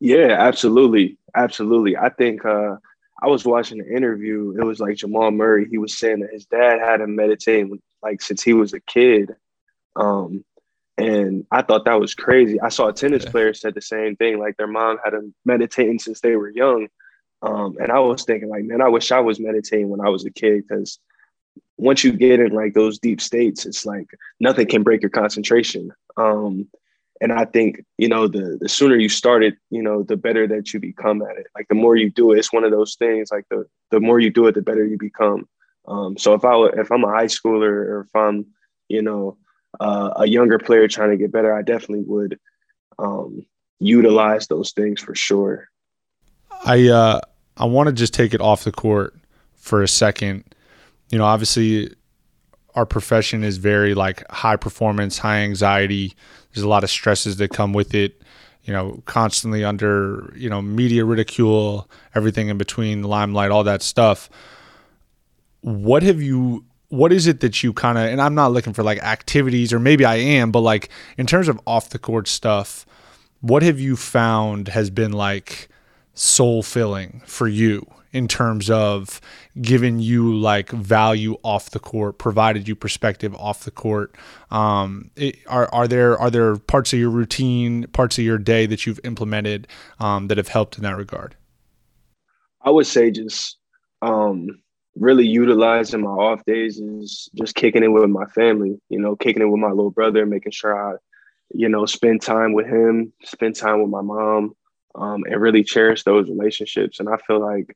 Yeah, 0.00 0.36
absolutely. 0.38 1.18
Absolutely. 1.34 1.96
I 1.96 2.08
think 2.08 2.44
uh, 2.44 2.76
I 3.22 3.28
was 3.28 3.44
watching 3.44 3.80
an 3.80 3.94
interview. 3.94 4.54
It 4.58 4.64
was 4.64 4.80
like 4.80 4.96
Jamal 4.96 5.30
Murray. 5.30 5.66
He 5.70 5.78
was 5.78 5.96
saying 5.96 6.20
that 6.20 6.30
his 6.32 6.46
dad 6.46 6.80
had 6.80 7.00
him 7.00 7.14
meditating 7.14 7.80
like 8.02 8.20
since 8.20 8.42
he 8.42 8.52
was 8.52 8.72
a 8.72 8.80
kid. 8.80 9.34
Um, 9.96 10.44
and 10.98 11.46
I 11.50 11.62
thought 11.62 11.84
that 11.86 12.00
was 12.00 12.14
crazy. 12.14 12.60
I 12.60 12.68
saw 12.68 12.88
a 12.88 12.92
tennis 12.92 13.24
yeah. 13.24 13.30
player 13.30 13.54
said 13.54 13.74
the 13.74 13.82
same 13.82 14.16
thing. 14.16 14.38
Like 14.38 14.56
their 14.56 14.66
mom 14.66 14.98
had 15.02 15.14
them 15.14 15.34
meditating 15.44 15.98
since 15.98 16.20
they 16.20 16.36
were 16.36 16.50
young. 16.50 16.88
Um, 17.40 17.76
and 17.80 17.90
I 17.90 17.98
was 17.98 18.24
thinking, 18.24 18.48
like, 18.48 18.64
man, 18.64 18.80
I 18.80 18.88
wish 18.88 19.10
I 19.10 19.20
was 19.20 19.40
meditating 19.40 19.88
when 19.88 20.00
I 20.00 20.08
was 20.10 20.24
a 20.24 20.30
kid 20.30 20.64
because 20.66 20.98
once 21.76 22.04
you 22.04 22.12
get 22.12 22.40
in 22.40 22.52
like 22.52 22.74
those 22.74 22.98
deep 22.98 23.20
states, 23.20 23.66
it's 23.66 23.84
like 23.84 24.06
nothing 24.38 24.68
can 24.68 24.82
break 24.82 25.02
your 25.02 25.10
concentration. 25.10 25.92
Um, 26.16 26.68
and 27.20 27.32
I 27.32 27.44
think 27.44 27.84
you 27.98 28.08
know 28.08 28.26
the 28.26 28.58
the 28.60 28.68
sooner 28.68 28.96
you 28.96 29.08
start 29.08 29.44
it, 29.44 29.54
you 29.70 29.82
know, 29.82 30.02
the 30.02 30.16
better 30.16 30.46
that 30.48 30.72
you 30.72 30.80
become 30.80 31.22
at 31.22 31.36
it. 31.36 31.46
Like 31.54 31.68
the 31.68 31.74
more 31.74 31.96
you 31.96 32.10
do 32.10 32.32
it, 32.32 32.38
it's 32.38 32.52
one 32.52 32.64
of 32.64 32.72
those 32.72 32.96
things. 32.96 33.30
Like 33.30 33.44
the 33.48 33.64
the 33.90 34.00
more 34.00 34.20
you 34.20 34.30
do 34.30 34.46
it, 34.46 34.54
the 34.54 34.62
better 34.62 34.84
you 34.84 34.98
become. 34.98 35.48
Um, 35.86 36.18
so 36.18 36.34
if 36.34 36.44
I 36.44 36.54
if 36.76 36.90
I'm 36.90 37.04
a 37.04 37.10
high 37.10 37.26
schooler 37.26 37.70
or 37.70 38.00
if 38.00 38.16
I'm 38.16 38.46
you 38.88 39.02
know 39.02 39.36
uh, 39.80 40.10
a 40.16 40.26
younger 40.26 40.58
player 40.58 40.88
trying 40.88 41.10
to 41.10 41.16
get 41.16 41.32
better, 41.32 41.54
I 41.54 41.62
definitely 41.62 42.04
would 42.06 42.38
um, 42.98 43.46
utilize 43.78 44.46
those 44.46 44.72
things 44.72 45.00
for 45.00 45.14
sure. 45.14 45.68
I 46.64 46.88
uh, 46.88 47.20
I 47.56 47.64
want 47.64 47.88
to 47.88 47.92
just 47.92 48.14
take 48.14 48.34
it 48.34 48.40
off 48.40 48.64
the 48.64 48.72
court 48.72 49.14
for 49.56 49.82
a 49.82 49.88
second 49.88 50.44
you 51.12 51.18
know, 51.18 51.24
obviously 51.24 51.94
our 52.74 52.86
profession 52.86 53.44
is 53.44 53.58
very 53.58 53.94
like 53.94 54.28
high 54.30 54.56
performance, 54.56 55.18
high 55.18 55.40
anxiety. 55.40 56.14
There's 56.52 56.64
a 56.64 56.68
lot 56.68 56.82
of 56.82 56.90
stresses 56.90 57.36
that 57.36 57.50
come 57.50 57.72
with 57.74 57.94
it. 57.94 58.20
You 58.64 58.72
know, 58.72 59.02
constantly 59.04 59.62
under 59.64 60.32
you 60.36 60.48
know 60.48 60.62
media 60.62 61.04
ridicule, 61.04 61.88
everything 62.14 62.48
in 62.48 62.58
between, 62.58 63.02
limelight, 63.02 63.50
all 63.50 63.64
that 63.64 63.82
stuff. 63.82 64.30
What 65.60 66.02
have 66.02 66.22
you? 66.22 66.64
What 66.92 67.10
is 67.10 67.26
it 67.26 67.40
that 67.40 67.62
you 67.62 67.72
kind 67.72 67.96
of? 67.96 68.04
And 68.04 68.20
I'm 68.20 68.34
not 68.34 68.52
looking 68.52 68.74
for 68.74 68.82
like 68.82 69.02
activities, 69.02 69.72
or 69.72 69.78
maybe 69.78 70.04
I 70.04 70.16
am, 70.16 70.52
but 70.52 70.60
like 70.60 70.90
in 71.16 71.26
terms 71.26 71.48
of 71.48 71.58
off 71.66 71.88
the 71.88 71.98
court 71.98 72.28
stuff, 72.28 72.84
what 73.40 73.62
have 73.62 73.80
you 73.80 73.96
found 73.96 74.68
has 74.68 74.90
been 74.90 75.12
like 75.12 75.70
soul 76.12 76.62
filling 76.62 77.22
for 77.24 77.48
you 77.48 77.86
in 78.12 78.28
terms 78.28 78.68
of 78.68 79.22
giving 79.62 80.00
you 80.00 80.34
like 80.34 80.70
value 80.70 81.38
off 81.42 81.70
the 81.70 81.78
court, 81.78 82.18
provided 82.18 82.68
you 82.68 82.74
perspective 82.76 83.34
off 83.36 83.64
the 83.64 83.70
court. 83.70 84.14
Um, 84.50 85.10
it, 85.16 85.38
are 85.46 85.72
are 85.72 85.88
there 85.88 86.18
are 86.18 86.30
there 86.30 86.58
parts 86.58 86.92
of 86.92 86.98
your 86.98 87.08
routine, 87.08 87.86
parts 87.88 88.18
of 88.18 88.24
your 88.24 88.36
day 88.36 88.66
that 88.66 88.84
you've 88.84 89.00
implemented 89.02 89.66
um, 89.98 90.28
that 90.28 90.36
have 90.36 90.48
helped 90.48 90.76
in 90.76 90.82
that 90.82 90.98
regard? 90.98 91.36
I 92.60 92.68
would 92.68 92.86
say 92.86 93.10
just 93.10 93.56
um, 94.02 94.61
really 94.96 95.26
utilizing 95.26 96.02
my 96.02 96.10
off 96.10 96.44
days 96.44 96.78
is 96.78 97.30
just 97.34 97.54
kicking 97.54 97.82
it 97.82 97.88
with 97.88 98.08
my 98.10 98.26
family. 98.26 98.80
You 98.88 99.00
know, 99.00 99.16
kicking 99.16 99.42
it 99.42 99.46
with 99.46 99.60
my 99.60 99.70
little 99.70 99.90
brother, 99.90 100.26
making 100.26 100.52
sure 100.52 100.92
I, 100.92 100.96
you 101.54 101.68
know, 101.68 101.86
spend 101.86 102.22
time 102.22 102.52
with 102.52 102.66
him, 102.66 103.12
spend 103.24 103.56
time 103.56 103.80
with 103.80 103.90
my 103.90 104.02
mom. 104.02 104.54
Um, 104.94 105.24
and 105.24 105.40
really 105.40 105.64
cherish 105.64 106.02
those 106.02 106.28
relationships. 106.28 107.00
And 107.00 107.08
I 107.08 107.16
feel 107.16 107.40
like 107.40 107.74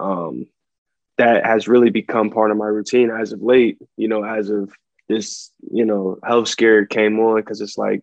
um, 0.00 0.46
that 1.16 1.44
has 1.44 1.68
really 1.68 1.90
become 1.90 2.30
part 2.30 2.50
of 2.50 2.56
my 2.56 2.66
routine 2.66 3.10
as 3.10 3.32
of 3.32 3.42
late, 3.42 3.78
you 3.96 4.08
know, 4.08 4.24
as 4.24 4.50
of 4.50 4.72
this, 5.08 5.50
you 5.70 5.84
know, 5.84 6.18
health 6.24 6.48
scare 6.48 6.86
came 6.86 7.18
on 7.20 7.36
because 7.36 7.60
it's 7.60 7.78
like 7.78 8.02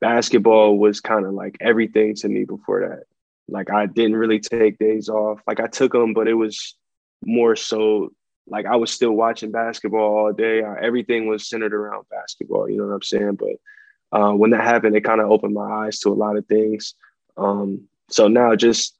basketball 0.00 0.78
was 0.78 1.00
kind 1.00 1.24
of 1.24 1.34
like 1.34 1.56
everything 1.60 2.14
to 2.16 2.28
me 2.28 2.44
before 2.44 2.88
that. 2.88 3.04
Like 3.48 3.70
I 3.70 3.86
didn't 3.86 4.16
really 4.16 4.40
take 4.40 4.78
days 4.78 5.08
off. 5.08 5.40
Like 5.46 5.60
I 5.60 5.66
took 5.66 5.92
them, 5.92 6.14
but 6.14 6.28
it 6.28 6.34
was 6.34 6.76
more 7.24 7.56
so 7.56 8.12
like 8.48 8.66
I 8.66 8.76
was 8.76 8.90
still 8.90 9.12
watching 9.12 9.52
basketball 9.52 10.18
all 10.18 10.32
day. 10.32 10.62
everything 10.62 11.28
was 11.28 11.48
centered 11.48 11.72
around 11.72 12.06
basketball. 12.10 12.68
You 12.68 12.78
know 12.78 12.86
what 12.86 12.94
I'm 12.94 13.02
saying? 13.02 13.38
But 13.38 14.18
uh, 14.18 14.32
when 14.32 14.50
that 14.50 14.64
happened, 14.64 14.96
it 14.96 15.04
kind 15.04 15.20
of 15.20 15.30
opened 15.30 15.54
my 15.54 15.86
eyes 15.86 16.00
to 16.00 16.10
a 16.10 16.14
lot 16.14 16.36
of 16.36 16.46
things. 16.46 16.94
Um, 17.36 17.88
so 18.10 18.28
now 18.28 18.54
just 18.56 18.96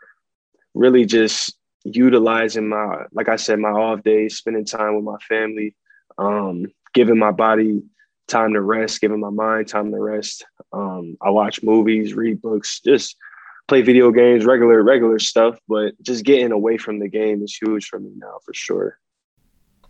really 0.74 1.04
just 1.04 1.54
utilizing 1.84 2.68
my, 2.68 3.04
like 3.12 3.28
I 3.28 3.36
said, 3.36 3.58
my 3.58 3.70
off 3.70 4.02
days, 4.02 4.36
spending 4.36 4.64
time 4.64 4.94
with 4.94 5.04
my 5.04 5.18
family, 5.28 5.74
um, 6.18 6.66
giving 6.94 7.18
my 7.18 7.32
body 7.32 7.82
time 8.28 8.54
to 8.54 8.60
rest, 8.60 9.00
giving 9.00 9.20
my 9.20 9.30
mind 9.30 9.68
time 9.68 9.90
to 9.90 9.98
rest. 9.98 10.46
Um, 10.72 11.16
I 11.20 11.30
watch 11.30 11.62
movies, 11.62 12.14
read 12.14 12.40
books, 12.40 12.80
just 12.80 13.16
play 13.72 13.80
video 13.80 14.10
games, 14.10 14.44
regular, 14.44 14.82
regular 14.82 15.18
stuff, 15.18 15.58
but 15.66 15.94
just 16.02 16.26
getting 16.26 16.52
away 16.52 16.76
from 16.76 16.98
the 16.98 17.08
game 17.08 17.42
is 17.42 17.56
huge 17.56 17.86
for 17.86 17.98
me 17.98 18.10
now 18.16 18.38
for 18.44 18.52
sure. 18.52 18.98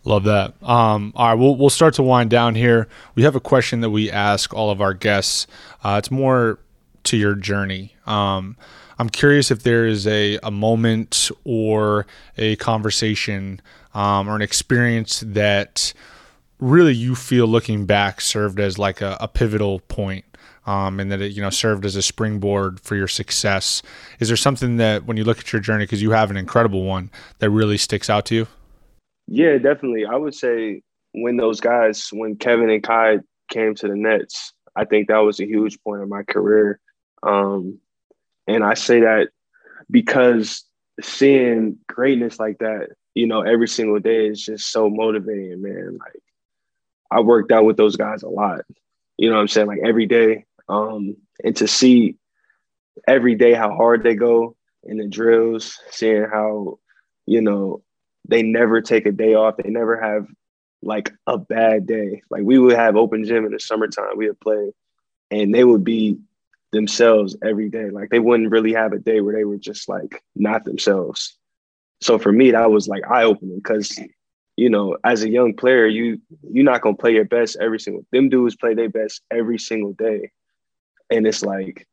Love 0.05 0.23
that. 0.23 0.53
Um, 0.63 1.11
all 1.17 1.27
right, 1.27 1.33
we'll 1.33 1.57
we'll 1.57 1.69
start 1.69 1.93
to 1.95 2.03
wind 2.03 2.29
down 2.29 2.55
here. 2.55 2.87
We 3.15 3.23
have 3.23 3.35
a 3.35 3.41
question 3.41 3.81
that 3.81 3.89
we 3.89 4.09
ask 4.09 4.53
all 4.53 4.69
of 4.69 4.79
our 4.79 4.93
guests. 4.93 5.47
Uh, 5.83 5.97
it's 5.99 6.09
more 6.09 6.59
to 7.03 7.17
your 7.17 7.35
journey. 7.35 7.93
Um, 8.05 8.55
I'm 8.99 9.09
curious 9.09 9.51
if 9.51 9.63
there 9.63 9.85
is 9.85 10.07
a, 10.07 10.39
a 10.43 10.51
moment 10.51 11.29
or 11.43 12.05
a 12.37 12.55
conversation 12.57 13.59
um, 13.93 14.29
or 14.29 14.37
an 14.37 14.41
experience 14.41 15.25
that 15.25 15.91
really 16.59 16.93
you 16.93 17.15
feel 17.15 17.47
looking 17.47 17.85
back 17.85 18.21
served 18.21 18.61
as 18.61 18.77
like 18.77 19.01
a, 19.01 19.17
a 19.19 19.27
pivotal 19.27 19.81
point 19.81 20.23
um, 20.65 20.99
and 20.99 21.11
that 21.11 21.21
it 21.21 21.33
you 21.33 21.41
know 21.41 21.49
served 21.49 21.85
as 21.85 21.95
a 21.95 22.01
springboard 22.01 22.79
for 22.79 22.95
your 22.95 23.07
success. 23.07 23.81
Is 24.19 24.27
there 24.27 24.37
something 24.37 24.77
that 24.77 25.05
when 25.05 25.17
you 25.17 25.23
look 25.23 25.39
at 25.39 25.51
your 25.53 25.61
journey, 25.61 25.85
because 25.85 26.01
you 26.01 26.11
have 26.11 26.31
an 26.31 26.37
incredible 26.37 26.83
one, 26.83 27.11
that 27.39 27.49
really 27.49 27.77
sticks 27.77 28.09
out 28.09 28.25
to 28.27 28.35
you? 28.35 28.47
Yeah, 29.27 29.57
definitely. 29.57 30.05
I 30.05 30.15
would 30.15 30.35
say 30.35 30.81
when 31.13 31.37
those 31.37 31.59
guys, 31.59 32.09
when 32.11 32.35
Kevin 32.35 32.69
and 32.69 32.83
Kai 32.83 33.19
came 33.49 33.75
to 33.75 33.87
the 33.87 33.95
Nets, 33.95 34.53
I 34.75 34.85
think 34.85 35.07
that 35.07 35.19
was 35.19 35.39
a 35.39 35.45
huge 35.45 35.81
point 35.83 36.01
in 36.01 36.09
my 36.09 36.23
career. 36.23 36.79
Um, 37.21 37.79
and 38.47 38.63
I 38.63 38.73
say 38.73 39.01
that 39.01 39.29
because 39.89 40.63
seeing 41.01 41.77
greatness 41.87 42.39
like 42.39 42.59
that, 42.59 42.89
you 43.13 43.27
know, 43.27 43.41
every 43.41 43.67
single 43.67 43.99
day 43.99 44.27
is 44.27 44.43
just 44.43 44.71
so 44.71 44.89
motivating, 44.89 45.61
man. 45.61 45.97
Like 45.99 46.21
I 47.11 47.21
worked 47.21 47.51
out 47.51 47.65
with 47.65 47.77
those 47.77 47.95
guys 47.95 48.23
a 48.23 48.29
lot. 48.29 48.61
You 49.17 49.29
know 49.29 49.35
what 49.35 49.41
I'm 49.41 49.47
saying? 49.47 49.67
Like 49.67 49.81
every 49.85 50.05
day. 50.05 50.45
Um, 50.73 51.15
and 51.43 51.55
to 51.57 51.67
see 51.67 52.15
every 53.07 53.35
day 53.35 53.53
how 53.53 53.75
hard 53.75 54.03
they 54.03 54.15
go 54.15 54.55
in 54.83 54.97
the 54.97 55.07
drills, 55.07 55.79
seeing 55.91 56.25
how, 56.31 56.79
you 57.25 57.41
know, 57.41 57.83
they 58.27 58.41
never 58.41 58.81
take 58.81 59.05
a 59.05 59.11
day 59.11 59.33
off. 59.35 59.57
They 59.57 59.69
never 59.69 59.99
have 59.99 60.27
like 60.81 61.11
a 61.27 61.37
bad 61.37 61.85
day. 61.85 62.21
Like 62.29 62.43
we 62.43 62.57
would 62.59 62.75
have 62.75 62.95
open 62.95 63.23
gym 63.25 63.45
in 63.45 63.51
the 63.51 63.59
summertime, 63.59 64.17
we 64.17 64.27
would 64.27 64.39
play, 64.39 64.71
and 65.31 65.53
they 65.53 65.63
would 65.63 65.83
be 65.83 66.17
themselves 66.71 67.35
every 67.43 67.69
day. 67.69 67.89
Like 67.89 68.09
they 68.09 68.19
wouldn't 68.19 68.51
really 68.51 68.73
have 68.73 68.93
a 68.93 68.99
day 68.99 69.21
where 69.21 69.35
they 69.35 69.45
were 69.45 69.57
just 69.57 69.87
like 69.87 70.23
not 70.35 70.65
themselves. 70.65 71.37
So 72.01 72.17
for 72.17 72.31
me, 72.31 72.51
that 72.51 72.71
was 72.71 72.87
like 72.87 73.09
eye 73.09 73.23
opening 73.23 73.57
because 73.57 73.97
you 74.55 74.69
know, 74.69 74.97
as 75.03 75.23
a 75.23 75.29
young 75.29 75.55
player, 75.55 75.87
you 75.87 76.21
you're 76.49 76.65
not 76.65 76.81
gonna 76.81 76.95
play 76.95 77.13
your 77.13 77.25
best 77.25 77.57
every 77.59 77.79
single. 77.79 78.05
Them 78.11 78.29
dudes 78.29 78.55
play 78.55 78.73
their 78.73 78.89
best 78.89 79.21
every 79.31 79.57
single 79.57 79.93
day, 79.93 80.31
and 81.13 81.27
it's 81.27 81.43
like, 81.43 81.87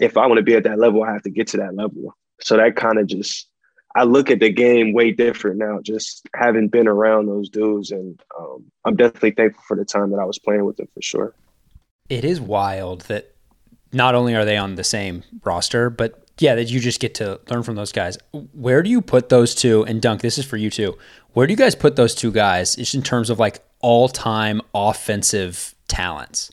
if 0.00 0.16
I 0.16 0.26
want 0.26 0.38
to 0.38 0.42
be 0.42 0.54
at 0.54 0.64
that 0.64 0.78
level, 0.78 1.02
I 1.02 1.12
have 1.12 1.22
to 1.22 1.30
get 1.30 1.48
to 1.48 1.56
that 1.58 1.74
level. 1.74 2.14
So 2.40 2.56
that 2.56 2.76
kind 2.76 2.98
of 2.98 3.06
just, 3.06 3.48
I 3.94 4.04
look 4.04 4.30
at 4.30 4.40
the 4.40 4.50
game 4.50 4.92
way 4.92 5.12
different 5.12 5.58
now, 5.58 5.80
just 5.82 6.26
having 6.34 6.68
been 6.68 6.88
around 6.88 7.26
those 7.26 7.48
dudes, 7.48 7.90
and 7.90 8.20
um, 8.38 8.64
I'm 8.84 8.96
definitely 8.96 9.32
thankful 9.32 9.62
for 9.68 9.76
the 9.76 9.84
time 9.84 10.10
that 10.10 10.18
I 10.18 10.24
was 10.24 10.38
playing 10.38 10.64
with 10.64 10.76
them 10.76 10.88
for 10.94 11.02
sure. 11.02 11.34
It 12.08 12.24
is 12.24 12.40
wild 12.40 13.02
that 13.02 13.34
not 13.92 14.14
only 14.14 14.34
are 14.34 14.44
they 14.44 14.56
on 14.56 14.74
the 14.74 14.84
same 14.84 15.22
roster, 15.44 15.90
but 15.90 16.26
yeah, 16.38 16.56
that 16.56 16.64
you 16.64 16.80
just 16.80 16.98
get 16.98 17.14
to 17.16 17.40
learn 17.48 17.62
from 17.62 17.76
those 17.76 17.92
guys. 17.92 18.18
Where 18.52 18.82
do 18.82 18.90
you 18.90 19.00
put 19.00 19.28
those 19.28 19.54
two? 19.54 19.84
And 19.84 20.02
Dunk, 20.02 20.20
this 20.20 20.36
is 20.36 20.44
for 20.44 20.56
you 20.56 20.70
too. 20.70 20.98
Where 21.32 21.46
do 21.46 21.52
you 21.52 21.56
guys 21.56 21.76
put 21.76 21.94
those 21.94 22.14
two 22.14 22.32
guys 22.32 22.74
just 22.74 22.94
in 22.94 23.02
terms 23.02 23.30
of 23.30 23.38
like 23.38 23.64
all 23.80 24.08
time 24.08 24.60
offensive 24.74 25.74
talents? 25.86 26.50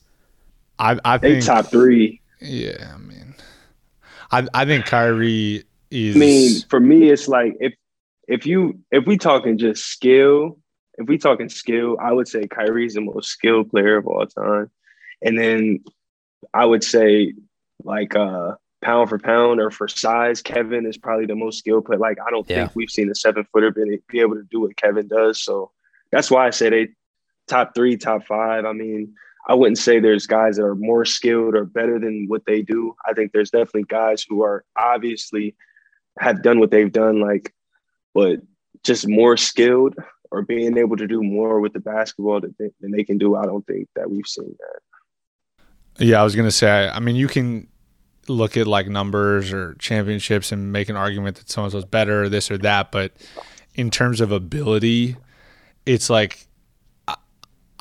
I, 0.82 1.00
I 1.06 1.18
They 1.20 1.34
think 1.34 1.46
top 1.46 1.72
three. 1.72 2.22
Yeah, 2.42 2.92
I 2.94 2.98
mean, 2.98 3.36
I 4.32 4.48
I 4.54 4.66
think 4.66 4.86
Kyrie 4.86 5.64
is. 5.92 6.16
I 6.16 6.20
mean, 6.20 6.62
for 6.70 6.80
me, 6.80 7.10
it's 7.10 7.28
like 7.28 7.56
if 7.60 7.74
if 8.28 8.46
you 8.46 8.80
if 8.92 9.06
we 9.06 9.18
talking 9.18 9.58
just 9.58 9.86
skill, 9.86 10.58
if 10.98 11.08
we 11.08 11.18
talking 11.18 11.50
skill, 11.50 11.98
I 12.02 12.12
would 12.12 12.28
say 12.28 12.48
Kyrie's 12.48 12.96
the 12.96 13.02
most 13.02 13.30
skilled 13.30 13.70
player 13.70 13.98
of 13.98 14.08
all 14.08 14.26
time, 14.26 14.72
and 15.22 15.38
then 15.38 15.84
I 16.54 16.66
would 16.66 16.84
say 16.84 17.34
like 17.84 18.16
uh 18.16 18.56
pound 18.82 19.10
for 19.10 19.20
pound 19.20 19.60
or 19.60 19.70
for 19.70 19.88
size, 19.88 20.42
Kevin 20.42 20.88
is 20.88 20.98
probably 20.98 21.28
the 21.28 21.36
most 21.36 21.60
skilled 21.60 21.86
player. 21.86 22.00
Like 22.00 22.18
I 22.26 22.32
don't 22.32 22.48
Yeah. 22.50 22.56
think 22.56 22.72
we've 22.74 22.90
seen 22.90 23.12
a 23.12 23.16
seven 23.16 23.46
footer 23.54 23.70
be, 23.72 24.00
be 24.10 24.20
able 24.22 24.36
to 24.36 24.48
do 24.50 24.62
what 24.62 24.76
Kevin 24.76 25.08
does. 25.08 25.40
So 25.44 25.72
that's 26.12 26.32
why 26.32 26.48
I 26.48 26.50
say 26.50 26.70
they 26.70 26.88
top 27.48 27.76
three, 27.76 27.98
top 27.98 28.26
five. 28.26 28.66
I 28.66 28.74
mean, 28.74 29.14
I 29.48 29.56
wouldn't 29.56 29.78
say 29.78 30.00
there's 30.00 30.28
guys 30.28 30.58
that 30.58 30.64
are 30.64 30.76
more 30.76 31.06
skilled 31.06 31.56
or 31.56 31.66
better 31.66 32.00
than 32.00 32.26
what 32.28 32.46
they 32.46 32.62
do. 32.62 32.96
I 33.08 33.14
think 33.14 33.32
there's 33.32 33.50
definitely 33.50 33.84
guys 33.84 34.26
who 34.28 34.44
are 34.44 34.64
obviously 34.78 35.56
have 36.20 36.44
done 36.44 36.60
what 36.60 36.72
they've 36.72 36.92
done, 36.92 37.20
like, 37.20 37.54
but 38.14 38.40
just 38.84 39.08
more 39.08 39.38
skilled 39.38 39.96
or 40.32 40.42
being 40.42 40.78
able 40.78 40.96
to 40.98 41.08
do 41.08 41.22
more 41.22 41.60
with 41.60 41.74
the 41.74 41.80
basketball 41.80 42.40
that 42.42 42.58
they, 42.58 42.70
than 42.80 42.92
they 42.92 43.04
can 43.04 43.18
do. 43.18 43.36
I 43.36 43.46
don't 43.46 43.66
think 43.66 43.88
that 43.96 44.10
we've 44.10 44.28
seen 44.28 44.56
that. 44.60 46.06
Yeah, 46.06 46.22
I 46.22 46.24
was 46.24 46.36
gonna 46.36 46.52
say. 46.52 46.90
I 46.90 47.00
mean, 47.00 47.16
you 47.16 47.28
can 47.28 47.68
look 48.28 48.56
at 48.56 48.68
like 48.68 48.88
numbers 48.88 49.52
or 49.52 49.74
championships 49.76 50.52
and 50.52 50.72
make 50.72 50.90
an 50.90 50.96
argument 50.96 51.38
that 51.38 51.50
so 51.50 51.64
and 51.64 51.72
so's 51.72 51.86
better, 51.86 52.24
or 52.24 52.30
this 52.30 52.50
or 52.50 52.58
that. 52.60 52.92
But 52.92 53.14
in 53.76 53.92
terms 53.92 54.22
of 54.22 54.32
ability, 54.32 55.18
it's 55.86 56.10
like 56.10 56.48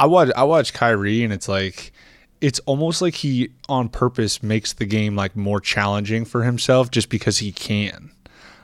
I 0.00 0.06
watch 0.06 0.30
I 0.34 0.44
watch 0.44 0.72
Kyrie, 0.72 1.22
and 1.22 1.32
it's 1.32 1.46
like 1.46 1.92
it's 2.40 2.58
almost 2.60 3.02
like 3.02 3.14
he 3.16 3.50
on 3.68 3.90
purpose 3.90 4.42
makes 4.42 4.72
the 4.72 4.86
game 4.86 5.14
like 5.14 5.36
more 5.36 5.60
challenging 5.60 6.24
for 6.24 6.42
himself 6.42 6.90
just 6.90 7.10
because 7.10 7.38
he 7.38 7.52
can. 7.52 8.10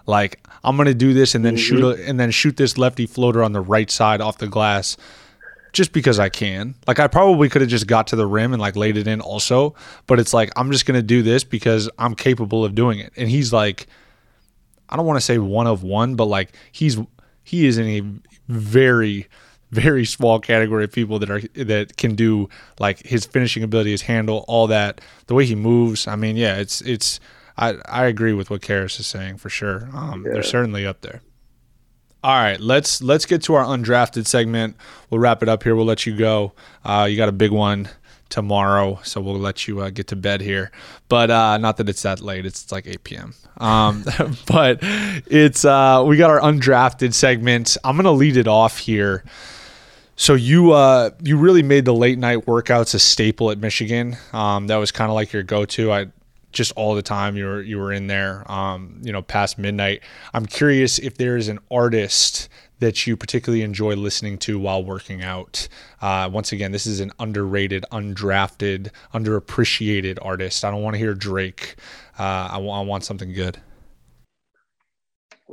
Like 0.06 0.42
I'm 0.64 0.78
gonna 0.78 0.94
do 0.94 1.12
this 1.12 1.34
and 1.34 1.44
then 1.44 1.56
mm-hmm. 1.56 1.62
shoot 1.62 1.84
a, 1.84 2.08
and 2.08 2.18
then 2.18 2.30
shoot 2.30 2.56
this 2.56 2.78
lefty 2.78 3.06
floater 3.06 3.44
on 3.44 3.52
the 3.52 3.60
right 3.60 3.90
side 3.90 4.22
off 4.22 4.38
the 4.38 4.46
glass 4.46 4.96
just 5.74 5.92
because 5.92 6.18
I 6.18 6.30
can. 6.30 6.74
Like 6.86 6.98
I 6.98 7.06
probably 7.06 7.50
could 7.50 7.60
have 7.60 7.68
just 7.70 7.86
got 7.86 8.06
to 8.06 8.16
the 8.16 8.26
rim 8.26 8.54
and 8.54 8.62
like 8.62 8.74
laid 8.74 8.96
it 8.96 9.06
in 9.06 9.20
also, 9.20 9.74
but 10.06 10.18
it's 10.18 10.32
like 10.32 10.50
I'm 10.56 10.72
just 10.72 10.86
going 10.86 10.98
to 10.98 11.06
do 11.06 11.22
this 11.22 11.44
because 11.44 11.90
I'm 11.98 12.14
capable 12.14 12.64
of 12.64 12.74
doing 12.74 12.98
it. 12.98 13.12
And 13.14 13.28
he's 13.28 13.52
like 13.52 13.88
I 14.88 14.96
don't 14.96 15.04
want 15.04 15.18
to 15.18 15.24
say 15.24 15.36
one 15.36 15.66
of 15.66 15.82
one, 15.82 16.14
but 16.14 16.24
like 16.24 16.54
he's 16.72 16.96
he 17.44 17.66
is 17.66 17.76
in 17.76 17.86
a 17.86 18.02
very 18.50 19.28
very 19.70 20.04
small 20.04 20.38
category 20.38 20.84
of 20.84 20.92
people 20.92 21.18
that 21.18 21.30
are 21.30 21.40
that 21.64 21.96
can 21.96 22.14
do 22.14 22.48
like 22.78 23.04
his 23.04 23.24
finishing 23.24 23.62
ability, 23.62 23.90
his 23.90 24.02
handle, 24.02 24.44
all 24.48 24.66
that. 24.68 25.00
The 25.26 25.34
way 25.34 25.46
he 25.46 25.54
moves, 25.54 26.06
I 26.06 26.16
mean, 26.16 26.36
yeah, 26.36 26.56
it's 26.56 26.80
it's 26.82 27.20
I 27.56 27.76
I 27.86 28.06
agree 28.06 28.32
with 28.32 28.50
what 28.50 28.62
Caris 28.62 29.00
is 29.00 29.06
saying 29.06 29.38
for 29.38 29.48
sure. 29.48 29.88
Um, 29.92 30.22
They're 30.22 30.42
certainly 30.42 30.86
up 30.86 31.00
there. 31.00 31.20
All 32.22 32.34
right, 32.34 32.58
let's 32.58 33.02
let's 33.02 33.26
get 33.26 33.42
to 33.44 33.54
our 33.54 33.64
undrafted 33.64 34.26
segment. 34.26 34.76
We'll 35.10 35.20
wrap 35.20 35.42
it 35.42 35.48
up 35.48 35.62
here. 35.62 35.76
We'll 35.76 35.84
let 35.84 36.06
you 36.06 36.16
go. 36.16 36.52
Uh, 36.84 37.06
you 37.08 37.16
got 37.16 37.28
a 37.28 37.32
big 37.32 37.52
one 37.52 37.88
tomorrow, 38.28 38.98
so 39.04 39.20
we'll 39.20 39.38
let 39.38 39.68
you 39.68 39.80
uh, 39.80 39.90
get 39.90 40.08
to 40.08 40.16
bed 40.16 40.40
here. 40.40 40.70
But 41.08 41.30
uh, 41.30 41.58
not 41.58 41.76
that 41.76 41.88
it's 41.88 42.02
that 42.02 42.20
late; 42.20 42.44
it's, 42.44 42.64
it's 42.64 42.72
like 42.72 42.86
8 42.86 43.04
p.m. 43.04 43.34
Um, 43.58 44.04
but 44.46 44.78
it's 44.82 45.64
uh, 45.64 46.04
we 46.06 46.16
got 46.16 46.30
our 46.30 46.40
undrafted 46.40 47.14
segment. 47.14 47.76
I'm 47.84 47.96
gonna 47.96 48.12
lead 48.12 48.36
it 48.36 48.48
off 48.48 48.78
here. 48.78 49.24
So 50.16 50.34
you 50.34 50.72
uh, 50.72 51.10
you 51.22 51.36
really 51.36 51.62
made 51.62 51.84
the 51.84 51.94
late 51.94 52.18
night 52.18 52.46
workouts 52.46 52.94
a 52.94 52.98
staple 52.98 53.50
at 53.50 53.58
Michigan. 53.58 54.16
Um, 54.32 54.66
that 54.68 54.76
was 54.76 54.90
kind 54.90 55.10
of 55.10 55.14
like 55.14 55.32
your 55.32 55.42
go-to. 55.42 55.92
I 55.92 56.06
just 56.52 56.72
all 56.72 56.94
the 56.94 57.02
time 57.02 57.36
you 57.36 57.44
were 57.44 57.62
you 57.62 57.78
were 57.78 57.92
in 57.92 58.06
there. 58.06 58.50
Um, 58.50 58.98
you 59.02 59.12
know, 59.12 59.20
past 59.20 59.58
midnight. 59.58 60.00
I'm 60.32 60.46
curious 60.46 60.98
if 60.98 61.18
there 61.18 61.36
is 61.36 61.48
an 61.48 61.58
artist 61.70 62.48
that 62.78 63.06
you 63.06 63.16
particularly 63.16 63.62
enjoy 63.62 63.94
listening 63.94 64.38
to 64.38 64.58
while 64.58 64.82
working 64.82 65.22
out. 65.22 65.68
Uh, 66.00 66.28
once 66.32 66.52
again, 66.52 66.72
this 66.72 66.86
is 66.86 67.00
an 67.00 67.10
underrated, 67.18 67.84
undrafted, 67.90 68.90
underappreciated 69.14 70.18
artist. 70.22 70.64
I 70.64 70.70
don't 70.70 70.82
want 70.82 70.94
to 70.94 70.98
hear 70.98 71.14
Drake. 71.14 71.76
Uh, 72.18 72.48
I, 72.52 72.58
wa- 72.58 72.80
I 72.80 72.84
want 72.84 73.04
something 73.04 73.32
good. 73.32 73.58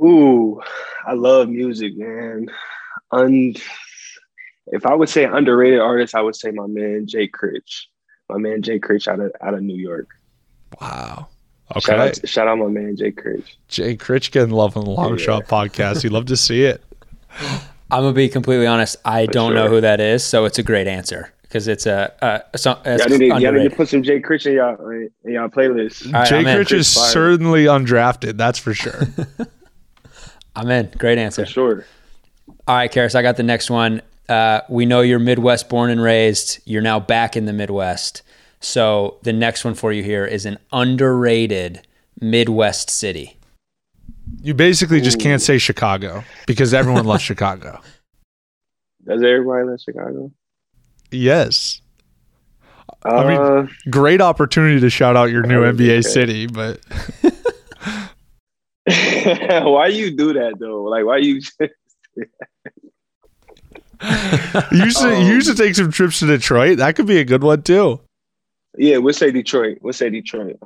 Ooh, 0.02 0.60
I 1.06 1.14
love 1.14 1.48
music, 1.48 1.96
man. 1.96 2.46
Un- 3.10 3.54
if 4.68 4.86
I 4.86 4.94
would 4.94 5.08
say 5.08 5.24
underrated 5.24 5.80
artist, 5.80 6.14
I 6.14 6.22
would 6.22 6.36
say 6.36 6.50
my 6.50 6.66
man 6.66 7.06
Jay 7.06 7.28
Critch. 7.28 7.86
My 8.28 8.38
man 8.38 8.62
Jay 8.62 8.78
Critch 8.78 9.06
out 9.08 9.20
of 9.20 9.32
out 9.42 9.54
of 9.54 9.62
New 9.62 9.76
York. 9.76 10.08
Wow. 10.80 11.28
Shout 11.80 11.98
Okay. 11.98 12.08
out, 12.08 12.28
shout 12.28 12.48
out 12.48 12.58
my 12.58 12.66
man 12.68 12.96
Jay 12.96 13.10
Critch. 13.10 13.56
Jay 13.68 13.96
Critch 13.96 14.30
getting 14.30 14.50
love 14.50 14.76
on 14.76 14.84
the 14.84 14.90
Long 14.90 15.18
Yeah. 15.18 15.24
Shot 15.24 15.44
podcast. 15.46 16.04
You 16.04 16.10
love 16.10 16.26
to 16.26 16.36
see 16.36 16.64
it. 16.64 16.82
I'm 17.90 18.02
gonna 18.02 18.12
be 18.12 18.28
completely 18.28 18.66
honest. 18.66 18.96
I 19.04 19.26
don't 19.26 19.54
know 19.54 19.68
who 19.68 19.80
that 19.80 20.00
is, 20.00 20.24
so 20.24 20.44
it's 20.46 20.58
a 20.58 20.62
great 20.62 20.86
answer 20.86 21.32
because 21.42 21.68
it's 21.68 21.86
a, 21.86 22.12
a, 22.22 22.42
a 22.54 22.58
song. 22.58 22.78
It's 22.84 23.02
Y'all 23.06 23.18
need, 23.18 23.30
to, 23.30 23.40
y'all 23.40 23.52
need 23.52 23.70
to 23.70 23.76
put 23.76 23.88
some 23.88 24.02
Jay 24.02 24.20
Critch 24.20 24.46
in 24.46 24.54
y'all 24.54 24.76
in 24.88 25.10
y'all 25.24 25.48
playlist. 25.48 26.06
All 26.06 26.12
right, 26.12 26.28
Jay 26.28 26.38
I'm. 26.38 26.44
Critch 26.56 26.72
is 26.72 26.92
Fire. 26.92 27.10
certainly 27.10 27.64
undrafted. 27.64 28.36
That's 28.36 28.58
for 28.58 28.74
sure. 28.74 29.02
I'm 30.56 30.70
in. 30.70 30.90
Great 30.98 31.18
answer. 31.18 31.44
For 31.44 31.50
sure. 31.52 31.86
All 32.66 32.76
right, 32.76 32.90
Caris, 32.90 33.14
I 33.14 33.22
got 33.22 33.36
the 33.36 33.42
next 33.42 33.70
one. 33.70 34.00
Uh, 34.28 34.60
we 34.68 34.86
know 34.86 35.00
you're 35.00 35.18
Midwest 35.18 35.68
born 35.68 35.90
and 35.90 36.02
raised. 36.02 36.60
You're 36.64 36.82
now 36.82 36.98
back 37.00 37.36
in 37.36 37.46
the 37.46 37.52
Midwest. 37.52 38.22
So 38.60 39.18
the 39.22 39.32
next 39.32 39.64
one 39.64 39.74
for 39.74 39.92
you 39.92 40.02
here 40.02 40.24
is 40.24 40.46
an 40.46 40.58
underrated 40.72 41.86
Midwest 42.20 42.88
city. 42.88 43.36
You 44.42 44.54
basically 44.54 45.00
just 45.00 45.20
can't 45.20 45.42
say 45.42 45.58
Chicago 45.58 46.24
because 46.46 46.72
everyone 46.72 47.04
loves 47.04 47.22
Chicago. 47.30 47.80
Does 49.06 49.22
everybody 49.22 49.64
love 49.68 49.80
Chicago? 49.80 50.32
Yes. 51.10 51.82
Uh, 53.04 53.28
mean- 53.28 53.70
Great 53.90 54.22
opportunity 54.22 54.80
to 54.80 54.88
shout 54.88 55.16
out 55.16 55.30
your 55.30 55.42
new 55.42 55.62
NBA 55.62 55.98
okay. 55.98 56.02
city, 56.02 56.46
but 56.46 56.80
why 59.64 59.88
you 59.88 60.16
do 60.16 60.32
that 60.32 60.54
though? 60.58 60.84
Like, 60.84 61.04
why 61.04 61.18
you? 61.18 61.40
You 64.72 64.90
should 64.90 65.18
you 65.26 65.40
should 65.40 65.56
take 65.56 65.74
some 65.74 65.90
trips 65.90 66.20
to 66.20 66.26
Detroit. 66.26 66.78
That 66.78 66.96
could 66.96 67.06
be 67.06 67.18
a 67.18 67.24
good 67.24 67.42
one 67.42 67.62
too. 67.62 68.00
yeah, 68.76 68.98
we'll 68.98 69.14
say 69.14 69.30
Detroit. 69.30 69.78
We'll 69.82 69.92
say 69.92 70.10
Detroit. 70.10 70.56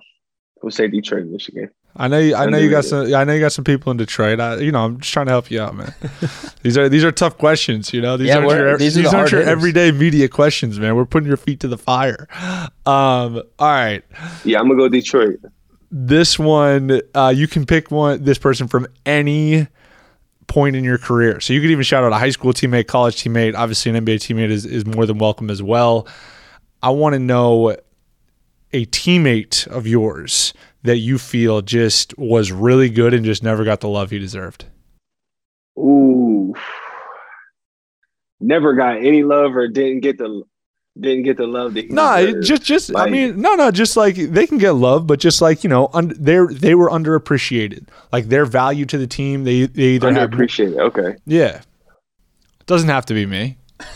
We'll 0.62 0.70
say 0.72 0.88
Detroit, 0.88 1.26
Michigan. 1.26 1.70
I 1.96 2.06
know 2.08 2.18
you. 2.18 2.34
I 2.34 2.46
know 2.46 2.58
you 2.58 2.70
got 2.70 2.84
Underrated. 2.84 3.10
some. 3.12 3.20
I 3.20 3.24
know 3.24 3.32
you 3.32 3.40
got 3.40 3.52
some 3.52 3.64
people 3.64 3.90
in 3.90 3.96
Detroit. 3.96 4.40
I, 4.40 4.56
you 4.56 4.70
know, 4.72 4.84
I'm 4.84 5.00
just 5.00 5.12
trying 5.12 5.26
to 5.26 5.32
help 5.32 5.50
you 5.50 5.60
out, 5.60 5.74
man. 5.76 5.94
these 6.62 6.76
are 6.76 6.88
these 6.88 7.02
are 7.04 7.10
tough 7.12 7.38
questions. 7.38 7.92
You 7.92 8.00
know, 8.00 8.16
these 8.16 8.28
Yeah, 8.28 8.38
aren't 8.38 8.50
your, 8.50 8.76
these 8.78 8.94
these, 8.94 9.04
are 9.04 9.08
aren't 9.08 9.16
hard 9.18 9.32
your 9.32 9.40
hitters. 9.40 9.52
everyday 9.52 9.92
media 9.92 10.28
questions, 10.28 10.78
man. 10.78 10.94
We're 10.96 11.06
putting 11.06 11.26
your 11.28 11.36
feet 11.36 11.60
to 11.60 11.68
the 11.68 11.78
fire. 11.78 12.28
Um. 12.86 13.42
All 13.58 13.68
right. 13.68 14.02
Yeah, 14.44 14.58
I'm 14.60 14.68
gonna 14.68 14.78
go 14.78 14.88
Detroit. 14.88 15.38
This 15.90 16.38
one, 16.38 17.00
uh, 17.14 17.32
you 17.34 17.48
can 17.48 17.64
pick 17.66 17.90
one. 17.90 18.22
This 18.22 18.38
person 18.38 18.68
from 18.68 18.86
any 19.06 19.66
point 20.48 20.74
in 20.74 20.82
your 20.82 20.98
career. 20.98 21.38
So 21.40 21.52
you 21.52 21.60
could 21.60 21.70
even 21.70 21.84
shout 21.84 22.02
out 22.02 22.12
a 22.12 22.16
high 22.16 22.30
school 22.30 22.52
teammate, 22.52 22.88
college 22.88 23.22
teammate. 23.22 23.54
Obviously, 23.54 23.94
an 23.94 24.04
NBA 24.04 24.16
teammate 24.16 24.50
is 24.50 24.66
is 24.66 24.84
more 24.84 25.06
than 25.06 25.18
welcome 25.18 25.50
as 25.50 25.62
well. 25.62 26.08
I 26.82 26.90
want 26.90 27.12
to 27.12 27.20
know 27.20 27.76
a 28.72 28.86
teammate 28.86 29.66
of 29.68 29.86
yours 29.86 30.52
that 30.82 30.98
you 30.98 31.18
feel 31.18 31.62
just 31.62 32.16
was 32.18 32.52
really 32.52 32.88
good 32.90 33.14
and 33.14 33.24
just 33.24 33.42
never 33.42 33.64
got 33.64 33.80
the 33.80 33.88
love 33.88 34.10
he 34.10 34.18
deserved. 34.18 34.64
Ooh, 35.78 36.54
never 38.40 38.74
got 38.74 38.98
any 38.98 39.22
love 39.22 39.56
or 39.56 39.68
didn't 39.68 40.00
get 40.00 40.18
the 40.18 40.42
didn't 41.00 41.22
get 41.24 41.36
the 41.36 41.46
love 41.46 41.74
that 41.74 41.84
he 41.84 41.88
No, 41.90 42.14
it 42.16 42.26
deserved. 42.26 42.46
just 42.46 42.62
just 42.62 42.96
I 42.96 43.08
mean, 43.08 43.40
no, 43.40 43.54
no, 43.54 43.70
just 43.70 43.96
like 43.96 44.16
they 44.16 44.46
can 44.46 44.58
get 44.58 44.72
love, 44.72 45.06
but 45.06 45.20
just 45.20 45.40
like 45.40 45.62
you 45.64 45.70
know, 45.70 45.88
un- 45.92 46.14
they're 46.18 46.48
they 46.48 46.74
were 46.74 46.90
underappreciated. 46.90 47.86
Like 48.12 48.26
their 48.26 48.44
value 48.44 48.84
to 48.86 48.98
the 48.98 49.06
team, 49.06 49.44
they 49.44 49.66
they 49.66 49.82
either 49.94 50.12
have 50.12 50.30
underappreciated. 50.30 50.78
Okay, 50.78 51.16
yeah. 51.26 51.60
Doesn't 52.66 52.88
have 52.88 53.06
to 53.06 53.14
be 53.14 53.26
me. 53.26 53.56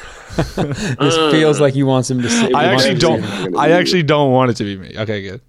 This 0.56 1.16
feels 1.30 1.60
like 1.60 1.74
he 1.74 1.82
wants 1.82 2.10
him 2.10 2.22
to 2.22 2.30
say. 2.30 2.50
I 2.54 2.64
actually 2.64 2.94
don't. 2.94 3.22
I 3.54 3.72
actually 3.72 4.02
don't 4.02 4.32
want 4.32 4.50
it 4.50 4.54
to 4.54 4.64
be 4.64 4.78
me. 4.78 4.94
Okay, 4.96 5.20
good. 5.22 5.42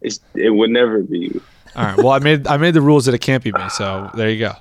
it's 0.00 0.20
it 0.34 0.48
would 0.50 0.70
never 0.70 1.02
be 1.02 1.18
you. 1.18 1.42
All 1.74 1.84
right. 1.84 1.96
Well, 1.98 2.08
I 2.10 2.18
made 2.18 2.46
I 2.46 2.56
made 2.56 2.72
the 2.72 2.80
rules 2.80 3.04
that 3.04 3.14
it 3.14 3.20
can't 3.20 3.44
be 3.44 3.52
me. 3.52 3.68
So 3.68 4.10
there 4.14 4.30
you 4.30 4.38
go. 4.38 4.52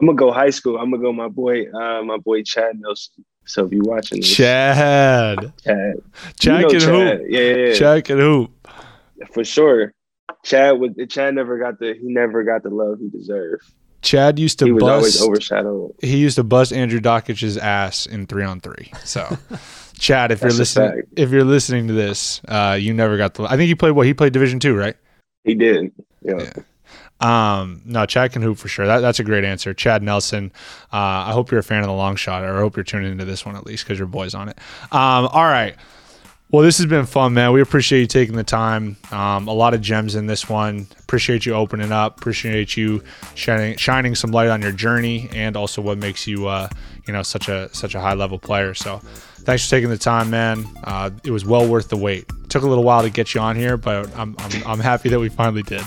I'm 0.00 0.06
gonna 0.06 0.16
go 0.16 0.32
high 0.32 0.50
school. 0.50 0.76
I'm 0.78 0.90
gonna 0.90 1.02
go 1.02 1.12
my 1.12 1.28
boy, 1.28 1.70
uh, 1.70 2.02
my 2.02 2.16
boy 2.16 2.42
Chad 2.42 2.80
Nelson. 2.80 3.24
So 3.52 3.66
if 3.66 3.72
you're 3.72 3.82
watching 3.84 4.20
this, 4.20 4.34
Chad, 4.36 5.52
Chad, 5.64 5.94
Chad 6.38 6.60
you 6.60 6.62
know 6.62 6.68
can 6.68 6.80
Chad. 6.80 6.88
hoop. 7.18 7.26
Yeah, 7.28 7.40
yeah, 7.40 7.56
yeah. 7.66 7.74
Chad 7.74 8.04
can 8.04 8.18
hoop. 8.18 8.68
for 9.32 9.44
sure. 9.44 9.92
Chad 10.44 10.78
would. 10.78 11.10
Chad 11.10 11.34
never 11.34 11.58
got 11.58 11.78
the. 11.78 11.94
He 12.00 12.08
never 12.08 12.44
got 12.44 12.62
the 12.62 12.70
love 12.70 12.98
he 13.00 13.08
deserved. 13.08 13.62
Chad 14.02 14.38
used 14.38 14.58
to 14.60 14.64
He 14.66 14.72
was 14.72 14.82
always 14.84 15.16
bust. 15.18 15.28
overshadowed. 15.28 15.92
he 16.00 16.16
used 16.16 16.36
to 16.36 16.42
bust 16.44 16.72
Andrew 16.72 17.00
Dakich's 17.00 17.58
ass 17.58 18.06
in 18.06 18.26
three 18.26 18.44
on 18.44 18.60
three. 18.60 18.90
So, 19.04 19.36
Chad, 19.98 20.32
if 20.32 20.40
you're 20.40 20.52
listening, 20.52 21.02
if 21.16 21.30
you're 21.30 21.44
listening 21.44 21.88
to 21.88 21.92
this, 21.92 22.40
uh, 22.48 22.78
you 22.80 22.94
never 22.94 23.16
got 23.18 23.34
the. 23.34 23.42
I 23.42 23.56
think 23.56 23.68
he 23.68 23.74
played 23.74 23.90
what 23.92 24.06
he 24.06 24.14
played 24.14 24.32
Division 24.32 24.58
two, 24.60 24.74
right? 24.74 24.96
He 25.44 25.54
did. 25.54 25.92
Yeah. 26.22 26.38
Yeah. 26.38 26.52
Um, 27.20 27.82
no, 27.84 28.06
Chad 28.06 28.32
can 28.32 28.42
hoop 28.42 28.58
for 28.58 28.68
sure. 28.68 28.86
That, 28.86 29.00
that's 29.00 29.20
a 29.20 29.24
great 29.24 29.44
answer. 29.44 29.74
Chad 29.74 30.02
Nelson. 30.02 30.52
Uh, 30.92 30.96
I 30.96 31.32
hope 31.32 31.50
you're 31.50 31.60
a 31.60 31.64
fan 31.64 31.80
of 31.80 31.86
the 31.86 31.92
long 31.92 32.16
shot, 32.16 32.42
or 32.42 32.56
I 32.56 32.60
hope 32.60 32.76
you're 32.76 32.84
tuning 32.84 33.12
into 33.12 33.24
this 33.24 33.44
one 33.44 33.56
at 33.56 33.66
least 33.66 33.84
because 33.84 33.98
your 33.98 34.08
boy's 34.08 34.34
on 34.34 34.48
it. 34.48 34.58
Um, 34.90 35.26
all 35.26 35.44
right. 35.44 35.76
Well, 36.52 36.64
this 36.64 36.78
has 36.78 36.86
been 36.86 37.06
fun, 37.06 37.32
man. 37.34 37.52
We 37.52 37.60
appreciate 37.60 38.00
you 38.00 38.06
taking 38.08 38.34
the 38.34 38.42
time. 38.42 38.96
Um, 39.12 39.46
a 39.46 39.52
lot 39.52 39.72
of 39.72 39.80
gems 39.80 40.16
in 40.16 40.26
this 40.26 40.48
one. 40.48 40.88
Appreciate 40.98 41.46
you 41.46 41.54
opening 41.54 41.92
up. 41.92 42.18
Appreciate 42.18 42.76
you 42.76 43.04
shining 43.36 43.76
shining 43.76 44.16
some 44.16 44.32
light 44.32 44.48
on 44.48 44.60
your 44.60 44.72
journey 44.72 45.28
and 45.32 45.56
also 45.56 45.80
what 45.80 45.98
makes 45.98 46.26
you, 46.26 46.48
uh, 46.48 46.68
you 47.06 47.12
know, 47.12 47.22
such 47.22 47.48
a 47.48 47.72
such 47.72 47.94
a 47.94 48.00
high 48.00 48.14
level 48.14 48.36
player. 48.36 48.74
So, 48.74 48.98
thanks 48.98 49.64
for 49.64 49.70
taking 49.70 49.90
the 49.90 49.98
time, 49.98 50.28
man. 50.28 50.66
Uh, 50.82 51.10
it 51.22 51.30
was 51.30 51.44
well 51.44 51.68
worth 51.68 51.88
the 51.88 51.96
wait. 51.96 52.28
Took 52.48 52.64
a 52.64 52.66
little 52.66 52.82
while 52.82 53.02
to 53.02 53.10
get 53.10 53.32
you 53.32 53.40
on 53.40 53.54
here, 53.54 53.76
but 53.76 54.12
I'm 54.18 54.34
I'm, 54.38 54.66
I'm 54.66 54.80
happy 54.80 55.08
that 55.10 55.20
we 55.20 55.28
finally 55.28 55.62
did. 55.62 55.84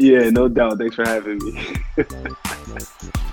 Yeah, 0.00 0.30
no 0.30 0.46
doubt. 0.46 0.78
Thanks 0.78 0.94
for 0.94 1.04
having 1.04 1.38
me. 1.38 1.74